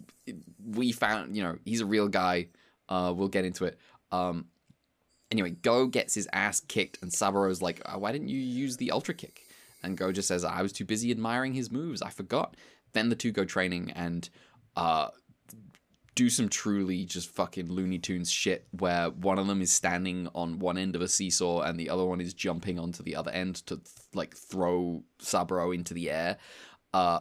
we 0.65 0.91
found. 0.91 1.35
You 1.35 1.43
know, 1.43 1.57
he's 1.65 1.81
a 1.81 1.85
real 1.85 2.07
guy. 2.07 2.47
Uh, 2.89 3.13
we'll 3.15 3.27
get 3.27 3.45
into 3.45 3.65
it. 3.65 3.77
Um, 4.11 4.45
anyway, 5.31 5.51
Go 5.51 5.87
gets 5.87 6.13
his 6.15 6.27
ass 6.33 6.59
kicked, 6.61 6.99
and 7.01 7.11
Saburo's 7.11 7.61
like, 7.61 7.81
"Uh, 7.85 7.97
"Why 7.99 8.11
didn't 8.11 8.29
you 8.29 8.39
use 8.39 8.77
the 8.77 8.91
Ultra 8.91 9.13
Kick?" 9.13 9.41
And 9.83 9.97
Go 9.97 10.11
just 10.11 10.27
says, 10.27 10.43
"I 10.43 10.61
was 10.61 10.71
too 10.73 10.85
busy 10.85 11.11
admiring 11.11 11.53
his 11.53 11.71
moves. 11.71 12.01
I 12.01 12.09
forgot." 12.09 12.55
Then 12.93 13.09
the 13.09 13.15
two 13.15 13.31
go 13.31 13.45
training 13.45 13.91
and 13.91 14.27
uh, 14.75 15.09
do 16.15 16.29
some 16.29 16.47
truly 16.47 17.03
just 17.03 17.29
fucking 17.29 17.69
Looney 17.69 17.99
Tunes 17.99 18.31
shit 18.31 18.65
where 18.71 19.09
one 19.09 19.37
of 19.37 19.47
them 19.47 19.61
is 19.61 19.71
standing 19.71 20.29
on 20.33 20.59
one 20.59 20.77
end 20.77 20.95
of 20.95 21.01
a 21.01 21.09
seesaw 21.09 21.61
and 21.61 21.77
the 21.77 21.89
other 21.89 22.05
one 22.05 22.21
is 22.21 22.33
jumping 22.33 22.79
onto 22.79 23.03
the 23.03 23.15
other 23.15 23.31
end 23.31 23.55
to 23.67 23.81
like 24.13 24.35
throw 24.35 25.03
Saburo 25.19 25.71
into 25.71 25.93
the 25.93 26.09
air. 26.09 26.37
Uh, 26.93 27.19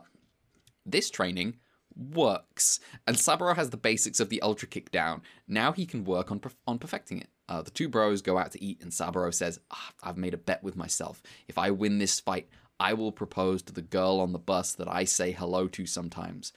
this 0.87 1.11
training 1.11 1.59
works, 1.97 2.81
and 3.07 3.19
Saburo 3.19 3.55
has 3.55 3.71
the 3.71 3.77
basics 3.77 4.21
of 4.21 4.29
the 4.29 4.43
Ultra 4.43 4.69
Kick 4.69 4.91
down. 4.91 5.23
Now 5.49 5.73
he 5.73 5.87
can 5.87 6.05
work 6.05 6.31
on 6.31 6.41
perf- 6.41 6.57
on 6.67 6.79
perfecting 6.79 7.21
it. 7.21 7.29
Uh, 7.49 7.63
the 7.63 7.71
two 7.71 7.89
bros 7.89 8.23
go 8.23 8.39
out 8.39 8.53
to 8.53 8.63
eat, 8.63 8.83
and 8.83 8.93
Saburo 8.93 9.31
says, 9.31 9.61
"Ah, 9.71 9.93
"I've 10.03 10.17
made 10.17 10.35
a 10.35 10.39
bet 10.39 10.63
with 10.63 10.77
myself. 10.77 11.23
If 11.49 11.59
I 11.59 11.71
win 11.71 11.99
this 11.99 12.21
fight, 12.21 12.49
I 12.81 12.95
will 12.95 13.13
propose 13.13 13.63
to 13.63 13.73
the 13.73 13.83
girl 13.83 14.21
on 14.21 14.33
the 14.33 14.39
bus 14.39 14.73
that 14.75 14.89
I 14.89 15.05
say 15.05 15.33
hello 15.33 15.69
to 15.69 15.87
sometimes. 15.87 16.53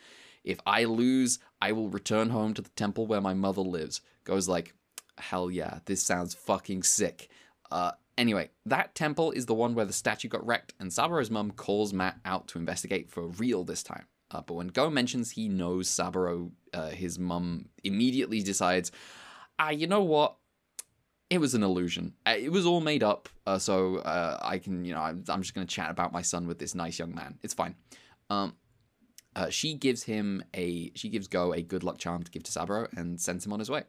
If 0.47 0.59
I 0.65 0.85
lose, 0.85 1.39
I 1.61 1.73
will 1.73 1.89
return 1.89 2.29
home 2.29 2.53
to 2.55 2.61
the 2.61 2.69
temple 2.69 3.05
where 3.05 3.21
my 3.21 3.33
mother 3.33 3.61
lives." 3.61 4.01
Goes 4.23 4.47
like, 4.47 4.73
"Hell 5.17 5.51
yeah, 5.51 5.79
this 5.85 6.01
sounds 6.01 6.33
fucking 6.33 6.83
sick." 6.83 7.29
Uh, 7.69 7.91
anyway, 8.17 8.49
that 8.65 8.95
temple 8.95 9.31
is 9.31 9.45
the 9.45 9.53
one 9.53 9.75
where 9.75 9.85
the 9.85 9.93
statue 9.93 10.29
got 10.29 10.45
wrecked, 10.45 10.73
and 10.79 10.91
Saburo's 10.91 11.29
mum 11.29 11.51
calls 11.51 11.93
MAT 11.93 12.17
out 12.25 12.47
to 12.49 12.59
investigate 12.59 13.09
for 13.09 13.27
real 13.27 13.63
this 13.63 13.83
time. 13.83 14.05
Uh, 14.31 14.41
but 14.41 14.55
when 14.55 14.67
Go 14.67 14.89
mentions 14.89 15.31
he 15.31 15.47
knows 15.47 15.89
Saburo, 15.89 16.51
uh, 16.73 16.89
his 16.89 17.17
mum 17.17 17.69
immediately 17.83 18.41
decides, 18.41 18.91
ah, 19.57 19.69
you 19.69 19.87
know 19.87 20.03
what? 20.03 20.35
It 21.29 21.39
was 21.39 21.53
an 21.55 21.63
illusion. 21.63 22.13
Uh, 22.25 22.35
it 22.37 22.51
was 22.51 22.65
all 22.65 22.81
made 22.81 23.03
up. 23.03 23.29
Uh, 23.45 23.57
so 23.57 23.97
uh, 23.97 24.37
I 24.41 24.59
can, 24.59 24.85
you 24.85 24.93
know, 24.93 25.01
I'm, 25.01 25.23
I'm 25.29 25.41
just 25.41 25.53
going 25.53 25.65
to 25.67 25.73
chat 25.73 25.89
about 25.89 26.13
my 26.13 26.21
son 26.21 26.47
with 26.47 26.57
this 26.59 26.75
nice 26.75 26.99
young 26.99 27.13
man. 27.13 27.37
It's 27.41 27.53
fine. 27.53 27.75
Um, 28.29 28.55
uh, 29.37 29.49
she 29.51 29.75
gives 29.75 30.03
him 30.03 30.43
a, 30.55 30.91
she 30.95 31.09
gives 31.09 31.27
Go 31.27 31.53
a 31.53 31.61
good 31.61 31.83
luck 31.83 31.99
charm 31.99 32.23
to 32.23 32.31
give 32.31 32.43
to 32.43 32.51
Saburo 32.51 32.87
and 32.97 33.21
sends 33.21 33.45
him 33.45 33.53
on 33.53 33.59
his 33.59 33.69
way. 33.69 33.83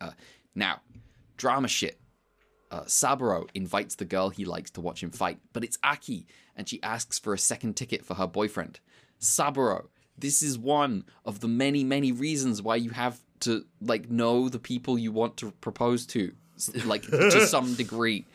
Uh, 0.00 0.12
now, 0.54 0.80
drama 1.36 1.66
shit. 1.66 1.98
Uh, 2.70 2.84
Saburo 2.86 3.46
invites 3.54 3.96
the 3.96 4.04
girl 4.04 4.30
he 4.30 4.44
likes 4.44 4.70
to 4.70 4.80
watch 4.80 5.02
him 5.02 5.10
fight, 5.10 5.38
but 5.52 5.64
it's 5.64 5.78
Aki, 5.82 6.26
and 6.56 6.68
she 6.68 6.80
asks 6.82 7.18
for 7.18 7.34
a 7.34 7.38
second 7.38 7.74
ticket 7.74 8.04
for 8.04 8.14
her 8.14 8.26
boyfriend. 8.28 8.78
Saburo, 9.18 9.90
this 10.16 10.42
is 10.42 10.56
one 10.56 11.04
of 11.24 11.40
the 11.40 11.48
many, 11.48 11.82
many 11.82 12.12
reasons 12.12 12.62
why 12.62 12.76
you 12.76 12.90
have 12.90 13.18
to 13.40 13.64
like 13.80 14.08
know 14.08 14.48
the 14.48 14.60
people 14.60 14.96
you 14.96 15.10
want 15.10 15.36
to 15.38 15.50
propose 15.60 16.06
to, 16.06 16.32
like 16.84 17.02
to 17.02 17.40
some 17.46 17.74
degree. 17.74 18.26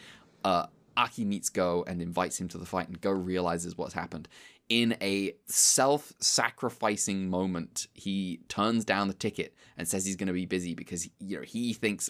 Uh, 0.43 0.67
Aki 0.97 1.23
meets 1.23 1.47
Go 1.47 1.85
and 1.87 2.01
invites 2.01 2.39
him 2.39 2.49
to 2.49 2.57
the 2.57 2.65
fight, 2.65 2.89
and 2.89 2.99
Go 2.99 3.11
realizes 3.11 3.77
what's 3.77 3.93
happened. 3.93 4.27
In 4.69 4.95
a 5.01 5.33
self-sacrificing 5.47 7.27
moment, 7.29 7.87
he 7.93 8.41
turns 8.47 8.85
down 8.85 9.07
the 9.07 9.13
ticket 9.15 9.55
and 9.75 9.87
says 9.87 10.05
he's 10.05 10.15
going 10.15 10.27
to 10.27 10.33
be 10.33 10.45
busy 10.45 10.75
because 10.75 11.09
you 11.19 11.37
know 11.37 11.43
he 11.43 11.73
thinks 11.73 12.09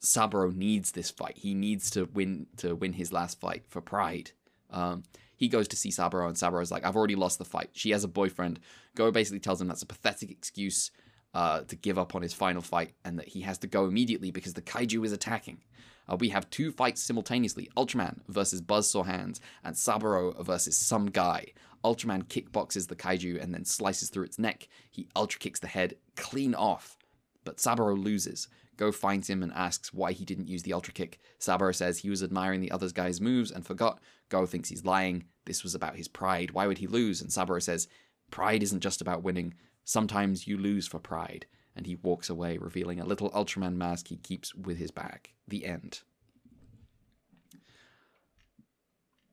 Saburo 0.00 0.50
needs 0.50 0.90
this 0.90 1.10
fight. 1.10 1.38
He 1.38 1.54
needs 1.54 1.88
to 1.90 2.08
win 2.12 2.48
to 2.58 2.74
win 2.74 2.94
his 2.94 3.12
last 3.12 3.38
fight 3.40 3.64
for 3.68 3.80
pride. 3.80 4.32
Um, 4.70 5.04
he 5.36 5.48
goes 5.48 5.68
to 5.68 5.76
see 5.76 5.90
Saburo, 5.90 6.26
and 6.26 6.36
Saburo's 6.36 6.72
like, 6.72 6.84
"I've 6.84 6.96
already 6.96 7.14
lost 7.14 7.38
the 7.38 7.44
fight. 7.44 7.70
She 7.72 7.90
has 7.90 8.02
a 8.04 8.08
boyfriend." 8.08 8.58
Go 8.96 9.10
basically 9.12 9.40
tells 9.40 9.60
him 9.60 9.68
that's 9.68 9.82
a 9.82 9.86
pathetic 9.86 10.30
excuse. 10.30 10.90
uh, 11.34 11.60
to 11.68 11.76
give 11.76 11.98
up 11.98 12.14
on 12.14 12.22
his 12.22 12.32
final 12.32 12.62
fight 12.62 12.94
and 13.04 13.18
that 13.18 13.28
he 13.28 13.42
has 13.42 13.58
to 13.58 13.66
go 13.66 13.84
immediately 13.84 14.30
because 14.30 14.54
the 14.54 14.62
kaiju 14.62 15.04
is 15.04 15.12
attacking. 15.12 15.58
Uh, 16.08 16.16
we 16.16 16.28
have 16.28 16.48
two 16.50 16.70
fights 16.72 17.02
simultaneously 17.02 17.68
Ultraman 17.76 18.20
versus 18.28 18.62
Buzzsaw 18.62 19.06
Hands 19.06 19.40
and 19.64 19.76
Saburo 19.76 20.32
versus 20.42 20.76
some 20.76 21.06
guy. 21.06 21.46
Ultraman 21.84 22.24
kickboxes 22.24 22.88
the 22.88 22.96
kaiju 22.96 23.42
and 23.42 23.54
then 23.54 23.64
slices 23.64 24.10
through 24.10 24.24
its 24.24 24.38
neck. 24.38 24.68
He 24.90 25.08
ultra 25.14 25.38
kicks 25.38 25.60
the 25.60 25.66
head 25.68 25.94
clean 26.16 26.54
off, 26.54 26.96
but 27.44 27.60
Saburo 27.60 27.94
loses. 27.94 28.48
Go 28.76 28.92
finds 28.92 29.30
him 29.30 29.42
and 29.42 29.52
asks 29.54 29.94
why 29.94 30.12
he 30.12 30.24
didn't 30.24 30.48
use 30.48 30.62
the 30.62 30.72
ultra 30.72 30.92
kick. 30.92 31.18
Saburo 31.38 31.72
says 31.72 31.98
he 31.98 32.10
was 32.10 32.22
admiring 32.22 32.60
the 32.60 32.70
other 32.70 32.90
guy's 32.90 33.20
moves 33.20 33.50
and 33.50 33.64
forgot. 33.64 34.00
Go 34.28 34.44
thinks 34.44 34.68
he's 34.68 34.84
lying. 34.84 35.24
This 35.46 35.62
was 35.62 35.74
about 35.74 35.96
his 35.96 36.08
pride. 36.08 36.50
Why 36.50 36.66
would 36.66 36.78
he 36.78 36.86
lose? 36.86 37.22
And 37.22 37.32
Saburo 37.32 37.60
says, 37.60 37.88
Pride 38.30 38.62
isn't 38.62 38.80
just 38.80 39.00
about 39.00 39.22
winning. 39.22 39.54
Sometimes 39.84 40.46
you 40.46 40.58
lose 40.58 40.86
for 40.86 40.98
pride. 40.98 41.46
And 41.76 41.86
he 41.86 41.96
walks 41.96 42.30
away, 42.30 42.56
revealing 42.56 42.98
a 43.00 43.04
little 43.04 43.30
Ultraman 43.32 43.74
mask 43.76 44.08
he 44.08 44.16
keeps 44.16 44.54
with 44.54 44.78
his 44.78 44.90
bag. 44.90 45.28
The 45.46 45.66
end. 45.66 46.00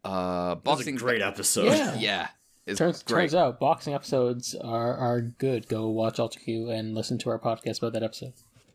Uh, 0.03 0.55
That 0.55 0.55
was 0.55 0.57
a 0.57 0.61
boxing 0.61 0.95
great 0.97 1.21
episode. 1.21 1.65
Yeah. 1.67 1.95
Yeah, 1.97 2.27
it's 2.65 2.77
Turns 2.77 3.01
great. 3.03 3.21
turns 3.21 3.35
out 3.35 3.59
boxing 3.59 3.93
episodes 3.93 4.53
are 4.55 4.93
are 4.95 5.21
good. 5.21 5.67
Go 5.69 5.87
watch 5.89 6.19
Ultra 6.19 6.41
Q 6.41 6.69
and 6.69 6.93
listen 6.93 7.17
to 7.19 7.29
our 7.29 7.39
podcast 7.39 7.77
about 7.77 7.93
that 7.93 8.03
episode. 8.03 8.33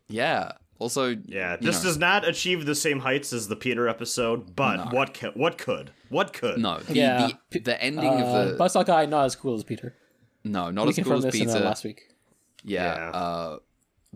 Yeah. 0.09 0.53
Also, 0.79 1.09
Yeah, 1.27 1.57
this 1.57 1.83
know, 1.83 1.89
does 1.91 1.99
not 1.99 2.27
achieve 2.27 2.65
the 2.65 2.75
same 2.75 3.01
heights 3.01 3.33
as 3.33 3.49
the 3.49 3.57
Peter 3.57 3.89
episode, 3.89 4.55
but 4.55 4.77
No. 4.77 4.85
what 4.97 5.13
ca- 5.13 5.33
what 5.35 5.59
could? 5.59 5.91
What 6.09 6.33
could? 6.33 6.59
no. 6.59 6.79
The, 6.79 6.95
Yeah. 6.95 7.29
the, 7.51 7.59
the 7.59 7.83
ending 7.83 8.09
Uh, 8.09 8.25
of 8.25 8.49
the 8.59 8.65
Buzzsaw 8.65 8.87
guy 8.87 9.05
not 9.07 9.25
as 9.27 9.35
cool 9.37 9.55
as 9.57 9.65
Peter. 9.65 9.95
no, 10.45 10.71
not 10.71 10.85
we 10.85 10.91
as 10.91 10.95
cool 10.97 11.03
confirmed 11.05 11.25
as 11.27 11.33
this 11.33 11.41
in 11.43 11.49
Peter. 11.49 11.61
last 11.65 11.85
week. 11.85 12.09
Yeah, 12.69 12.95
Yeah. 12.95 13.11
uh 13.11 13.59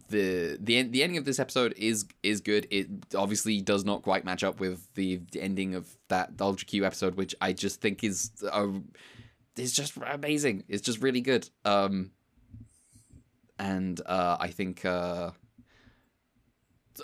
the 0.09 0.57
the 0.61 0.83
the 0.85 1.03
ending 1.03 1.19
of 1.19 1.24
this 1.24 1.39
episode 1.39 1.74
is 1.77 2.07
is 2.23 2.41
good. 2.41 2.66
It 2.70 2.89
obviously 3.15 3.61
does 3.61 3.85
not 3.85 4.03
quite 4.03 4.24
match 4.24 4.43
up 4.43 4.59
with 4.61 4.89
the, 4.95 5.20
the 5.33 5.43
ending 5.43 5.74
of 5.74 5.97
that 6.09 6.31
ultra 6.41 6.66
q 6.66 6.85
episode 6.87 7.15
which 7.16 7.35
i 7.43 7.53
just 7.53 7.81
think 7.83 8.03
is 8.03 8.31
uh, 8.51 8.69
is 9.57 9.73
just 9.73 9.97
amazing. 9.99 10.65
It's 10.69 10.83
just 10.83 11.03
really 11.03 11.20
good. 11.20 11.49
Um 11.65 12.12
and 13.59 14.01
uh 14.07 14.37
i 14.41 14.49
think 14.49 14.85
uh 14.85 15.31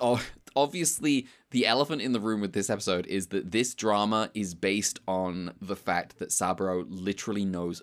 oh, 0.00 0.20
obviously 0.56 1.26
the 1.50 1.66
elephant 1.66 2.00
in 2.02 2.12
the 2.12 2.20
room 2.20 2.40
with 2.40 2.52
this 2.54 2.70
episode 2.70 3.06
is 3.06 3.28
that 3.28 3.50
this 3.52 3.74
drama 3.74 4.30
is 4.34 4.54
based 4.54 4.98
on 5.06 5.52
the 5.60 5.76
fact 5.76 6.18
that 6.18 6.32
saburo 6.32 6.84
literally 6.88 7.44
knows 7.44 7.82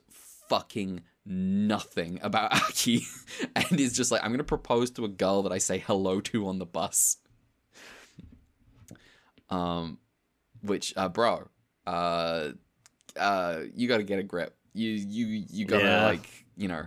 fucking 0.49 1.01
nothing 1.25 2.19
about 2.21 2.53
Aki 2.69 3.05
and 3.55 3.79
is 3.79 3.93
just 3.93 4.11
like, 4.11 4.23
I'm 4.23 4.31
gonna 4.31 4.43
propose 4.43 4.91
to 4.91 5.05
a 5.05 5.09
girl 5.09 5.43
that 5.43 5.51
I 5.51 5.57
say 5.57 5.79
hello 5.79 6.19
to 6.21 6.47
on 6.47 6.59
the 6.59 6.65
bus. 6.65 7.17
Um 9.49 9.99
which 10.61 10.93
uh 10.97 11.09
bro, 11.09 11.47
uh 11.85 12.49
uh 13.19 13.61
you 13.75 13.87
gotta 13.87 14.03
get 14.03 14.19
a 14.19 14.23
grip. 14.23 14.55
You 14.73 14.89
you 14.91 15.45
you 15.49 15.65
gotta 15.65 15.85
Yeah. 15.85 16.05
like, 16.05 16.45
you 16.55 16.67
know 16.67 16.85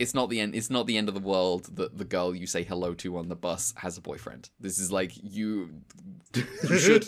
it's 0.00 0.12
not 0.12 0.28
the 0.28 0.40
end 0.40 0.56
it's 0.56 0.70
not 0.70 0.88
the 0.88 0.96
end 0.98 1.06
of 1.08 1.14
the 1.14 1.20
world 1.20 1.66
that 1.76 1.96
the 1.96 2.04
girl 2.04 2.34
you 2.34 2.48
say 2.48 2.64
hello 2.64 2.94
to 2.94 3.16
on 3.16 3.28
the 3.28 3.36
bus 3.36 3.72
has 3.76 3.96
a 3.96 4.00
boyfriend. 4.00 4.50
This 4.58 4.78
is 4.78 4.90
like 4.90 5.12
you 5.22 5.70
you 6.34 6.78
should 6.78 7.06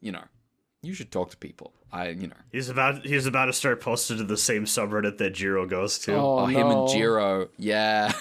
you 0.00 0.12
know 0.12 0.24
you 0.82 0.94
should 0.94 1.10
talk 1.10 1.30
to 1.30 1.36
people. 1.36 1.72
I 1.92 2.08
you 2.08 2.26
know 2.28 2.36
He's 2.50 2.68
about 2.68 3.04
he's 3.06 3.26
about 3.26 3.46
to 3.46 3.52
start 3.52 3.80
posting 3.80 4.18
to 4.18 4.24
the 4.24 4.36
same 4.36 4.64
subreddit 4.64 5.18
that 5.18 5.30
Jiro 5.34 5.66
goes 5.66 5.98
to. 6.00 6.14
Oh, 6.14 6.40
Oh, 6.40 6.46
him 6.46 6.66
and. 6.66 6.88
Jiro. 6.88 7.48
Yeah. 7.58 8.12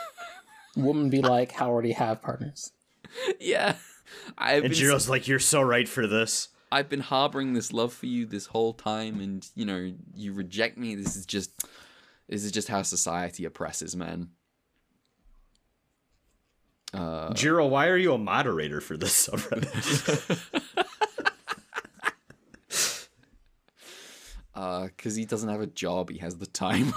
Woman 0.76 1.08
be 1.08 1.22
like, 1.22 1.52
how 1.52 1.68
already 1.70 1.92
have 1.92 2.20
partners. 2.20 2.72
yeah. 3.40 3.76
I've 4.36 4.64
and 4.64 4.72
been, 4.72 4.80
Jiro's 4.80 5.08
like, 5.08 5.26
"You're 5.26 5.38
so 5.38 5.62
right 5.62 5.88
for 5.88 6.06
this." 6.06 6.48
I've 6.70 6.88
been 6.88 7.00
harboring 7.00 7.52
this 7.54 7.72
love 7.72 7.92
for 7.92 8.06
you 8.06 8.26
this 8.26 8.46
whole 8.46 8.72
time 8.74 9.20
and 9.20 9.48
you 9.54 9.64
know, 9.64 9.92
you 10.14 10.32
reject 10.32 10.76
me. 10.76 10.94
This 10.96 11.16
is 11.16 11.24
just 11.24 11.50
this 12.28 12.44
is 12.44 12.50
just 12.52 12.68
how 12.68 12.82
society 12.82 13.44
oppresses 13.44 13.94
men. 13.96 14.30
Uh 16.92 17.32
Jiro, 17.34 17.66
why 17.66 17.86
are 17.88 17.96
you 17.96 18.12
a 18.14 18.18
moderator 18.18 18.80
for 18.80 18.96
this 18.96 19.28
subreddit? 19.28 20.62
uh 24.56 24.88
cuz 24.98 25.14
he 25.14 25.24
doesn't 25.24 25.48
have 25.48 25.60
a 25.60 25.66
job, 25.66 26.10
he 26.10 26.18
has 26.18 26.36
the 26.38 26.46
time. 26.46 26.92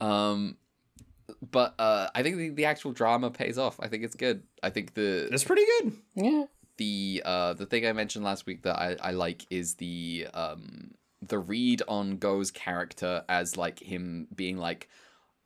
um 0.00 0.56
but 1.50 1.74
uh 1.78 2.08
I 2.14 2.22
think 2.22 2.36
the, 2.36 2.48
the 2.50 2.64
actual 2.64 2.92
drama 2.92 3.30
pays 3.30 3.58
off. 3.58 3.78
I 3.80 3.88
think 3.88 4.04
it's 4.04 4.14
good. 4.16 4.42
I 4.62 4.70
think 4.70 4.94
the 4.94 5.28
it's 5.32 5.44
pretty 5.44 5.64
good. 5.80 5.92
Yeah. 6.14 6.44
the 6.78 7.22
uh 7.24 7.52
the 7.54 7.66
thing 7.66 7.86
I 7.86 7.92
mentioned 7.92 8.24
last 8.24 8.46
week 8.46 8.62
that 8.62 8.78
I, 8.78 8.96
I 9.00 9.10
like 9.10 9.46
is 9.50 9.74
the 9.74 10.28
um 10.34 10.92
the 11.20 11.38
read 11.38 11.82
on 11.88 12.18
Go's 12.18 12.50
character 12.50 13.24
as 13.28 13.56
like 13.56 13.80
him 13.80 14.28
being 14.34 14.56
like, 14.56 14.88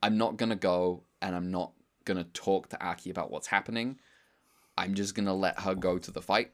I'm 0.03 0.17
not 0.17 0.37
gonna 0.37 0.55
go 0.55 1.03
and 1.21 1.35
I'm 1.35 1.49
not 1.51 1.73
gonna 2.05 2.25
talk 2.25 2.69
to 2.69 2.85
Aki 2.85 3.09
about 3.09 3.31
what's 3.31 3.47
happening. 3.47 3.99
I'm 4.77 4.93
just 4.93 5.15
gonna 5.15 5.33
let 5.33 5.59
her 5.61 5.73
go 5.75 5.97
to 5.97 6.11
the 6.11 6.21
fight. 6.21 6.51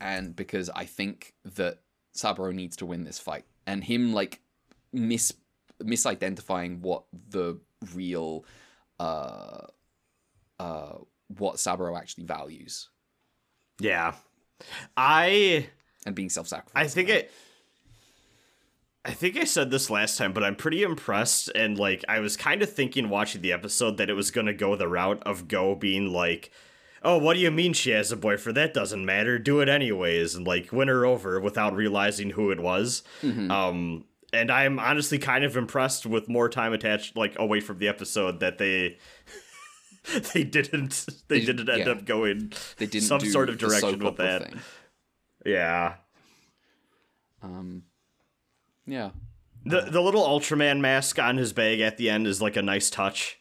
And 0.00 0.34
because 0.34 0.68
I 0.70 0.84
think 0.84 1.34
that 1.44 1.78
Saburo 2.12 2.52
needs 2.52 2.76
to 2.76 2.86
win 2.86 3.04
this 3.04 3.18
fight. 3.18 3.44
And 3.66 3.82
him 3.82 4.12
like 4.12 4.40
mis 4.92 5.32
misidentifying 5.82 6.80
what 6.80 7.04
the 7.30 7.58
real 7.94 8.44
uh 9.00 9.66
uh 10.60 10.94
what 11.38 11.58
Saburo 11.58 11.96
actually 11.96 12.24
values 12.24 12.88
Yeah, 13.80 14.14
I 14.96 15.68
and 16.06 16.14
being 16.14 16.30
self-sacrificing. 16.30 16.86
I 16.86 16.88
think 16.88 17.08
it. 17.08 17.32
I 19.04 19.10
think 19.10 19.36
I 19.36 19.42
said 19.44 19.72
this 19.72 19.90
last 19.90 20.16
time, 20.16 20.32
but 20.32 20.44
I'm 20.44 20.54
pretty 20.54 20.84
impressed. 20.84 21.50
And 21.56 21.76
like, 21.76 22.04
I 22.08 22.20
was 22.20 22.36
kind 22.36 22.62
of 22.62 22.72
thinking 22.72 23.08
watching 23.08 23.42
the 23.42 23.52
episode 23.52 23.96
that 23.96 24.08
it 24.08 24.14
was 24.14 24.30
going 24.30 24.46
to 24.46 24.54
go 24.54 24.76
the 24.76 24.86
route 24.86 25.20
of 25.24 25.48
Go 25.48 25.74
being 25.74 26.12
like, 26.12 26.52
"Oh, 27.04 27.18
what 27.18 27.34
do 27.34 27.40
you 27.40 27.50
mean 27.50 27.72
she 27.72 27.90
has 27.90 28.10
a 28.12 28.16
boyfriend? 28.16 28.56
That 28.56 28.74
doesn't 28.74 29.04
matter. 29.04 29.38
Do 29.38 29.60
it 29.60 29.68
anyways," 29.68 30.34
and 30.34 30.46
like 30.46 30.72
win 30.72 30.88
her 30.88 31.04
over 31.04 31.40
without 31.40 31.74
realizing 31.74 32.30
who 32.30 32.50
it 32.50 32.60
was. 32.60 33.02
Um, 33.22 34.04
and 34.32 34.50
I'm 34.50 34.78
honestly 34.78 35.18
kind 35.18 35.44
of 35.44 35.56
impressed 35.56 36.06
with 36.06 36.28
more 36.28 36.48
time 36.48 36.72
attached, 36.72 37.16
like 37.16 37.38
away 37.38 37.60
from 37.60 37.78
the 37.78 37.88
episode, 37.88 38.40
that 38.40 38.58
they 38.58 38.98
they 40.34 40.42
didn't 40.44 41.06
they, 41.28 41.38
They- 41.40 41.44
didn't 41.46 41.68
end 41.68 41.86
yeah. 41.86 41.92
up 41.92 42.04
going 42.04 42.52
they 42.78 42.86
didn't 42.86 43.04
some 43.06 43.20
sort 43.20 43.48
of 43.50 43.58
direction 43.58 43.98
with 44.00 44.16
that. 44.16 44.50
Thing. 44.50 44.60
Yeah. 45.44 45.94
Um, 47.42 47.82
yeah, 48.86 49.10
The 49.64 49.80
the 49.82 50.00
little 50.00 50.22
Ultraman 50.24 50.80
mask 50.80 51.18
on 51.18 51.36
his 51.36 51.52
bag 51.52 51.80
at 51.80 51.96
the 51.96 52.08
end 52.08 52.26
is 52.26 52.40
like 52.40 52.56
a 52.56 52.62
nice 52.62 52.88
touch. 52.90 53.38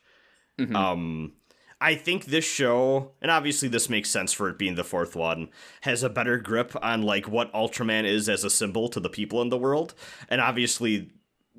Mhm. 0.60 0.76
Um 0.76 1.34
I 1.82 1.96
think 1.96 2.26
this 2.26 2.46
show, 2.46 3.12
and 3.22 3.32
obviously 3.32 3.68
this 3.68 3.90
makes 3.90 4.10
sense 4.10 4.32
for 4.32 4.48
it 4.50 4.58
being 4.58 4.76
the 4.76 4.84
fourth 4.84 5.16
one, 5.16 5.50
has 5.82 6.04
a 6.04 6.10
better 6.10 6.38
grip 6.38 6.74
on 6.82 7.02
like 7.02 7.28
what 7.28 7.52
Ultraman 7.54 8.06
is 8.06 8.30
as 8.30 8.44
a 8.44 8.50
symbol 8.50 8.88
to 8.90 9.00
the 9.00 9.10
people 9.10 9.42
in 9.42 9.50
the 9.50 9.58
world. 9.58 9.96
And 10.30 10.40
obviously 10.40 11.10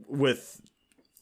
with 0.07 0.63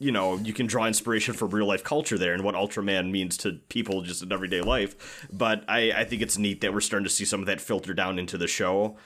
you 0.01 0.11
know, 0.11 0.37
you 0.37 0.55
can 0.55 0.67
draw 0.67 0.87
inspiration 0.87 1.35
from 1.35 1.51
real 1.51 1.67
life 1.67 1.85
culture 1.85 2.17
there 2.17 2.33
and 2.33 2.43
what 2.43 2.55
Ultraman 2.55 3.11
means 3.11 3.37
to 3.37 3.61
people 3.69 4.01
just 4.01 4.23
in 4.23 4.33
everyday 4.33 4.63
life. 4.63 5.29
But 5.31 5.63
I, 5.69 5.93
I 5.93 6.05
think 6.05 6.23
it's 6.23 6.39
neat 6.39 6.63
that 6.63 6.73
we're 6.73 6.81
starting 6.81 7.05
to 7.05 7.11
see 7.11 7.27
some 7.27 7.41
of 7.41 7.47
that 7.47 7.61
filter 7.61 7.93
down 7.93 8.19
into 8.19 8.39
the 8.39 8.49
show. 8.49 8.97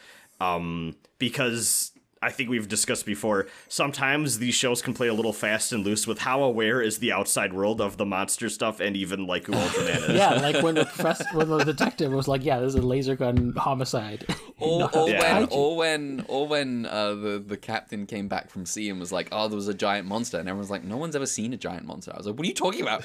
Um, 0.40 0.94
because 1.18 1.90
I 2.24 2.30
think 2.30 2.48
we've 2.50 2.66
discussed 2.68 3.04
before, 3.06 3.46
sometimes 3.68 4.38
these 4.38 4.54
shows 4.54 4.80
can 4.82 4.94
play 4.94 5.08
a 5.08 5.14
little 5.14 5.32
fast 5.32 5.72
and 5.72 5.84
loose 5.84 6.06
with 6.06 6.18
how 6.20 6.42
aware 6.42 6.80
is 6.80 6.98
the 6.98 7.12
outside 7.12 7.52
world 7.52 7.80
of 7.80 7.96
the 7.96 8.06
monster 8.06 8.48
stuff 8.48 8.80
and 8.80 8.96
even 8.96 9.26
like 9.26 9.46
who 9.46 9.52
Ultraman 9.52 10.08
is. 10.10 10.16
Yeah, 10.16 10.34
like 10.34 10.62
when 10.62 10.74
the 10.76 10.84
professor, 10.94 11.24
when 11.34 11.48
the 11.48 11.64
detective 11.64 12.12
was 12.12 12.26
like, 12.26 12.44
"Yeah, 12.44 12.58
there's 12.60 12.74
a 12.74 12.82
laser 12.82 13.16
gun 13.16 13.52
homicide." 13.56 14.26
or, 14.58 14.88
or 14.96 15.10
Yeah. 15.10 15.38
when 15.40 15.48
kaiju. 15.48 15.52
or 15.52 15.76
when 15.76 16.24
or 16.28 16.46
when 16.48 16.86
uh, 16.86 17.14
the 17.14 17.44
the 17.46 17.56
captain 17.56 18.06
came 18.06 18.28
back 18.28 18.50
from 18.50 18.64
sea 18.66 18.88
and 18.88 18.98
was 18.98 19.12
like, 19.12 19.28
"Oh, 19.32 19.48
there 19.48 19.56
was 19.56 19.68
a 19.68 19.74
giant 19.74 20.06
monster," 20.08 20.38
and 20.38 20.48
everyone's 20.48 20.70
like, 20.70 20.84
"No 20.84 20.96
one's 20.96 21.16
ever 21.16 21.26
seen 21.26 21.52
a 21.52 21.56
giant 21.56 21.84
monster." 21.86 22.12
I 22.14 22.16
was 22.16 22.26
like, 22.26 22.36
"What 22.36 22.44
are 22.44 22.48
you 22.48 22.54
talking 22.54 22.82
about? 22.82 23.04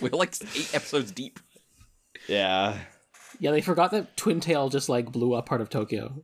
We're 0.00 0.10
like 0.10 0.34
eight 0.54 0.74
episodes 0.74 1.10
deep." 1.10 1.40
Yeah. 2.28 2.78
Yeah, 3.40 3.50
they 3.50 3.60
forgot 3.60 3.90
that 3.90 4.16
Twin 4.16 4.40
Tail 4.40 4.68
just 4.68 4.88
like 4.88 5.10
blew 5.10 5.34
up 5.34 5.46
part 5.46 5.60
of 5.60 5.68
Tokyo. 5.68 6.22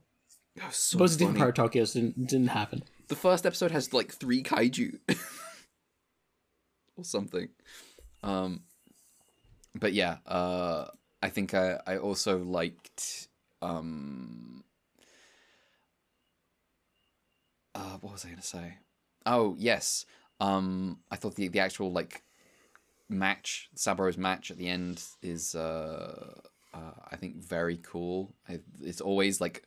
That 0.60 0.68
was 0.68 0.76
so 0.76 0.98
Most 0.98 1.18
funny. 1.18 1.52
Tokyo 1.52 1.86
didn't 1.86 2.26
didn't 2.26 2.48
happen. 2.48 2.82
The 3.08 3.16
first 3.16 3.46
episode 3.46 3.70
has 3.70 3.94
like 3.94 4.12
three 4.12 4.42
kaiju 4.42 4.98
or 6.96 7.04
something. 7.04 7.48
Um, 8.22 8.60
but 9.74 9.94
yeah, 9.94 10.18
uh, 10.26 10.84
I 11.22 11.30
think 11.30 11.54
I 11.54 11.80
I 11.86 11.96
also 11.96 12.38
liked 12.38 13.28
um. 13.62 14.64
Uh, 17.74 17.96
what 18.02 18.12
was 18.12 18.26
I 18.26 18.28
gonna 18.28 18.42
say? 18.42 18.74
Oh 19.24 19.56
yes, 19.58 20.04
Um, 20.40 20.98
I 21.10 21.16
thought 21.16 21.36
the 21.36 21.48
the 21.48 21.60
actual 21.60 21.90
like 21.90 22.22
match, 23.08 23.70
Saburo's 23.74 24.18
match 24.18 24.50
at 24.50 24.58
the 24.58 24.68
end 24.68 25.02
is 25.22 25.54
uh, 25.54 26.34
uh 26.74 26.92
I 27.10 27.16
think 27.16 27.36
very 27.36 27.78
cool. 27.78 28.34
I, 28.46 28.60
it's 28.82 29.00
always 29.00 29.40
like 29.40 29.66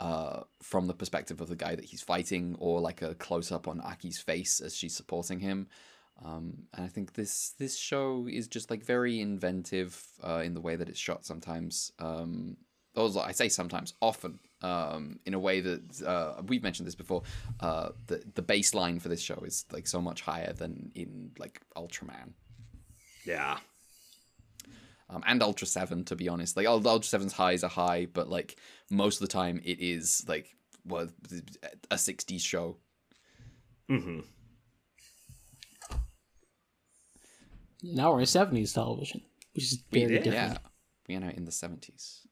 uh 0.00 0.42
from 0.62 0.86
the 0.86 0.94
perspective 0.94 1.40
of 1.40 1.48
the 1.48 1.56
guy 1.56 1.74
that 1.74 1.84
he's 1.84 2.02
fighting 2.02 2.56
or 2.58 2.80
like 2.80 3.02
a 3.02 3.14
close 3.14 3.50
up 3.50 3.68
on 3.68 3.80
Aki's 3.80 4.18
face 4.18 4.60
as 4.60 4.76
she's 4.76 4.94
supporting 4.94 5.40
him. 5.40 5.68
Um, 6.24 6.64
and 6.74 6.84
I 6.84 6.88
think 6.88 7.14
this 7.14 7.50
this 7.58 7.76
show 7.76 8.26
is 8.28 8.48
just 8.48 8.70
like 8.70 8.84
very 8.84 9.20
inventive 9.20 10.04
uh, 10.22 10.42
in 10.44 10.54
the 10.54 10.60
way 10.60 10.76
that 10.76 10.88
it's 10.88 10.98
shot 10.98 11.24
sometimes. 11.24 11.92
Um, 11.98 12.56
also, 12.96 13.20
I 13.20 13.32
say 13.32 13.48
sometimes, 13.48 13.94
often, 14.02 14.40
um, 14.62 15.20
in 15.24 15.34
a 15.34 15.38
way 15.38 15.60
that 15.60 16.02
uh, 16.02 16.42
we've 16.46 16.62
mentioned 16.62 16.86
this 16.86 16.96
before. 16.96 17.22
Uh, 17.60 17.90
the 18.08 18.22
the 18.34 18.42
baseline 18.42 19.00
for 19.00 19.08
this 19.08 19.20
show 19.20 19.40
is 19.44 19.64
like 19.72 19.86
so 19.86 20.00
much 20.00 20.22
higher 20.22 20.52
than 20.52 20.90
in 20.94 21.30
like 21.38 21.60
Ultraman 21.76 22.32
Yeah. 23.24 23.58
Um, 25.10 25.22
and 25.26 25.42
Ultra 25.42 25.66
Seven. 25.66 26.04
To 26.04 26.16
be 26.16 26.28
honest, 26.28 26.56
like 26.56 26.66
Ultra 26.66 27.02
Seven's 27.02 27.32
highs 27.32 27.64
are 27.64 27.70
high, 27.70 28.06
but 28.12 28.28
like 28.28 28.56
most 28.90 29.20
of 29.20 29.28
the 29.28 29.32
time 29.32 29.60
it 29.64 29.80
is 29.80 30.24
like 30.28 30.54
well 30.84 31.08
a 31.90 31.96
'60s 31.96 32.40
show. 32.40 32.76
Mm-hmm. 33.90 34.20
Now 37.82 38.12
we're 38.12 38.20
in 38.20 38.26
seventies 38.26 38.72
television, 38.72 39.22
which 39.54 39.64
is 39.64 39.82
very 39.90 40.06
did, 40.06 40.24
different. 40.24 40.52
Yeah, 40.52 40.58
we 41.08 41.16
are 41.16 41.20
now 41.20 41.30
in 41.30 41.44
the 41.44 41.50
'70s. 41.50 42.26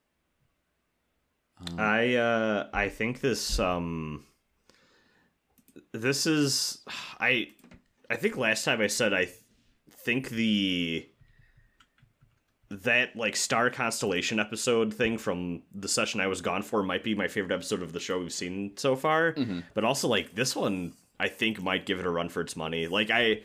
Um, 1.59 1.81
I 1.81 2.16
uh 2.16 2.69
I 2.73 2.89
think 2.89 3.20
this 3.20 3.59
um 3.59 4.24
this 5.93 6.27
is 6.27 6.85
I 7.19 7.48
I 8.11 8.16
think 8.16 8.36
last 8.36 8.65
time 8.65 8.81
I 8.81 8.89
said 8.89 9.15
I 9.15 9.24
th- 9.24 9.36
think 9.90 10.28
the 10.28 11.09
that 12.69 13.15
like 13.15 13.37
star 13.37 13.71
constellation 13.71 14.41
episode 14.41 14.93
thing 14.93 15.19
from 15.19 15.63
the 15.75 15.89
session 15.89 16.21
I 16.21 16.27
was 16.27 16.41
gone 16.41 16.63
for 16.63 16.83
might 16.83 17.05
be 17.05 17.15
my 17.15 17.29
favorite 17.29 17.55
episode 17.55 17.83
of 17.83 17.93
the 17.93 18.01
show 18.01 18.19
we've 18.19 18.33
seen 18.33 18.77
so 18.77 18.97
far. 18.97 19.33
Mm-hmm. 19.33 19.61
But 19.75 19.85
also 19.85 20.09
like 20.09 20.35
this 20.35 20.57
one 20.57 20.93
I 21.19 21.29
think 21.29 21.63
might 21.63 21.87
give 21.87 21.99
it 21.99 22.07
a 22.07 22.11
run 22.11 22.29
for 22.29 22.41
its 22.41 22.57
money. 22.57 22.89
Like 22.89 23.11
I 23.11 23.43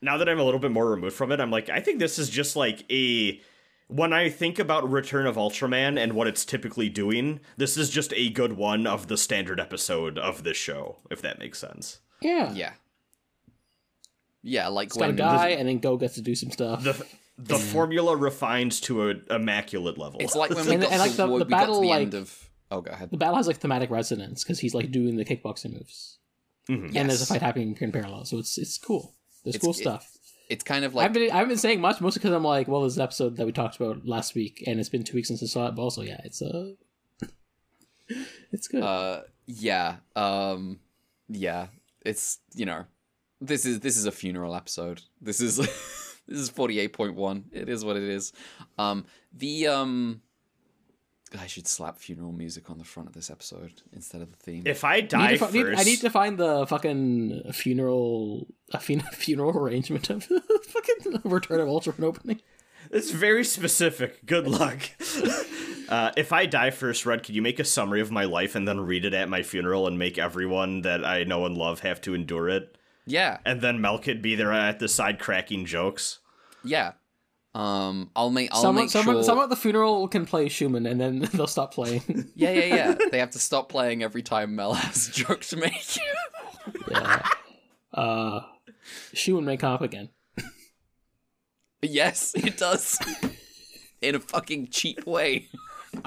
now 0.00 0.16
that 0.16 0.28
I'm 0.28 0.38
a 0.38 0.44
little 0.44 0.60
bit 0.60 0.70
more 0.70 0.90
removed 0.90 1.16
from 1.16 1.30
it, 1.32 1.40
I'm 1.40 1.50
like 1.50 1.68
I 1.68 1.80
think 1.80 1.98
this 1.98 2.18
is 2.18 2.30
just 2.30 2.56
like 2.56 2.84
a 2.90 3.40
when 3.88 4.14
I 4.14 4.30
think 4.30 4.58
about 4.58 4.90
Return 4.90 5.26
of 5.26 5.36
Ultraman 5.36 5.98
and 5.98 6.14
what 6.14 6.26
it's 6.26 6.46
typically 6.46 6.88
doing, 6.88 7.40
this 7.58 7.76
is 7.76 7.90
just 7.90 8.14
a 8.14 8.30
good 8.30 8.54
one 8.54 8.86
of 8.86 9.08
the 9.08 9.18
standard 9.18 9.60
episode 9.60 10.18
of 10.18 10.42
this 10.42 10.56
show, 10.56 10.96
if 11.10 11.20
that 11.20 11.38
makes 11.38 11.58
sense. 11.58 12.00
Yeah, 12.22 12.50
yeah, 12.54 12.72
yeah, 14.42 14.68
like 14.68 14.86
It's 14.86 14.96
got 14.96 15.04
a 15.04 15.06
when 15.08 15.16
guy, 15.16 15.48
and 15.48 15.68
then 15.68 15.78
Go 15.78 15.96
gets 15.96 16.14
to 16.14 16.22
do 16.22 16.34
some 16.34 16.50
stuff. 16.50 16.82
The 16.82 17.06
the 17.36 17.58
formula 17.58 18.16
refines 18.16 18.80
to 18.82 19.08
an 19.08 19.24
immaculate 19.30 19.98
level. 19.98 20.20
it's 20.20 20.34
like 20.36 20.50
when 20.50 20.66
we 20.66 20.72
And- 20.74 20.82
got, 20.82 20.92
and, 20.92 21.00
like, 21.00 21.10
to, 21.12 21.16
the- 21.16 21.38
the 21.38 21.44
battle, 21.44 21.80
the 21.80 21.88
like- 21.88 22.02
end 22.02 22.14
of. 22.14 22.50
Oh, 22.70 22.80
go 22.80 22.90
ahead. 22.90 23.10
the 23.10 23.16
battle 23.16 23.36
has 23.36 23.46
like 23.46 23.58
thematic 23.58 23.90
resonance 23.90 24.42
because 24.42 24.58
he's 24.58 24.74
like 24.74 24.90
doing 24.90 25.16
the 25.16 25.24
kickboxing 25.24 25.72
moves, 25.74 26.18
Mhm. 26.68 26.94
and 26.96 27.08
there's 27.10 27.22
a 27.22 27.26
fight 27.26 27.42
happening 27.42 27.76
in 27.80 27.92
parallel. 27.92 28.24
So 28.24 28.38
it's 28.38 28.56
it's 28.58 28.78
cool. 28.78 29.14
There's 29.44 29.56
It's- 29.56 29.60
cool 29.64 29.72
it- 29.72 29.76
stuff. 29.82 30.10
It's 30.48 30.62
kind 30.64 30.84
of 30.84 30.90
I've 30.92 30.94
like 30.96 31.12
been 31.14 31.30
I 31.30 31.34
haven't 31.36 31.48
been 31.50 31.58
saying 31.58 31.80
much, 31.80 32.00
mostly 32.00 32.20
because 32.20 32.32
I'm 32.34 32.44
like, 32.44 32.68
well, 32.68 32.82
this 32.82 32.98
episode 32.98 33.36
that 33.36 33.46
we 33.46 33.52
talked 33.52 33.76
about 33.76 34.06
last 34.06 34.34
week, 34.34 34.62
and 34.66 34.78
it's 34.80 34.88
been 34.88 35.02
two 35.04 35.14
weeks 35.16 35.28
since 35.28 35.42
I 35.42 35.46
saw 35.46 35.68
it. 35.68 35.74
But 35.76 35.82
also, 35.82 36.02
yeah, 36.02 36.20
it's 36.24 36.42
uh, 36.42 36.72
it's 38.52 38.68
good. 38.68 38.82
uh 38.82 39.22
yeah 39.46 39.96
um 40.16 40.80
yeah 41.28 41.66
it's 42.04 42.38
you 42.54 42.64
know 42.66 42.84
this 43.40 43.64
is 43.66 43.80
this 43.80 43.96
is 43.96 44.06
a 44.06 44.12
funeral 44.12 44.54
episode 44.54 45.02
this 45.20 45.40
is 45.40 45.58
this 46.28 46.38
is 46.38 46.50
48.1 46.50 47.44
it 47.52 47.68
is 47.68 47.84
what 47.84 47.96
it 47.96 48.02
is 48.02 48.32
um 48.78 49.04
the 49.32 49.66
um 49.66 50.20
i 51.38 51.46
should 51.46 51.66
slap 51.66 51.98
funeral 51.98 52.32
music 52.32 52.70
on 52.70 52.78
the 52.78 52.84
front 52.84 53.08
of 53.08 53.14
this 53.14 53.28
episode 53.30 53.72
instead 53.92 54.22
of 54.22 54.30
the 54.30 54.36
theme 54.36 54.62
If 54.66 54.84
I 54.84 54.94
I 54.94 55.00
need 55.00 55.08
die 55.10 55.36
fi- 55.36 55.46
first, 55.46 55.52
need- 55.54 55.74
I 55.78 55.82
need 55.82 56.00
to 56.02 56.10
find 56.10 56.38
the 56.38 56.66
fucking 56.66 57.52
funeral 57.52 58.46
a 58.72 58.78
fun- 58.80 59.00
funeral 59.12 59.56
arrangement 59.56 60.10
of 60.10 60.28
the 60.28 60.40
fucking 60.68 61.20
Return 61.24 61.60
of 61.60 61.68
Ultraman 61.68 62.04
opening. 62.04 62.40
it's 62.90 63.10
very 63.10 63.44
specific. 63.44 64.24
Good 64.26 64.46
luck. 64.46 64.78
uh, 65.88 66.12
if 66.16 66.32
I 66.32 66.46
die 66.46 66.70
first, 66.70 67.04
Red, 67.06 67.22
could 67.24 67.34
you 67.34 67.42
make 67.42 67.58
a 67.58 67.64
summary 67.64 68.00
of 68.00 68.10
my 68.10 68.24
life 68.24 68.54
and 68.54 68.68
then 68.68 68.80
read 68.80 69.04
it 69.04 69.14
at 69.14 69.28
my 69.28 69.42
funeral 69.42 69.86
and 69.88 69.98
make 69.98 70.18
everyone 70.18 70.82
that 70.82 71.04
I 71.04 71.24
know 71.24 71.46
and 71.46 71.56
love 71.56 71.80
have 71.80 72.00
to 72.02 72.14
endure 72.14 72.48
it? 72.48 72.76
Yeah 73.06 73.38
And 73.44 73.60
then 73.60 73.80
Mel 73.80 73.98
could 73.98 74.22
be 74.22 74.34
there 74.34 74.52
at 74.52 74.78
the 74.78 74.88
side 74.88 75.18
cracking 75.18 75.64
jokes. 75.66 76.20
yeah 76.64 76.92
um 77.56 78.10
i'll 78.16 78.30
make 78.30 78.50
i'll 78.52 78.60
someone, 78.62 78.84
make 78.86 78.90
someone, 78.90 79.14
sure 79.16 79.22
someone 79.22 79.44
at 79.44 79.50
the 79.50 79.54
funeral 79.56 80.08
can 80.08 80.26
play 80.26 80.48
Schumann, 80.48 80.86
and 80.86 81.00
then 81.00 81.20
they'll 81.34 81.46
stop 81.46 81.72
playing. 81.72 82.02
yeah 82.34 82.50
yeah 82.50 82.74
yeah 82.74 82.94
they 83.12 83.18
have 83.20 83.30
to 83.30 83.38
stop 83.38 83.68
playing 83.68 84.02
every 84.02 84.22
time 84.22 84.56
mel 84.56 84.74
has 84.74 85.08
a 85.08 85.12
joke 85.12 85.42
to 85.42 85.56
make 85.56 85.96
yeah. 86.90 87.22
Uh, 87.92 88.40
Schumann 89.12 89.44
may 89.44 89.56
come 89.56 89.72
up 89.72 89.82
again. 89.82 90.08
yes 91.82 92.34
it 92.34 92.56
does 92.56 92.98
in 94.00 94.14
a 94.16 94.20
fucking 94.20 94.68
cheap 94.70 95.06
way 95.06 95.48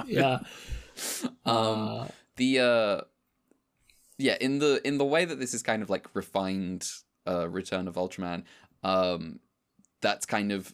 Yeah. 0.06 0.40
Um, 1.46 1.78
Uh, 2.06 2.08
the 2.36 2.60
uh 2.60 3.02
yeah 4.18 4.36
in 4.42 4.60
the 4.60 4.82
in 4.88 4.98
the 4.98 5.06
way 5.06 5.26
that 5.26 5.40
this 5.40 5.54
is 5.54 5.62
kind 5.64 5.82
of 5.82 5.90
like 5.90 6.08
refined 6.16 6.90
uh 7.28 7.48
return 7.50 7.88
of 7.88 7.96
ultraman 7.96 8.44
um 8.84 9.40
that's 10.02 10.26
kind 10.26 10.52
of 10.52 10.74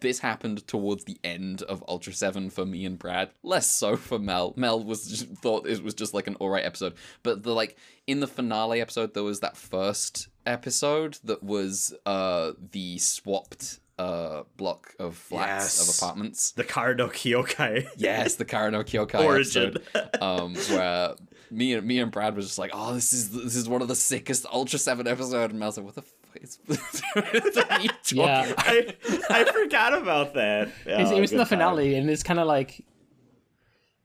this 0.00 0.20
happened 0.20 0.64
towards 0.68 1.04
the 1.04 1.18
end 1.24 1.62
of 1.62 1.82
ultra 1.88 2.12
7 2.12 2.50
for 2.50 2.64
me 2.64 2.84
and 2.84 2.98
brad 2.98 3.30
less 3.42 3.68
so 3.68 3.96
for 3.96 4.18
mel. 4.18 4.54
Mel 4.56 4.82
was 4.82 5.06
just, 5.08 5.26
thought 5.42 5.66
it 5.66 5.82
was 5.82 5.94
just 5.94 6.14
like 6.14 6.28
an 6.28 6.36
all 6.36 6.50
right 6.50 6.64
episode. 6.64 6.94
But 7.24 7.42
the 7.42 7.52
like 7.52 7.76
in 8.06 8.20
the 8.20 8.28
finale 8.28 8.80
episode 8.80 9.14
there 9.14 9.24
was 9.24 9.40
that 9.40 9.56
first 9.56 10.28
episode 10.46 11.18
that 11.24 11.42
was 11.42 11.92
uh 12.06 12.52
the 12.70 12.98
swapped 12.98 13.80
uh 13.98 14.44
block 14.56 14.94
of 15.00 15.16
flats 15.16 15.78
Yes. 15.80 15.88
of 15.88 15.96
apartments. 15.98 16.52
The 16.52 16.62
Cardo 16.64 17.08
Kyokai 17.10 17.88
Yes, 17.96 18.36
the 18.36 18.44
Karano 18.44 18.84
Kyokai 18.84 19.24
origin. 19.24 19.78
episode, 19.94 20.22
um, 20.22 20.54
where 20.54 21.14
me 21.50 21.74
and 21.74 21.86
me 21.86 21.98
and 21.98 22.10
Brad 22.10 22.36
was 22.36 22.46
just 22.46 22.58
like, 22.58 22.70
"Oh, 22.74 22.94
this 22.94 23.12
is 23.12 23.30
this 23.30 23.56
is 23.56 23.68
one 23.68 23.82
of 23.82 23.88
the 23.88 23.94
sickest 23.96 24.46
Ultra 24.52 24.78
Seven 24.78 25.06
episode," 25.06 25.50
and 25.50 25.58
Mel's 25.58 25.76
like, 25.76 25.86
"What 25.86 25.94
the 25.94 26.02
fuck 26.02 26.36
is?" 26.42 26.58
what 26.66 27.70
are 27.70 27.80
you 27.80 27.88
talking 27.88 28.16
Yeah. 28.18 28.52
I, 28.58 28.94
I 29.30 29.44
forgot 29.44 29.94
about 29.94 30.34
that. 30.34 30.68
Oh, 30.86 31.16
it 31.16 31.20
was 31.20 31.32
in 31.32 31.38
the 31.38 31.46
finale, 31.46 31.94
and 31.96 32.08
it's 32.10 32.22
kind 32.22 32.38
of 32.38 32.46
like 32.46 32.84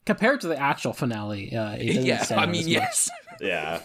compared 0.05 0.41
to 0.41 0.47
the 0.47 0.57
actual 0.59 0.93
finale. 0.93 1.55
Uh, 1.55 1.73
it 1.73 1.87
doesn't 1.87 2.05
Yeah, 2.05 2.23
stand 2.23 2.41
I 2.41 2.45
mean, 2.45 2.61
as 2.61 2.67
yes. 2.67 3.05
time. 3.09 3.37
Yeah. 3.41 3.81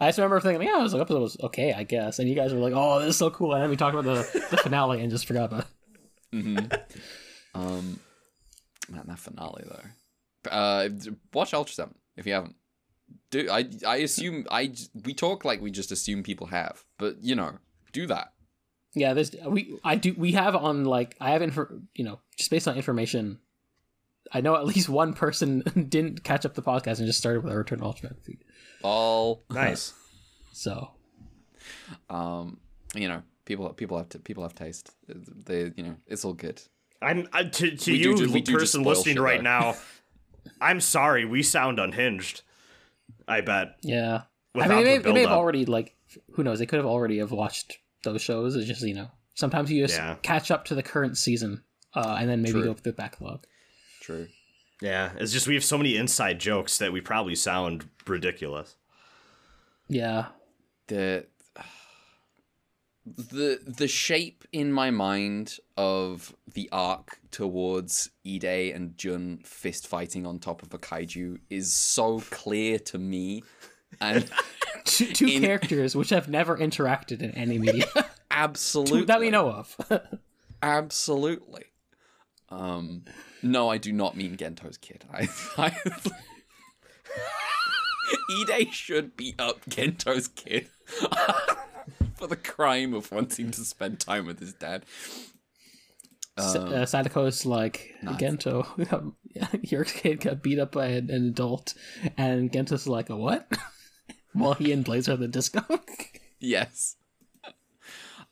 I 0.00 0.08
just 0.08 0.18
remember 0.18 0.38
thinking, 0.40 0.66
yeah, 0.68 0.78
it 0.78 0.82
was 0.82 0.92
like 0.92 1.02
episode 1.02 1.20
was 1.22 1.36
okay, 1.40 1.72
I 1.72 1.82
guess, 1.82 2.18
and 2.18 2.28
you 2.28 2.34
guys 2.34 2.52
were 2.52 2.60
like, 2.60 2.72
"Oh, 2.74 3.00
this 3.00 3.10
is 3.10 3.16
so 3.16 3.30
cool," 3.30 3.54
and 3.54 3.62
then 3.62 3.70
we 3.70 3.76
talked 3.76 3.96
about 3.96 4.04
the, 4.04 4.46
the 4.50 4.56
finale 4.56 5.00
and 5.00 5.10
just 5.10 5.26
forgot 5.26 5.46
about 5.52 5.60
it. 5.60 6.36
Mm-hmm. 6.36 7.60
um, 7.60 7.98
man, 8.90 9.04
that 9.06 9.18
finale 9.18 9.64
though. 9.66 10.50
Uh, 10.50 10.88
watch 11.32 11.52
Ultra 11.54 11.74
Seven 11.74 11.94
if 12.18 12.26
you 12.26 12.34
haven't. 12.34 12.56
Do 13.30 13.48
I? 13.50 13.64
I 13.86 13.96
assume 13.98 14.44
I 14.50 14.74
we 15.04 15.14
talk 15.14 15.44
like 15.44 15.62
we 15.62 15.70
just 15.70 15.92
assume 15.92 16.22
people 16.22 16.48
have, 16.48 16.84
but 16.98 17.22
you 17.22 17.34
know, 17.34 17.52
do 17.92 18.06
that. 18.06 18.32
Yeah, 18.94 19.14
there's 19.14 19.34
we 19.46 19.78
I 19.84 19.96
do 19.96 20.14
we 20.16 20.32
have 20.32 20.54
on 20.54 20.84
like 20.84 21.16
I 21.20 21.30
have 21.30 21.42
info 21.42 21.80
you 21.94 22.04
know 22.04 22.20
just 22.36 22.50
based 22.50 22.68
on 22.68 22.76
information. 22.76 23.38
I 24.32 24.42
know 24.42 24.56
at 24.56 24.66
least 24.66 24.90
one 24.90 25.14
person 25.14 25.60
didn't 25.88 26.22
catch 26.22 26.44
up 26.44 26.54
the 26.54 26.62
podcast 26.62 26.98
and 26.98 27.06
just 27.06 27.18
started 27.18 27.44
with 27.44 27.52
a 27.52 27.56
Return 27.56 27.80
of 27.80 27.94
Ultraman 27.94 28.20
feed. 28.22 28.44
All 28.82 29.44
Nice. 29.50 29.94
So 30.52 30.90
um, 32.10 32.58
you 32.94 33.08
know, 33.08 33.22
people 33.44 33.68
people 33.70 33.96
have 33.96 34.08
to 34.10 34.18
people 34.18 34.42
have 34.42 34.54
taste. 34.54 34.90
They 35.06 35.72
you 35.76 35.82
know, 35.84 35.96
it's 36.06 36.24
all 36.24 36.34
good. 36.34 36.60
I'm 37.00 37.28
uh, 37.32 37.44
to, 37.44 37.76
to 37.76 37.92
We 37.92 37.98
you, 37.98 38.26
the 38.26 38.40
do 38.40 38.52
person 38.58 38.82
listening 38.82 39.16
shit, 39.16 39.22
right 39.22 39.38
though. 39.38 39.42
now. 39.44 39.76
I'm 40.60 40.80
sorry, 40.80 41.24
we 41.24 41.42
sound 41.42 41.78
unhinged. 41.78 42.42
I 43.26 43.40
bet. 43.42 43.76
yeah, 43.82 44.22
Without 44.54 44.70
I 44.70 44.74
mean, 44.76 44.84
the 44.84 44.90
they 44.90 44.96
may, 44.98 45.02
they 45.02 45.12
may 45.12 45.20
have 45.22 45.30
already 45.30 45.66
like 45.66 45.94
who 46.32 46.42
knows? 46.42 46.58
They 46.58 46.66
could 46.66 46.78
have 46.78 46.86
already 46.86 47.18
have 47.18 47.30
watched 47.32 47.78
those 48.04 48.22
shows. 48.22 48.56
It's 48.56 48.66
just 48.66 48.82
you 48.82 48.94
know 48.94 49.10
sometimes 49.34 49.70
you 49.70 49.84
just 49.84 49.98
Yeah. 49.98 50.16
catch 50.22 50.50
up 50.50 50.64
to 50.66 50.74
the 50.74 50.82
current 50.82 51.16
season 51.18 51.62
uh, 51.94 52.16
and 52.18 52.28
then 52.28 52.42
maybe 52.42 52.52
True. 52.52 52.64
go 52.64 52.74
through 52.74 52.92
the 52.92 52.96
backlog. 52.96 53.44
True. 54.00 54.28
Yeah, 54.80 55.10
it's 55.16 55.32
just 55.32 55.46
we 55.48 55.54
have 55.54 55.64
so 55.64 55.76
many 55.76 55.96
inside 55.96 56.38
jokes 56.40 56.78
that 56.78 56.92
we 56.92 57.00
probably 57.00 57.34
sound 57.34 57.88
ridiculous. 58.06 58.76
Yeah, 59.88 60.26
the 60.86 61.26
the 63.16 63.60
the 63.66 63.88
shape 63.88 64.44
in 64.52 64.72
my 64.72 64.90
mind 64.90 65.56
of 65.76 66.34
the 66.52 66.68
arc 66.72 67.18
towards 67.30 68.10
Ide 68.26 68.44
and 68.74 68.96
Jun 68.96 69.40
fist 69.44 69.86
fighting 69.86 70.26
on 70.26 70.38
top 70.38 70.62
of 70.62 70.72
a 70.74 70.78
kaiju 70.78 71.38
is 71.50 71.72
so 71.72 72.20
clear 72.30 72.78
to 72.80 72.98
me 72.98 73.42
and 74.00 74.28
two, 74.84 75.06
two 75.12 75.26
In- 75.26 75.42
characters 75.42 75.94
which 75.96 76.10
have 76.10 76.28
never 76.28 76.56
interacted 76.56 77.22
in 77.22 77.30
any 77.32 77.58
media 77.58 77.86
Absolutely. 78.30 79.04
that 79.06 79.20
we 79.20 79.30
know 79.30 79.48
of. 79.50 79.76
Absolutely. 80.62 81.64
Um, 82.50 83.04
no, 83.42 83.68
I 83.68 83.78
do 83.78 83.92
not 83.92 84.16
mean 84.16 84.36
Gento's 84.36 84.78
kid. 84.78 85.04
I, 85.12 85.28
I 85.56 85.76
Ide 88.50 88.72
should 88.72 89.16
beat 89.16 89.40
up 89.40 89.66
Gento's 89.68 90.28
kid 90.28 90.68
for 92.18 92.26
the 92.26 92.36
crime 92.36 92.94
of 92.94 93.10
wanting 93.12 93.50
to 93.52 93.64
spend 93.64 94.00
time 94.00 94.26
with 94.26 94.40
his 94.40 94.52
dad. 94.54 94.84
S- 96.36 96.54
uh, 96.56 96.68
Sadako's 96.86 97.44
like 97.46 97.94
Gento, 98.04 99.14
your 99.62 99.84
kid 99.84 100.20
got 100.20 100.42
beat 100.42 100.58
up 100.58 100.72
by 100.72 100.86
an, 100.86 101.10
an 101.10 101.26
adult, 101.28 101.74
and 102.16 102.52
Gento's 102.52 102.86
like 102.86 103.10
a 103.10 103.16
what? 103.16 103.50
While 104.32 104.54
he 104.54 104.72
and 104.72 104.84
Blaze 104.84 105.08
are 105.08 105.16
the 105.16 105.28
disco. 105.28 105.62
Yes. 106.40 106.94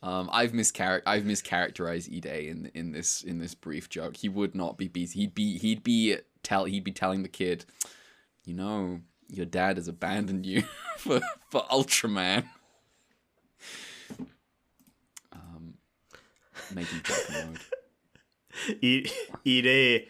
Um, 0.00 0.30
I've 0.32 0.52
mischar- 0.52 1.02
I've 1.04 1.24
mischaracterized 1.24 2.08
Ide 2.16 2.46
in 2.46 2.70
in 2.72 2.92
this 2.92 3.22
in 3.22 3.38
this 3.38 3.56
brief 3.56 3.88
joke. 3.88 4.16
He 4.18 4.28
would 4.28 4.54
not 4.54 4.78
be 4.78 4.86
beat. 4.86 5.10
He'd 5.10 5.34
be 5.34 5.58
he'd 5.58 5.82
be 5.82 6.18
tell 6.44 6.66
he'd 6.66 6.84
be 6.84 6.92
telling 6.92 7.24
the 7.24 7.28
kid, 7.28 7.64
you 8.44 8.54
know, 8.54 9.00
your 9.28 9.46
dad 9.46 9.76
has 9.76 9.88
abandoned 9.88 10.46
you 10.46 10.62
for 10.98 11.20
for 11.50 11.62
Ultraman. 11.62 12.44
Making 16.74 17.02
joke 17.02 17.30
mode. 17.30 17.58
eat 18.80 19.12
eat 19.44 19.66
a 19.66 20.08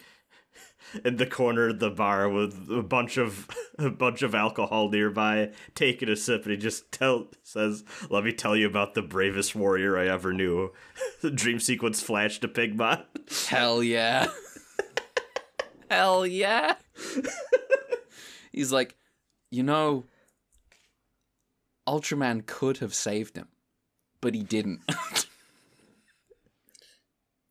in 1.04 1.16
the 1.16 1.26
corner 1.26 1.68
of 1.68 1.78
the 1.78 1.90
bar 1.90 2.28
with 2.28 2.68
a 2.70 2.82
bunch 2.82 3.16
of 3.16 3.48
a 3.78 3.90
bunch 3.90 4.22
of 4.22 4.34
alcohol 4.34 4.88
nearby, 4.88 5.50
taking 5.74 6.08
a 6.08 6.16
sip, 6.16 6.42
and 6.42 6.52
he 6.52 6.56
just 6.56 6.90
tell 6.92 7.28
says, 7.42 7.84
"Let 8.08 8.24
me 8.24 8.32
tell 8.32 8.56
you 8.56 8.66
about 8.66 8.94
the 8.94 9.02
bravest 9.02 9.54
warrior 9.54 9.98
I 9.98 10.06
ever 10.06 10.32
knew." 10.32 10.72
the 11.20 11.30
dream 11.30 11.58
sequence 11.58 12.00
flash 12.00 12.40
to 12.40 12.48
Pigmon. 12.48 13.04
Hell 13.48 13.82
yeah. 13.82 14.28
Hell 15.90 16.26
yeah. 16.26 16.76
He's 18.50 18.72
like, 18.72 18.96
you 19.50 19.62
know, 19.62 20.04
Ultraman 21.86 22.44
could 22.46 22.78
have 22.78 22.94
saved 22.94 23.36
him, 23.36 23.48
but 24.20 24.34
he 24.34 24.42
didn't. 24.42 24.80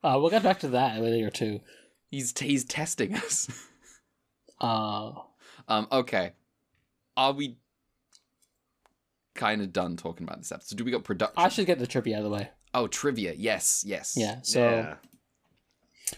Uh, 0.06 0.20
we'll 0.20 0.30
get 0.30 0.44
back 0.44 0.60
to 0.60 0.68
that 0.68 1.02
later 1.02 1.32
too. 1.32 1.60
he's 2.12 2.38
he's 2.40 2.64
testing 2.64 3.16
us. 3.16 3.50
Uh, 4.62 5.12
Um, 5.68 5.86
okay. 5.92 6.32
Are 7.18 7.34
we 7.34 7.58
kind 9.36 9.62
of 9.62 9.74
done 9.74 9.98
talking 9.98 10.26
about 10.26 10.38
this 10.38 10.52
episode? 10.54 10.78
Do 10.78 10.86
we 10.86 10.92
got 10.92 11.04
production? 11.04 11.36
I 11.38 11.50
should 11.50 11.66
get 11.66 11.78
the 11.78 11.86
trivia 11.86 12.16
out 12.16 12.20
of 12.20 12.24
the 12.24 12.30
way. 12.30 12.50
Oh, 12.74 12.88
trivia. 12.88 13.34
Yes, 13.36 13.84
yes. 13.86 14.16
Yeah. 14.18 14.40
So 14.44 14.62
yeah. 14.62 14.96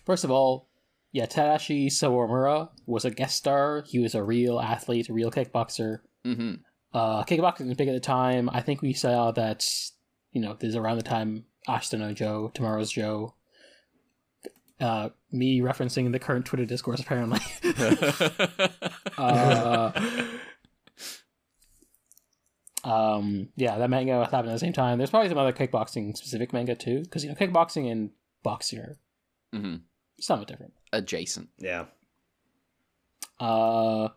first 0.05 0.23
of 0.23 0.29
all, 0.29 0.69
yeah, 1.11 1.25
Tadashi 1.25 1.87
Sawamura 1.87 2.69
was 2.85 3.05
a 3.05 3.09
guest 3.09 3.37
star. 3.37 3.83
He 3.87 3.97
was 3.97 4.13
a 4.13 4.23
real 4.23 4.59
athlete, 4.59 5.09
a 5.09 5.13
real 5.13 5.31
kickboxer. 5.31 6.01
Mm-hmm. 6.23 6.55
Uh, 6.93 7.23
kickboxing 7.23 7.67
was 7.67 7.75
big 7.75 7.87
at 7.87 7.93
the 7.93 7.99
time. 7.99 8.51
I 8.53 8.61
think 8.61 8.83
we 8.83 8.93
saw 8.93 9.31
that. 9.31 9.67
You 10.31 10.41
know, 10.41 10.55
this 10.59 10.69
is 10.69 10.75
around 10.75 10.97
the 10.97 11.03
time 11.03 11.45
Ashita 11.67 11.97
no 11.97 12.13
Joe, 12.13 12.51
Tomorrow's 12.53 12.91
Joe. 12.91 13.33
Uh, 14.79 15.09
me 15.31 15.59
referencing 15.59 16.11
the 16.11 16.19
current 16.19 16.45
Twitter 16.45 16.65
discourse 16.65 16.99
apparently. 16.99 17.39
uh, 19.17 19.91
um, 22.83 23.49
yeah, 23.55 23.77
that 23.77 23.89
manga 23.89 24.23
happened 24.23 24.49
at 24.49 24.53
the 24.53 24.59
same 24.59 24.73
time. 24.73 24.97
There's 24.97 25.09
probably 25.09 25.29
some 25.29 25.37
other 25.37 25.51
kickboxing 25.51 26.15
specific 26.15 26.53
manga 26.53 26.75
too, 26.75 27.01
because 27.01 27.23
you 27.23 27.29
know 27.29 27.35
kickboxing 27.35 27.91
and 27.91 28.11
boxing 28.43 28.79
are 28.79 28.97
hmm 29.51 29.75
somewhat 30.19 30.47
different. 30.47 30.73
Adjacent. 30.93 31.49
Yeah. 31.57 31.85
Uh, 33.39 34.09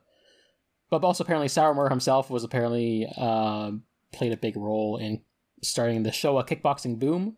but 0.89 1.05
also 1.05 1.25
apparently 1.25 1.49
Sawamura 1.49 1.91
himself 1.91 2.31
was 2.31 2.45
apparently 2.45 3.07
um 3.17 3.83
played 4.13 4.33
a 4.33 4.37
big 4.37 4.57
role 4.57 4.97
in 4.97 5.23
starting 5.63 6.03
the 6.03 6.11
Showa 6.11 6.47
kickboxing 6.47 6.99
boom. 6.99 7.37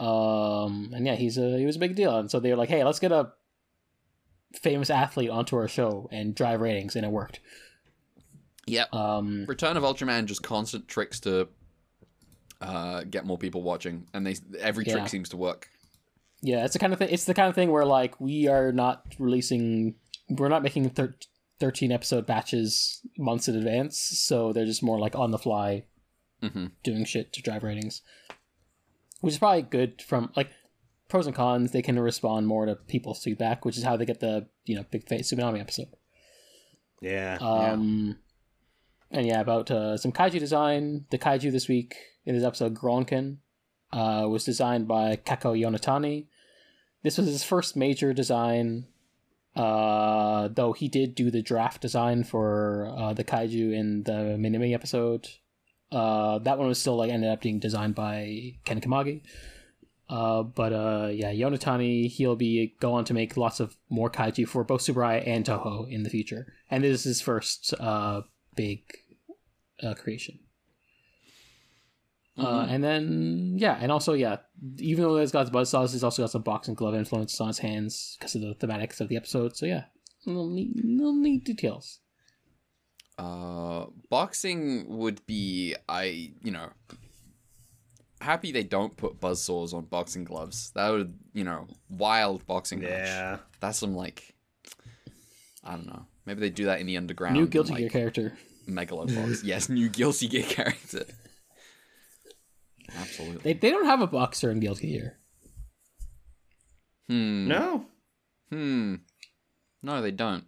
Um, 0.00 0.92
and 0.94 1.06
yeah, 1.06 1.14
he's 1.16 1.36
a 1.38 1.58
he 1.58 1.66
was 1.66 1.76
a 1.76 1.78
big 1.80 1.94
deal, 1.94 2.18
and 2.18 2.30
so 2.30 2.40
they 2.40 2.50
were 2.50 2.56
like, 2.56 2.68
"Hey, 2.70 2.82
let's 2.84 2.98
get 2.98 3.12
a 3.12 3.32
famous 4.54 4.90
athlete 4.90 5.30
onto 5.30 5.56
our 5.56 5.68
show 5.68 6.08
and 6.10 6.34
drive 6.34 6.60
ratings," 6.60 6.96
and 6.96 7.04
it 7.04 7.12
worked. 7.12 7.40
Yeah. 8.66 8.86
Um, 8.92 9.44
Return 9.46 9.76
of 9.76 9.82
Ultraman 9.82 10.26
just 10.26 10.42
constant 10.42 10.88
tricks 10.88 11.20
to 11.20 11.48
uh, 12.60 13.04
get 13.04 13.26
more 13.26 13.38
people 13.38 13.62
watching, 13.62 14.06
and 14.14 14.26
they 14.26 14.36
every 14.58 14.84
trick 14.84 14.96
Yeah. 14.96 15.06
seems 15.06 15.28
to 15.30 15.36
work. 15.36 15.68
yeah, 16.42 16.64
it's 16.64 16.72
the 16.72 16.78
kind 16.78 16.92
of 16.92 16.98
thing. 16.98 17.08
It's 17.10 17.24
the 17.26 17.34
kind 17.34 17.48
of 17.48 17.54
thing 17.54 17.70
where 17.70 17.84
like 17.84 18.18
we 18.20 18.48
are 18.48 18.72
not 18.72 19.04
releasing, 19.18 19.96
we're 20.30 20.48
not 20.48 20.62
making 20.62 20.88
thir- 20.90 21.14
thirteen 21.58 21.92
episode 21.92 22.26
batches 22.26 23.00
months 23.18 23.48
in 23.48 23.56
advance, 23.56 23.98
so 23.98 24.52
they're 24.52 24.64
just 24.66 24.82
more 24.82 24.98
like 24.98 25.14
on 25.14 25.30
the 25.30 25.38
fly 25.38 25.84
hmm 26.42 26.66
doing 26.82 27.04
shit 27.04 27.34
to 27.34 27.42
drive 27.42 27.62
ratings, 27.62 28.00
which 29.20 29.34
is 29.34 29.38
probably 29.38 29.62
good 29.62 30.02
from 30.02 30.30
like 30.36 30.50
pros 31.08 31.26
and 31.26 31.36
cons. 31.36 31.72
They 31.72 31.82
can 31.82 31.98
respond 31.98 32.46
more 32.46 32.66
to 32.66 32.74
people's 32.74 33.22
feedback, 33.22 33.64
which 33.64 33.76
is 33.76 33.84
how 33.84 33.96
they 33.96 34.06
get 34.06 34.20
the 34.20 34.48
you 34.64 34.76
know 34.76 34.84
big 34.90 35.06
face 35.06 35.32
tsunami 35.32 35.60
episode. 35.60 35.88
Yeah. 37.00 37.38
Um, 37.40 38.18
and 39.10 39.26
yeah, 39.26 39.40
about 39.40 39.70
uh, 39.70 39.96
some 39.96 40.12
kaiju 40.12 40.38
design. 40.38 41.06
The 41.10 41.18
kaiju 41.18 41.50
this 41.50 41.68
week 41.68 41.96
in 42.24 42.34
this 42.34 42.44
episode, 42.44 42.74
Gronken, 42.74 43.38
uh, 43.92 44.26
was 44.28 44.44
designed 44.44 44.86
by 44.86 45.16
Kako 45.16 45.58
Yonatani. 45.58 46.26
This 47.02 47.18
was 47.18 47.26
his 47.26 47.42
first 47.42 47.76
major 47.76 48.12
design, 48.12 48.86
uh, 49.56 50.48
though 50.52 50.72
he 50.72 50.88
did 50.88 51.14
do 51.14 51.30
the 51.30 51.42
draft 51.42 51.80
design 51.80 52.24
for 52.24 52.94
uh, 52.96 53.14
the 53.14 53.24
kaiju 53.24 53.72
in 53.72 54.02
the 54.04 54.36
Minimi 54.38 54.74
episode. 54.74 55.28
Uh, 55.92 56.38
that 56.38 56.58
one 56.58 56.68
was 56.68 56.78
still 56.78 56.96
like 56.96 57.10
ended 57.10 57.30
up 57.30 57.40
being 57.40 57.58
designed 57.58 57.94
by 57.94 58.54
Ken 58.64 58.80
Kamagi. 58.80 59.22
Uh, 60.08 60.42
but 60.42 60.72
uh, 60.72 61.08
yeah, 61.12 61.32
Yonatani, 61.32 62.08
he'll 62.08 62.36
be 62.36 62.74
go 62.80 62.92
on 62.94 63.04
to 63.04 63.14
make 63.14 63.36
lots 63.36 63.60
of 63.60 63.76
more 63.88 64.10
kaiju 64.10 64.46
for 64.48 64.64
both 64.64 64.80
Tsuburaya 64.80 65.22
and 65.26 65.44
Toho 65.44 65.88
in 65.88 66.02
the 66.02 66.10
future. 66.10 66.52
And 66.68 66.82
this 66.82 67.00
is 67.00 67.04
his 67.04 67.20
first 67.20 67.74
uh, 67.78 68.22
big 68.56 68.80
uh, 69.82 69.94
creation. 69.94 70.40
Uh, 72.36 72.66
and 72.68 72.82
then 72.82 73.54
yeah, 73.56 73.78
and 73.80 73.92
also 73.92 74.14
yeah, 74.14 74.38
even 74.78 75.04
though 75.04 75.16
it's 75.16 75.32
got 75.32 75.52
buzzsaws, 75.52 75.94
it's 75.94 76.02
also 76.02 76.22
got 76.22 76.30
some 76.30 76.42
boxing 76.42 76.74
glove 76.74 76.94
influence 76.94 77.40
on 77.40 77.48
his 77.48 77.58
hands 77.58 78.16
because 78.18 78.34
of 78.34 78.40
the 78.40 78.54
thematics 78.54 79.00
of 79.00 79.08
the 79.08 79.16
episode. 79.16 79.56
So 79.56 79.66
yeah, 79.66 79.84
little 80.26 80.48
neat, 80.48 80.72
little 80.84 81.14
neat 81.14 81.44
details. 81.44 82.00
Uh, 83.20 83.84
boxing 84.08 84.86
would 84.88 85.24
be 85.26 85.74
I 85.86 86.32
you 86.42 86.50
know 86.50 86.70
happy 88.22 88.50
they 88.50 88.62
don't 88.62 88.96
put 88.96 89.20
buzzsaws 89.20 89.74
on 89.74 89.84
boxing 89.84 90.24
gloves. 90.24 90.70
That 90.74 90.88
would 90.88 91.18
you 91.34 91.44
know 91.44 91.66
wild 91.90 92.46
boxing 92.46 92.80
match. 92.80 92.90
Yeah. 92.90 93.36
That's 93.60 93.78
some 93.78 93.94
like 93.94 94.34
I 95.62 95.72
don't 95.72 95.86
know. 95.86 96.06
Maybe 96.24 96.40
they 96.40 96.48
do 96.48 96.64
that 96.64 96.80
in 96.80 96.86
the 96.86 96.96
underground. 96.96 97.34
New 97.34 97.42
in, 97.42 97.48
Guilty 97.48 97.72
like, 97.72 97.80
Gear 97.80 97.90
character. 97.90 98.38
Megalobox. 98.66 99.40
yes, 99.44 99.68
new 99.68 99.90
Guilty 99.90 100.26
Gear 100.26 100.44
character. 100.44 101.04
Absolutely. 102.96 103.52
They 103.52 103.52
they 103.52 103.70
don't 103.70 103.84
have 103.84 104.00
a 104.00 104.06
boxer 104.06 104.50
in 104.50 104.60
Guilty 104.60 104.92
Gear. 104.92 105.18
Hmm. 107.10 107.48
No. 107.48 107.84
Hmm. 108.50 108.94
No, 109.82 110.00
they 110.00 110.10
don't. 110.10 110.44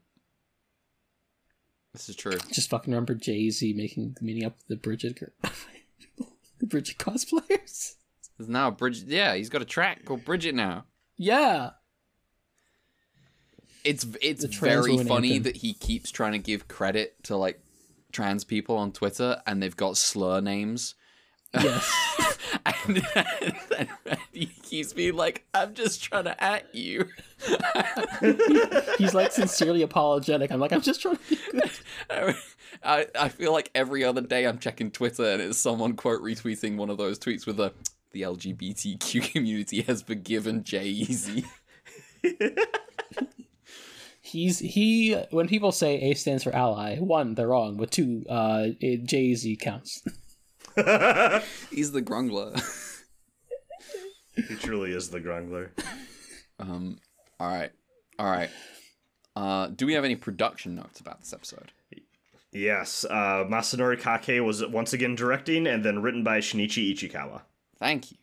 This 1.93 2.09
is 2.09 2.17
true. 2.17 2.39
Just 2.51 2.71
fucking 2.71 2.93
remember 2.93 3.15
Jay 3.15 3.51
Z 3.51 3.73
making 3.75 4.17
meeting 4.21 4.45
up 4.47 4.57
with 4.57 4.67
the 4.69 4.77
Bridget 4.77 5.19
the 6.59 6.67
Bridget 6.67 6.99
cosplayers. 6.99 7.95
There's 8.39 8.49
now 8.49 8.69
a 8.69 8.71
Bridget. 8.73 9.09
Yeah, 9.09 9.35
he's 9.35 9.51
got 9.51 9.63
a 9.63 9.67
track 9.67 10.05
called 10.05 10.25
Bridget 10.25 10.55
now. 10.55 10.87
Yeah, 11.19 11.71
It's 13.85 14.07
it's 14.23 14.45
very 14.57 14.97
funny 15.05 15.31
anthem. 15.37 15.43
that 15.45 15.57
he 15.59 15.75
keeps 15.75 16.11
trying 16.11 16.33
to 16.33 16.39
give 16.39 16.67
credit 16.69 17.23
to 17.25 17.37
like 17.37 17.61
trans 18.13 18.45
people 18.45 18.77
on 18.77 18.93
Twitter, 18.93 19.43
and 19.47 19.63
they've 19.63 19.77
got 19.77 19.97
slur 19.97 20.41
names. 20.41 20.95
yes. 21.55 21.93
and, 22.67 23.03
and 23.79 23.89
he 24.33 24.47
keeps 24.47 24.93
being 24.93 25.17
like, 25.17 25.45
"I'm 25.55 25.75
just 25.75 26.03
trying 26.03 26.25
to 26.25 26.43
at 26.43 26.75
you." 26.75 27.09
He's 28.99 29.15
like 29.15 29.33
sincerely 29.33 29.83
apologetic. 29.83 30.51
I'm 30.51 30.61
like, 30.61 30.73
I'm 30.73 30.83
just 30.83 31.03
trying 31.03 31.17
to 31.17 31.23
be 31.29 31.39
good. 31.51 31.71
I 32.85 33.07
I 33.19 33.29
feel 33.29 33.53
like 33.53 33.71
every 33.75 34.05
other 34.05 34.21
day 34.21 34.47
I'm 34.47 34.59
checking 34.59 34.91
Twitter 34.91 35.25
and 35.25 35.43
it's 35.43 35.59
someone 35.59 35.95
quote 35.95 36.23
retweeting 36.23 36.77
one 36.77 36.91
of 36.91 36.99
those 36.99 37.19
tweets 37.19 37.47
with 37.47 37.61
a 37.61 37.73
the 38.13 38.23
LGBTQ 38.23 39.33
community 39.33 39.83
has 39.83 40.03
forgiven 40.03 40.65
Jay 40.65 41.05
Z. 41.05 41.45
he's 44.21 44.59
he 44.59 45.15
when 45.31 45.49
people 45.49 45.73
say 45.73 46.01
A 46.01 46.15
stands 46.15 46.45
for 46.45 46.55
ally, 46.55 46.99
one 46.99 47.35
they're 47.35 47.49
wrong, 47.49 47.77
but 47.77 47.91
two, 47.91 48.25
uh, 48.29 48.69
Jay 48.81 49.35
Z 49.35 49.57
counts. 49.57 50.03
He's 51.71 51.93
the 51.93 52.03
Grungler. 52.03 52.61
He 54.35 54.55
truly 54.57 54.93
is 54.93 55.11
the 55.11 55.21
Grungler. 55.21 55.71
um. 56.59 56.99
All 57.39 57.49
right. 57.49 57.71
All 58.19 58.31
right. 58.31 58.51
Uh, 59.35 59.67
do 59.69 59.87
we 59.87 59.95
have 59.95 60.05
any 60.05 60.17
production 60.17 60.75
notes 60.75 61.01
about 61.01 61.21
this 61.21 61.33
episode? 61.33 61.73
Yes, 62.53 63.05
uh, 63.09 63.45
Masanori 63.49 63.99
Kakei 63.99 64.45
was 64.45 64.65
once 64.67 64.93
again 64.93 65.15
directing, 65.15 65.67
and 65.67 65.83
then 65.85 66.03
written 66.03 66.23
by 66.23 66.39
Shinichi 66.39 66.93
Ichikawa. 66.95 67.41
Thank 67.79 68.13
you, 68.13 68.19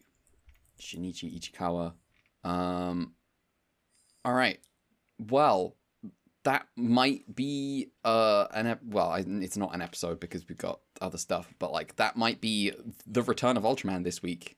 Shinichi 0.80 1.36
Ichikawa. 1.40 1.94
Um. 2.44 3.14
All 4.24 4.34
right. 4.34 4.60
Well, 5.18 5.76
that 6.44 6.68
might 6.76 7.36
be 7.36 7.92
uh 8.06 8.48
an 8.54 8.68
ep- 8.68 8.82
well, 8.86 9.10
I- 9.10 9.26
it's 9.28 9.58
not 9.58 9.74
an 9.76 9.82
episode 9.82 10.20
because 10.20 10.48
we've 10.48 10.58
got 10.58 10.80
other 11.02 11.18
stuff, 11.18 11.54
but 11.60 11.72
like 11.72 11.96
that 11.98 12.16
might 12.16 12.40
be 12.42 12.72
the 13.06 13.22
return 13.24 13.58
of 13.58 13.64
Ultraman 13.64 14.04
this 14.04 14.22
week. 14.24 14.58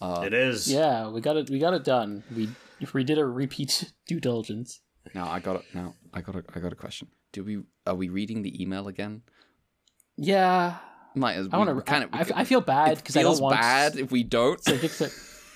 Uh, 0.00 0.22
It 0.26 0.34
is. 0.34 0.70
Yeah, 0.70 1.08
we 1.08 1.20
got 1.20 1.36
it. 1.36 1.48
We 1.50 1.58
got 1.58 1.74
it 1.74 1.84
done. 1.84 2.22
We 2.34 2.48
we 2.92 3.04
did 3.04 3.18
a 3.18 3.24
repeat 3.26 3.92
due 4.06 4.20
diligence. 4.20 4.80
Now 5.14 5.28
I 5.30 5.40
got 5.40 5.56
it. 5.56 5.64
Now 5.74 5.94
I 6.12 6.20
got 6.20 6.36
a 6.36 6.44
I 6.54 6.60
got 6.60 6.72
a 6.72 6.76
question. 6.76 7.08
Do 7.32 7.44
we 7.44 7.62
are 7.86 7.94
we 7.94 8.08
reading 8.08 8.42
the 8.42 8.60
email 8.62 8.88
again? 8.88 9.22
Yeah, 10.16 10.76
Might 11.14 11.34
as 11.34 11.48
well 11.48 11.60
I 11.62 11.64
want 11.64 11.78
to. 11.78 11.82
kind 11.84 12.04
of. 12.04 12.10
I, 12.12 12.40
I 12.40 12.44
feel 12.44 12.60
bad 12.60 12.96
because 12.96 13.16
I 13.16 13.20
feels 13.22 13.38
don't 13.38 13.44
want 13.44 13.60
bad 13.60 13.96
if 13.96 14.10
we 14.10 14.22
don't. 14.22 14.62
So 14.64 14.72
you 14.72 14.88
so, 14.88 15.08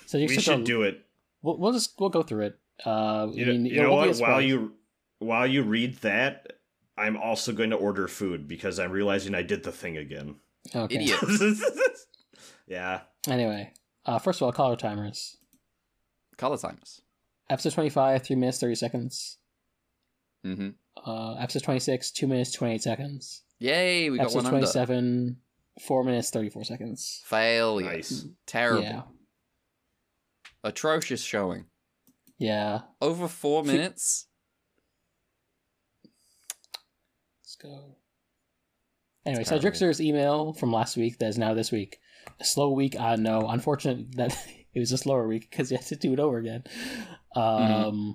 so 0.06 0.18
you 0.18 0.26
we 0.28 0.38
should 0.38 0.64
do 0.64 0.82
it. 0.82 1.04
We'll, 1.42 1.56
we'll 1.56 1.72
just 1.72 1.94
we'll 1.98 2.10
go 2.10 2.22
through 2.22 2.46
it. 2.46 2.58
Uh, 2.84 3.28
You 3.32 3.44
I 3.44 3.46
know, 3.46 3.52
mean, 3.52 3.66
you 3.66 3.80
it 3.80 3.82
know 3.82 3.92
won't 3.92 4.10
what? 4.18 4.28
While 4.28 4.40
you 4.42 4.72
while 5.20 5.46
you 5.46 5.62
read 5.62 5.98
that, 5.98 6.54
I'm 6.98 7.16
also 7.16 7.52
going 7.52 7.70
to 7.70 7.76
order 7.76 8.08
food 8.08 8.48
because 8.48 8.78
I'm 8.80 8.90
realizing 8.90 9.34
I 9.34 9.42
did 9.42 9.62
the 9.62 9.72
thing 9.72 9.96
again. 9.96 10.34
okay. 10.74 10.96
Idiot. 10.96 11.20
yeah. 12.66 13.00
Anyway, 13.28 13.72
uh, 14.04 14.18
first 14.18 14.40
of 14.40 14.46
all, 14.46 14.52
color 14.52 14.76
timers. 14.76 15.36
Color 16.36 16.56
timers. 16.58 17.00
Episode 17.48 17.72
twenty 17.74 17.90
five, 17.90 18.22
three 18.24 18.36
minutes 18.36 18.58
thirty 18.58 18.74
seconds. 18.74 19.38
Mm-hmm. 20.44 20.70
Uh, 21.06 21.34
episode 21.34 21.62
twenty 21.62 21.80
six, 21.80 22.10
two 22.10 22.26
minutes 22.26 22.52
twenty 22.52 22.74
eight 22.74 22.82
seconds. 22.82 23.42
Yay, 23.58 24.08
we 24.10 24.16
got 24.16 24.24
episode 24.24 24.48
twenty-seven, 24.48 24.98
under. 24.98 25.36
four 25.86 26.02
minutes 26.04 26.30
thirty 26.30 26.48
four 26.48 26.64
seconds. 26.64 27.20
Failure. 27.24 27.92
Nice. 27.92 28.24
Terrible. 28.46 28.82
Yeah, 28.82 29.02
Atrocious 30.64 31.22
showing. 31.22 31.66
yeah. 32.38 32.80
Over 33.00 33.28
four 33.28 33.62
minutes. 33.64 34.26
Let's 34.26 34.26
go. 37.62 37.96
Anyway, 39.26 39.44
so. 39.44 39.58
Drixer's 39.58 40.00
email 40.00 40.52
from 40.54 40.72
last 40.72 40.96
week 40.96 41.18
that 41.18 41.28
is 41.28 41.38
now 41.38 41.52
this 41.54 41.70
week. 41.70 41.98
A 42.40 42.44
slow 42.44 42.70
week, 42.70 42.98
I 42.98 43.16
know. 43.16 43.48
Unfortunate 43.48 44.16
that 44.16 44.36
it 44.74 44.78
was 44.80 44.92
a 44.92 44.98
slower 44.98 45.26
week 45.28 45.48
because 45.50 45.70
you 45.70 45.76
had 45.76 45.86
to 45.86 45.96
do 45.96 46.12
it 46.12 46.20
over 46.20 46.38
again. 46.38 46.64
Um, 47.36 47.42
Mm-hmm. 47.44 48.10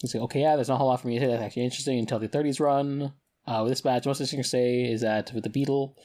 he's 0.00 0.14
like, 0.14 0.22
okay, 0.24 0.40
yeah, 0.40 0.56
there's 0.56 0.68
not 0.68 0.74
a 0.74 0.78
whole 0.78 0.88
lot 0.88 1.00
for 1.00 1.08
me 1.08 1.18
to 1.18 1.24
say 1.24 1.30
that's 1.30 1.42
actually 1.42 1.64
interesting 1.64 1.98
until 1.98 2.18
the 2.18 2.28
30s 2.28 2.60
run. 2.60 3.12
Uh, 3.46 3.60
with 3.62 3.72
this 3.72 3.80
badge, 3.80 4.06
most 4.06 4.20
interesting 4.20 4.42
to 4.42 4.48
say 4.48 4.82
is 4.84 5.00
that 5.00 5.32
with 5.32 5.42
the 5.44 5.50
Beetle, 5.50 5.96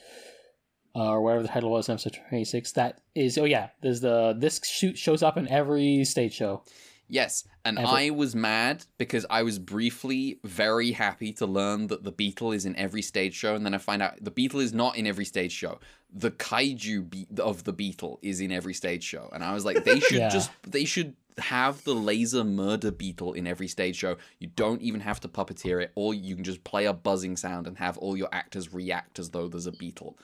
uh, 0.96 1.10
or 1.10 1.22
whatever 1.22 1.42
the 1.42 1.48
title 1.48 1.70
was 1.70 1.88
in 1.88 1.92
episode 1.92 2.18
26, 2.28 2.72
that 2.72 3.00
is, 3.14 3.38
oh 3.38 3.44
yeah, 3.44 3.68
there's 3.82 4.00
the, 4.00 4.34
this 4.36 4.60
shoot 4.64 4.98
shows 4.98 5.22
up 5.22 5.36
in 5.36 5.46
every 5.48 6.04
stage 6.04 6.34
show. 6.34 6.64
Yes, 7.08 7.44
and 7.64 7.78
Ever- 7.78 7.88
I 7.88 8.10
was 8.10 8.34
mad 8.34 8.84
because 8.98 9.24
I 9.30 9.42
was 9.42 9.58
briefly 9.58 10.40
very 10.44 10.92
happy 10.92 11.32
to 11.34 11.46
learn 11.46 11.86
that 11.86 12.04
the 12.04 12.12
beetle 12.12 12.52
is 12.52 12.66
in 12.66 12.76
every 12.76 13.02
stage 13.02 13.34
show, 13.34 13.54
and 13.54 13.64
then 13.64 13.74
I 13.74 13.78
find 13.78 14.02
out 14.02 14.22
the 14.22 14.30
beetle 14.30 14.60
is 14.60 14.72
not 14.74 14.96
in 14.96 15.06
every 15.06 15.24
stage 15.24 15.52
show. 15.52 15.80
The 16.12 16.30
kaiju 16.30 17.08
be- 17.10 17.26
of 17.38 17.64
the 17.64 17.72
beetle 17.72 18.18
is 18.22 18.40
in 18.40 18.52
every 18.52 18.74
stage 18.74 19.04
show, 19.04 19.28
and 19.32 19.42
I 19.42 19.54
was 19.54 19.64
like, 19.64 19.84
they 19.84 20.00
should 20.00 20.18
Yeah. 20.18 20.28
just 20.28 20.50
they 20.66 20.84
should 20.84 21.14
have 21.38 21.84
the 21.84 21.94
laser 21.94 22.42
murder 22.42 22.90
beetle 22.90 23.32
in 23.32 23.46
every 23.46 23.68
stage 23.68 23.96
show. 23.96 24.16
You 24.40 24.48
don't 24.48 24.82
even 24.82 25.00
have 25.00 25.20
to 25.20 25.28
puppeteer 25.28 25.80
it, 25.82 25.92
or 25.94 26.12
you 26.12 26.34
can 26.34 26.44
just 26.44 26.64
play 26.64 26.86
a 26.86 26.92
buzzing 26.92 27.36
sound 27.36 27.66
and 27.66 27.78
have 27.78 27.96
all 27.98 28.16
your 28.16 28.28
actors 28.32 28.74
react 28.74 29.18
as 29.18 29.30
though 29.30 29.46
there's 29.48 29.66
a 29.66 29.72
beetle. 29.72 30.18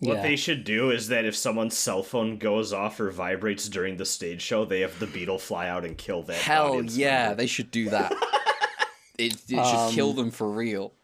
What 0.00 0.16
yeah. 0.16 0.22
they 0.22 0.36
should 0.36 0.64
do 0.64 0.90
is 0.90 1.08
that 1.08 1.26
if 1.26 1.36
someone's 1.36 1.76
cell 1.76 2.02
phone 2.02 2.38
goes 2.38 2.72
off 2.72 2.98
or 3.00 3.10
vibrates 3.10 3.68
during 3.68 3.98
the 3.98 4.06
stage 4.06 4.40
show, 4.40 4.64
they 4.64 4.80
have 4.80 4.98
the 4.98 5.06
beetle 5.06 5.38
fly 5.38 5.68
out 5.68 5.84
and 5.84 5.96
kill 5.96 6.22
that. 6.22 6.36
Hell 6.36 6.82
yeah, 6.84 7.24
member. 7.28 7.34
they 7.36 7.46
should 7.46 7.70
do 7.70 7.90
that. 7.90 8.12
it 9.18 9.34
it 9.48 9.58
Um, 9.58 9.88
should 9.90 9.94
kill 9.94 10.14
them 10.14 10.30
for 10.30 10.50
real. 10.50 10.94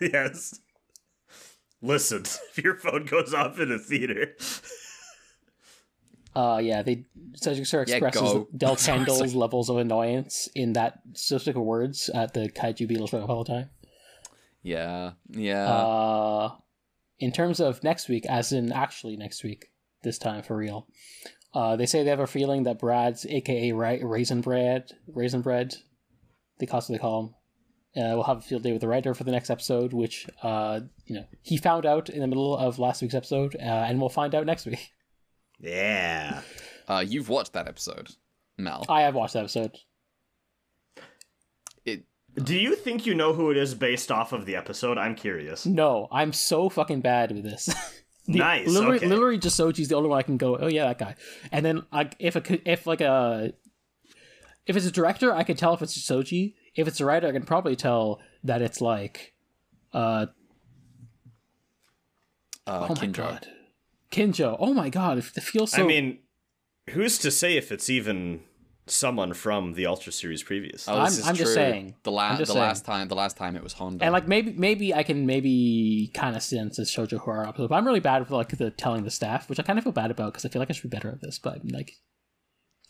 yes. 0.00 0.58
Listen, 1.80 2.22
if 2.56 2.58
your 2.62 2.74
phone 2.74 3.06
goes 3.06 3.32
off 3.32 3.58
in 3.60 3.70
a 3.70 3.78
theater, 3.78 4.34
Uh, 6.34 6.60
yeah, 6.62 6.82
they 6.82 7.04
Cedric 7.34 7.66
Sir 7.66 7.82
expresses 7.82 8.20
go. 8.20 8.48
Del 8.56 8.76
Sorry, 8.76 8.98
Candle's 8.98 9.34
levels 9.34 9.68
of 9.68 9.78
annoyance 9.78 10.48
in 10.54 10.72
that 10.74 11.00
specific 11.14 11.56
words 11.56 12.08
at 12.14 12.34
the 12.34 12.48
Kaiju 12.48 12.86
Beetle 12.86 13.08
show 13.08 13.22
all 13.24 13.42
the 13.44 13.52
time. 13.52 13.70
Yeah, 14.62 15.12
yeah. 15.28 15.68
Uh, 15.68 16.50
in 17.20 17.30
terms 17.30 17.60
of 17.60 17.84
next 17.84 18.08
week, 18.08 18.26
as 18.26 18.52
in 18.52 18.72
actually 18.72 19.16
next 19.16 19.44
week, 19.44 19.70
this 20.02 20.18
time 20.18 20.42
for 20.42 20.56
real, 20.56 20.88
uh, 21.54 21.76
they 21.76 21.86
say 21.86 22.02
they 22.02 22.10
have 22.10 22.20
a 22.20 22.26
feeling 22.26 22.64
that 22.64 22.78
Brad's, 22.78 23.26
aka 23.26 23.72
Ra- 23.72 23.98
Raisin 24.02 24.40
Bread, 24.40 24.90
Raisin 25.06 25.42
Bread, 25.42 25.76
they 26.58 26.66
constantly 26.66 27.00
call 27.00 27.20
him, 27.20 27.34
uh, 28.02 28.16
will 28.16 28.24
have 28.24 28.38
a 28.38 28.42
field 28.42 28.62
day 28.62 28.72
with 28.72 28.80
the 28.80 28.88
writer 28.88 29.14
for 29.14 29.24
the 29.24 29.32
next 29.32 29.50
episode, 29.50 29.92
which 29.92 30.26
uh, 30.42 30.80
you 31.06 31.14
know 31.14 31.26
he 31.42 31.56
found 31.56 31.84
out 31.84 32.08
in 32.08 32.20
the 32.20 32.26
middle 32.26 32.56
of 32.56 32.78
last 32.78 33.02
week's 33.02 33.14
episode, 33.14 33.54
uh, 33.56 33.84
and 33.86 34.00
we'll 34.00 34.08
find 34.08 34.34
out 34.34 34.46
next 34.46 34.64
week. 34.66 34.90
yeah. 35.58 36.42
Uh, 36.88 37.04
you've 37.06 37.28
watched 37.28 37.52
that 37.52 37.68
episode, 37.68 38.10
Mel. 38.56 38.84
I 38.88 39.02
have 39.02 39.14
watched 39.14 39.34
that 39.34 39.40
episode. 39.40 39.76
It 42.36 42.44
Do 42.44 42.56
you 42.56 42.74
think 42.74 43.06
you 43.06 43.14
know 43.14 43.32
who 43.32 43.50
it 43.50 43.56
is 43.56 43.74
based 43.74 44.10
off 44.10 44.32
of 44.32 44.46
the 44.46 44.56
episode? 44.56 44.98
I'm 44.98 45.14
curious. 45.14 45.66
No, 45.66 46.08
I'm 46.10 46.32
so 46.32 46.68
fucking 46.68 47.00
bad 47.00 47.32
with 47.32 47.44
this. 47.44 47.68
The- 48.26 48.38
Nice, 48.38 48.68
Literally, 48.68 48.98
okay. 48.98 49.08
literally, 49.08 49.38
just 49.38 49.58
Soji's 49.58 49.88
the 49.88 49.96
only 49.96 50.08
one 50.10 50.18
I 50.18 50.22
can 50.22 50.36
go. 50.36 50.56
Oh 50.56 50.68
yeah, 50.68 50.84
that 50.84 50.98
guy. 50.98 51.14
And 51.50 51.64
then 51.64 51.82
like 51.90 52.14
if 52.20 52.36
it 52.36 52.44
could, 52.44 52.62
if 52.64 52.86
like 52.86 53.00
a, 53.00 53.52
if 54.66 54.76
it's 54.76 54.86
a 54.86 54.92
director, 54.92 55.34
I 55.34 55.42
can 55.42 55.56
tell 55.56 55.72
if 55.74 55.82
it's 55.82 55.98
Soji. 55.98 56.54
If 56.76 56.86
it's 56.86 57.00
a 57.00 57.06
writer, 57.06 57.26
I 57.26 57.32
can 57.32 57.42
probably 57.42 57.74
tell 57.76 58.20
that 58.44 58.62
it's 58.62 58.80
like, 58.80 59.32
uh, 59.92 60.26
uh, 62.66 62.86
oh 62.90 62.94
my 62.94 63.06
god, 63.06 63.48
Kinjo. 64.12 64.54
Oh 64.60 64.74
my 64.74 64.90
god, 64.90 65.18
it 65.18 65.24
feels 65.24 65.72
so. 65.72 65.82
I 65.82 65.86
mean, 65.86 66.18
who's 66.90 67.18
to 67.18 67.30
say 67.30 67.56
if 67.56 67.72
it's 67.72 67.90
even 67.90 68.42
someone 68.90 69.32
from 69.34 69.74
the 69.74 69.86
Ultra 69.86 70.12
Series 70.12 70.42
previous? 70.42 70.88
Oh, 70.88 70.94
I'm- 70.96 71.04
this 71.06 71.18
is 71.18 71.26
I'm 71.26 71.34
just 71.34 71.46
true. 71.48 71.54
saying. 71.54 71.94
The, 72.02 72.10
la- 72.12 72.28
I'm 72.30 72.36
the 72.38 72.44
just 72.44 72.54
last 72.56 72.84
time, 72.84 73.08
the 73.08 73.14
last 73.14 73.36
time 73.36 73.56
it 73.56 73.62
was 73.62 73.72
Honda. 73.74 74.04
and 74.04 74.12
like 74.12 74.26
maybe 74.28 74.52
maybe 74.52 74.92
I 74.94 75.02
can 75.02 75.26
maybe 75.26 76.10
kind 76.14 76.36
of 76.36 76.42
sense 76.42 76.78
as 76.78 76.90
Shoujo 76.90 77.18
horror 77.18 77.46
episode, 77.48 77.68
but 77.68 77.76
I'm 77.76 77.86
really 77.86 78.00
bad 78.00 78.20
with 78.20 78.30
like 78.30 78.56
the 78.56 78.70
telling 78.70 79.04
the 79.04 79.10
staff, 79.10 79.48
which 79.48 79.58
I 79.60 79.62
kind 79.62 79.78
of 79.78 79.84
feel 79.84 79.92
bad 79.92 80.10
about 80.10 80.32
because 80.32 80.44
I 80.44 80.48
feel 80.48 80.60
like 80.60 80.70
I 80.70 80.72
should 80.72 80.90
be 80.90 80.94
better 80.96 81.08
at 81.10 81.20
this, 81.20 81.38
but 81.38 81.60
like 81.70 81.92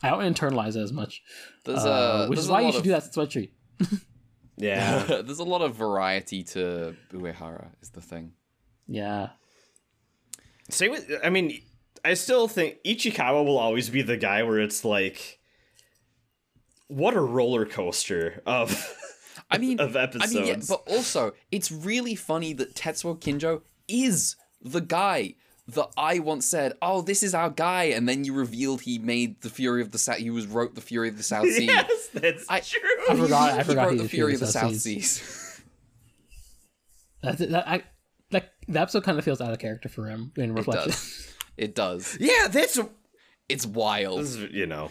I 0.02 0.10
don't 0.10 0.22
internalize 0.35 0.77
it 0.77 0.81
as 0.82 0.93
much. 0.93 1.22
there's 1.64 1.85
Uh, 1.85 2.24
a 2.27 2.28
which 2.31 2.36
there's 2.39 2.47
is 2.47 2.51
why 2.51 2.62
you 2.62 2.72
should 2.72 2.78
of- 2.78 2.85
do 2.85 2.90
that 2.90 3.05
sweatshirt. 3.12 3.51
yeah. 4.56 5.02
there's 5.24 5.39
a 5.39 5.44
lot 5.44 5.60
of 5.62 5.74
variety 5.77 6.43
to 6.44 6.97
Uehara. 7.12 7.68
Is 7.82 7.90
the 7.90 8.01
thing. 8.01 8.32
Yeah. 8.86 9.31
Same 10.70 10.93
with, 10.93 11.10
I 11.24 11.31
mean, 11.31 11.60
I 12.05 12.14
still 12.14 12.47
think 12.48 12.77
Ichikawa 12.86 13.44
will 13.44 13.59
always 13.59 13.90
be 13.90 14.02
the 14.02 14.16
guy 14.16 14.43
where 14.44 14.60
it's 14.60 14.85
like, 14.85 15.39
what 16.90 17.14
a 17.14 17.20
roller 17.20 17.64
coaster 17.66 18.42
of 18.46 18.86
I 19.50 19.58
mean, 19.58 19.80
of 19.80 19.96
I 19.96 20.02
episodes. 20.02 20.34
mean, 20.34 20.44
yeah, 20.46 20.56
but 20.68 20.82
also 20.86 21.32
it's 21.50 21.70
really 21.72 22.14
funny 22.14 22.52
that 22.54 22.74
Tetsuo 22.74 23.18
Kinjo 23.18 23.62
is 23.88 24.36
the 24.62 24.80
guy 24.80 25.34
that 25.68 25.88
I 25.96 26.18
once 26.18 26.46
said, 26.46 26.74
"Oh, 26.82 27.00
this 27.00 27.22
is 27.22 27.32
our 27.34 27.48
guy," 27.50 27.84
and 27.84 28.08
then 28.08 28.24
you 28.24 28.32
revealed 28.34 28.80
he 28.82 28.98
made 28.98 29.40
the 29.42 29.50
Fury 29.50 29.82
of 29.82 29.92
the 29.92 29.98
South. 29.98 30.16
He 30.18 30.28
was 30.30 30.46
wrote 30.46 30.74
the 30.74 30.80
Fury 30.80 31.08
of 31.08 31.16
the 31.16 31.22
South 31.22 31.44
Seas. 31.50 31.60
yes, 31.66 32.08
that's 32.12 32.44
I- 32.48 32.60
true. 32.60 32.80
I 33.08 33.14
forgot. 33.16 33.52
I 33.52 33.56
he 33.58 33.62
forgot 33.64 33.82
wrote 33.86 33.92
he's 33.92 34.00
the 34.00 34.06
a 34.06 34.08
Fury 34.08 34.34
of 34.34 34.40
the 34.40 34.46
South 34.46 34.74
Seas. 34.76 35.20
Seas. 35.20 35.46
That, 37.22 37.36
that, 37.38 37.68
I, 37.68 37.82
that, 38.30 38.52
the 38.66 38.80
episode 38.80 39.04
kind 39.04 39.18
of 39.18 39.24
feels 39.24 39.42
out 39.42 39.52
of 39.52 39.58
character 39.58 39.90
for 39.90 40.06
him 40.06 40.32
in 40.36 40.50
it 40.50 40.54
reflection. 40.54 40.88
does. 40.90 41.34
It 41.58 41.74
does. 41.74 42.16
yeah, 42.18 42.48
that's 42.48 42.78
It's 43.48 43.66
wild. 43.66 44.20
this 44.20 44.36
is, 44.36 44.50
you 44.52 44.64
know, 44.66 44.90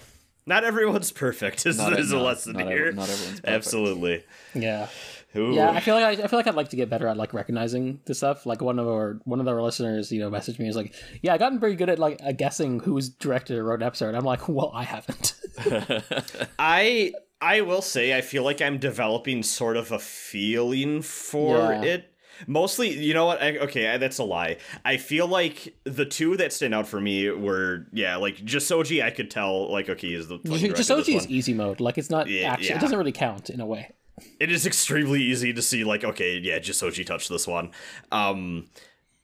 not 0.50 0.66
everyone's 0.66 1.12
perfect. 1.14 1.66
Is, 1.66 1.78
Not- 1.78 1.98
is 1.98 2.12
a 2.12 2.20
lesson 2.20 2.54
not 2.54 2.68
here. 2.68 2.88
every- 2.88 2.94
not 2.94 3.04
everyone's 3.10 3.40
perfect. 3.40 3.48
Absolutely. 3.48 4.24
yeah. 4.54 4.88
Ooh. 5.36 5.54
Yeah, 5.54 5.70
I 5.70 5.80
feel 5.80 5.94
like 5.94 6.20
I, 6.20 6.24
I 6.24 6.28
feel 6.28 6.40
like 6.40 6.48
I'd 6.48 6.56
like 6.56 6.70
to 6.70 6.76
get 6.76 6.90
better 6.90 7.06
at 7.08 7.16
like 7.16 7.36
recognizing 7.36 8.00
the 8.06 8.16
stuff. 8.16 8.48
Like 8.48 8.62
one 8.62 8.80
of 8.80 8.88
our 8.88 9.20
one 9.26 9.40
of 9.40 9.48
our 9.48 9.62
listeners, 9.62 10.12
you 10.12 10.20
know, 10.20 10.32
messaged 10.32 10.58
me 10.58 10.68
is 10.68 10.76
like, 10.76 10.96
"Yeah, 11.22 11.34
I've 11.36 11.40
gotten 11.40 11.60
pretty 11.60 11.76
good 11.76 11.88
at 11.88 12.00
like 12.00 12.20
uh, 12.26 12.32
guessing 12.32 12.80
who's 12.80 13.10
directed 13.10 13.58
or 13.60 13.64
wrote 13.64 13.82
an 13.82 13.86
episode." 13.86 14.16
I'm 14.16 14.26
like, 14.26 14.50
"Well, 14.50 14.72
I 14.74 14.84
haven't." 14.86 15.36
I 16.60 17.14
I 17.40 17.62
will 17.62 17.84
say 17.84 18.18
I 18.18 18.22
feel 18.22 18.44
like 18.44 18.60
I'm 18.62 18.80
developing 18.80 19.44
sort 19.44 19.78
of 19.78 19.92
a 19.92 20.00
feeling 20.00 21.04
for 21.04 21.58
Yeah. 21.74 21.82
it. 21.84 22.14
Mostly, 22.48 22.90
you 22.90 23.14
know 23.14 23.26
what? 23.26 23.42
I, 23.42 23.58
okay, 23.60 23.88
I- 23.90 23.98
that's 23.98 24.18
a 24.18 24.24
lie. 24.24 24.58
I 24.86 24.98
feel 24.98 25.28
like 25.28 25.76
the 25.84 26.06
two 26.06 26.38
that 26.38 26.54
stand 26.54 26.74
out 26.74 26.88
for 26.88 27.00
me 27.02 27.30
were 27.30 27.88
yeah, 27.92 28.16
like 28.18 28.38
Jissoji. 28.38 29.04
I 29.04 29.12
could 29.12 29.30
tell 29.32 29.72
like 29.72 29.90
okay, 29.90 30.14
is 30.14 30.28
the 30.28 30.38
fucking 30.46 30.72
director 30.72 30.82
Jissoji 30.82 31.16
is 31.16 31.28
easy 31.28 31.54
mode. 31.54 31.80
Like 31.80 31.98
it's 31.98 32.10
not 32.10 32.28
Yeah, 32.30 32.52
actually. 32.54 32.70
yeah. 32.70 32.76
It 32.78 32.82
doesn't 32.82 32.98
really 32.98 33.12
count 33.12 33.50
in 33.50 33.60
a 33.60 33.66
way. 33.66 33.92
it 34.40 34.52
is 34.52 34.66
extremely 34.66 35.22
easy 35.22 35.54
to 35.54 35.62
see 35.62 35.84
like 35.86 36.04
okay 36.04 36.38
yeah 36.40 36.60
Jissoji 36.60 37.06
touched 37.06 37.30
this 37.30 37.48
one 37.48 37.72
um 38.12 38.66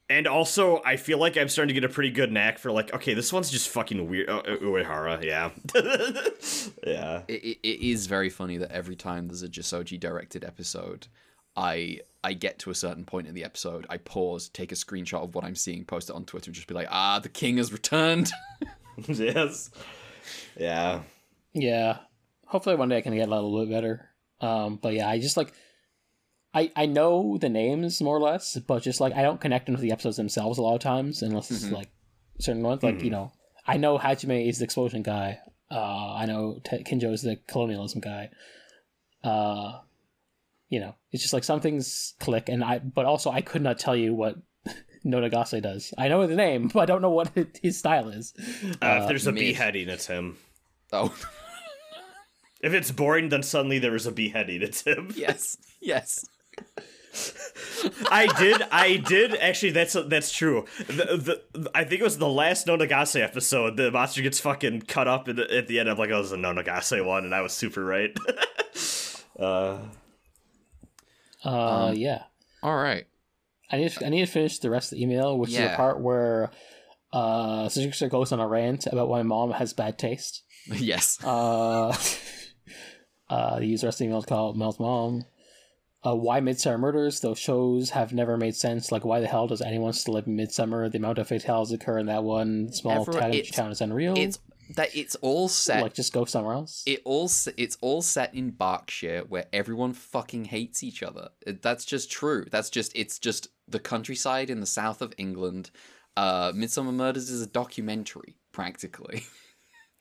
and 0.08 0.26
also 0.26 0.80
i 0.86 0.96
feel 0.96 1.18
like 1.18 1.36
i'm 1.36 1.48
starting 1.50 1.74
to 1.74 1.78
get 1.78 1.84
a 1.90 1.92
pretty 1.92 2.10
good 2.10 2.32
knack 2.32 2.58
for 2.58 2.72
like 2.72 2.94
okay 2.94 3.12
this 3.12 3.30
one's 3.30 3.50
just 3.50 3.68
fucking 3.68 4.08
weird 4.08 4.30
uh, 4.30 4.38
uh, 4.38 4.56
uehara 4.62 5.22
yeah 5.22 5.50
yeah 6.86 7.22
It, 7.28 7.44
it, 7.44 7.58
it 7.62 7.86
is 7.86 8.06
very 8.06 8.30
funny 8.30 8.56
that 8.58 8.70
every 8.70 8.96
time 8.96 9.28
there's 9.28 9.42
a 9.42 9.48
Jissoji 9.48 9.98
directed 10.00 10.44
episode, 10.44 11.08
I 11.56 12.00
I 12.26 12.32
get 12.34 12.58
to 12.60 12.70
a 12.70 12.74
certain 12.74 13.04
point 13.04 13.26
in 13.28 13.34
the 13.34 13.44
episode, 13.44 13.86
I 13.88 13.96
pause, 13.98 14.48
take 14.48 14.72
a 14.72 14.74
screenshot 14.74 15.22
of 15.22 15.34
what 15.34 15.44
I'm 15.44 15.54
seeing, 15.56 15.84
post 15.84 16.10
it 16.10 16.16
on 16.16 16.24
Twitter, 16.24 16.48
and 16.48 16.54
just 16.54 16.66
be 16.66 16.74
like, 16.74 16.88
ah, 16.90 17.18
the 17.20 17.28
king 17.28 17.56
has 17.58 17.72
returned. 17.72 18.30
yes 19.08 19.70
yeah 20.58 21.02
Yeah. 21.52 21.98
Hopefully 22.46 22.76
one 22.76 22.88
day 22.88 22.96
I 22.98 23.02
can 23.02 23.14
get 23.14 23.28
a 23.28 23.30
little 23.34 23.64
bit 23.64 23.70
better. 23.74 24.08
Um, 24.40 24.76
but 24.76 24.94
yeah, 24.94 25.08
I 25.08 25.18
just 25.18 25.36
like 25.36 25.52
I 26.54 26.70
I 26.74 26.86
know 26.86 27.36
the 27.38 27.48
names 27.48 28.00
more 28.00 28.16
or 28.16 28.20
less, 28.20 28.56
but 28.56 28.82
just 28.82 29.00
like 29.00 29.14
I 29.14 29.22
don't 29.22 29.40
connect 29.40 29.66
them 29.66 29.74
to 29.76 29.80
the 29.82 29.92
episodes 29.92 30.16
themselves 30.16 30.58
a 30.58 30.62
lot 30.62 30.74
of 30.74 30.80
times 30.80 31.22
unless 31.22 31.50
it's 31.50 31.64
Mhm. 31.66 31.72
like 31.72 31.90
certain 32.40 32.62
ones. 32.62 32.82
Like 32.82 33.02
you 33.02 33.10
know, 33.10 33.32
I 33.66 33.76
know 33.76 33.98
Hajime 33.98 34.48
is 34.48 34.58
the 34.58 34.64
explosion 34.64 35.02
guy. 35.02 35.38
Uh, 35.70 36.14
I 36.14 36.24
know 36.26 36.60
Te- 36.64 36.84
Kinjo 36.84 37.12
is 37.12 37.22
the 37.22 37.36
colonialism 37.48 38.00
guy. 38.00 38.30
Uh, 39.24 39.80
you 40.68 40.80
know, 40.80 40.94
it's 41.12 41.22
just 41.22 41.32
like 41.32 41.44
some 41.44 41.60
things 41.60 42.14
click, 42.20 42.48
and 42.48 42.64
I. 42.64 42.78
But 42.78 43.06
also, 43.06 43.30
I 43.30 43.40
could 43.40 43.62
not 43.62 43.78
tell 43.78 43.96
you 43.96 44.14
what 44.14 44.36
Nonagase 45.06 45.62
does. 45.62 45.94
I 45.96 46.08
know 46.08 46.26
the 46.26 46.36
name, 46.36 46.68
but 46.72 46.80
I 46.80 46.86
don't 46.86 47.02
know 47.02 47.10
what 47.10 47.30
his 47.62 47.78
style 47.78 48.08
is. 48.08 48.34
uh, 48.82 49.00
if 49.02 49.08
there's 49.08 49.26
a 49.26 49.32
mid. 49.32 49.40
beheading 49.40 49.88
it's 49.88 50.06
him 50.06 50.36
oh, 50.92 51.14
if 52.60 52.72
it's 52.72 52.90
boring 52.90 53.28
then 53.28 53.42
suddenly 53.42 53.78
there 53.78 53.94
is 53.94 54.06
a 54.06 54.12
beheading 54.12 54.62
it's 54.62 54.82
him 54.82 55.12
yes, 55.16 55.56
yes. 55.80 56.24
I 58.10 58.26
did. 58.38 58.60
I 58.70 58.96
did 58.98 59.34
actually. 59.36 59.70
That's 59.70 59.94
that's 59.94 60.30
true. 60.30 60.66
The, 60.86 61.40
the 61.54 61.70
I 61.74 61.84
think 61.84 62.02
it 62.02 62.04
was 62.04 62.18
the 62.18 62.28
last 62.28 62.66
Nonagase 62.66 63.22
episode. 63.22 63.78
The 63.78 63.90
monster 63.90 64.20
gets 64.20 64.38
fucking 64.38 64.82
cut 64.82 65.08
up 65.08 65.26
at 65.26 65.36
the, 65.36 65.50
at 65.50 65.66
the 65.66 65.80
end. 65.80 65.88
I'm 65.88 65.96
like, 65.96 66.10
oh, 66.10 66.16
it 66.16 66.18
was 66.18 66.32
a 66.32 66.36
Nonagase 66.36 67.02
one, 67.04 67.24
and 67.24 67.34
I 67.34 67.40
was 67.40 67.54
super 67.54 67.82
right. 67.82 68.14
uh, 69.38 69.78
Uh, 71.46 71.92
yeah. 71.96 72.24
All 72.62 72.76
right. 72.76 73.06
I 73.70 73.78
need 73.78 73.90
to, 73.92 74.06
I 74.06 74.08
need 74.08 74.24
to 74.26 74.30
finish 74.30 74.58
the 74.58 74.70
rest 74.70 74.92
of 74.92 74.98
the 74.98 75.02
email, 75.02 75.38
which 75.38 75.50
is 75.50 75.56
the 75.58 75.74
part 75.76 76.00
where 76.00 76.50
uh 77.12 77.68
Suzuki 77.68 78.08
goes 78.08 78.32
on 78.32 78.40
a 78.40 78.46
rant 78.48 78.86
about 78.86 79.08
why 79.08 79.22
mom 79.22 79.52
has 79.52 79.72
bad 79.72 79.98
taste. 79.98 80.42
Yes. 80.68 81.22
Uh, 81.24 81.96
uh, 83.30 83.58
the 83.60 83.66
user 83.66 83.86
rest 83.86 83.96
of 83.96 83.98
the 84.00 84.04
email 84.06 84.22
called 84.22 84.58
Mel's 84.58 84.80
mom. 84.80 85.24
Uh, 86.04 86.14
why 86.14 86.40
Midsomer 86.40 86.78
Murders? 86.78 87.20
Those 87.20 87.38
shows 87.38 87.90
have 87.90 88.12
never 88.12 88.36
made 88.36 88.54
sense. 88.54 88.92
Like, 88.92 89.04
why 89.04 89.20
the 89.20 89.26
hell 89.26 89.46
does 89.48 89.60
anyone 89.62 89.92
still 89.92 90.14
live 90.14 90.26
in 90.26 90.36
Midsomer? 90.36 90.90
The 90.90 90.98
amount 90.98 91.18
of 91.18 91.26
fatalities 91.28 91.72
occur 91.72 91.98
in 91.98 92.06
that 92.06 92.22
one 92.24 92.72
small 92.72 93.00
Everyone- 93.02 93.32
town, 93.32 93.42
town 93.52 93.70
is 93.72 93.80
unreal. 93.80 94.14
It's 94.16 94.38
that 94.74 94.94
it's 94.96 95.14
all 95.16 95.48
set. 95.48 95.82
like, 95.82 95.94
just 95.94 96.12
go 96.12 96.24
somewhere 96.24 96.54
else. 96.54 96.82
it 96.86 97.02
all 97.04 97.30
it's 97.56 97.78
all 97.80 98.02
set 98.02 98.34
in 98.34 98.50
Berkshire 98.50 99.24
where 99.28 99.46
everyone 99.52 99.92
fucking 99.92 100.46
hates 100.46 100.82
each 100.82 101.02
other. 101.02 101.30
That's 101.46 101.84
just 101.84 102.10
true. 102.10 102.46
That's 102.50 102.70
just 102.70 102.92
it's 102.94 103.18
just 103.18 103.48
the 103.68 103.78
countryside 103.78 104.50
in 104.50 104.60
the 104.60 104.66
south 104.66 105.02
of 105.02 105.12
England. 105.18 105.70
Uh, 106.16 106.52
Midsomer 106.52 106.94
Murders 106.94 107.30
is 107.30 107.42
a 107.42 107.46
documentary, 107.46 108.36
practically. 108.52 109.24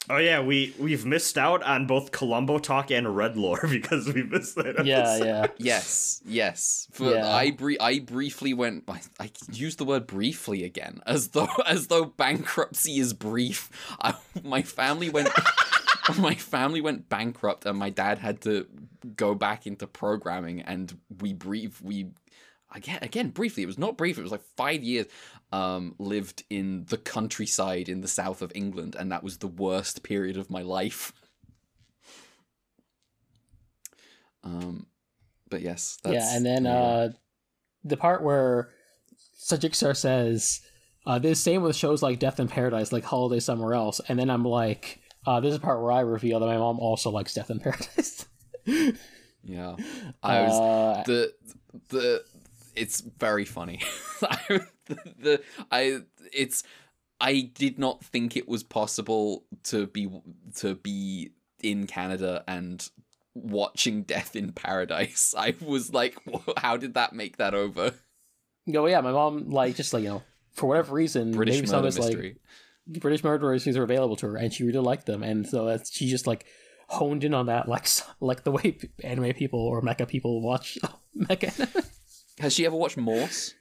oh 0.10 0.18
yeah, 0.18 0.42
we 0.42 0.74
we've 0.80 1.06
missed 1.06 1.38
out 1.38 1.64
on 1.64 1.88
both 1.88 2.12
Columbo 2.12 2.58
talk 2.60 2.92
and 2.92 3.16
Red 3.16 3.38
Lore 3.38 3.66
because 3.70 4.12
we 4.12 4.24
missed 4.24 4.56
that. 4.56 4.68
Episode. 4.68 4.86
yeah, 4.88 5.18
yeah. 5.18 5.48
yes, 5.58 6.22
yes. 6.26 6.88
For, 6.92 7.12
Yeah. 7.12 7.28
I 7.28 7.52
bri- 7.52 7.80
I 7.80 8.00
briefly 8.00 8.54
went. 8.54 8.84
I, 8.88 9.02
I 9.20 9.32
used 9.52 9.78
the 9.78 9.86
word 9.86 10.08
briefly 10.08 10.64
again, 10.64 11.02
as 11.06 11.30
though 11.30 11.48
as 11.68 11.88
though 11.88 12.06
bankruptcy 12.06 13.00
is 13.00 13.14
brief. 13.14 13.70
I, 14.02 14.16
my 14.44 14.62
family 14.62 15.10
went. 15.10 15.30
my 16.20 16.36
family 16.36 16.82
went 16.82 17.10
bankrupt, 17.10 17.66
and 17.66 17.78
my 17.80 17.90
dad 17.90 18.20
had 18.20 18.42
to 18.42 18.68
go 19.16 19.34
back 19.36 19.66
into 19.66 19.88
programming. 19.88 20.62
And 20.62 20.96
we 21.20 21.34
brief 21.34 21.82
we 21.82 22.08
again 22.74 23.00
again 23.02 23.30
briefly. 23.30 23.64
It 23.64 23.68
was 23.68 23.78
not 23.78 23.98
brief. 23.98 24.18
It 24.18 24.24
was 24.24 24.32
like 24.32 24.44
five 24.56 24.84
years. 24.84 25.08
Um, 25.52 25.96
lived 26.00 26.44
in 26.50 26.86
the 26.90 26.98
countryside 26.98 27.88
in 27.88 28.02
the 28.02 28.08
south 28.08 28.42
of 28.42 28.52
England, 28.56 28.96
and 28.98 29.12
that 29.12 29.24
was 29.24 29.38
the 29.38 29.48
worst 29.48 30.04
period 30.04 30.38
of 30.38 30.50
my 30.50 30.62
life. 30.62 31.14
Um, 34.46 34.86
but 35.50 35.62
yes, 35.62 35.98
that's, 36.04 36.14
yeah, 36.14 36.36
and 36.38 36.46
then 36.46 36.68
uh, 36.68 37.10
the 37.84 37.98
part 37.98 38.22
where 38.22 38.70
Sajixar 39.42 39.96
says, 39.96 40.62
uh, 41.06 41.20
"This 41.20 41.40
same 41.40 41.64
with 41.64 41.76
shows 41.76 42.04
like 42.04 42.20
Death 42.20 42.40
in 42.40 42.48
Paradise, 42.48 42.92
like 42.92 43.04
Holiday 43.04 43.40
Somewhere 43.40 43.74
Else," 43.74 44.02
and 44.08 44.20
then 44.20 44.30
I'm 44.30 44.44
like, 44.46 45.02
uh, 45.26 45.40
"This 45.40 45.54
is 45.54 45.60
the 45.60 45.66
part 45.66 45.82
where 45.82 45.92
I 45.92 46.02
reveal 46.02 46.40
that 46.40 46.46
my 46.46 46.58
mom 46.58 46.80
also 46.80 47.10
likes 47.10 47.34
Death 47.34 47.50
in 47.50 47.60
Paradise." 47.60 48.28
yeah, 48.66 49.76
I 50.22 50.42
was 50.42 50.60
uh, 50.60 51.04
the 51.06 51.34
the 51.90 52.24
it's 52.76 53.02
very 53.02 53.46
funny. 53.46 53.82
I, 54.22 54.62
the, 54.86 54.98
the 55.20 55.42
I 55.72 56.00
it's 56.34 56.64
I 57.20 57.52
did 57.54 57.80
not 57.80 58.04
think 58.04 58.36
it 58.36 58.48
was 58.48 58.64
possible 58.64 59.46
to 59.66 59.88
be 59.88 60.10
to 60.58 60.76
be 60.76 61.32
in 61.62 61.88
Canada 61.88 62.44
and 62.48 62.88
watching 63.34 64.04
Death 64.04 64.36
in 64.36 64.52
Paradise. 64.52 65.34
I 65.38 65.56
was 65.62 65.94
like, 65.94 66.18
how 66.58 66.78
did 66.78 66.94
that 66.96 67.14
make 67.14 67.38
that 67.38 67.54
over? 67.54 67.94
go, 68.72 68.88
yeah, 68.88 69.02
my 69.02 69.12
mom 69.12 69.50
like 69.50 69.76
just 69.76 69.94
like 69.94 70.04
you 70.04 70.10
know 70.10 70.24
for 70.54 70.68
whatever 70.68 70.94
reason, 70.94 71.32
British 71.32 71.56
maybe 71.56 71.68
murder 71.68 71.84
mystery. 71.84 72.38
like 72.88 73.02
British 73.02 73.24
murder 73.24 73.52
mysteries 73.52 73.78
are 73.78 73.84
available 73.84 74.16
to 74.18 74.28
her, 74.28 74.36
and 74.38 74.54
she 74.54 74.64
really 74.64 74.80
liked 74.80 75.06
them, 75.06 75.24
and 75.24 75.48
so 75.48 75.66
that's 75.66 75.92
she 75.92 76.08
just 76.08 76.28
like 76.28 76.46
honed 76.88 77.24
in 77.24 77.34
on 77.34 77.48
that, 77.48 77.68
like 77.68 77.88
like 78.20 78.44
the 78.44 78.52
way 78.52 78.78
anime 79.04 79.34
people 79.34 79.60
or 79.60 79.82
mecha 79.82 80.08
people 80.08 80.42
watch 80.42 80.78
mecha. 81.18 81.86
Anime. 82.38 82.44
Has 82.44 82.54
she 82.54 82.66
ever 82.66 82.76
watched 82.76 82.98
Morse? 82.98 83.54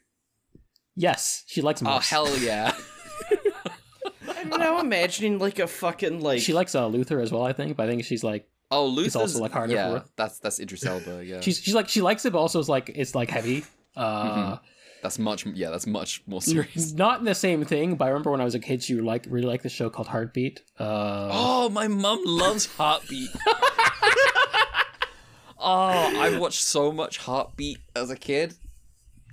yes, 0.96 1.44
she 1.46 1.62
likes 1.62 1.82
Morse. 1.82 2.12
Oh 2.12 2.26
hell 2.26 2.38
yeah! 2.38 2.74
I'm 4.28 4.50
now 4.50 4.80
imagining 4.80 5.38
like 5.38 5.58
a 5.58 5.66
fucking 5.66 6.20
like. 6.20 6.40
She 6.40 6.52
likes 6.52 6.74
uh, 6.74 6.86
Luther 6.86 7.20
as 7.20 7.32
well, 7.32 7.42
I 7.42 7.52
think. 7.52 7.76
But 7.76 7.88
I 7.88 7.90
think 7.90 8.04
she's 8.04 8.24
like 8.24 8.48
Oh, 8.70 8.86
Luther's 8.86 9.16
also, 9.16 9.40
like, 9.40 9.52
harder 9.52 9.72
for 9.72 9.76
Yeah, 9.76 9.90
her. 9.90 10.04
that's 10.16 10.38
that's 10.38 10.60
Idris 10.60 10.84
Elba. 10.84 11.24
Yeah, 11.24 11.40
she's 11.40 11.60
she's 11.60 11.74
like 11.74 11.88
she 11.88 12.02
likes 12.02 12.24
it, 12.24 12.32
but 12.32 12.38
also 12.40 12.58
it's 12.60 12.68
like 12.68 12.90
it's 12.94 13.14
like 13.14 13.30
heavy. 13.30 13.64
Uh, 13.96 14.58
that's 15.02 15.18
much. 15.18 15.46
Yeah, 15.46 15.70
that's 15.70 15.86
much 15.86 16.22
more 16.26 16.42
serious. 16.42 16.92
not 16.92 17.24
the 17.24 17.34
same 17.34 17.64
thing. 17.64 17.94
But 17.96 18.06
I 18.06 18.08
remember 18.08 18.30
when 18.32 18.40
I 18.40 18.44
was 18.44 18.54
a 18.54 18.58
kid, 18.58 18.82
she 18.82 18.94
like 18.96 19.26
really 19.28 19.46
liked 19.46 19.62
the 19.62 19.68
show 19.68 19.90
called 19.90 20.08
Heartbeat. 20.08 20.62
Uh, 20.78 21.28
Oh, 21.32 21.68
my 21.68 21.88
mum 21.88 22.20
loves 22.24 22.66
Heartbeat. 22.66 23.30
oh, 23.46 23.60
I 25.60 26.36
watched 26.38 26.62
so 26.62 26.90
much 26.92 27.18
Heartbeat 27.18 27.78
as 27.94 28.10
a 28.10 28.16
kid. 28.16 28.54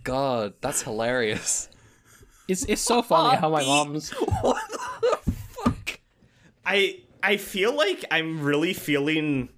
God, 0.03 0.53
that's 0.61 0.81
hilarious. 0.81 1.69
it's 2.47 2.63
it's 2.65 2.81
so 2.81 3.01
funny 3.01 3.37
how 3.37 3.49
my 3.49 3.63
mom's 3.63 4.09
What 4.41 4.61
the 4.71 5.31
fuck? 5.31 5.99
I 6.65 6.99
I 7.23 7.37
feel 7.37 7.75
like 7.75 8.03
I'm 8.11 8.41
really 8.41 8.73
feeling 8.73 9.49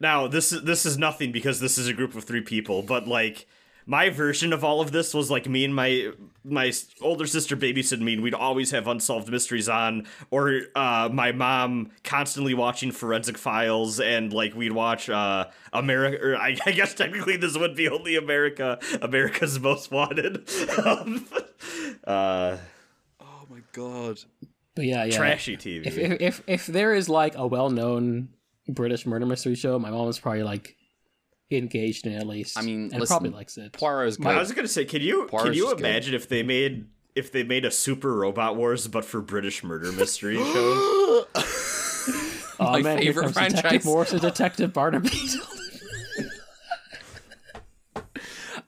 now 0.00 0.26
this 0.26 0.52
is 0.52 0.62
this 0.62 0.86
is 0.86 0.98
nothing 0.98 1.32
because 1.32 1.60
this 1.60 1.78
is 1.78 1.88
a 1.88 1.92
group 1.92 2.14
of 2.14 2.24
three 2.24 2.40
people, 2.40 2.82
but 2.82 3.06
like 3.06 3.46
my 3.86 4.10
version 4.10 4.52
of 4.52 4.64
all 4.64 4.80
of 4.80 4.90
this 4.90 5.14
was 5.14 5.30
like 5.30 5.48
me 5.48 5.64
and 5.64 5.74
my 5.74 6.10
my 6.44 6.72
older 7.00 7.26
sister 7.26 7.56
babysitting 7.56 8.00
me 8.00 8.14
and 8.14 8.22
we'd 8.22 8.34
always 8.34 8.70
have 8.72 8.86
unsolved 8.88 9.28
mysteries 9.30 9.68
on 9.68 10.06
or 10.30 10.60
uh 10.74 11.08
my 11.12 11.32
mom 11.32 11.90
constantly 12.04 12.52
watching 12.54 12.90
forensic 12.92 13.38
files 13.38 13.98
and 14.00 14.32
like 14.32 14.54
we'd 14.54 14.72
watch 14.72 15.08
uh 15.08 15.44
america 15.72 16.18
or 16.24 16.36
I, 16.36 16.56
I 16.66 16.72
guess 16.72 16.94
technically 16.94 17.36
this 17.36 17.56
would 17.56 17.74
be 17.76 17.88
only 17.88 18.16
america 18.16 18.78
america's 19.02 19.58
most 19.60 19.90
wanted 19.90 20.48
um, 20.84 21.26
uh 22.04 22.56
Oh 23.20 23.46
my 23.50 23.60
god. 23.72 24.18
but 24.74 24.84
yeah 24.84 25.04
yeah. 25.04 25.16
trashy 25.16 25.56
tv 25.56 25.86
If, 25.86 25.98
if 25.98 26.20
if 26.20 26.42
if 26.46 26.66
there 26.66 26.92
is 26.94 27.08
like 27.08 27.36
a 27.36 27.46
well 27.46 27.70
known 27.70 28.28
British 28.68 29.06
murder 29.06 29.26
mystery 29.26 29.54
show, 29.54 29.78
my 29.78 29.90
mom 29.90 30.08
is 30.08 30.18
probably 30.18 30.42
like 30.42 30.75
engaged 31.50 32.06
in 32.06 32.12
at 32.14 32.26
least. 32.26 32.58
I 32.58 32.62
mean, 32.62 32.90
and 32.90 33.00
listen, 33.00 33.06
probably 33.06 33.30
likes 33.30 33.56
it. 33.56 33.72
Poirot's 33.72 34.16
good. 34.16 34.26
I 34.26 34.38
was 34.38 34.52
gonna 34.52 34.68
say, 34.68 34.84
can 34.84 35.02
you 35.02 35.26
can 35.26 35.52
you 35.52 35.64
just 35.64 35.76
good. 35.76 35.80
imagine 35.80 36.14
if 36.14 36.28
they 36.28 36.42
made 36.42 36.86
if 37.14 37.32
they 37.32 37.42
made 37.42 37.64
a 37.64 37.70
Super 37.70 38.14
Robot 38.14 38.56
Wars 38.56 38.86
but 38.88 39.04
for 39.04 39.20
British 39.20 39.62
murder 39.64 39.92
mystery 39.92 40.36
shows? 40.52 41.26
Oh 42.58 42.72
my 42.72 42.82
man, 42.82 42.98
favorite 42.98 43.22
comes 43.24 43.34
Detective 43.34 43.60
franchise. 43.60 43.84
Morse 43.84 44.12
and 44.12 44.20
Detective 44.20 44.72
Barnaby. 44.72 45.10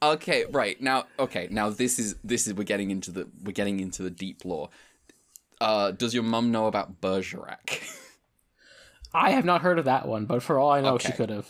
Okay, 0.00 0.44
right 0.50 0.80
now. 0.80 1.06
Okay, 1.18 1.48
now 1.50 1.70
this 1.70 1.98
is 1.98 2.14
this 2.22 2.46
is 2.46 2.54
we're 2.54 2.62
getting 2.62 2.90
into 2.90 3.10
the 3.10 3.28
we're 3.42 3.52
getting 3.52 3.80
into 3.80 4.02
the 4.02 4.10
deep 4.10 4.44
lore. 4.44 4.68
Uh, 5.60 5.90
does 5.90 6.14
your 6.14 6.22
mum 6.22 6.52
know 6.52 6.66
about 6.66 7.00
Bergerac? 7.00 7.82
I 9.12 9.30
have 9.30 9.44
not 9.44 9.62
heard 9.62 9.78
of 9.78 9.86
that 9.86 10.06
one, 10.06 10.26
but 10.26 10.42
for 10.42 10.58
all 10.58 10.70
I 10.70 10.80
know, 10.80 10.98
she 10.98 11.12
could 11.12 11.30
have. 11.30 11.48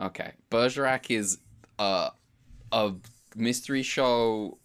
Okay, 0.00 0.32
Bergerac 0.50 1.10
is 1.10 1.38
uh, 1.78 2.10
a 2.72 2.92
mystery 3.34 3.82
show 3.82 4.58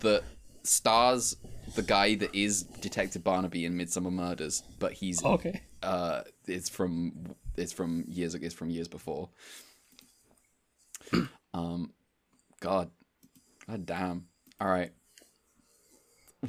that 0.00 0.24
stars 0.64 1.36
the 1.74 1.82
guy 1.82 2.14
that 2.16 2.34
is 2.34 2.62
Detective 2.62 3.22
Barnaby 3.22 3.64
in 3.64 3.74
Midsomer 3.76 4.10
Murders, 4.12 4.62
but 4.78 4.92
he's 4.92 5.24
Okay. 5.24 5.60
uh, 5.82 6.22
it's 6.46 6.68
from 6.68 7.12
it's 7.56 7.72
from 7.72 8.04
years 8.08 8.34
it's 8.34 8.54
from 8.54 8.70
years 8.70 8.88
before. 8.88 9.28
um, 11.54 11.92
God, 12.60 12.90
God 13.68 13.86
damn. 13.86 14.26
All 14.60 14.68
right. 14.68 14.92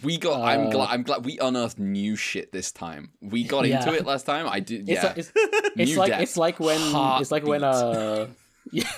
We 0.03 0.17
got. 0.17 0.41
I'm 0.41 0.67
Uh, 0.67 0.72
glad. 0.72 0.89
I'm 0.89 1.03
glad 1.03 1.26
we 1.26 1.38
unearthed 1.39 1.80
new 1.80 2.15
shit 2.15 2.51
this 2.51 2.72
time. 2.72 3.11
We 3.22 3.43
got 3.43 3.67
Yeah. 3.67 3.80
into 3.80 3.93
it 3.97 4.05
last 4.05 4.26
time. 4.26 4.47
I 4.49 4.59
did. 4.59 4.88
Yeah. 4.88 5.03
like, 5.05 5.17
it's, 5.17 5.31
it's 5.35 5.95
like 5.97 6.09
depth. 6.11 6.23
it's 6.23 6.38
like 6.38 6.59
when 6.59 6.80
it's 7.22 7.31
like 7.31 7.43
when 7.45 7.63
uh 7.63 8.27
yeah 8.72 8.89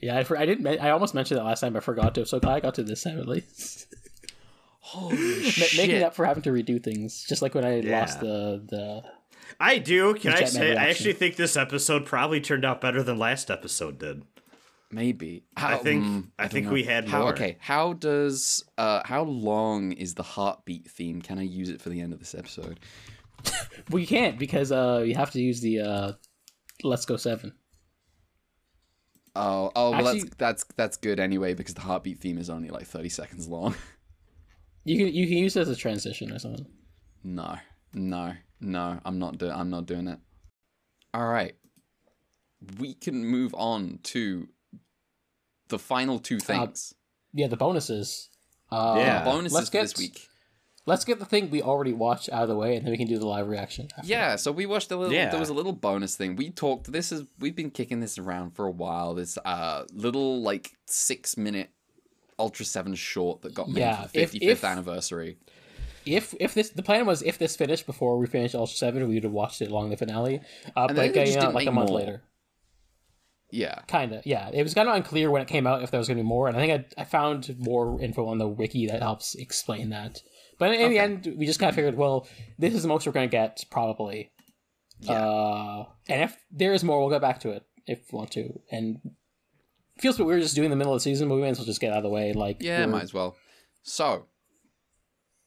yeah 0.00 0.16
I, 0.18 0.34
I 0.40 0.46
didn't 0.46 0.66
I 0.66 0.90
almost 0.90 1.14
mentioned 1.14 1.38
that 1.40 1.44
last 1.44 1.60
time 1.60 1.76
I 1.76 1.80
forgot 1.80 2.14
to. 2.16 2.26
So 2.26 2.38
glad 2.40 2.54
I 2.54 2.60
got 2.60 2.74
to 2.76 2.82
this 2.82 3.02
time 3.02 3.18
at 3.18 3.26
least. 3.28 3.86
Holy 4.80 5.16
Ma- 5.16 5.48
shit! 5.48 5.76
making 5.78 6.02
up 6.02 6.14
for 6.14 6.24
having 6.26 6.42
to 6.44 6.50
redo 6.50 6.82
things, 6.82 7.24
just 7.28 7.40
like 7.42 7.54
when 7.54 7.64
I 7.64 7.80
Yeah. 7.80 8.00
lost 8.00 8.20
the 8.20 8.62
the. 8.66 9.02
I 9.60 9.78
do. 9.78 10.14
Can 10.14 10.32
I 10.32 10.44
say? 10.44 10.74
Man 10.74 10.78
I 10.78 10.90
actually 10.90 11.12
think 11.14 11.36
this 11.36 11.56
episode 11.56 12.04
probably 12.06 12.40
turned 12.40 12.64
out 12.64 12.80
better 12.80 13.02
than 13.02 13.18
last 13.18 13.50
episode 13.50 13.98
did. 13.98 14.22
Maybe. 14.94 15.44
How, 15.56 15.68
I 15.74 15.76
think. 15.78 16.04
mm, 16.04 16.28
I, 16.38 16.42
don't 16.44 16.52
think 16.52 16.66
know. 16.66 16.72
we 16.72 16.84
had 16.84 17.08
How, 17.08 17.20
more. 17.22 17.32
okay, 17.32 17.56
how 17.60 17.94
does 17.94 18.62
uh 18.78 19.00
how 19.04 19.22
long 19.24 19.90
is 19.92 20.14
the 20.14 20.22
heartbeat 20.22 20.88
theme? 20.90 21.20
Can 21.20 21.38
I 21.38 21.42
use 21.42 21.68
it 21.68 21.80
for 21.82 21.88
the 21.88 22.00
end 22.00 22.12
of 22.12 22.18
this 22.20 22.34
episode? 22.34 22.80
Well, 23.90 23.98
you 24.00 24.06
can't 24.06 24.38
because 24.38 24.70
uh 24.72 25.02
you 25.04 25.14
have 25.16 25.30
to 25.32 25.40
use 25.40 25.60
the 25.60 25.80
uh 25.80 26.12
let's 26.82 27.04
go 27.04 27.16
seven. 27.16 27.52
Oh, 29.36 29.72
oh, 29.74 29.90
well, 29.90 30.06
Actually- 30.08 30.20
that's 30.20 30.34
that's 30.38 30.64
that's 30.76 30.96
good 30.96 31.18
anyway 31.18 31.54
because 31.54 31.74
the 31.74 31.80
heartbeat 31.80 32.20
theme 32.20 32.38
is 32.38 32.48
only 32.48 32.70
like 32.70 32.86
thirty 32.86 33.08
seconds 33.08 33.48
long. 33.48 33.74
You 34.86 34.98
can 34.98 35.14
you 35.14 35.26
can 35.26 35.38
use 35.38 35.56
it 35.56 35.62
as 35.62 35.68
a 35.70 35.76
transition 35.76 36.30
or 36.30 36.38
something. 36.38 36.66
no, 37.22 37.56
no, 37.94 38.34
no, 38.60 39.00
I'm 39.06 39.18
not 39.18 39.38
doing. 39.38 39.52
I'm 39.52 39.70
not 39.70 39.86
doing 39.86 40.08
it. 40.08 40.18
All 41.14 41.26
right, 41.26 41.54
we 42.78 42.92
can 42.92 43.24
move 43.24 43.54
on 43.54 44.00
to 44.02 44.46
the 45.68 45.78
final 45.78 46.18
two 46.18 46.38
things. 46.38 46.94
Yeah, 47.32 47.48
the 47.48 47.56
bonuses. 47.56 48.28
Uh, 48.70 48.94
Yeah. 48.98 49.24
Bonuses 49.24 49.52
let's 49.54 49.68
for 49.68 49.72
get 49.72 49.82
this 49.82 49.98
week. 49.98 50.28
let's 50.86 51.04
get 51.04 51.18
the 51.18 51.24
thing 51.24 51.50
we 51.50 51.62
already 51.62 51.92
watched 51.92 52.28
out 52.32 52.42
of 52.42 52.48
the 52.48 52.56
way, 52.56 52.76
and 52.76 52.84
then 52.84 52.90
we 52.92 52.96
can 52.98 53.06
do 53.08 53.18
the 53.18 53.26
live 53.26 53.48
reaction. 53.48 53.88
after. 53.96 54.06
Yeah, 54.08 54.36
so 54.36 54.52
we 54.52 54.66
watched 54.66 54.90
a 54.90 54.96
little. 54.96 55.12
Yeah. 55.12 55.30
There 55.30 55.40
was 55.40 55.48
a 55.48 55.54
little 55.54 55.72
bonus 55.72 56.16
thing. 56.16 56.36
We 56.36 56.50
talked. 56.50 56.90
This 56.92 57.10
is 57.12 57.24
we've 57.38 57.56
been 57.56 57.70
kicking 57.70 58.00
this 58.00 58.18
around 58.18 58.52
for 58.56 58.66
a 58.66 58.70
while. 58.70 59.14
This 59.14 59.36
uh 59.44 59.84
little 59.92 60.42
like 60.42 60.72
six 60.86 61.36
minute 61.36 61.70
Ultra 62.38 62.64
Seven 62.64 62.94
short 62.94 63.42
that 63.42 63.54
got 63.54 63.68
made 63.68 63.80
Yeah, 63.80 64.02
for 64.02 64.12
the 64.12 64.18
fifty 64.20 64.38
fifth 64.40 64.64
anniversary. 64.64 65.38
If 66.06 66.34
if 66.38 66.52
this 66.54 66.68
the 66.70 66.82
plan 66.82 67.06
was 67.06 67.22
if 67.22 67.38
this 67.38 67.56
finished 67.56 67.86
before 67.86 68.18
we 68.18 68.26
finished 68.26 68.54
Ultra 68.54 68.76
Seven, 68.76 69.08
we 69.08 69.14
would 69.14 69.24
have 69.24 69.32
watched 69.32 69.62
it 69.62 69.70
along 69.70 69.90
the 69.90 69.96
finale. 69.96 70.40
Uh, 70.76 70.86
And 70.86 70.88
but 70.88 70.96
then 70.96 71.04
it 71.06 71.14
they 71.14 71.24
just 71.26 71.38
didn't 71.40 71.54
like 71.54 71.66
a 71.66 71.72
month 71.72 71.88
more. 71.90 71.98
later. 72.00 72.22
Yeah, 73.54 73.80
Kind 73.86 74.12
of, 74.12 74.26
yeah. 74.26 74.50
It 74.52 74.64
was 74.64 74.74
kind 74.74 74.88
of 74.88 74.96
unclear 74.96 75.30
when 75.30 75.40
it 75.40 75.46
came 75.46 75.64
out 75.64 75.82
if 75.84 75.92
there 75.92 75.98
was 75.98 76.08
going 76.08 76.18
to 76.18 76.24
be 76.24 76.28
more, 76.28 76.48
and 76.48 76.56
I 76.56 76.60
think 76.60 76.92
I, 76.98 77.02
I 77.02 77.04
found 77.04 77.54
more 77.58 78.00
info 78.00 78.26
on 78.26 78.38
the 78.38 78.48
wiki 78.48 78.88
that 78.88 79.00
helps 79.00 79.36
explain 79.36 79.90
that. 79.90 80.22
But 80.58 80.74
in, 80.74 80.80
in 80.80 80.90
the 80.90 80.98
end, 80.98 81.34
we 81.38 81.46
just 81.46 81.60
kind 81.60 81.68
of 81.68 81.76
figured, 81.76 81.96
well, 81.96 82.26
this 82.58 82.74
is 82.74 82.82
the 82.82 82.88
most 82.88 83.06
we're 83.06 83.12
going 83.12 83.28
to 83.28 83.32
get 83.32 83.64
probably. 83.70 84.32
Yeah. 84.98 85.12
Uh, 85.12 85.84
and 86.08 86.22
if 86.22 86.36
there 86.50 86.72
is 86.72 86.82
more, 86.82 86.98
we'll 87.00 87.10
get 87.10 87.20
back 87.20 87.38
to 87.40 87.50
it 87.50 87.64
if 87.86 88.12
we 88.12 88.16
want 88.16 88.32
to. 88.32 88.60
And 88.72 88.98
it 89.04 90.00
feels 90.02 90.18
like 90.18 90.26
we 90.26 90.34
were 90.34 90.40
just 90.40 90.56
doing 90.56 90.70
the 90.70 90.76
middle 90.76 90.92
of 90.92 90.96
the 90.96 91.02
season, 91.04 91.28
but 91.28 91.36
we 91.36 91.42
might 91.42 91.48
as 91.48 91.58
well 91.58 91.66
just 91.66 91.80
get 91.80 91.92
out 91.92 91.98
of 91.98 92.02
the 92.02 92.08
way. 92.10 92.32
Like, 92.32 92.56
yeah, 92.60 92.80
we're- 92.80 92.90
might 92.90 93.02
as 93.04 93.14
well. 93.14 93.36
So, 93.84 94.26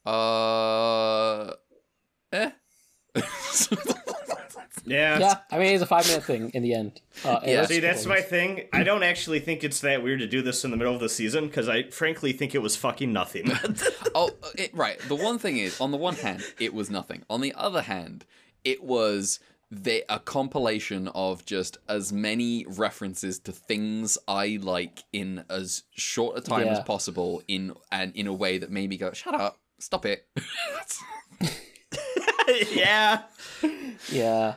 uh, 0.05 1.51
eh. 2.31 2.51
Yeah. 4.85 5.19
yeah. 5.19 5.35
I 5.51 5.57
mean, 5.59 5.73
it's 5.73 5.83
a 5.83 5.87
five 5.87 6.07
minute 6.07 6.23
thing 6.23 6.49
in 6.53 6.63
the 6.63 6.73
end. 6.73 7.01
Uh, 7.25 7.39
Yeah. 7.43 7.49
it's- 7.63 7.67
See, 7.69 7.79
that's 7.79 8.05
my 8.05 8.21
thing. 8.21 8.67
I 8.73 8.83
don't 8.83 9.03
actually 9.03 9.39
think 9.39 9.63
it's 9.63 9.79
that 9.81 10.01
weird 10.03 10.19
to 10.19 10.27
do 10.27 10.41
this 10.41 10.63
in 10.63 10.71
the 10.71 10.77
middle 10.77 10.93
of 10.93 10.99
the 10.99 11.09
season 11.09 11.47
because 11.47 11.67
I 11.67 11.83
frankly 11.89 12.31
think 12.33 12.55
it 12.55 12.61
was 12.61 12.75
fucking 12.75 13.11
nothing. 13.11 13.51
oh, 14.15 14.31
it, 14.57 14.73
right. 14.73 14.99
The 15.07 15.15
one 15.15 15.39
thing 15.39 15.57
is, 15.57 15.79
on 15.81 15.91
the 15.91 15.97
one 15.97 16.15
hand, 16.15 16.43
it 16.59 16.73
was 16.73 16.89
nothing. 16.89 17.23
On 17.29 17.41
the 17.41 17.53
other 17.55 17.81
hand, 17.81 18.25
it 18.63 18.83
was 18.83 19.39
the, 19.69 20.05
a 20.07 20.19
compilation 20.19 21.09
of 21.09 21.45
just 21.45 21.77
as 21.89 22.13
many 22.13 22.65
references 22.69 23.37
to 23.39 23.51
things 23.51 24.17
I 24.27 24.59
like 24.61 25.03
in 25.11 25.43
as 25.49 25.83
short 25.91 26.37
a 26.37 26.41
time 26.41 26.67
as 26.69 26.79
possible 26.81 27.41
in 27.49 27.73
and 27.91 28.15
in 28.15 28.27
a 28.27 28.33
way 28.33 28.57
that 28.59 28.71
made 28.71 28.89
me 28.89 28.95
go, 28.95 29.11
"Shut 29.11 29.35
up, 29.35 29.57
stop 29.79 30.05
it." 30.05 30.25
yeah. 32.73 33.23
Yeah. 34.09 34.55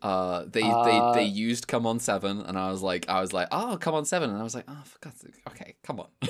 Uh, 0.00 0.44
they 0.46 0.62
Uh, 0.62 0.84
they 0.84 1.20
they 1.20 1.24
used 1.24 1.66
"Come 1.66 1.86
on 1.86 1.98
Seven, 1.98 2.40
and 2.42 2.56
I 2.56 2.70
was 2.70 2.82
like, 2.82 3.08
I 3.08 3.20
was 3.20 3.32
like, 3.32 3.48
"Oh, 3.50 3.76
Come 3.80 3.94
on 3.94 4.04
Seven, 4.04 4.30
and 4.30 4.38
I 4.38 4.42
was 4.42 4.54
like, 4.54 4.64
"Oh, 4.68 4.82
for 4.84 4.98
God's 5.00 5.20
sake, 5.20 5.34
okay, 5.48 5.74
come 5.82 6.00
on." 6.00 6.08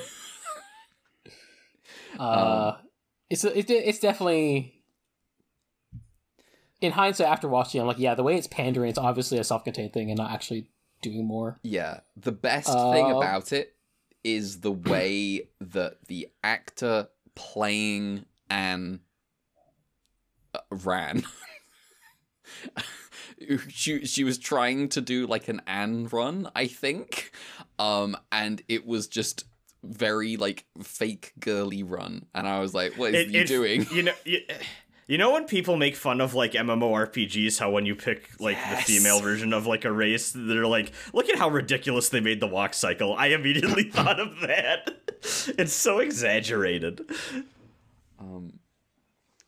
Uh, 2.18 2.78
it's 3.30 3.44
it, 3.44 3.70
it's 3.70 3.98
definitely 4.00 4.82
in 6.80 6.92
hindsight 6.92 7.28
after 7.28 7.46
watching. 7.48 7.80
I'm 7.80 7.86
like, 7.86 7.98
yeah, 7.98 8.14
the 8.14 8.22
way 8.22 8.34
it's 8.36 8.46
pandering, 8.46 8.88
it's 8.90 8.98
obviously 8.98 9.38
a 9.38 9.44
self-contained 9.44 9.92
thing 9.92 10.10
and 10.10 10.18
not 10.18 10.32
actually 10.32 10.70
doing 11.02 11.24
more. 11.26 11.58
Yeah, 11.62 12.00
the 12.16 12.32
best 12.32 12.68
thing 12.68 13.06
Uh, 13.06 13.16
about 13.18 13.52
it 13.52 13.74
is 14.24 14.60
the 14.60 14.72
way 14.72 15.48
that 15.60 16.06
the 16.08 16.28
actor 16.42 17.08
playing 17.34 18.24
Anne 18.50 19.00
uh, 20.54 20.60
ran. 20.70 21.24
she 23.68 24.04
she 24.04 24.24
was 24.24 24.38
trying 24.38 24.88
to 24.90 25.00
do 25.00 25.26
like 25.26 25.48
an 25.48 25.60
Anne 25.66 26.08
run, 26.08 26.48
I 26.54 26.66
think, 26.66 27.30
um, 27.78 28.16
and 28.32 28.62
it 28.68 28.86
was 28.86 29.06
just 29.08 29.44
very 29.82 30.36
like 30.36 30.64
fake 30.82 31.32
girly 31.40 31.82
run, 31.82 32.26
and 32.34 32.48
I 32.48 32.60
was 32.60 32.74
like, 32.74 32.94
"What 32.98 33.14
is 33.14 33.26
It- 33.28 33.34
you 33.34 33.40
it- 33.42 33.46
doing?" 33.48 33.86
You 33.92 34.02
know. 34.04 34.14
You, 34.24 34.40
you 35.06 35.16
know 35.16 35.32
when 35.32 35.44
people 35.46 35.76
make 35.78 35.96
fun 35.96 36.20
of 36.20 36.34
like 36.34 36.52
MMORPGs, 36.52 37.58
how 37.58 37.70
when 37.70 37.86
you 37.86 37.94
pick 37.94 38.28
like 38.40 38.56
Yes. 38.56 38.86
the 38.86 38.92
female 38.92 39.20
version 39.20 39.54
of 39.54 39.66
like 39.66 39.86
a 39.86 39.92
race, 39.92 40.32
they're 40.34 40.66
like, 40.66 40.92
look 41.14 41.30
at 41.30 41.38
how 41.38 41.48
ridiculous 41.48 42.10
they 42.10 42.20
made 42.20 42.40
the 42.40 42.46
walk 42.46 42.74
cycle. 42.74 43.14
I 43.14 43.28
immediately 43.28 43.84
thought 43.90 44.20
of 44.20 44.40
that. 44.40 44.90
It's 45.56 45.72
so 45.72 46.00
exaggerated. 46.00 47.00
Um, 48.18 48.58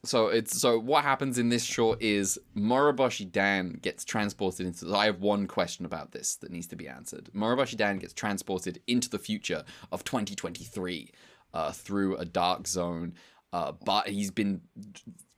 so 0.03 0.29
it's 0.29 0.59
so 0.59 0.79
what 0.79 1.05
happens 1.05 1.37
in 1.37 1.51
this 1.51 1.65
short 1.65 2.01
is 2.01 2.39
Moroboshi 2.57 3.31
Dan 3.31 3.79
gets 3.83 4.05
transported 4.05 4.67
into. 4.67 4.87
So 4.87 4.95
I 4.97 5.07
have 5.07 5.21
one 5.21 5.47
question 5.47 5.85
about 5.85 6.13
this 6.13 6.37
that 6.37 6.51
needs 6.51 6.67
to 6.69 6.77
be 6.77 6.89
answered. 6.89 7.29
Moroboshi 7.35 7.77
Dan 7.77 7.99
gets 7.99 8.15
transported 8.15 8.81
into 8.87 9.11
the 9.11 9.19
future 9.19 9.63
of 9.93 10.03
2023 10.05 11.13
uh, 11.53 11.73
through 11.73 12.17
a 12.17 12.25
dark 12.25 12.67
zone. 12.67 13.15
Uh, 13.53 13.73
but 13.85 14.09
he's 14.09 14.31
been 14.31 14.63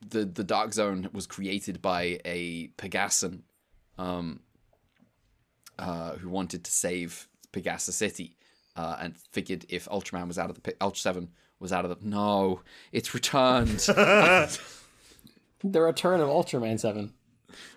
the 0.07 0.25
the 0.25 0.45
dark 0.45 0.73
zone 0.73 1.09
was 1.13 1.27
created 1.27 1.83
by 1.83 2.21
a 2.25 2.69
Pegasson, 2.77 3.43
um, 3.99 4.41
uh, 5.79 6.13
who 6.13 6.29
wanted 6.29 6.63
to 6.65 6.71
save 6.71 7.27
Pegasa 7.53 7.91
City, 7.91 8.37
uh, 8.77 8.97
and 9.01 9.17
figured 9.33 9.67
if 9.69 9.89
Ultraman 9.89 10.29
was 10.29 10.39
out 10.39 10.51
of 10.51 10.63
the 10.63 10.75
Ultra 10.81 11.01
Seven 11.01 11.31
was 11.63 11.73
out 11.73 11.87
of 11.87 11.99
the 11.99 12.07
no, 12.07 12.61
it's 12.93 13.15
returned. 13.15 13.81
The 15.65 15.81
return 15.81 16.21
of 16.21 16.29
Ultraman 16.29 16.81
Seven. 16.81 17.13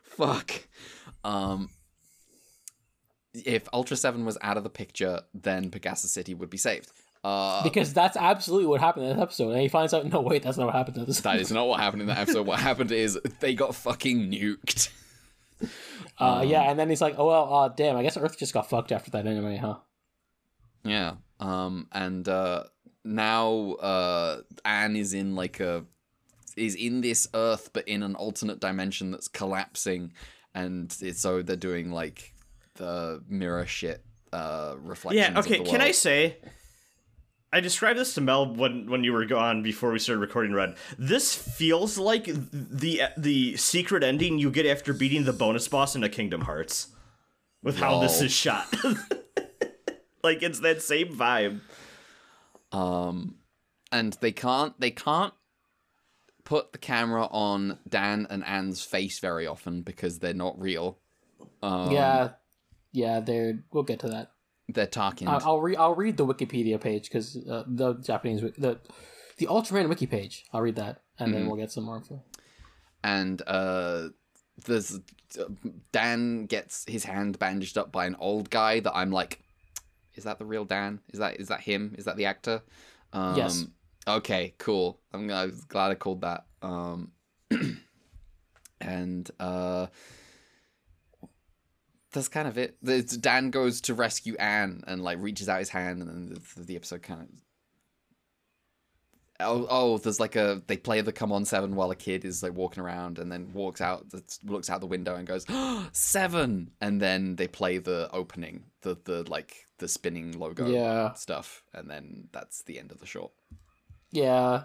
Fuck. 0.01 0.51
Um, 1.23 1.69
if 3.33 3.67
Ultra 3.71 3.95
Seven 3.95 4.25
was 4.25 4.37
out 4.41 4.57
of 4.57 4.63
the 4.63 4.69
picture, 4.69 5.21
then 5.35 5.69
Pegasa 5.69 6.07
City 6.07 6.33
would 6.33 6.49
be 6.49 6.57
saved. 6.57 6.91
Uh, 7.23 7.61
Because 7.63 7.93
that's 7.93 8.17
absolutely 8.17 8.67
what 8.67 8.81
happened 8.81 9.05
in 9.05 9.15
that 9.15 9.21
episode. 9.21 9.51
And 9.51 9.61
he 9.61 9.67
finds 9.67 9.93
out, 9.93 10.05
no, 10.05 10.21
wait, 10.21 10.41
that's 10.41 10.57
not 10.57 10.65
what 10.65 10.75
happened 10.75 10.97
in 10.97 11.05
this 11.05 11.21
that 11.21 11.39
is 11.39 11.51
not 11.51 11.67
what 11.67 11.79
happened 11.79 12.01
in 12.01 12.07
that 12.07 12.17
episode. 12.17 12.47
What 12.47 12.59
happened 12.59 12.91
is 12.91 13.19
they 13.39 13.53
got 13.53 13.75
fucking 13.75 14.31
nuked. 14.31 14.89
Uh, 16.17 16.45
yeah, 16.47 16.61
and 16.61 16.79
then 16.79 16.89
he's 16.89 17.01
like, 17.01 17.15
oh, 17.17 17.27
well, 17.27 17.53
uh, 17.53 17.67
damn, 17.67 17.97
I 17.97 18.01
guess 18.01 18.15
Earth 18.15 18.37
just 18.39 18.53
got 18.53 18.69
fucked 18.69 18.93
after 18.93 19.11
that 19.11 19.27
anyway, 19.27 19.57
huh? 19.57 19.75
Yeah. 20.85 21.15
Um 21.41 21.87
and 21.91 22.27
uh 22.29 22.63
now 23.05 23.73
uh 23.73 24.41
Anne 24.65 24.95
is 24.95 25.13
in 25.13 25.35
like 25.35 25.59
a 25.59 25.85
is 26.57 26.75
in 26.75 27.01
this 27.01 27.27
earth 27.33 27.69
but 27.73 27.87
in 27.87 28.03
an 28.03 28.15
alternate 28.15 28.59
dimension 28.59 29.11
that's 29.11 29.27
collapsing 29.27 30.11
and 30.53 30.95
it's, 31.01 31.21
so 31.21 31.41
they're 31.41 31.55
doing 31.55 31.91
like 31.91 32.33
the 32.75 33.23
mirror 33.29 33.65
shit 33.65 34.03
uh 34.33 34.75
reflections. 34.79 35.29
Yeah, 35.33 35.39
okay, 35.39 35.59
can 35.63 35.81
I 35.81 35.91
say 35.91 36.37
I 37.55 37.61
described 37.61 37.97
this 37.97 38.13
to 38.15 38.21
Mel 38.21 38.53
when 38.53 38.89
when 38.89 39.05
you 39.05 39.13
were 39.13 39.23
gone 39.23 39.63
before 39.63 39.93
we 39.93 39.99
started 39.99 40.19
recording 40.19 40.51
Red. 40.51 40.75
This 40.99 41.33
feels 41.33 41.97
like 41.97 42.25
the 42.25 43.03
the 43.15 43.55
secret 43.55 44.03
ending 44.03 44.39
you 44.39 44.51
get 44.51 44.65
after 44.65 44.91
beating 44.91 45.23
the 45.23 45.31
bonus 45.31 45.65
boss 45.69 45.95
in 45.95 46.03
a 46.03 46.09
Kingdom 46.09 46.41
Hearts. 46.41 46.89
With 47.63 47.79
how 47.79 48.01
this 48.01 48.21
is 48.21 48.33
shot. 48.33 48.67
like 50.23 50.43
it's 50.43 50.59
that 50.59 50.81
same 50.81 51.15
vibe. 51.15 51.61
Um 52.71 53.35
and 53.91 54.13
they 54.21 54.31
can't 54.31 54.79
they 54.79 54.91
can't 54.91 55.33
put 56.43 56.71
the 56.73 56.77
camera 56.77 57.25
on 57.31 57.79
Dan 57.87 58.27
and 58.29 58.43
Anne's 58.45 58.81
face 58.83 59.19
very 59.19 59.47
often 59.47 59.81
because 59.81 60.19
they're 60.19 60.33
not 60.33 60.59
real. 60.59 60.99
Um, 61.63 61.91
yeah, 61.91 62.29
yeah. 62.91 63.19
They're 63.19 63.63
we'll 63.71 63.83
get 63.83 63.99
to 64.01 64.09
that. 64.09 64.31
they're 64.69 64.85
talking. 64.87 65.27
I- 65.27 65.37
I'll 65.37 65.59
read. 65.61 65.77
I'll 65.77 65.95
read 65.95 66.17
the 66.17 66.25
Wikipedia 66.25 66.79
page 66.79 67.03
because 67.09 67.35
uh, 67.49 67.63
the 67.67 67.93
Japanese 67.95 68.41
the 68.41 68.79
the 69.37 69.47
Ultraman 69.47 69.89
wiki 69.89 70.05
page. 70.07 70.45
I'll 70.53 70.61
read 70.61 70.75
that, 70.75 71.01
and 71.19 71.33
then 71.33 71.47
we'll 71.47 71.57
get 71.57 71.71
some 71.71 71.83
more 71.85 71.97
info. 71.97 72.23
and 73.03 73.41
uh 73.47 74.09
there's 74.65 74.99
Dan 75.91 76.45
gets 76.45 76.85
his 76.87 77.03
hand 77.03 77.37
bandaged 77.39 77.77
up 77.77 77.91
by 77.91 78.05
an 78.05 78.15
old 78.19 78.49
guy 78.49 78.79
that 78.79 78.95
I'm 78.95 79.11
like 79.11 79.41
is 80.15 80.23
that 80.23 80.39
the 80.39 80.45
real 80.45 80.65
Dan? 80.65 80.99
Is 81.11 81.19
that 81.19 81.39
is 81.39 81.47
that 81.49 81.61
him? 81.61 81.95
Is 81.97 82.05
that 82.05 82.17
the 82.17 82.25
actor? 82.25 82.61
Um 83.13 83.37
Yes. 83.37 83.65
Okay, 84.07 84.53
cool. 84.59 84.99
I'm, 85.13 85.31
I'm 85.31 85.59
glad 85.67 85.91
I 85.91 85.95
called 85.95 86.21
that. 86.21 86.45
Um 86.61 87.11
and 88.81 89.29
uh 89.39 89.87
that's 92.11 92.27
kind 92.29 92.47
of 92.47 92.57
it. 92.57 92.77
The, 92.81 93.01
Dan 93.01 93.49
goes 93.49 93.81
to 93.81 93.93
rescue 93.93 94.35
Anne 94.37 94.83
and 94.87 95.03
like 95.03 95.17
reaches 95.19 95.49
out 95.49 95.59
his 95.59 95.67
hand, 95.67 96.01
and 96.01 96.09
then 96.09 96.39
the, 96.55 96.63
the 96.63 96.75
episode 96.77 97.01
kind 97.01 97.21
of 97.21 97.27
Oh, 99.37 99.67
oh, 99.69 99.97
there's 99.97 100.19
like 100.19 100.37
a 100.37 100.61
they 100.67 100.77
play 100.77 101.01
the 101.01 101.11
come 101.11 101.33
on 101.33 101.43
seven 101.43 101.75
while 101.75 101.91
a 101.91 101.95
kid 101.95 102.23
is 102.23 102.41
like 102.41 102.53
walking 102.53 102.81
around 102.81 103.19
and 103.19 103.29
then 103.29 103.51
walks 103.51 103.81
out, 103.81 104.05
looks 104.45 104.69
out 104.69 104.79
the 104.79 104.87
window 104.87 105.15
and 105.15 105.27
goes 105.27 105.45
seven, 105.91 106.71
and 106.79 107.01
then 107.01 107.35
they 107.35 107.47
play 107.47 107.77
the 107.77 108.09
opening, 108.13 108.63
the 108.81 108.97
the 109.03 109.29
like 109.29 109.64
the 109.77 109.87
spinning 109.87 110.37
logo 110.37 110.67
Yeah. 110.67 111.13
stuff, 111.13 111.63
and 111.73 111.89
then 111.89 112.29
that's 112.31 112.63
the 112.63 112.79
end 112.79 112.91
of 112.91 112.99
the 112.99 113.05
short. 113.05 113.31
Yeah, 114.11 114.63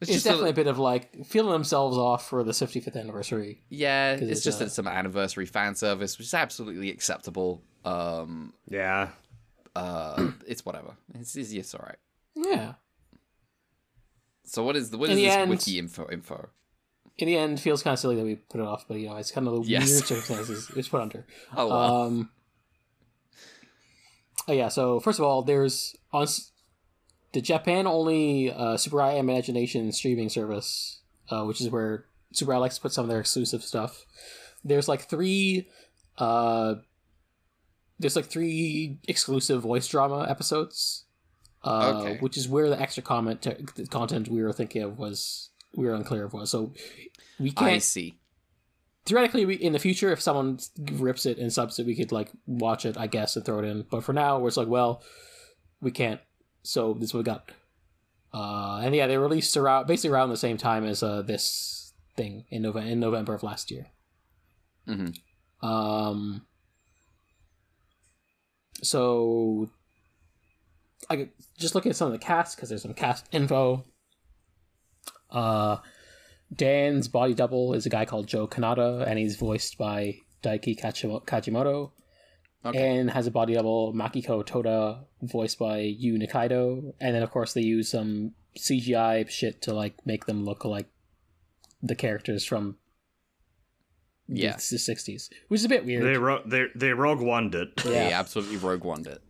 It's, 0.00 0.08
it's, 0.10 0.12
just 0.12 0.24
definitely 0.24 0.50
a, 0.50 0.52
a, 0.52 0.56
bit 0.56 0.66
of 0.66 0.78
like 0.78 1.26
feeling 1.26 1.52
themselves 1.52 1.96
off 1.98 2.28
for 2.28 2.42
the 2.42 2.52
65th 2.52 2.96
anniversary. 2.96 3.62
Yeah, 3.68 4.12
it's 4.12 4.22
it's, 4.22 4.44
just 4.44 4.62
uh, 4.62 4.68
some 4.68 4.86
anniversary 4.88 5.46
fan 5.46 5.74
service, 5.74 6.16
which 6.18 6.28
is 6.28 6.34
absolutely 6.34 6.90
acceptable. 6.90 7.62
Um, 7.84 8.54
Yeah. 8.68 9.10
uh, 9.74 10.30
it's 10.46 10.64
whatever. 10.64 10.96
It's, 11.14 11.36
it's, 11.36 11.52
it's 11.52 11.74
all 11.74 11.84
right. 11.86 11.98
Yeah. 12.34 12.74
So 14.44 14.62
what 14.62 14.76
is 14.76 14.90
the 14.90 14.98
what 14.98 15.10
In 15.10 15.16
is 15.18 15.22
the 15.22 15.26
this 15.28 15.36
end- 15.36 15.50
wiki 15.50 15.78
info 15.78 16.08
info? 16.10 16.48
In 17.18 17.26
the 17.28 17.36
end, 17.38 17.58
feels 17.58 17.82
kind 17.82 17.94
of 17.94 17.98
silly 17.98 18.16
that 18.16 18.24
we 18.24 18.34
put 18.36 18.60
it 18.60 18.66
off, 18.66 18.84
but 18.86 18.98
you 18.98 19.08
know, 19.08 19.16
it's 19.16 19.30
kind 19.30 19.48
of 19.48 19.54
the 19.54 19.62
Yes. 19.70 19.88
weird 19.90 20.04
circumstances 20.04 20.70
it's 20.76 20.88
put 20.88 21.00
under. 21.00 21.26
Oh 21.56 21.68
well. 21.68 22.02
Um. 22.02 22.30
Oh 24.48 24.52
yeah. 24.52 24.68
So 24.68 25.00
first 25.00 25.18
of 25.18 25.24
all, 25.24 25.42
there's 25.42 25.96
on 26.12 26.26
the 27.32 27.40
Japan 27.40 27.86
only 27.86 28.52
uh, 28.52 28.76
Tsuburaya 28.76 29.18
Imagination 29.18 29.90
streaming 29.92 30.28
service, 30.28 31.00
uh, 31.30 31.44
which 31.44 31.60
is 31.60 31.68
where 31.68 32.06
Tsuburaya 32.34 32.60
likes 32.60 32.76
to 32.76 32.80
put 32.82 32.92
some 32.92 33.04
of 33.04 33.08
their 33.08 33.20
exclusive 33.20 33.62
stuff. 33.62 34.04
There's 34.64 34.88
like 34.88 35.02
three, 35.08 35.68
uh, 36.18 36.76
there's 37.98 38.16
like 38.16 38.26
three 38.26 38.98
exclusive 39.08 39.62
voice 39.62 39.88
drama 39.88 40.26
episodes. 40.28 41.04
Uh, 41.64 41.94
Okay. 41.96 42.18
Which 42.20 42.36
is 42.36 42.48
where 42.48 42.68
the 42.70 42.80
extra 42.80 43.02
comment 43.02 43.46
content 43.90 44.28
we 44.28 44.42
were 44.42 44.52
thinking 44.52 44.82
of 44.82 44.98
was 44.98 45.50
we 45.74 45.86
were 45.86 45.94
unclear 45.94 46.24
of 46.24 46.32
was. 46.32 46.50
So 46.50 46.72
we 47.40 47.50
can't 47.50 47.72
I 47.72 47.78
see. 47.78 48.18
Theoretically 49.06 49.46
we, 49.46 49.54
in 49.54 49.72
the 49.72 49.78
future 49.78 50.12
if 50.12 50.20
someone 50.20 50.58
rips 50.94 51.24
it 51.26 51.38
and 51.38 51.52
subs 51.52 51.78
it 51.78 51.86
we 51.86 51.94
could 51.94 52.12
like 52.12 52.30
watch 52.46 52.84
it 52.84 52.98
i 52.98 53.06
guess 53.06 53.36
and 53.36 53.44
throw 53.44 53.60
it 53.60 53.64
in. 53.64 53.84
But 53.90 54.04
for 54.04 54.12
now 54.12 54.38
we're 54.38 54.48
just 54.48 54.56
like 54.56 54.68
well 54.68 55.02
we 55.80 55.90
can't. 55.90 56.20
So 56.62 56.94
this 56.94 57.10
is 57.10 57.14
what 57.14 57.20
we 57.20 57.24
got. 57.24 57.52
Uh 58.34 58.80
and 58.82 58.94
yeah 58.94 59.06
they 59.06 59.16
released 59.16 59.56
around 59.56 59.86
basically 59.86 60.10
around 60.10 60.30
the 60.30 60.36
same 60.36 60.56
time 60.56 60.84
as 60.84 61.02
uh 61.02 61.22
this 61.22 61.92
thing 62.16 62.44
in 62.50 62.62
november 62.62 62.88
in 62.88 63.00
november 63.00 63.34
of 63.34 63.42
last 63.42 63.70
year. 63.70 63.86
Hmm 64.86 65.08
um 65.62 66.42
so 68.82 69.70
i 71.08 71.16
could 71.16 71.30
just 71.56 71.74
look 71.74 71.86
at 71.86 71.96
some 71.96 72.06
of 72.06 72.12
the 72.12 72.18
cast 72.18 72.56
because 72.56 72.68
there's 72.68 72.82
some 72.82 72.92
cast 72.94 73.26
info. 73.32 73.84
Uh 75.30 75.78
dan's 76.54 77.08
body 77.08 77.34
double 77.34 77.74
is 77.74 77.86
a 77.86 77.90
guy 77.90 78.04
called 78.04 78.26
joe 78.26 78.46
kanata 78.46 79.06
and 79.06 79.18
he's 79.18 79.36
voiced 79.36 79.76
by 79.78 80.16
daiki 80.42 80.78
kajimoto 80.80 81.90
Okay. 82.64 82.98
and 82.98 83.10
has 83.10 83.26
a 83.26 83.30
body 83.30 83.54
double 83.54 83.92
makiko 83.94 84.44
toda 84.44 85.04
voiced 85.22 85.58
by 85.58 85.78
yu 85.78 86.18
nikaido 86.18 86.92
and 87.00 87.14
then 87.14 87.22
of 87.22 87.30
course 87.30 87.52
they 87.52 87.62
use 87.62 87.88
some 87.90 88.32
cgi 88.58 89.28
shit 89.28 89.62
to 89.62 89.72
like 89.74 89.94
make 90.04 90.26
them 90.26 90.44
look 90.44 90.64
like 90.64 90.88
the 91.82 91.94
characters 91.94 92.44
from 92.44 92.76
the- 94.28 94.40
Yeah. 94.40 94.52
the 94.56 94.78
60s 94.78 95.28
which 95.48 95.60
is 95.60 95.64
a 95.64 95.68
bit 95.68 95.84
weird 95.84 96.02
They 96.04 96.16
ro- 96.18 96.42
they 96.44 96.66
they 96.74 96.92
rogue 96.92 97.20
one 97.20 97.50
it. 97.54 97.76
They 97.84 98.08
yeah. 98.08 98.18
absolutely 98.18 98.56
rogue 98.56 98.82
one 98.84 99.04
it. 99.06 99.22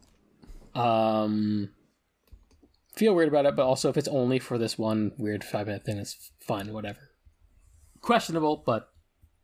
Um, 0.79 1.71
feel 2.97 3.15
weird 3.15 3.29
about 3.29 3.47
it, 3.47 3.57
but 3.57 3.67
also 3.67 3.89
if 3.91 3.97
it's 3.97 4.09
only 4.09 4.39
for 4.39 4.59
this 4.59 4.79
one 4.79 5.13
weird 5.19 5.45
five 5.45 5.67
minute 5.67 5.85
thing, 5.85 5.99
it's 5.99 6.31
fine, 6.47 6.73
whatever. 6.73 6.99
Questionable, 8.01 8.63
but 8.65 8.89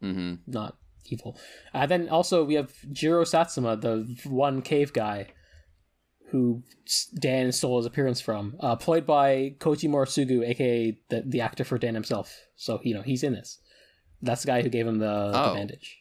hmm 0.00 0.34
not 0.46 0.76
evil. 1.06 1.36
Uh, 1.74 1.86
then 1.86 2.08
also 2.08 2.44
we 2.44 2.54
have 2.54 2.72
Jiro 2.92 3.24
Satsuma, 3.24 3.76
the 3.76 4.06
one 4.24 4.62
cave 4.62 4.92
guy 4.92 5.28
who 6.30 6.62
Dan 7.20 7.52
stole 7.52 7.76
his 7.76 7.84
appearance 7.86 8.20
from, 8.20 8.56
uh, 8.60 8.74
played 8.76 9.04
by 9.04 9.54
Koji 9.58 9.88
Moritsugu, 9.90 10.48
aka 10.48 10.96
the, 11.10 11.22
the 11.26 11.40
actor 11.42 11.62
for 11.64 11.76
Dan 11.76 11.94
himself. 11.94 12.34
So, 12.56 12.80
you 12.82 12.94
know, 12.94 13.02
he's 13.02 13.22
in 13.22 13.34
this. 13.34 13.58
That's 14.22 14.42
the 14.42 14.46
guy 14.46 14.62
who 14.62 14.70
gave 14.70 14.86
him 14.86 14.98
the, 14.98 15.30
the 15.32 15.38
Oh. 15.50 15.54
bandage. 15.54 15.98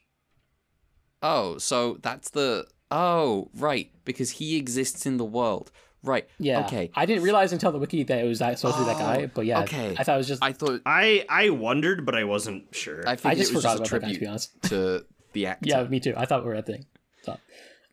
Oh, 1.23 1.57
so 1.57 1.97
that's 2.01 2.29
the 2.31 2.65
oh 2.89 3.49
right 3.53 3.91
because 4.05 4.31
he 4.31 4.55
exists 4.57 5.05
in 5.05 5.17
the 5.17 5.25
world. 5.25 5.71
Right. 6.03 6.27
Yeah. 6.39 6.65
Okay. 6.65 6.89
I 6.95 7.05
didn't 7.05 7.23
realize 7.23 7.53
until 7.53 7.71
the 7.71 7.77
wiki 7.77 8.03
that 8.03 8.19
it 8.23 8.27
was 8.27 8.39
that, 8.39 8.57
supposed 8.57 8.77
to 8.77 8.83
be 8.83 8.87
that 8.87 8.95
Oh, 8.95 8.99
guy, 8.99 9.25
but 9.27 9.45
yeah. 9.45 9.61
okay. 9.61 9.95
I 9.97 10.03
thought 10.03 10.15
it 10.15 10.17
was 10.17 10.27
just. 10.27 10.43
I 10.43 10.51
thought 10.51 10.81
I 10.85 11.25
I 11.29 11.49
wondered, 11.51 12.05
but 12.05 12.15
I 12.15 12.23
wasn't 12.23 12.73
sure. 12.75 13.07
I 13.07 13.11
I 13.11 13.15
think 13.15 13.37
just 13.37 13.51
it 13.51 13.55
was 13.55 13.63
forgot 13.63 13.77
just 13.79 13.91
a 13.91 13.95
about 13.97 14.01
that 14.01 14.07
guy, 14.07 14.13
to 14.13 14.19
be 14.19 14.27
honest. 14.27 14.61
to 14.63 15.05
the 15.33 15.45
actor. 15.45 15.69
Yeah, 15.69 15.83
me 15.83 15.99
too. 15.99 16.13
I 16.17 16.25
thought 16.25 16.43
we 16.43 16.49
were 16.49 16.55
a 16.55 16.61
thing. 16.63 16.85
So, 17.23 17.37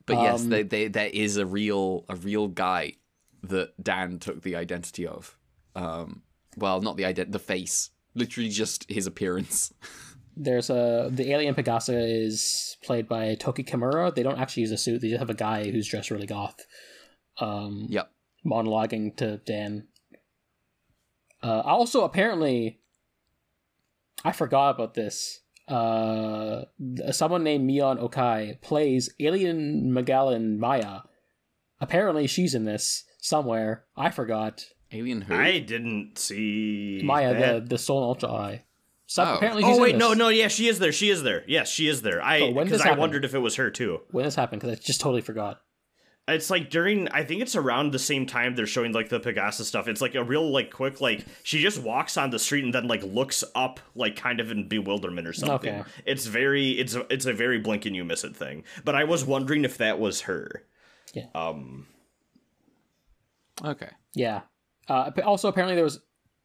But 0.06 0.16
yes, 0.22 0.40
Um, 0.42 0.48
they, 0.48 0.62
they, 0.62 0.88
there 0.88 1.10
is 1.12 1.36
a 1.36 1.44
real 1.46 2.04
a 2.08 2.16
real 2.16 2.48
guy 2.48 2.94
that 3.42 3.72
Dan 3.82 4.18
took 4.18 4.42
the 4.42 4.56
identity 4.56 5.06
of. 5.06 5.36
Um, 5.76 6.22
well, 6.56 6.80
not 6.80 6.96
the 6.96 7.04
ident, 7.04 7.30
the 7.30 7.38
face, 7.38 7.90
literally 8.14 8.48
just 8.48 8.90
his 8.90 9.06
appearance. 9.06 9.72
there's 10.36 10.70
a 10.70 11.08
the 11.12 11.30
alien 11.32 11.54
Pegasa 11.54 12.24
is 12.24 12.76
played 12.82 13.06
by 13.08 13.34
Toki 13.34 13.62
Kimura. 13.64 14.14
They 14.14 14.22
don't 14.22 14.38
actually 14.38 14.62
use 14.62 14.72
a 14.72 14.78
suit. 14.78 15.00
They 15.02 15.08
just 15.08 15.18
have 15.20 15.30
a 15.30 15.34
guy 15.34 15.70
who's 15.70 15.86
dressed 15.88 16.10
really 16.10 16.26
goth, 16.26 16.64
um, 17.40 17.86
Yep. 17.88 18.10
monologuing 18.44 19.16
to 19.16 19.38
Dan. 19.38 19.86
Uh, 21.42 21.60
also, 21.60 22.04
apparently, 22.04 22.80
I 24.24 24.32
forgot 24.32 24.70
about 24.70 24.94
this. 24.94 25.40
Uh, 25.68 26.64
someone 27.12 27.44
named 27.44 27.68
Mion 27.68 28.00
Okai 28.00 28.60
plays 28.60 29.10
Alien 29.20 29.92
Magellan 29.92 30.58
Maya. 30.58 31.00
Apparently, 31.80 32.26
she's 32.26 32.54
in 32.54 32.64
this 32.64 33.04
somewhere. 33.20 33.84
I 33.96 34.10
forgot. 34.10 34.64
Alien 34.90 35.20
who? 35.22 35.34
I 35.34 35.58
didn't 35.58 36.16
see 36.18 37.02
Maya, 37.04 37.34
the 37.34 37.40
that. 37.40 37.68
the 37.68 37.78
Stolen 37.78 38.04
Ultra 38.04 38.32
Eye. 38.32 38.64
So 39.06 39.22
Oh. 39.24 39.34
apparently, 39.36 39.62
she's 39.62 39.72
Oh 39.72 39.76
in 39.76 39.82
wait, 39.82 39.92
this. 39.92 40.00
no, 40.00 40.14
no, 40.14 40.28
yeah, 40.28 40.48
she 40.48 40.68
is 40.68 40.78
there. 40.78 40.92
She 40.92 41.10
is 41.10 41.22
there. 41.22 41.44
Yes, 41.46 41.70
she 41.70 41.86
is 41.88 42.02
there. 42.02 42.20
I 42.22 42.40
Oh, 42.40 42.44
when 42.46 42.54
did 42.54 42.72
because 42.72 42.78
this 42.82 42.86
I 42.86 42.96
wondered 42.96 43.24
if 43.24 43.34
it 43.34 43.38
was 43.38 43.56
her 43.56 43.70
too. 43.70 44.00
When 44.10 44.24
this 44.24 44.34
happened, 44.34 44.60
because 44.62 44.76
I 44.78 44.80
just 44.82 45.00
totally 45.00 45.20
forgot. 45.22 45.60
It's 46.28 46.50
like 46.50 46.70
during 46.70 47.08
I 47.08 47.24
think 47.24 47.42
it's 47.42 47.56
around 47.56 47.92
the 47.92 47.98
same 47.98 48.26
time 48.26 48.54
they're 48.54 48.66
showing 48.66 48.92
like 48.92 49.08
the 49.08 49.18
Pegasus 49.18 49.66
stuff. 49.66 49.88
It's 49.88 50.00
like 50.00 50.14
a 50.14 50.22
real 50.22 50.50
like 50.50 50.70
quick 50.70 51.00
like 51.00 51.24
she 51.42 51.60
just 51.60 51.82
walks 51.82 52.16
on 52.16 52.30
the 52.30 52.38
street 52.38 52.64
and 52.64 52.74
then 52.74 52.86
like 52.86 53.02
looks 53.02 53.42
up 53.54 53.80
like 53.94 54.16
kind 54.16 54.38
of 54.38 54.50
in 54.50 54.68
bewilderment 54.68 55.26
or 55.26 55.32
something. 55.32 55.74
Okay. 55.74 55.90
It's 56.06 56.26
very 56.26 56.70
it's 56.72 56.94
a, 56.94 57.06
it's 57.12 57.26
a 57.26 57.32
very 57.32 57.58
blink 57.58 57.86
and 57.86 57.96
you 57.96 58.04
miss 58.04 58.24
it 58.24 58.36
thing. 58.36 58.64
But 58.84 58.94
I 58.94 59.04
was 59.04 59.24
wondering 59.24 59.64
if 59.64 59.78
that 59.78 59.98
was 59.98 60.22
her. 60.22 60.62
Yeah. 61.14 61.26
Um 61.34 61.86
Okay. 63.64 63.90
Yeah. 64.14 64.42
Uh, 64.88 65.10
also, 65.24 65.48
apparently, 65.48 65.74
there 65.74 65.84
was 65.84 66.00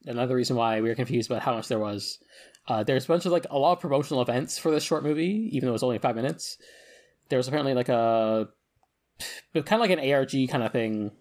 another 0.05 0.35
reason 0.35 0.55
why 0.55 0.81
we 0.81 0.89
were 0.89 0.95
confused 0.95 1.29
about 1.29 1.41
how 1.41 1.55
much 1.55 1.67
there 1.67 1.79
was. 1.79 2.19
Uh, 2.67 2.83
there's 2.83 3.05
a 3.05 3.07
bunch 3.07 3.25
of 3.25 3.31
like 3.31 3.45
a 3.49 3.57
lot 3.57 3.73
of 3.73 3.79
promotional 3.79 4.21
events 4.21 4.57
for 4.57 4.71
this 4.71 4.83
short 4.83 5.03
movie, 5.03 5.49
even 5.51 5.67
though 5.67 5.73
it's 5.73 5.83
only 5.83 5.97
five 5.97 6.15
minutes. 6.15 6.57
There 7.29 7.37
was 7.37 7.47
apparently 7.47 7.73
like 7.73 7.89
a 7.89 8.49
kind 9.53 9.73
of 9.73 9.79
like 9.79 9.91
an 9.91 10.11
ARG 10.11 10.31
kind 10.49 10.63
of 10.63 10.71
thing, 10.71 11.11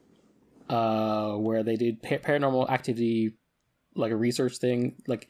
uh, 0.69 1.33
where 1.35 1.63
they 1.63 1.77
did 1.77 2.03
pa- 2.03 2.17
paranormal 2.17 2.71
activity, 2.71 3.35
like 3.95 4.13
a 4.13 4.17
research 4.17 4.59
thing, 4.59 4.97
like 5.07 5.29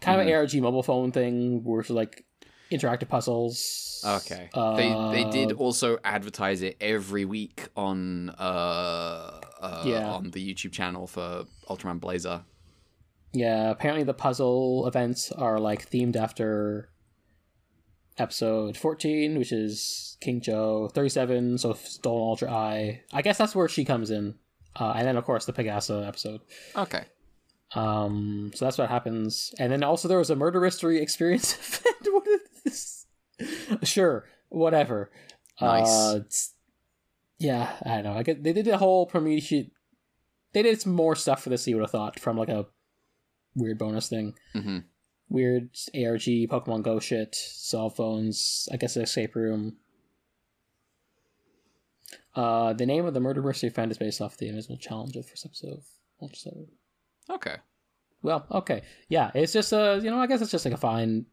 kind 0.00 0.20
of 0.20 0.26
an 0.26 0.32
ARG 0.32 0.54
mobile 0.56 0.82
phone 0.82 1.12
thing, 1.12 1.62
where 1.64 1.80
it's 1.80 1.90
like 1.90 2.24
interactive 2.70 3.08
puzzles. 3.08 4.02
Okay. 4.06 4.48
Uh, 4.54 4.76
they 4.76 5.24
they 5.24 5.30
did 5.30 5.52
also 5.52 5.98
advertise 6.04 6.62
it 6.62 6.76
every 6.80 7.24
week 7.24 7.68
on 7.76 8.30
uh, 8.30 9.40
uh 9.60 9.82
Yeah. 9.86 10.10
on 10.10 10.30
the 10.30 10.54
YouTube 10.54 10.72
channel 10.72 11.06
for 11.06 11.44
Ultraman 11.68 12.00
Blazar. 12.00 12.44
Yeah, 13.32 13.70
apparently 13.70 14.04
the 14.04 14.14
puzzle 14.14 14.86
events 14.88 15.30
are 15.30 15.58
like 15.60 15.88
themed 15.88 16.16
after 16.16 16.88
episode 18.20 18.76
14, 18.76 19.38
which 19.38 19.52
is 19.52 20.16
King 20.20 20.40
Joe, 20.40 20.88
37, 20.94 21.58
so 21.58 21.72
Stolen 21.74 22.22
Ultra 22.22 22.52
Eye. 22.52 23.02
I 23.12 23.22
guess 23.22 23.38
that's 23.38 23.54
where 23.54 23.68
she 23.68 23.84
comes 23.84 24.10
in. 24.10 24.34
Uh, 24.78 24.92
and 24.96 25.06
then, 25.06 25.16
of 25.16 25.24
course, 25.24 25.46
the 25.46 25.52
Pegasa 25.52 26.06
episode. 26.06 26.40
Okay. 26.76 27.04
Um, 27.74 28.50
so 28.54 28.64
that's 28.64 28.78
what 28.78 28.88
happens. 28.88 29.52
And 29.58 29.72
then 29.72 29.82
also 29.82 30.08
there 30.08 30.18
was 30.18 30.30
a 30.30 30.36
murder 30.36 30.60
mystery 30.60 31.00
experience 31.00 31.54
event. 31.84 32.14
what 32.14 32.26
is 32.28 32.40
this? 32.64 33.06
Sure, 33.84 34.26
whatever. 34.48 35.10
Nice. 35.60 35.88
Uh, 35.88 36.20
yeah, 37.38 37.72
I 37.84 37.88
don't 37.96 38.04
know. 38.04 38.12
I 38.12 38.22
get 38.22 38.42
they 38.42 38.52
did 38.52 38.68
a 38.68 38.78
whole 38.78 39.06
promotion. 39.06 39.70
They 40.52 40.62
did 40.62 40.80
some 40.80 40.94
more 40.94 41.16
stuff 41.16 41.42
for 41.42 41.48
this. 41.48 41.66
You 41.66 41.76
would 41.76 41.82
have 41.82 41.90
thought 41.90 42.18
from 42.18 42.36
like 42.36 42.48
a 42.48 42.66
weird 43.54 43.78
bonus 43.78 44.08
thing, 44.08 44.34
hmm 44.52 44.78
weird 45.30 45.70
ARG 45.94 46.22
Pokemon 46.50 46.82
Go 46.82 47.00
shit, 47.00 47.34
cell 47.34 47.88
phones. 47.88 48.68
I 48.70 48.76
guess 48.76 48.96
an 48.96 49.02
escape 49.02 49.34
room. 49.34 49.76
Uh, 52.34 52.74
the 52.74 52.86
name 52.86 53.06
of 53.06 53.14
the 53.14 53.20
murder 53.20 53.42
mystery 53.42 53.70
event 53.70 53.90
is 53.90 53.98
based 53.98 54.20
off 54.20 54.36
the 54.36 54.48
Invisible 54.48 54.76
Challenge 54.76 55.16
of 55.16 55.24
the 55.24 55.30
first 55.30 55.46
episode. 55.46 55.78
of 55.78 55.84
Ultra 56.20 56.52
Okay. 57.30 57.56
Well, 58.22 58.46
okay, 58.50 58.82
yeah, 59.08 59.30
it's 59.34 59.52
just 59.52 59.72
a 59.72 59.98
you 60.02 60.10
know 60.10 60.18
I 60.18 60.26
guess 60.26 60.42
it's 60.42 60.50
just 60.50 60.66
like 60.66 60.74
a 60.74 60.78
fine 60.78 61.24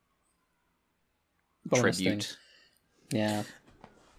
bonus 1.65 1.98
Tribute. 1.98 2.24
thing. 2.24 3.19
Yeah, 3.19 3.44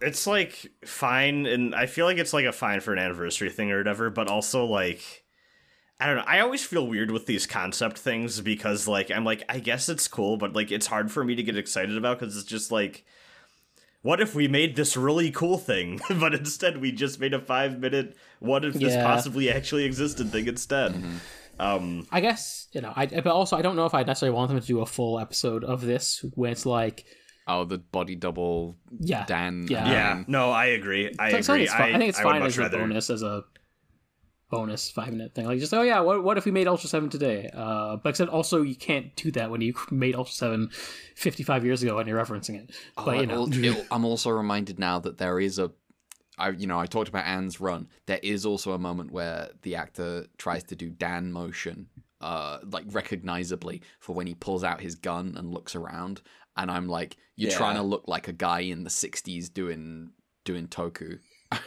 it's 0.01 0.25
like 0.25 0.71
fine 0.85 1.45
and 1.45 1.75
i 1.75 1.85
feel 1.85 2.05
like 2.05 2.17
it's 2.17 2.33
like 2.33 2.45
a 2.45 2.51
fine 2.51 2.79
for 2.79 2.93
an 2.93 2.99
anniversary 2.99 3.49
thing 3.49 3.71
or 3.71 3.77
whatever 3.79 4.09
but 4.09 4.27
also 4.27 4.65
like 4.65 5.25
i 5.99 6.05
don't 6.07 6.15
know 6.17 6.23
i 6.27 6.39
always 6.39 6.63
feel 6.65 6.87
weird 6.87 7.11
with 7.11 7.25
these 7.25 7.45
concept 7.45 7.97
things 7.97 8.41
because 8.41 8.87
like 8.87 9.09
i'm 9.11 9.23
like 9.25 9.43
i 9.49 9.59
guess 9.59 9.89
it's 9.89 10.07
cool 10.07 10.37
but 10.37 10.53
like 10.53 10.71
it's 10.71 10.87
hard 10.87 11.11
for 11.11 11.23
me 11.23 11.35
to 11.35 11.43
get 11.43 11.57
excited 11.57 11.97
about 11.97 12.19
because 12.19 12.35
it's 12.37 12.45
just 12.47 12.71
like 12.71 13.05
what 14.01 14.21
if 14.21 14.33
we 14.33 14.47
made 14.47 14.75
this 14.75 14.95
really 14.95 15.29
cool 15.31 15.57
thing 15.57 15.99
but 16.19 16.33
instead 16.33 16.77
we 16.77 16.91
just 16.91 17.19
made 17.19 17.33
a 17.33 17.39
five 17.39 17.79
minute 17.79 18.15
what 18.39 18.63
if 18.63 18.73
this 18.75 18.93
Yeah. 18.93 19.03
possibly 19.03 19.49
actually 19.51 19.83
existed 19.85 20.31
thing 20.31 20.47
instead 20.47 21.03
um 21.59 22.07
I 22.11 22.21
guess 22.21 22.67
you 22.71 22.79
know. 22.79 22.93
I 22.95 23.05
but 23.07 23.27
also 23.27 23.57
I 23.57 23.61
don't 23.61 23.75
know 23.75 23.85
if 23.85 23.93
I 23.93 24.03
necessarily 24.03 24.33
want 24.33 24.49
them 24.49 24.61
to 24.61 24.65
do 24.65 24.79
a 24.79 24.85
full 24.85 25.19
episode 25.19 25.65
of 25.65 25.81
this 25.81 26.23
when 26.35 26.51
it's 26.53 26.65
like 26.65 27.05
Oh, 27.51 27.65
the 27.65 27.79
body 27.79 28.15
double 28.15 28.77
yeah, 28.99 29.25
Dan. 29.25 29.65
Yeah. 29.67 29.79
and 29.79 29.89
yeah 29.91 30.23
no 30.27 30.51
i 30.51 30.67
agree 30.67 31.13
i 31.19 31.31
So- 31.31 31.41
so 31.41 31.53
agree 31.55 31.63
it's 31.65 31.73
fine. 31.73 31.95
I, 31.95 31.97
think 31.97 32.09
it's 32.09 32.19
I 32.19 32.23
fine 32.23 32.39
much 32.41 32.57
as 32.57 32.65
a 32.65 32.69
bonus 32.69 33.09
as 33.09 33.23
a 33.23 33.43
bonus 34.49 34.89
five 34.89 35.11
minute 35.11 35.33
thing. 35.35 35.45
Like 35.45 35.59
just 35.59 35.73
oh 35.73 35.81
yeah, 35.83 35.99
what 35.99 36.23
what 36.23 36.37
if 36.37 36.45
we 36.45 36.51
made 36.51 36.67
Ultra 36.67 36.89
Seven 36.89 37.09
today? 37.09 37.49
Uh, 37.53 37.97
but 37.97 38.09
except 38.09 38.31
also 38.31 38.61
you 38.61 38.75
can't 38.75 39.15
do 39.15 39.31
that 39.31 39.51
when 39.51 39.61
you 39.61 39.73
made 39.91 40.15
Ultra 40.15 40.33
7 40.33 40.69
55 41.15 41.65
years 41.65 41.83
ago 41.83 41.97
and 41.99 42.07
you're 42.07 42.19
referencing 42.23 42.55
it. 42.55 42.71
Oh, 42.97 43.05
But 43.05 43.17
you 43.21 43.25
know, 43.27 43.47
it'll- 43.47 43.85
I'm 43.91 44.05
also 44.05 44.29
reminded 44.31 44.79
now 44.79 44.99
that 44.99 45.17
there 45.17 45.39
is 45.39 45.59
a, 45.59 45.71
I 46.37 46.49
you 46.49 46.67
know 46.67 46.79
I 46.79 46.85
talked 46.87 47.09
about 47.09 47.25
Anne's 47.25 47.59
run. 47.61 47.87
There 48.05 48.19
is 48.23 48.45
also 48.45 48.73
a 48.73 48.79
moment 48.79 49.11
where 49.11 49.49
the 49.61 49.75
actor 49.75 50.25
tries 50.37 50.63
to 50.65 50.75
do 50.75 50.89
Dan 50.89 51.31
motion, 51.31 51.87
uh, 52.21 52.59
like 52.71 52.85
recognizably 52.91 53.81
for 53.99 54.13
when 54.15 54.25
he 54.27 54.33
pulls 54.35 54.63
out 54.63 54.81
his 54.81 54.95
gun 54.95 55.35
and 55.37 55.53
looks 55.53 55.75
around. 55.75 56.21
And 56.57 56.69
I'm 56.71 56.87
like, 56.87 57.15
you're 57.35 57.51
Yeah. 57.51 57.57
trying 57.57 57.75
to 57.77 57.83
look 57.83 58.07
like 58.07 58.27
a 58.27 58.33
guy 58.33 58.61
in 58.61 58.83
the 58.83 58.89
'60s 58.89 59.53
doing 59.53 60.11
doing 60.43 60.67
toku. 60.67 61.19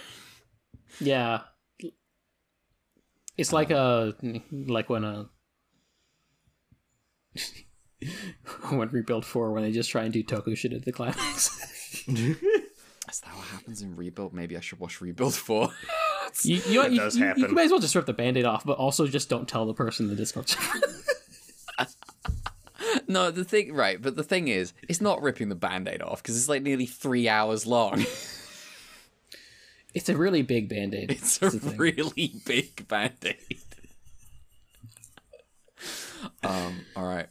Yeah. 1.00 1.40
It's 3.36 3.52
like 3.52 3.70
uh, 3.70 4.12
a 4.22 4.42
like 4.50 4.90
when 4.90 5.04
a 5.04 5.28
when 8.70 8.88
Rebuild 8.88 9.24
Four 9.24 9.52
when 9.52 9.62
they 9.62 9.72
just 9.72 9.90
try 9.90 10.04
and 10.04 10.12
do 10.12 10.22
Toku 10.22 10.56
shit 10.56 10.72
at 10.72 10.84
the 10.84 10.92
climax. 10.92 12.06
Is 12.09 13.20
that 13.20 13.34
what 13.34 13.46
happens 13.48 13.82
in 13.82 13.96
Rebuild? 13.96 14.32
Maybe 14.32 14.56
I 14.56 14.60
should 14.60 14.78
watch 14.78 15.00
Rebuild 15.00 15.34
Four. 15.34 15.70
you 16.42 16.60
you, 16.66 16.82
you, 16.88 16.96
does 16.96 17.16
you, 17.16 17.32
you 17.36 17.48
may 17.48 17.64
as 17.64 17.70
well 17.70 17.80
just 17.80 17.94
rip 17.94 18.06
the 18.06 18.12
band-aid 18.12 18.44
off, 18.44 18.64
but 18.64 18.78
also 18.78 19.06
just 19.06 19.28
don't 19.28 19.48
tell 19.48 19.66
the 19.66 19.74
person 19.74 20.06
in 20.06 20.10
the 20.10 20.16
Discord 20.16 20.48
server. 20.48 20.80
no, 23.09 23.30
the 23.30 23.44
thing, 23.44 23.74
right? 23.74 24.00
But 24.00 24.16
the 24.16 24.22
thing 24.22 24.48
is, 24.48 24.72
it's 24.88 25.00
not 25.00 25.20
ripping 25.22 25.48
the 25.48 25.54
band-aid 25.54 26.00
off 26.00 26.22
because 26.22 26.36
it's 26.36 26.48
like 26.48 26.62
nearly 26.62 26.86
three 26.86 27.28
hours 27.28 27.66
long. 27.66 28.04
It's 29.94 30.09
a 30.09 30.16
really 30.16 30.43
big 30.43 30.69
band-aid. 30.69 31.10
It's 31.10 31.36
a 31.39 31.40
That's 31.40 31.55
the 31.55 31.70
thing. 31.70 31.77
really 31.78 32.32
big 32.47 32.86
band-aid. 32.89 33.59
um. 36.43 36.85
All 36.97 37.05
right. 37.06 37.28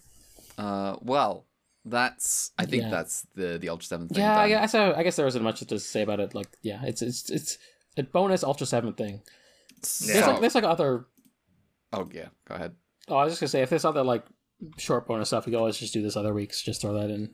Uh. 0.57 0.97
Well, 1.01 1.45
that's. 1.85 2.51
I 2.57 2.65
think 2.65 2.83
Yeah. 2.83 2.89
that's 2.89 3.21
the 3.35 3.57
the 3.57 3.69
Ultra 3.69 3.85
Seven 3.87 4.07
thing. 4.07 4.19
Yeah, 4.19 4.39
I 4.39 4.47
guess 4.49 4.75
I, 4.75 4.91
I 4.93 5.03
guess 5.03 5.15
there 5.15 5.25
wasn't 5.25 5.43
much 5.43 5.61
to 5.61 5.79
say 5.79 6.01
about 6.01 6.19
it. 6.19 6.35
Like, 6.35 6.47
yeah, 6.61 6.81
it's 6.83 7.01
it's 7.01 7.29
it's 7.29 7.57
a 7.97 8.03
bonus 8.03 8.43
Ultra 8.43 8.67
Seven 8.67 8.93
thing. 8.93 9.21
So- 9.83 10.11
There's 10.13 10.27
like 10.27 10.41
there's 10.41 10.55
like 10.55 10.63
other. 10.63 11.05
oh 11.93 12.09
yeah. 12.13 12.27
Go 12.47 12.55
ahead. 12.55 12.75
Oh, 13.07 13.15
I 13.15 13.23
was 13.23 13.33
just 13.33 13.41
gonna 13.41 13.49
say 13.49 13.61
if 13.61 13.69
there's 13.69 13.85
other 13.85 14.03
like 14.03 14.25
short 14.77 15.07
bonus 15.07 15.29
stuff, 15.29 15.45
we 15.45 15.51
can 15.51 15.59
always 15.59 15.77
just 15.77 15.93
do 15.93 16.01
this 16.01 16.15
other 16.17 16.33
weeks. 16.33 16.61
Just 16.61 16.81
throw 16.81 16.93
that 16.93 17.09
in 17.09 17.31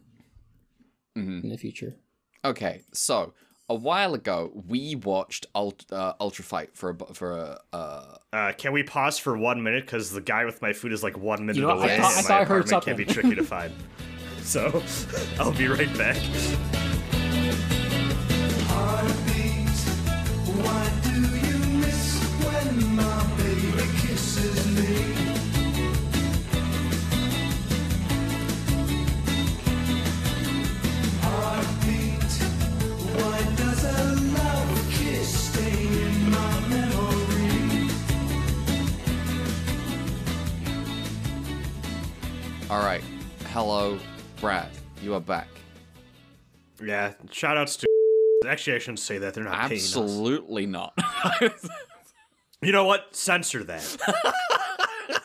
Mhm. 1.17 1.43
in 1.43 1.49
the 1.49 1.57
future. 1.57 1.97
Okay. 2.45 2.83
So 2.93 3.33
a 3.69 3.75
while 3.75 4.13
ago, 4.13 4.51
we 4.67 4.95
watched 4.95 5.45
Ult- 5.53 5.85
uh, 5.91 6.13
Ultra 6.19 6.43
Fight 6.45 6.75
for 6.75 6.91
a 6.91 7.13
for 7.13 7.31
a. 7.37 7.59
Uh, 7.73 8.03
Uh, 8.33 8.51
can 8.53 8.71
we 8.73 8.83
pause 8.83 9.17
for 9.17 9.37
one 9.37 9.63
minute? 9.63 9.85
Because 9.85 10.11
the 10.11 10.21
guy 10.21 10.45
with 10.45 10.61
my 10.61 10.73
food 10.73 10.91
is 10.91 11.01
like 11.03 11.17
one 11.17 11.45
minute 11.45 11.61
know 11.61 11.67
what? 11.75 11.77
I 11.89 11.93
away. 11.93 11.97
thought- 12.01 12.13
I 12.15 12.19
and 12.19 12.27
I 12.27 12.39
my 12.39 12.43
heard 12.45 12.65
apartment 12.67 12.83
can 12.83 12.97
be 12.97 13.05
tricky 13.05 13.35
to 13.35 13.43
find. 13.43 13.73
So, 14.43 14.83
I'll 15.39 15.51
be 15.53 15.67
right 15.67 15.97
back. 15.97 16.17
All 42.77 42.83
right. 42.83 43.01
Hello, 43.47 43.97
Brad. 44.39 44.69
You 45.01 45.15
are 45.15 45.19
back. 45.19 45.47
Yeah, 46.83 47.13
shout 47.31 47.57
outs 47.57 47.75
to. 47.77 47.87
Actually, 48.47 48.75
I 48.75 48.79
shouldn't 48.79 48.99
say 48.99 49.17
that. 49.17 49.33
They're 49.33 49.43
not 49.45 49.67
paying 49.67 49.79
us. 49.81 49.97
Absolutely 49.97 50.65
not. 50.67 50.93
You 52.63 52.71
know 52.71 52.85
what? 52.85 53.15
Censor 53.15 53.63
that. 53.65 53.97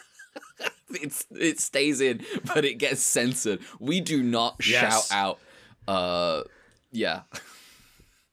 it's 0.91 1.24
it 1.31 1.59
stays 1.61 2.03
in, 2.03 2.20
but 2.55 2.66
it 2.66 2.74
gets 2.74 3.01
censored. 3.03 3.61
We 3.81 4.03
do 4.03 4.23
not 4.23 4.57
Yes. 4.66 5.09
shout 5.09 5.16
out. 5.16 5.39
Uh, 5.89 6.43
yeah, 6.91 7.23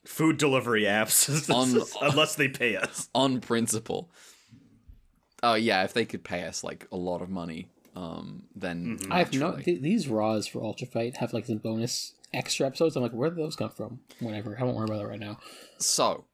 Food 0.06 0.38
delivery 0.38 0.84
apps, 0.84 1.50
On- 2.02 2.10
unless 2.12 2.36
they 2.36 2.50
pay 2.50 2.76
us. 2.76 3.08
on 3.16 3.40
principle. 3.40 4.10
Oh 5.42 5.54
yeah, 5.56 5.84
if 5.86 5.94
they 5.94 6.04
could 6.06 6.26
pay 6.26 6.44
us 6.44 6.62
like 6.62 6.86
a 6.92 6.98
lot 6.98 7.22
of 7.22 7.30
money, 7.30 7.70
um, 8.00 8.44
then 8.56 8.98
Mm-hmm. 9.00 9.12
I 9.14 9.20
have 9.20 9.34
no 9.34 9.58
th- 9.58 9.82
these 9.82 10.08
raws 10.08 10.48
for 10.48 10.64
Ultra 10.64 10.88
Fight 10.88 11.18
have 11.18 11.34
like 11.34 11.46
some 11.46 11.58
bonus 11.58 12.14
extra 12.34 12.68
episodes. 12.68 12.96
I'm 12.96 13.04
like, 13.04 13.12
where 13.12 13.30
did 13.30 13.40
those 13.40 13.56
come 13.56 13.70
from? 13.72 14.00
Whatever. 14.20 14.56
I 14.60 14.64
won't 14.64 14.78
worry 14.78 14.86
about 14.86 15.00
that 15.00 15.08
right 15.08 15.20
now. 15.20 15.38
So 15.80 16.26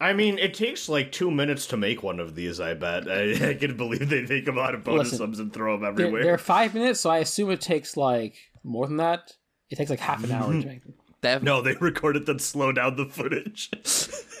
I 0.00 0.12
mean, 0.12 0.38
it 0.38 0.54
takes 0.54 0.88
like 0.88 1.12
two 1.12 1.30
minutes 1.30 1.66
to 1.68 1.76
make 1.76 2.02
one 2.02 2.18
of 2.18 2.34
these. 2.34 2.58
I 2.60 2.74
bet. 2.74 3.08
I, 3.20 3.50
I 3.50 3.54
can 3.54 3.76
believe 3.76 4.08
they 4.08 4.22
make 4.26 4.48
a 4.48 4.52
lot 4.52 4.74
of 4.74 4.82
bonus 4.84 5.12
Listen, 5.12 5.18
subs 5.18 5.38
and 5.38 5.52
throw 5.52 5.74
them 5.78 5.82
They're, 5.94 6.06
everywhere. 6.06 6.22
they're 6.24 6.38
five 6.38 6.74
minutes, 6.74 7.00
so 7.00 7.10
I 7.10 7.18
assume 7.18 7.50
it 7.50 7.60
takes 7.60 7.96
like 7.96 8.34
more 8.64 8.86
than 8.86 8.96
that. 8.96 9.32
It 9.70 9.76
takes 9.76 9.90
like 9.90 10.00
half 10.00 10.22
an 10.24 10.32
hour 10.32 10.52
to 10.52 10.66
make 10.66 10.82
them. 10.84 10.94
they've 11.22 11.42
No, 11.42 11.62
they 11.62 11.74
recorded 11.74 12.26
then 12.26 12.38
slow 12.38 12.72
down 12.72 12.96
the 12.96 13.06
footage. 13.06 13.70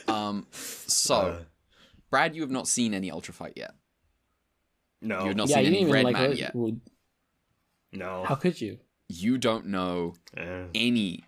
um, 0.08 0.46
so 0.52 1.14
Uh, 1.14 1.38
Brad, 2.10 2.34
you 2.36 2.42
have 2.42 2.50
not 2.50 2.68
seen 2.68 2.92
any 2.94 3.10
Ultra 3.10 3.32
Fight 3.34 3.54
yet. 3.56 3.72
No. 5.04 5.20
You 5.20 5.26
have 5.28 5.36
not 5.36 5.48
yeah, 5.48 5.56
seen 5.56 5.72
you 5.74 5.80
any 5.82 5.92
Red 5.92 6.04
like. 6.04 6.12
Man 6.14 6.28
what- 6.30 6.38
yet. 6.38 6.54
would- 6.54 6.80
No. 7.92 8.24
How 8.24 8.34
could 8.34 8.60
you? 8.60 8.78
You 9.08 9.38
don't 9.38 9.66
know 9.66 10.14
Eh. 10.36 10.64
any 10.74 11.24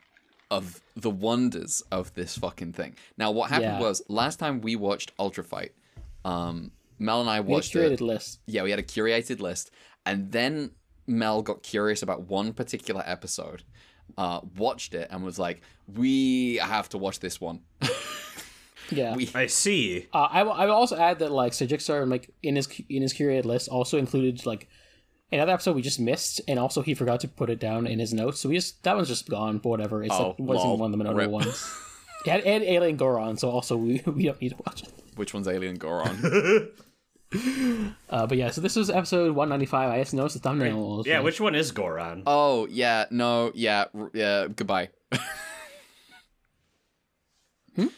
of 0.51 0.81
the 0.97 1.11
wonders 1.11 1.83
of 1.93 2.13
this 2.15 2.37
fucking 2.39 2.73
thing. 2.73 2.97
Now, 3.19 3.31
what 3.31 3.51
happened 3.51 3.79
Yeah. 3.79 3.81
was 3.81 4.03
last 4.09 4.39
time 4.39 4.61
we 4.61 4.75
watched 4.77 5.13
Ultra 5.19 5.45
Fight, 5.45 5.73
um, 6.25 6.71
Mel 6.99 7.21
and 7.21 7.29
I 7.29 7.41
watched 7.41 7.75
We 7.75 7.81
had 7.83 7.89
a 7.89 7.91
watched 7.93 8.01
curated 8.01 8.05
it. 8.05 8.13
list. 8.15 8.41
Yeah, 8.47 8.63
we 8.63 8.71
had 8.71 8.79
a 8.79 8.83
curated 8.85 9.41
list, 9.41 9.71
and 10.07 10.33
then 10.33 10.71
Mel 11.07 11.43
got 11.43 11.63
curious 11.63 12.03
about 12.03 12.23
one 12.23 12.53
particular 12.53 13.03
episode, 13.07 13.63
uh, 14.17 14.41
watched 14.57 14.95
it, 14.95 15.09
and 15.11 15.23
was 15.23 15.39
like, 15.39 15.61
"We 15.87 16.57
have 16.57 16.89
to 16.91 16.99
watch 16.99 17.21
this 17.21 17.41
one." 17.41 17.61
Yeah. 18.91 19.15
we 19.17 19.29
I 19.35 19.47
see. 19.47 20.07
Uh, 20.13 20.29
I 20.31 20.43
will. 20.43 20.53
I 20.53 20.67
will 20.67 20.75
also 20.75 20.97
add 20.97 21.19
that 21.21 21.33
like 21.33 21.53
so 21.55 21.67
Jigsaw 21.67 22.05
like 22.05 22.31
in 22.43 22.57
his 22.57 22.69
in 22.89 23.03
his 23.03 23.13
curated 23.13 23.45
list 23.45 23.69
also 23.69 23.99
included 23.99 24.45
like 24.47 24.69
another 25.33 25.53
episode 25.53 25.75
we 25.77 25.83
just 25.83 25.99
missed, 26.01 26.41
and 26.47 26.59
also 26.59 26.83
he 26.83 26.95
forgot 26.95 27.21
to 27.21 27.29
put 27.29 27.51
it 27.51 27.59
down 27.59 27.87
in 27.87 27.99
his 27.99 28.13
notes. 28.15 28.41
So 28.41 28.49
we 28.49 28.55
just 28.57 28.83
that 28.85 28.95
one's 28.97 29.09
just 29.09 29.29
gone. 29.29 29.59
But 29.59 29.69
whatever. 29.71 30.03
It's 30.03 30.15
Oh, 30.15 30.29
like 30.31 30.39
wasn't 30.39 30.69
lol. 30.69 30.79
one 30.79 30.93
of 30.93 30.99
the 30.99 31.05
notable 31.05 31.33
ones. 31.33 31.73
It 32.25 32.31
had, 32.31 32.41
and 32.41 32.65
Alien 32.65 32.97
Goron, 32.97 33.37
so 33.37 33.51
also 33.51 33.77
we, 33.77 34.03
we 34.07 34.25
don't 34.25 34.41
need 34.41 34.49
to 34.49 34.57
watch 34.67 34.83
it. 34.83 34.93
which 35.15 35.33
one's 35.33 35.47
Alien 35.47 35.77
Goron? 35.77 36.73
Uh, 38.09 38.27
but 38.27 38.39
yeah, 38.39 38.51
so 38.51 38.61
this 38.61 38.77
was 38.77 38.89
episode 38.89 39.35
one 39.35 39.49
ninety 39.49 39.67
five. 39.67 39.91
I 39.91 39.99
just 40.01 40.15
noticed 40.15 40.35
the 40.37 40.41
thumbnail. 40.41 40.79
was, 40.99 41.07
Yeah, 41.07 41.17
like, 41.17 41.25
which 41.25 41.41
one 41.41 41.55
is 41.57 41.73
Goron? 41.73 42.23
oh 42.27 42.67
yeah, 42.71 43.07
no, 43.11 43.51
yeah, 43.55 43.87
r- 43.95 44.11
yeah. 44.15 44.47
Goodbye. 44.47 44.91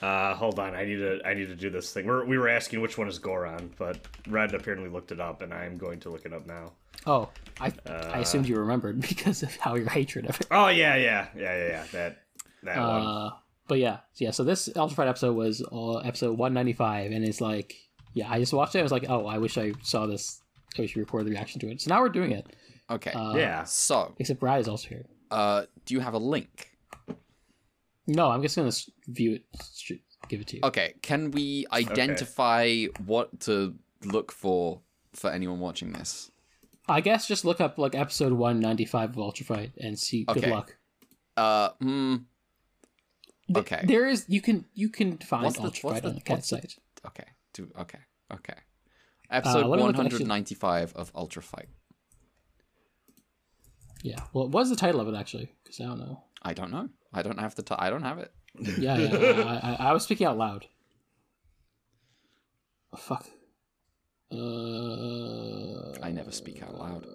Uh, 0.02 0.34
hold 0.34 0.58
on, 0.58 0.74
I 0.74 0.84
need 0.84 0.96
to 0.96 1.20
I 1.24 1.34
need 1.34 1.46
to 1.48 1.54
do 1.54 1.70
this 1.70 1.92
thing. 1.92 2.06
We're, 2.06 2.24
we 2.24 2.38
were 2.38 2.48
asking 2.48 2.80
which 2.80 2.98
one 2.98 3.08
is 3.08 3.18
Goron, 3.18 3.70
but 3.78 3.98
Red 4.28 4.54
apparently 4.54 4.88
looked 4.90 5.12
it 5.12 5.20
up, 5.20 5.42
and 5.42 5.52
I'm 5.54 5.76
going 5.78 6.00
to 6.00 6.10
look 6.10 6.24
it 6.26 6.32
up 6.32 6.46
now. 6.46 6.72
Oh, 7.06 7.28
I 7.60 7.72
I 7.86 8.18
assumed 8.20 8.48
you 8.48 8.56
remembered 8.56 9.00
because 9.08 9.42
of 9.42 9.54
how 9.56 9.76
your 9.76 9.88
hatred 9.88 10.26
of 10.26 10.40
it. 10.40 10.46
Oh 10.50 10.68
yeah, 10.68 10.96
yeah, 10.96 11.28
yeah, 11.36 11.56
yeah, 11.56 11.68
yeah. 11.68 11.84
That 11.92 12.18
that 12.64 12.76
one. 12.78 13.06
Uh, 13.06 13.30
but 13.68 13.78
yeah, 13.78 13.98
yeah. 14.16 14.30
So 14.32 14.44
this 14.44 14.68
Ultra 14.74 14.96
Fight 14.96 15.08
episode 15.08 15.36
was 15.36 15.62
uh, 15.70 15.98
episode 15.98 16.36
one 16.38 16.54
ninety 16.54 16.72
five, 16.72 17.12
and 17.12 17.24
it's 17.24 17.40
like, 17.40 17.74
yeah, 18.14 18.30
I 18.30 18.38
just 18.40 18.52
watched 18.52 18.74
it. 18.74 18.80
I 18.80 18.82
was 18.82 18.92
like, 18.92 19.06
oh, 19.08 19.26
I 19.26 19.38
wish 19.38 19.56
I 19.58 19.72
saw 19.82 20.06
this. 20.06 20.40
I 20.76 20.82
wish 20.82 20.96
we 20.96 21.00
recorded 21.02 21.26
the 21.28 21.32
reaction 21.32 21.60
to 21.60 21.70
it. 21.70 21.80
So 21.80 21.88
now 21.94 22.00
we're 22.00 22.08
doing 22.08 22.32
it. 22.32 22.46
Okay. 22.90 23.10
Uh, 23.12 23.34
Yeah. 23.36 23.64
so, 23.64 24.14
Except 24.18 24.40
Brad 24.40 24.60
is 24.60 24.68
also 24.68 24.88
here. 24.88 25.04
uh, 25.30 25.64
do 25.86 25.94
you 25.94 26.00
have 26.00 26.14
a 26.14 26.18
link? 26.18 26.70
No, 28.08 28.30
I'm 28.30 28.42
just 28.42 28.56
gonna 28.56 28.72
view 29.06 29.34
it. 29.34 29.44
Give 30.28 30.40
it 30.40 30.46
to 30.48 30.56
you. 30.56 30.62
Okay. 30.64 30.94
Can 31.02 31.30
we 31.30 31.66
identify 31.72 32.84
what 33.06 33.38
to 33.40 33.74
look 34.04 34.32
for 34.32 34.80
for 35.12 35.30
anyone 35.30 35.60
watching 35.60 35.92
this? 35.92 36.30
I 36.88 37.00
guess 37.02 37.28
just 37.28 37.44
look 37.44 37.60
up 37.60 37.78
like 37.78 37.94
episode 37.94 38.32
one 38.32 38.58
ninety 38.60 38.84
five 38.86 39.10
of 39.10 39.18
Ultra 39.18 39.44
Fight 39.46 39.72
and 39.78 39.98
see. 39.98 40.24
Good 40.24 40.38
Okay. 40.38 40.50
luck. 40.50 40.76
Uh, 41.36 41.68
hmm. 41.80 42.16
Th- 43.46 43.58
Okay. 43.58 43.82
There 43.84 44.06
is 44.08 44.24
you 44.28 44.40
can 44.40 44.64
you 44.74 44.88
can 44.88 45.18
find 45.18 45.44
What's 45.44 45.56
the- 45.58 45.64
Ultra 45.64 45.90
what's 45.90 46.00
Fight 46.00 46.06
on 46.08 46.14
the- 46.14 46.18
the 46.20 46.24
cat 46.24 46.36
what's 46.38 46.50
the- 46.50 46.56
site. 46.56 46.76
Okay. 47.06 47.24
Do 47.52 47.70
okay. 47.78 47.98
Okay. 48.32 48.54
Episode 49.30 49.66
let 49.66 49.76
me 49.76 49.82
one 49.82 49.92
look 49.92 49.96
at- 49.96 50.10
hundred 50.12 50.26
ninety-five 50.26 50.92
of 50.94 51.12
Ultra 51.14 51.42
Fight. 51.42 51.68
Yeah. 54.02 54.20
Well, 54.32 54.48
what's 54.48 54.70
the 54.70 54.76
title 54.76 55.00
of 55.00 55.08
it 55.08 55.14
actually? 55.14 55.52
Because 55.62 55.80
I 55.80 55.84
don't 55.84 55.98
know. 55.98 56.24
I 56.42 56.54
don't 56.54 56.70
know. 56.70 56.88
I 57.12 57.22
don't 57.22 57.38
have 57.38 57.54
the. 57.54 57.62
T- 57.62 57.74
I 57.78 57.90
don't 57.90 58.02
have 58.02 58.18
it. 58.18 58.32
Yeah, 58.78 58.96
yeah. 58.96 59.60
I, 59.62 59.84
I, 59.84 59.88
I 59.90 59.92
was 59.92 60.02
speaking 60.02 60.26
out 60.26 60.36
loud. 60.36 60.66
Oh, 62.92 62.96
fuck. 62.96 63.26
Uh, 64.32 66.04
I 66.04 66.10
never 66.10 66.32
speak 66.32 66.62
out 66.62 66.76
loud. 66.76 67.06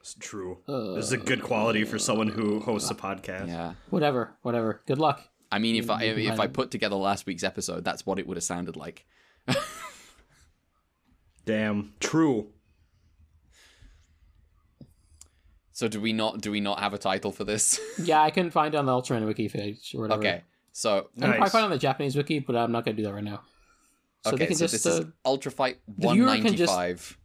It's 0.00 0.14
true. 0.14 0.58
uh, 0.66 0.94
this 0.94 1.04
is 1.06 1.12
a 1.12 1.18
good 1.18 1.42
quality 1.42 1.84
for 1.84 1.98
someone 1.98 2.28
who 2.28 2.60
hosts 2.60 2.90
a 2.90 2.94
podcast. 2.94 3.48
Yeah. 3.48 3.74
whatever, 3.90 4.32
whatever. 4.42 4.80
Good 4.86 4.98
luck. 4.98 5.22
I 5.52 5.58
mean, 5.58 5.76
if 5.76 5.90
I 5.90 6.02
you 6.04 6.32
if 6.32 6.40
I 6.40 6.46
put 6.46 6.70
together 6.70 6.96
last 6.96 7.26
week's 7.26 7.44
episode, 7.44 7.84
that's 7.84 8.06
what 8.06 8.18
it 8.18 8.26
would 8.26 8.36
have 8.36 8.44
sounded 8.44 8.76
like. 8.76 9.04
Damn. 11.44 11.92
True. 12.00 12.48
So 15.80 15.88
do 15.88 15.98
we 15.98 16.12
not 16.12 16.42
do 16.42 16.50
we 16.50 16.60
not 16.60 16.78
have 16.78 16.92
a 16.92 16.98
title 16.98 17.32
for 17.32 17.44
this? 17.44 17.80
Yeah, 18.04 18.20
I 18.20 18.30
couldn't 18.30 18.50
find 18.50 18.74
it 18.74 18.76
on 18.76 18.84
the 18.84 18.92
Ultraman 18.92 19.24
wiki 19.24 19.48
page 19.48 19.94
or 19.94 20.02
whatever. 20.02 20.20
okay. 20.20 20.42
So 20.72 21.08
I 21.16 21.20
can 21.22 21.30
probably 21.32 21.48
find 21.48 21.62
it 21.62 21.64
on 21.64 21.70
the 21.70 21.78
Japanese 21.78 22.16
wiki, 22.16 22.38
but 22.38 22.54
I'm 22.54 22.70
not 22.70 22.84
gonna 22.84 22.98
do 22.98 23.04
that 23.04 23.14
right 23.14 23.24
now. 23.24 23.40
So 24.24 24.32
okay, 24.32 24.40
they 24.40 24.46
can 24.48 24.56
so 24.56 24.64
just 24.66 24.84
this 24.84 24.86
uh, 24.86 25.00
is 25.00 25.06
Ultra 25.24 25.50
Fight 25.50 25.78
the 25.88 26.02
just- 26.02 26.18
195. 26.18 27.16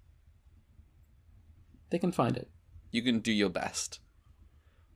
they 1.90 2.00
can 2.00 2.14
find 2.14 2.38
it. 2.38 2.50
You 2.92 3.02
can 3.02 3.20
do 3.20 3.34
your 3.34 3.50
best. 3.50 4.00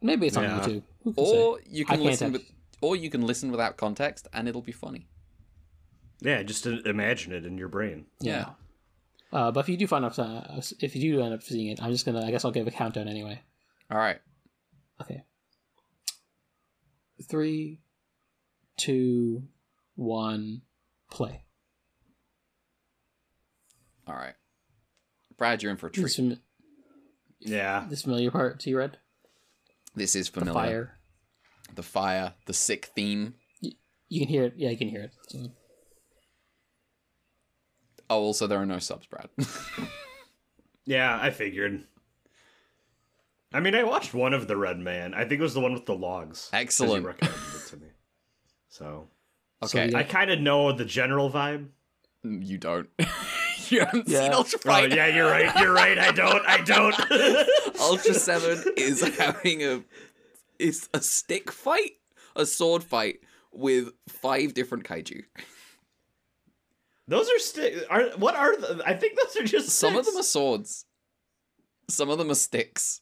Maybe 0.01 0.27
it's 0.27 0.37
on 0.37 0.43
Yeah. 0.45 0.59
YouTube. 0.61 0.83
Who 1.03 1.13
can 1.13 1.25
say? 1.25 1.37
Or 1.37 1.59
you 1.69 1.83
can 1.83 1.95
can't 1.97 2.05
listen 2.05 2.31
with 2.31 2.43
or 2.79 2.95
you 2.95 3.09
can 3.09 3.23
listen 3.27 3.51
without 3.51 3.75
context 3.75 4.29
and 4.31 4.47
it'll 4.47 4.61
be 4.61 4.71
funny. 4.71 5.09
Yeah, 6.21 6.43
just 6.43 6.65
imagine 6.65 7.33
it 7.33 7.45
in 7.45 7.57
your 7.57 7.67
brain. 7.67 8.05
Yeah. 8.21 8.51
Uh, 9.33 9.51
but 9.51 9.59
if 9.59 9.67
you 9.69 9.75
do 9.75 9.85
find 9.85 10.05
out, 10.05 10.17
uh, 10.17 10.61
if 10.79 10.95
you 10.95 11.01
do 11.11 11.21
end 11.21 11.33
up 11.33 11.43
seeing 11.43 11.67
it, 11.67 11.83
I'm 11.83 11.91
just 11.91 12.05
gonna. 12.05 12.25
I 12.25 12.31
guess 12.31 12.45
I'll 12.45 12.51
give 12.51 12.65
a 12.67 12.71
countdown 12.71 13.09
anyway. 13.09 13.41
All 13.91 13.97
right. 13.97 14.19
Okay. 15.01 15.23
Three, 17.27 17.81
two, 18.77 19.43
one, 19.95 20.61
play. 21.11 21.43
All 24.07 24.15
right. 24.15 24.35
Brad, 25.37 25.61
you're 25.61 25.71
in 25.71 25.77
for 25.77 25.87
a 25.87 25.91
treat. 25.91 26.03
This, 26.03 26.15
fam- 26.15 26.39
Yeah. 27.39 27.85
this 27.89 28.03
familiar 28.03 28.31
part 28.31 28.59
to 28.61 28.69
you, 28.69 28.77
Red? 28.77 28.97
This 29.95 30.15
is 30.15 30.27
familiar. 30.29 30.53
The 30.53 30.59
familiar. 30.59 30.85
fire. 30.85 30.95
The 31.75 31.83
fire, 31.83 32.33
the 32.45 32.53
sick 32.53 32.85
theme. 32.95 33.35
You 33.61 34.19
can 34.21 34.27
hear 34.29 34.43
it. 34.45 34.53
Yeah, 34.57 34.69
you 34.71 34.77
can 34.77 34.89
hear 34.89 35.01
it. 35.03 35.11
So, 35.27 35.51
Oh, 38.11 38.21
also 38.23 38.47
there 38.47 38.59
are 38.59 38.65
no 38.65 38.79
subs, 38.79 39.05
Brad. 39.07 39.29
Yeah, 40.85 41.19
I 41.21 41.29
figured. 41.29 41.83
I 43.51 43.59
mean, 43.59 43.73
I 43.75 43.83
watched 43.83 44.13
one 44.13 44.33
of 44.33 44.47
the 44.47 44.55
Red 44.57 44.77
Man. 44.79 45.13
I 45.13 45.21
think 45.21 45.39
it 45.39 45.41
was 45.41 45.53
the 45.55 45.59
one 45.59 45.73
with 45.73 45.85
the 45.85 45.95
logs. 45.95 46.49
'cause 46.49 46.53
you 46.53 46.59
Excellent. 46.59 47.05
recommended 47.05 47.55
it 47.55 47.67
to 47.69 47.77
me. 47.77 47.87
So 48.69 49.07
okay. 49.63 49.89
you 49.89 49.97
I 49.97 50.03
kind 50.03 50.29
of 50.29 50.39
know 50.39 50.71
the 50.71 50.85
general 50.85 51.31
vibe. 51.31 51.69
you 52.23 52.57
don't. 52.59 52.89
you 53.69 53.79
haven't 53.79 54.05
seen 54.07 54.15
Yeah. 54.15 54.35
Ultra 54.35 54.59
Oh 54.65 54.69
Fight. 54.69 54.93
yeah, 54.93 55.07
you're 55.07 55.29
right. 55.29 55.51
You're 55.59 55.73
right. 55.73 55.97
I 55.97 56.11
don't. 56.11 56.45
I 56.45 56.61
don't. 56.61 56.95
Ultra 57.79 58.13
Seven 58.13 58.63
is 58.77 59.01
having 59.17 59.63
a 59.63 59.83
it's 60.59 60.89
a 60.93 61.01
stick 61.01 61.51
fight, 61.51 61.93
a 62.35 62.45
sword 62.45 62.83
fight 62.83 63.21
with 63.51 63.89
five 64.09 64.53
different 64.53 64.83
kaiju. 64.83 65.23
those 67.07 67.29
are 67.29 67.39
stick. 67.39 67.85
Are 67.89 68.09
what 68.17 68.35
are? 68.35 68.55
The, 68.57 68.83
I 68.85 68.93
think 68.93 69.17
those 69.17 69.35
are 69.37 69.45
just. 69.45 69.69
Some 69.69 69.95
of 69.95 70.05
them 70.05 70.17
are 70.17 70.23
swords. 70.23 70.85
Some 71.89 72.09
of 72.11 72.17
them 72.19 72.29
are 72.29 72.35
sticks. 72.35 73.01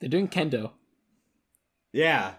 They're 0.00 0.08
doing 0.08 0.28
kendo. 0.28 0.72
Yeah. 1.92 2.34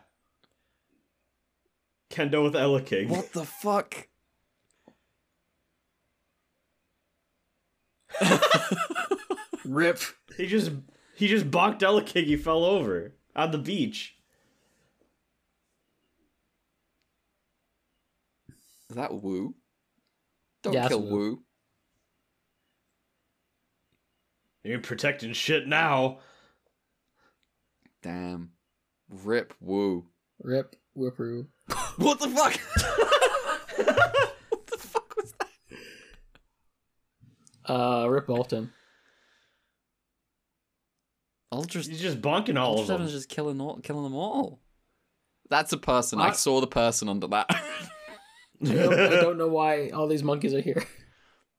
Kendo 2.12 2.44
with 2.44 2.54
Eleking. 2.54 3.10
What 3.10 3.34
the 3.34 3.46
fuck? 3.46 4.08
Rip. 9.66 10.00
He 10.38 10.48
just 10.48 10.72
he 11.16 11.28
just 11.28 11.52
bonked 11.52 11.80
Eleking. 11.80 12.26
He 12.26 12.38
fell 12.38 12.64
over 12.64 13.14
on 13.36 13.52
the 13.52 13.58
beach. 13.58 14.16
Is 18.90 18.96
that 18.96 19.14
Woo? 19.14 19.54
Don't 20.64 20.74
Yeah, 20.74 20.88
kill 20.88 21.02
Wu. 21.02 21.10
Woo. 21.10 21.44
You're 24.64 24.80
protecting 24.80 25.34
shit 25.34 25.68
now. 25.68 26.20
Damn. 28.02 28.52
Rip 29.10 29.54
Woo. 29.60 30.06
Rip. 30.42 30.76
Whipperoo. 30.98 31.48
What 31.98 32.20
the 32.22 32.30
fuck? 32.30 32.54
what 34.50 34.68
the 34.68 34.78
fuck 34.78 35.16
was 35.18 35.34
that? 35.40 35.50
Uh, 37.74 38.08
Rip 38.08 38.28
Baltan. 38.28 38.70
Ultra 41.52 41.82
He's 41.82 42.00
just 42.00 42.22
bonking 42.22 42.58
all 42.58 42.78
Ultra 42.78 42.82
of 42.82 42.88
them. 42.88 42.98
Seven's 43.00 43.12
just 43.12 43.28
killing 43.30 43.60
all, 43.60 43.80
killing 43.82 44.04
them 44.04 44.16
all. 44.16 44.60
That's 45.50 45.74
a 45.74 45.78
person. 45.78 46.22
I 46.22 46.30
I- 46.30 46.34
saw 46.34 46.62
the 46.62 46.68
person 46.68 47.10
under 47.10 47.28
that. 47.28 47.48
I 47.54 47.62
don't, 48.62 48.94
I 48.94 49.10
don't 49.22 49.38
know 49.38 49.48
why 49.48 49.90
all 49.90 50.08
these 50.08 50.24
monkeys 50.24 50.54
are 50.54 50.62
here. 50.62 50.84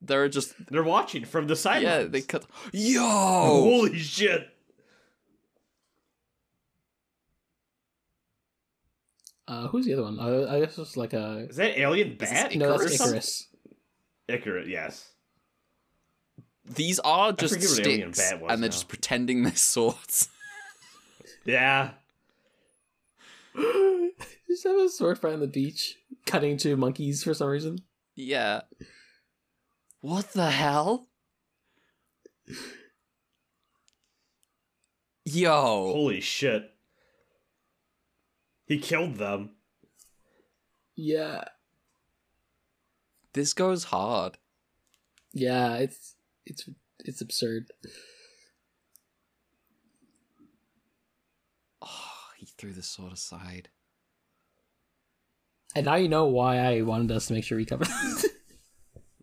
They're 0.03 0.29
just 0.29 0.55
They're 0.71 0.83
watching 0.83 1.25
from 1.27 1.47
the 1.49 1.57
sidelines. 1.57 2.05
yeah. 2.05 2.09
They 2.09 2.23
cut. 2.23 2.47
Yo. 2.73 3.03
Holy 3.03 3.99
shit! 3.99 4.49
Uh, 9.51 9.67
who's 9.67 9.85
the 9.85 9.93
other 9.95 10.05
one? 10.05 10.19
Uh, 10.21 10.47
I 10.49 10.61
guess 10.61 10.79
it's 10.79 10.97
like 10.97 11.13
a. 11.13 11.47
Is 11.51 11.57
that 11.57 11.77
alien 11.77 12.17
this 12.17 12.31
bat? 12.31 12.53
Icarus? 12.55 12.57
No, 12.57 12.75
or 12.75 12.79
that's 12.79 12.97
something? 12.97 13.17
Icarus. 13.17 13.49
Icarus, 14.29 14.69
yes. 14.69 15.09
these 16.65 17.01
are 17.01 17.33
just 17.33 17.55
forget 17.55 17.85
Alien 17.85 18.13
sticks, 18.15 18.31
Bat 18.31 18.41
was 18.43 18.53
and 18.53 18.63
they're 18.63 18.69
now. 18.69 18.73
just 18.73 18.87
pretending 18.89 19.43
they're 19.43 19.57
swords. 19.57 20.29
Yeah. 21.45 21.93
Just 24.47 24.65
have 24.65 24.77
a 24.77 24.89
sword 24.91 25.19
fight 25.19 25.33
on 25.33 25.41
the 25.41 25.47
beach, 25.47 25.97
cutting 26.27 26.59
to 26.59 26.77
monkeys 26.77 27.25
for 27.25 27.33
some 27.33 27.49
reason. 27.49 27.79
yeah. 28.15 28.61
What 30.03 30.33
the 30.33 30.51
hell? 30.51 31.09
Yo. 35.25 35.93
Holy 35.93 36.21
shit. 36.21 36.71
He 38.71 38.79
killed 38.79 39.17
them. 39.17 39.51
Yeah, 40.95 41.43
This 43.33 43.53
goes 43.53 43.83
hard. 43.85 44.39
yeah, 45.33 45.75
it's 45.79 46.15
it's 46.47 46.69
it's 47.01 47.21
absurd. 47.21 47.67
Oh, 51.83 51.89
he 52.39 52.47
threw 52.47 52.73
the 52.73 52.83
sword 52.85 53.13
aside. 53.13 53.71
And 55.75 55.87
now 55.87 55.97
you 55.97 56.09
know 56.09 56.27
why 56.27 56.59
I 56.59 56.83
wanted 56.83 57.11
us 57.11 57.27
to 57.27 57.33
make 57.33 57.43
sure 57.45 57.59
we 57.59 57.65
cover. 57.67 57.87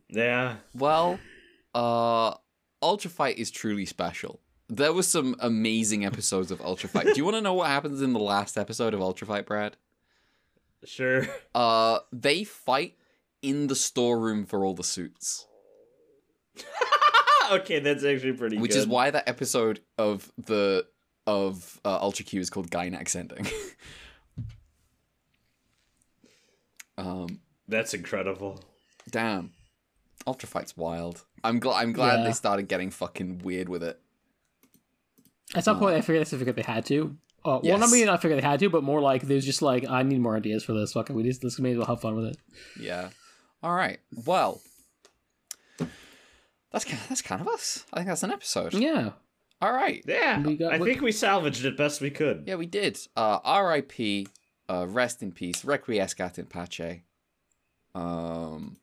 Yeah. 0.09 0.55
Well, 0.73 1.19
uh 1.75 2.33
Ultra 2.81 3.11
Fight 3.11 3.37
is 3.37 3.51
truly 3.51 3.85
special. 3.85 4.39
There 4.69 4.91
were 4.94 5.03
some 5.03 5.35
amazing 5.39 6.03
episodes 6.06 6.52
of 6.52 6.60
Ultra 6.61 6.89
Fight. 6.89 7.06
Do 7.06 7.14
you 7.15 7.23
want 7.23 7.35
to 7.38 7.41
know 7.41 7.53
what 7.53 7.68
happens 7.68 8.02
in 8.02 8.11
the 8.14 8.19
last 8.19 8.57
episode 8.57 8.94
of 8.94 9.02
Ultra 9.02 9.26
Fight, 9.27 9.45
Brad? 9.45 9.77
Sure. 10.84 11.26
Uh 11.56 11.99
they 12.11 12.44
fight 12.44 12.95
in 13.41 13.68
the 13.68 13.76
storeroom 13.76 14.45
for 14.45 14.65
all 14.65 14.73
the 14.73 14.84
suits. 14.84 15.48
okay, 17.52 17.80
that's 17.80 18.03
actually 18.03 18.34
pretty 18.34 18.57
Which 18.57 18.72
good. 18.72 18.80
is 18.80 18.88
why 18.88 19.10
that 19.10 19.27
episode 19.27 19.80
of 19.98 20.31
the 20.38 20.85
of 21.26 21.80
uh, 21.84 21.98
Ultra 22.02 22.26
Q 22.26 22.39
is 22.41 22.49
called 22.49 22.69
Gainax 22.72 23.15
ending. 23.15 23.48
um 26.98 27.39
That's 27.68 27.94
incredible. 27.94 28.64
damn. 29.10 29.52
Ultra 30.26 30.49
Fight's 30.49 30.76
wild. 30.76 31.23
I'm 31.44 31.60
glad 31.60 31.81
I'm 31.81 31.94
glad 31.94 32.19
Yeah. 32.19 32.26
they 32.26 32.34
started 32.34 32.68
getting 32.68 32.91
fucking 32.91 33.39
weird 33.39 33.69
with 33.69 33.84
it. 33.84 33.99
At 35.57 35.63
some 35.63 35.79
point, 35.79 35.95
I 35.95 36.01
figured 36.01 36.21
I 36.25 36.29
figured 36.29 36.55
they 36.55 36.61
had 36.61 36.85
to. 36.88 37.17
Uh, 37.45 37.49
Well, 37.49 37.61
Yes. 37.63 37.79
not 37.79 37.89
meaning 37.91 38.09
I 38.09 38.17
figured 38.17 38.41
they 38.41 38.45
had 38.47 38.59
to, 38.59 38.69
but 38.69 38.84
more 38.84 38.99
like 39.01 39.23
there's 39.23 39.45
just 39.45 39.61
like 39.61 39.88
I 39.89 40.03
need 40.03 40.19
more 40.21 40.35
ideas 40.35 40.63
for 40.63 40.73
this. 40.73 40.93
Fucking, 40.93 41.15
we 41.15 41.23
just 41.23 41.43
let's 41.43 41.59
maybe 41.59 41.77
we'll 41.77 41.85
have 41.88 42.01
fun 42.01 42.15
with 42.15 42.25
it. 42.25 42.38
Yeah. 42.79 43.09
All 43.63 43.73
right. 43.75 43.99
Well, 44.25 44.61
that's 46.71 46.85
kind 46.85 46.99
that's 47.09 47.21
kind 47.21 47.41
of 47.41 47.47
us. 47.47 47.85
I 47.93 47.97
think 47.97 48.07
that's 48.09 48.23
an 48.23 48.31
episode. 48.31 48.73
Yeah, 48.73 49.11
All 49.61 49.71
right. 49.73 50.03
Yeah. 50.07 50.41
We 50.41 50.55
got- 50.57 50.73
I 50.73 50.77
what- 50.77 50.88
think 50.88 51.01
we 51.01 51.11
salvaged 51.11 51.65
it 51.65 51.75
best 51.77 52.01
we 52.01 52.11
could. 52.11 52.43
Yeah, 52.45 52.55
we 52.55 52.65
did. 52.67 52.99
Uh, 53.15 53.39
R.I.P. 53.43 54.27
Uh, 54.69 54.85
rest 54.88 55.23
in 55.23 55.31
peace. 55.31 55.63
Requiescat 55.63 56.38
in 56.38 56.45
pace. 56.45 57.01
Um. 57.95 58.77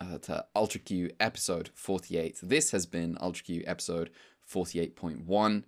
Uh, 0.00 0.16
to 0.18 0.44
Ultra 0.54 0.78
Q 0.80 1.10
episode 1.18 1.70
48. 1.74 2.38
This 2.40 2.70
has 2.70 2.86
been 2.86 3.18
Ultra 3.20 3.44
Q 3.44 3.64
episode 3.66 4.10
48.1. 4.52 5.64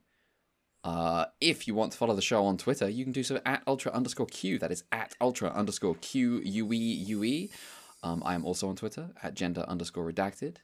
Uh, 0.83 1.27
if 1.41 1.69
you 1.69 1.75
want 1.75 1.93
to 1.93 1.99
follow 1.99 2.15
the 2.15 2.23
show 2.23 2.45
on 2.47 2.57
Twitter, 2.57 2.89
you 2.89 3.05
can 3.05 3.13
do 3.13 3.23
so 3.23 3.41
at 3.45 3.63
ultra 3.67 3.93
underscore 3.93 4.27
Q. 4.27 4.59
That 4.59 4.73
is 4.73 4.85
at 4.91 5.15
ultra 5.21 5.51
underscore 5.51 5.97
Q 5.97 6.41
U 6.43 6.73
E 6.73 6.77
U 6.77 7.25
E. 7.25 7.51
Um, 8.03 8.23
I 8.25 8.35
am 8.35 8.47
also 8.47 8.69
on 8.69 8.77
Twitter 8.77 9.11
at 9.23 9.35
gender 9.35 9.65
underscore 9.69 10.11
redacted. 10.11 10.57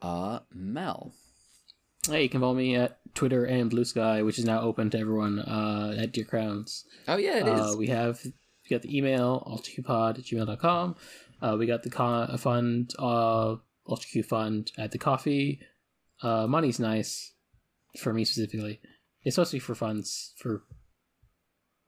Uh, 0.00 0.40
Mel. 0.50 1.12
hey, 2.08 2.22
you 2.22 2.28
can 2.30 2.40
follow 2.40 2.54
me 2.54 2.74
at 2.74 2.98
Twitter 3.14 3.44
and 3.44 3.70
Bluesky, 3.70 4.24
which 4.24 4.38
is 4.38 4.46
now 4.46 4.62
open 4.62 4.88
to 4.90 4.98
everyone 4.98 5.40
uh, 5.40 5.94
at 5.98 6.12
Dear 6.12 6.24
Crowns. 6.24 6.86
Oh 7.06 7.18
yeah, 7.18 7.36
it 7.38 7.46
is. 7.46 7.74
Uh, 7.74 7.76
we 7.76 7.88
have 7.88 8.18
we 8.24 8.70
got 8.70 8.80
the 8.80 8.96
email 8.96 9.42
ultraqpod 9.46 10.18
at 10.18 10.24
gmail.com. 10.24 10.96
Uh, 11.42 11.56
we 11.58 11.66
got 11.66 11.82
the 11.82 11.90
con- 11.90 12.34
fund 12.38 12.94
uh, 12.98 13.56
ultraq 13.86 14.24
fund 14.24 14.72
at 14.78 14.90
the 14.92 14.98
Ko-fi. 14.98 15.58
Uh, 16.22 16.46
money's 16.46 16.78
nice 16.78 17.32
for 17.98 18.12
me 18.12 18.24
specifically. 18.24 18.80
It's 19.22 19.34
supposed 19.34 19.50
to 19.50 19.56
be 19.56 19.60
for 19.60 19.74
funds 19.74 20.34
for 20.38 20.62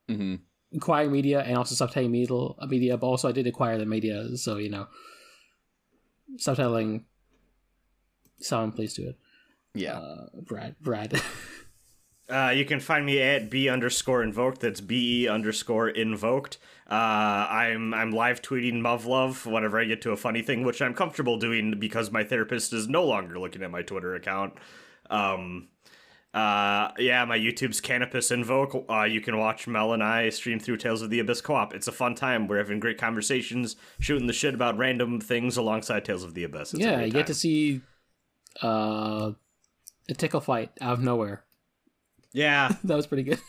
hmm 0.07 0.35
acquiring 0.75 1.11
media 1.11 1.41
and 1.41 1.55
also 1.55 1.85
subtitling 1.85 2.09
media, 2.09 2.67
media. 2.67 2.97
But 2.97 3.07
also, 3.07 3.29
I 3.29 3.31
did 3.31 3.47
acquire 3.47 3.77
the 3.77 3.85
media, 3.85 4.37
so 4.37 4.57
you 4.57 4.69
know, 4.69 4.87
subtitling. 6.37 7.03
Someone 8.39 8.71
please 8.71 8.93
do 8.93 9.09
it. 9.09 9.17
Yeah. 9.73 9.97
Uh, 9.97 10.25
Brad, 10.45 10.75
Brad. 10.81 11.21
Uh, 12.29 12.51
you 12.55 12.63
can 12.63 12.79
find 12.79 13.05
me 13.05 13.21
at 13.21 13.49
b 13.49 13.67
underscore 13.67 14.23
invoked. 14.23 14.61
That's 14.61 14.79
b 14.79 15.23
e 15.23 15.27
underscore 15.27 15.89
invoked. 15.89 16.57
Uh, 16.89 16.93
I'm 17.49 17.93
I'm 17.93 18.11
live 18.11 18.41
tweeting 18.41 18.75
Muv 18.75 19.45
whenever 19.45 19.77
I 19.77 19.83
get 19.83 20.01
to 20.03 20.11
a 20.11 20.17
funny 20.17 20.41
thing, 20.41 20.63
which 20.63 20.81
I'm 20.81 20.93
comfortable 20.93 21.37
doing 21.37 21.77
because 21.79 22.11
my 22.11 22.23
therapist 22.23 22.71
is 22.71 22.87
no 22.87 23.03
longer 23.03 23.37
looking 23.37 23.61
at 23.61 23.71
my 23.71 23.81
Twitter 23.81 24.15
account. 24.15 24.53
Um, 25.09 25.67
uh, 26.33 26.91
yeah, 26.97 27.23
my 27.25 27.37
YouTube's 27.37 27.79
Canopus 27.79 28.31
Invoke. 28.31 28.85
Uh, 28.89 29.03
you 29.03 29.21
can 29.21 29.37
watch 29.37 29.67
Mel 29.67 29.93
and 29.93 30.01
I 30.03 30.29
stream 30.29 30.59
through 30.59 30.77
Tales 30.77 31.03
of 31.03 31.11
the 31.11 31.19
Abyss 31.19 31.41
co-op. 31.41 31.75
It's 31.75 31.87
a 31.87 31.91
fun 31.91 32.15
time. 32.15 32.47
We're 32.47 32.57
having 32.57 32.79
great 32.79 32.97
conversations, 32.97 33.75
shooting 33.99 34.25
the 34.25 34.33
shit 34.33 34.55
about 34.55 34.77
random 34.77 35.21
things 35.21 35.57
alongside 35.57 36.05
Tales 36.05 36.23
of 36.23 36.33
the 36.33 36.43
Abyss. 36.43 36.73
It's 36.73 36.83
yeah, 36.83 37.01
you 37.01 37.11
get 37.11 37.27
to 37.27 37.35
see 37.35 37.81
uh, 38.63 39.31
a 40.09 40.13
tickle 40.15 40.41
fight 40.41 40.71
out 40.81 40.93
of 40.93 41.03
nowhere. 41.03 41.43
Yeah, 42.31 42.75
That 42.83 42.95
was 42.95 43.05
pretty 43.05 43.23
good. 43.23 43.39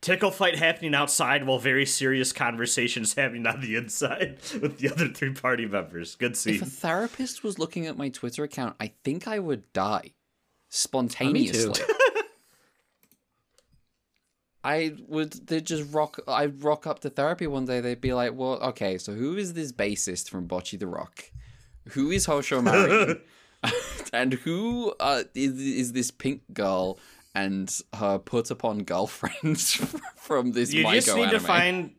tickle 0.00 0.32
fight 0.32 0.56
happening 0.56 0.96
outside 0.96 1.46
while 1.46 1.60
very 1.60 1.86
serious 1.86 2.32
conversations 2.32 3.14
happening 3.14 3.46
on 3.46 3.60
the 3.60 3.76
inside 3.76 4.38
with 4.60 4.78
the 4.78 4.90
other 4.90 5.08
three 5.08 5.32
party 5.32 5.64
members. 5.64 6.16
Good 6.16 6.36
scene. 6.36 6.56
If 6.56 6.62
a 6.62 6.66
therapist 6.66 7.44
was 7.44 7.60
looking 7.60 7.86
at 7.86 7.96
my 7.96 8.08
Twitter 8.08 8.42
account, 8.42 8.74
I 8.80 8.92
think 9.04 9.28
I 9.28 9.38
would 9.38 9.72
die 9.72 10.14
spontaneously. 10.74 11.84
I 14.64 14.94
would 15.08 15.46
they 15.46 15.60
just 15.60 15.92
rock 15.92 16.18
I'd 16.26 16.62
rock 16.64 16.86
up 16.86 17.00
to 17.00 17.10
therapy 17.10 17.46
one 17.46 17.66
day, 17.66 17.80
they'd 17.80 18.00
be 18.00 18.14
like, 18.14 18.32
Well, 18.34 18.54
okay, 18.62 18.96
so 18.98 19.12
who 19.12 19.36
is 19.36 19.52
this 19.52 19.72
bassist 19.72 20.30
from 20.30 20.48
Bocchi 20.48 20.78
the 20.78 20.86
Rock? 20.86 21.30
Who 21.90 22.10
is 22.10 22.26
Houshou 22.26 22.62
Marine? 22.62 23.20
and 24.12 24.34
who 24.34 24.92
uh, 25.00 25.22
is, 25.34 25.58
is 25.58 25.92
this 25.92 26.10
pink 26.10 26.42
girl 26.52 26.98
and 27.34 27.80
her 27.94 28.18
put 28.18 28.50
upon 28.50 28.82
girlfriend 28.84 29.58
from 30.16 30.52
this 30.52 30.72
You 30.72 30.84
just 30.90 31.14
need 31.14 31.30
to 31.30 31.40
find. 31.40 31.92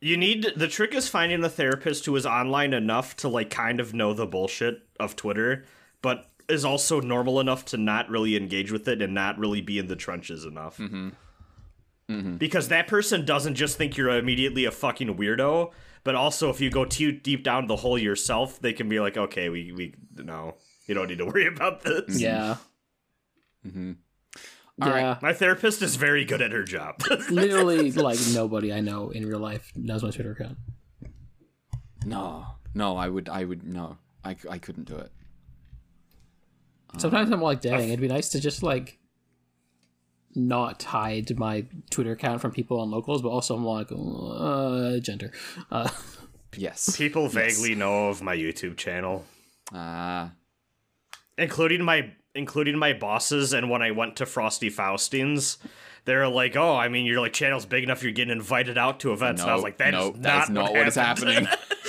You 0.00 0.16
need 0.16 0.54
the 0.56 0.66
trick 0.66 0.94
is 0.94 1.08
finding 1.08 1.44
a 1.44 1.48
therapist 1.48 2.06
who 2.06 2.16
is 2.16 2.24
online 2.24 2.72
enough 2.72 3.16
to 3.16 3.28
like 3.28 3.50
kind 3.50 3.78
of 3.80 3.92
know 3.92 4.14
the 4.14 4.26
bullshit 4.26 4.82
of 4.98 5.14
Twitter, 5.14 5.66
but 6.02 6.29
is 6.50 6.64
also 6.64 7.00
normal 7.00 7.40
enough 7.40 7.64
to 7.66 7.76
not 7.76 8.08
really 8.08 8.36
engage 8.36 8.70
with 8.72 8.88
it 8.88 9.00
and 9.00 9.14
not 9.14 9.38
really 9.38 9.60
be 9.60 9.78
in 9.78 9.86
the 9.86 9.96
trenches 9.96 10.44
enough. 10.44 10.78
Mm-hmm. 10.78 12.36
Because 12.38 12.68
that 12.68 12.88
person 12.88 13.24
doesn't 13.24 13.54
just 13.54 13.78
think 13.78 13.96
you're 13.96 14.10
immediately 14.10 14.64
a 14.64 14.72
fucking 14.72 15.16
weirdo, 15.16 15.70
but 16.02 16.16
also 16.16 16.50
if 16.50 16.60
you 16.60 16.68
go 16.68 16.84
too 16.84 17.12
deep 17.12 17.44
down 17.44 17.68
the 17.68 17.76
hole 17.76 17.96
yourself, 17.96 18.60
they 18.60 18.72
can 18.72 18.88
be 18.88 18.98
like, 18.98 19.16
okay, 19.16 19.48
we 19.48 19.70
we 19.70 19.94
no, 20.16 20.56
you 20.86 20.94
don't 20.94 21.06
need 21.06 21.18
to 21.18 21.26
worry 21.32 21.46
about 21.46 21.82
this. 21.82 22.20
Yeah. 22.20 22.56
Mhm. 23.64 23.96
Yeah. 24.78 25.18
My 25.22 25.32
therapist 25.34 25.82
is 25.82 25.96
very 25.96 26.24
good 26.24 26.42
at 26.42 26.52
her 26.52 26.64
job. 26.64 27.02
Literally, 27.30 27.92
like 27.92 28.18
nobody 28.32 28.72
I 28.72 28.80
know 28.80 29.10
in 29.10 29.26
real 29.26 29.38
life 29.38 29.70
knows 29.76 30.02
my 30.02 30.10
Twitter 30.10 30.32
account. 30.32 30.58
No. 32.04 32.46
No, 32.74 32.96
I 32.96 33.08
would 33.08 33.28
I 33.28 33.44
would 33.44 33.62
no. 33.62 33.98
I, 34.24 34.36
I 34.50 34.58
couldn't 34.58 34.84
do 34.84 34.96
it. 34.96 35.12
Sometimes 36.98 37.30
I'm 37.30 37.40
like, 37.42 37.60
dang, 37.60 37.88
it'd 37.88 38.00
be 38.00 38.08
nice 38.08 38.28
to 38.30 38.40
just 38.40 38.62
like 38.62 38.98
not 40.34 40.82
hide 40.82 41.36
my 41.38 41.66
Twitter 41.90 42.12
account 42.12 42.40
from 42.40 42.52
people 42.52 42.80
on 42.80 42.90
locals, 42.90 43.22
but 43.22 43.28
also 43.30 43.56
I'm 43.56 43.64
like, 43.64 43.88
uh, 43.92 44.98
gender. 45.00 45.32
Uh, 45.70 45.88
Yes. 46.56 46.96
People 46.96 47.28
vaguely 47.28 47.76
know 47.76 48.08
of 48.08 48.22
my 48.22 48.36
YouTube 48.36 48.76
channel. 48.76 49.24
Ah. 49.72 50.32
including 51.38 51.84
my 51.84 52.10
including 52.34 52.76
my 52.76 52.92
bosses 52.92 53.52
and 53.52 53.70
when 53.70 53.82
I 53.82 53.92
went 53.92 54.16
to 54.16 54.26
Frosty 54.26 54.68
Faustings, 54.68 55.58
they're 56.06 56.26
like, 56.28 56.56
"Oh, 56.56 56.74
I 56.76 56.88
mean, 56.88 57.06
your 57.06 57.20
like 57.20 57.32
channel's 57.32 57.66
big 57.66 57.84
enough. 57.84 58.02
You're 58.02 58.10
getting 58.10 58.32
invited 58.32 58.76
out 58.76 58.98
to 59.00 59.12
events." 59.12 59.42
and 59.42 59.50
I 59.50 59.54
was 59.54 59.60
No, 59.62 59.64
like, 59.64 59.76
"That 59.78 59.88
is 59.88 60.00
no, 60.00 60.06
not, 60.10 60.22
that's 60.22 60.50
not 60.50 60.72
what 60.72 60.88
is 60.88 60.96
happening. 60.96 61.46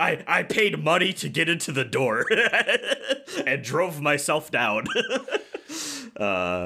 I 0.00 0.22
I 0.26 0.42
paid 0.42 0.82
money 0.82 1.12
to 1.14 1.28
get 1.28 1.48
into 1.48 1.72
the 1.72 1.84
door 1.84 2.24
and 3.46 3.62
drove 3.62 4.00
myself 4.00 4.50
down. 4.50 4.86
uh, 6.20 6.24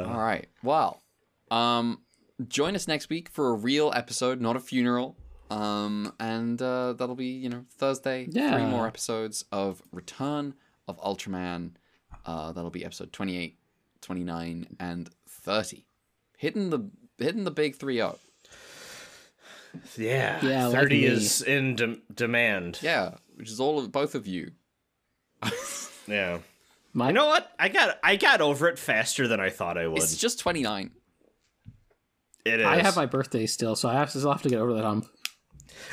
All 0.09 0.19
right. 0.19 0.49
Well, 0.63 1.03
um, 1.51 2.01
join 2.49 2.75
us 2.75 2.89
next 2.89 3.09
week 3.09 3.29
for 3.29 3.51
a 3.51 3.55
real 3.55 3.93
episode, 3.95 4.41
not 4.41 4.57
a 4.57 4.61
funeral. 4.61 5.17
Um, 5.51 6.15
and 6.19 6.61
uh, 6.63 6.95
that'll 6.95 7.15
be 7.15 7.27
you 7.27 7.49
know 7.49 7.65
Thursday. 7.77 8.27
Yeah. 8.31 8.53
Three 8.53 8.67
more 8.67 8.87
episodes 8.87 9.45
of 9.53 9.83
Return 9.93 10.55
of 10.89 10.99
Ultraman. 11.01 11.73
Uh, 12.25 12.53
that'll 12.53 12.71
be 12.71 12.85
episode 12.85 13.13
28, 13.13 13.59
29, 14.01 14.67
and 14.79 15.11
30. 15.29 15.85
Hitting 16.37 16.71
the 16.71 16.91
hitting 17.19 17.45
the 17.45 17.51
big 17.51 17.77
three 17.77 18.01
up. 18.01 18.21
Yeah, 19.97 20.45
Yeah, 20.45 20.71
thirty 20.71 21.01
me. 21.01 21.05
is 21.07 21.43
in 21.43 21.77
de- 21.77 21.99
demand. 22.15 22.79
Yeah, 22.83 23.15
which 23.37 23.51
is 23.51 23.61
all 23.61 23.79
of 23.79 23.91
both 23.93 24.15
of 24.15 24.27
you. 24.27 24.53
yeah. 26.07 26.39
My, 26.93 27.09
You 27.09 27.15
know 27.15 27.27
what? 27.27 27.51
I 27.59 27.69
got 27.69 27.99
I 28.03 28.17
got 28.17 28.41
over 28.41 28.69
it 28.69 28.79
faster 28.79 29.27
than 29.27 29.41
I 29.41 29.51
thought 29.51 29.79
I 29.79 29.87
would. 29.89 29.99
It's 30.03 30.17
just 30.17 30.39
29. 30.41 30.91
It 32.45 32.61
is. 32.61 32.67
I 32.67 32.83
have 32.83 32.97
my 32.97 33.07
birthday 33.07 33.47
still, 33.47 33.77
so 33.77 33.89
I 33.89 33.95
have 33.95 34.11
to, 34.13 34.19
still 34.19 34.33
have 34.33 34.43
to 34.43 34.49
get 34.49 34.61
over 34.61 34.75
that 34.75 34.85
hump. 34.85 35.07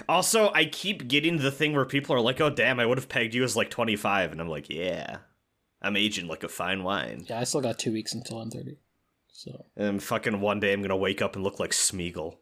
Also, 0.07 0.51
I 0.53 0.65
keep 0.65 1.07
getting 1.07 1.37
the 1.37 1.51
thing 1.51 1.73
where 1.73 1.85
people 1.85 2.15
are 2.15 2.19
like, 2.21 2.41
"Oh, 2.41 2.49
damn, 2.49 2.79
I 2.79 2.85
would 2.85 2.97
have 2.97 3.07
pegged 3.09 3.33
you 3.33 3.43
as 3.43 3.55
like 3.55 3.69
25," 3.69 4.31
and 4.31 4.41
I'm 4.41 4.49
like, 4.49 4.69
"Yeah, 4.69 5.17
I'm 5.81 5.95
aging 5.95 6.27
like 6.27 6.43
a 6.43 6.49
fine 6.49 6.83
wine." 6.83 7.25
Yeah, 7.29 7.39
I 7.39 7.43
still 7.43 7.61
got 7.61 7.77
two 7.79 7.91
weeks 7.93 8.13
until 8.13 8.39
I'm 8.41 8.49
30. 8.49 8.77
So 9.31 9.65
And 9.77 10.01
fucking 10.03 10.41
one 10.41 10.59
day 10.59 10.73
I'm 10.73 10.81
gonna 10.81 10.97
wake 10.97 11.21
up 11.21 11.35
and 11.35 11.43
look 11.43 11.59
like 11.59 11.71
Smeagol. 11.71 12.35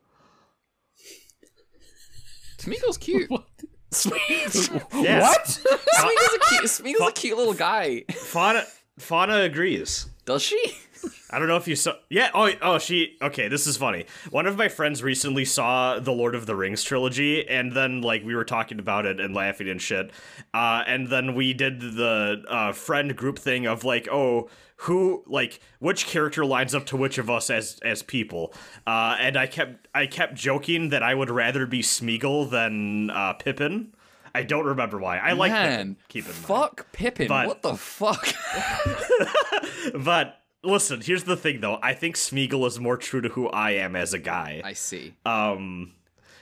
Smeagol's 2.57 2.97
cute. 2.97 3.29
Sweet. 3.91 4.19
What? 4.19 4.69
Smeagol's 4.91 5.03
Yeah. 5.03 5.21
what? 5.21 5.61
a 5.65 6.39
cute. 6.49 6.63
Smeagol's 6.63 7.09
a 7.09 7.11
cute 7.13 7.38
little 7.38 7.53
guy. 7.53 8.03
Fauna 8.11 8.65
Fauna 8.97 9.41
agrees. 9.41 10.07
Does 10.28 10.44
she? 10.44 10.62
I 11.32 11.40
don't 11.40 11.48
know 11.48 11.56
if 11.56 11.70
you 11.70 11.78
saw. 11.78 11.94
Yeah. 12.10 12.30
Oh. 12.34 12.52
Oh. 12.62 12.80
She. 12.80 13.16
Okay. 13.22 13.48
This 13.48 13.66
is 13.66 13.78
funny. 13.78 14.06
One 14.30 14.45
of 14.45 14.58
my 14.58 14.68
friends 14.68 15.02
recently 15.02 15.45
saw 15.45 15.99
the 15.99 16.12
Lord 16.12 16.36
of 16.36 16.45
the 16.45 16.56
Rings 16.56 16.84
trilogy, 16.84 17.48
and 17.48 17.72
then 17.72 18.02
like 18.02 18.26
we 18.26 18.36
were 18.36 18.44
talking 18.44 18.78
about 18.78 19.06
it 19.06 19.22
and 19.22 19.34
laughing 19.34 19.70
and 19.70 19.82
shit. 19.82 20.12
Uh, 20.54 20.84
and 20.86 21.08
then 21.08 21.34
we 21.34 21.54
did 21.54 21.80
the 21.80 22.44
uh, 22.49 22.74
friend 22.74 23.16
group 23.16 23.40
thing 23.40 23.66
of 23.66 23.86
like, 23.86 24.10
oh, 24.12 24.49
who 24.82 25.24
like 25.28 25.62
which 25.80 26.08
character 26.08 26.45
lines 26.45 26.76
up 26.76 26.86
to 26.88 26.98
which 26.98 27.18
of 27.18 27.30
us 27.30 27.49
as 27.49 27.80
as 27.84 28.04
people. 28.04 28.54
Uh, 28.86 29.16
and 29.18 29.38
I 29.38 29.48
kept 29.48 29.88
I 29.95 30.08
kept 30.08 30.36
joking 30.36 30.90
that 30.90 31.04
I 31.04 31.16
would 31.16 31.30
rather 31.30 31.66
be 31.66 31.82
Smeagol 31.82 32.49
than 32.49 33.12
uh, 33.12 33.32
Pippin. 33.34 33.94
I 34.36 34.44
don't 34.44 34.66
remember 34.66 34.98
why. 34.99 35.18
I 35.18 35.34
like 35.34 35.52
Man, 35.52 35.70
Pippin. 35.70 35.98
Keep 36.10 36.26
in 36.26 36.32
mind. 36.32 36.45
fuck 36.45 36.91
Pippin. 36.91 37.28
But- 37.28 37.48
what 37.48 37.62
the 37.62 37.76
fuck? 37.76 38.28
But 39.94 40.41
listen, 40.64 41.02
here's 41.02 41.24
the 41.24 41.38
thing 41.38 41.62
though. 41.62 41.80
I 41.82 41.94
think 41.94 42.16
Smeagol 42.16 42.68
is 42.68 42.80
more 42.80 42.98
true 42.98 43.22
to 43.22 43.30
who 43.30 43.48
I 43.48 43.72
am 43.72 43.95
as 43.95 44.14
a 44.14 44.20
guy. 44.20 44.62
I 44.66 44.74
see. 44.74 45.14
Um, 45.26 45.94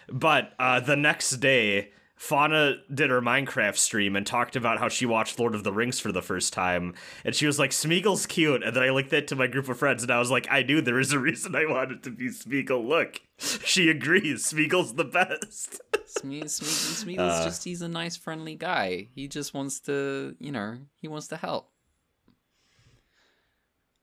but 0.10 0.54
uh, 0.60 0.80
the 0.80 0.96
next 0.96 1.32
day, 1.38 1.92
Fauna 2.16 2.76
did 2.94 3.10
her 3.10 3.22
Minecraft 3.22 3.76
stream 3.76 4.16
and 4.16 4.26
talked 4.26 4.56
about 4.56 4.80
how 4.80 4.88
she 4.88 5.06
watched 5.06 5.38
Lord 5.38 5.54
of 5.54 5.66
the 5.66 5.74
Rings 5.74 6.00
for 6.00 6.14
the 6.14 6.22
first 6.22 6.54
time, 6.54 6.94
and 7.26 7.36
she 7.36 7.46
was 7.46 7.60
like, 7.60 7.72
"Smeagol's 7.72 8.26
cute." 8.26 8.64
And 8.64 8.74
then 8.76 8.84
I 8.84 8.90
linked 8.90 9.10
that 9.12 9.28
to 9.28 9.36
my 9.36 9.48
group 9.48 9.68
of 9.68 9.78
friends, 9.78 10.02
and 10.02 10.12
I 10.12 10.18
was 10.20 10.32
like, 10.32 10.48
"I 10.50 10.64
knew 10.64 10.80
there 10.80 11.00
is 11.00 11.12
a 11.12 11.20
reason 11.20 11.56
I 11.56 11.66
wanted 11.66 12.04
to 12.04 12.12
be 12.12 12.30
Smeagol. 12.30 12.88
Look, 12.88 13.20
she 13.38 13.90
agrees. 13.90 14.46
Smeagol's 14.50 14.94
the 14.96 15.04
best." 15.04 15.82
Sme- 16.08 16.44
Sme- 16.46 17.04
Smeagol's 17.18 17.42
Uh. 17.42 17.44
just 17.44 17.66
he's 17.66 17.82
a 17.82 17.90
nice, 17.90 18.16
friendly 18.16 18.56
guy. 18.56 19.10
He 19.14 19.28
just 19.28 19.54
wants 19.54 19.82
to, 19.82 20.36
you 20.40 20.54
know, 20.54 20.78
he 21.02 21.10
wants 21.10 21.28
to 21.28 21.38
help. 21.38 21.70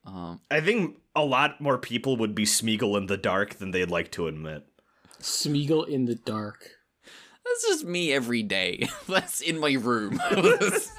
Um, 0.05 0.41
I 0.51 0.61
think 0.61 0.99
a 1.15 1.25
lot 1.25 1.61
more 1.61 1.79
people 1.79 2.17
would 2.19 2.35
be 2.35 2.45
Smeagol 2.45 2.99
in 2.99 3.07
the 3.07 3.17
dark 3.17 3.55
than 3.55 3.71
they'd 3.71 3.91
like 3.91 4.11
to 4.13 4.27
admit. 4.27 4.65
Smeagol 5.21 5.89
in 5.89 6.05
the 6.07 6.17
dark. 6.17 6.71
That's 7.53 7.67
just 7.67 7.85
me 7.85 8.13
every 8.13 8.43
day. 8.43 8.89
that's 9.09 9.41
in 9.41 9.59
my 9.59 9.73
room. 9.73 10.21
just 10.31 10.93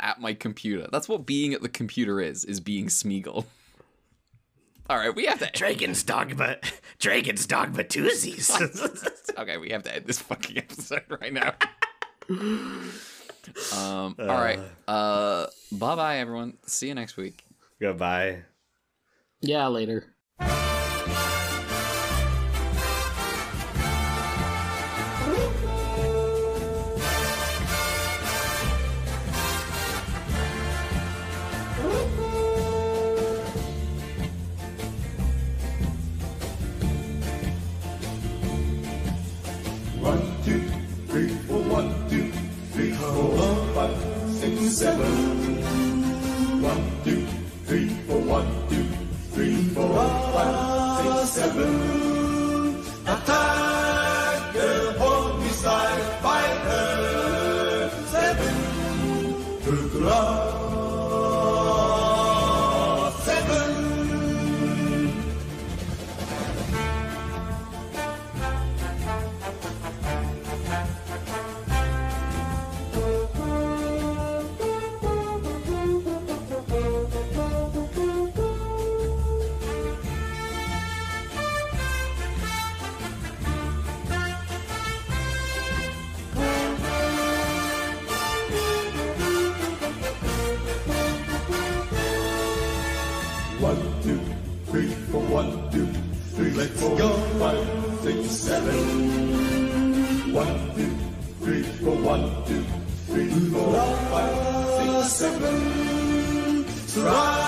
at 0.00 0.20
my 0.20 0.34
computer. 0.34 0.86
That's 0.90 1.08
what 1.08 1.26
being 1.26 1.54
at 1.54 1.62
the 1.62 1.68
computer 1.68 2.20
is, 2.20 2.44
is 2.44 2.60
being 2.60 2.86
Smeagol. 2.86 3.44
All 4.88 4.98
right, 4.98 5.14
we 5.14 5.24
have 5.26 5.38
to. 5.38 5.50
Dragon's 5.54 6.02
dogma, 6.02 6.56
Dragon's 6.98 7.46
dogma 7.46 7.84
twosies. 7.84 8.50
okay, 9.38 9.56
we 9.56 9.70
have 9.70 9.82
to 9.84 9.94
end 9.94 10.04
this 10.04 10.18
fucking 10.20 10.58
episode 10.58 11.04
right 11.08 11.32
now. 11.32 11.54
um. 12.28 14.14
all 14.18 14.26
right. 14.26 14.60
Uh. 14.86 15.46
Bye 15.72 15.96
bye, 15.96 16.18
everyone. 16.18 16.58
See 16.66 16.88
you 16.88 16.94
next 16.94 17.16
week. 17.16 17.44
Goodbye. 17.80 18.42
Yeah, 19.40 19.68
later. 19.68 20.13
Seven. 44.74 45.23
Five, 105.24 106.66
six, 106.86 107.43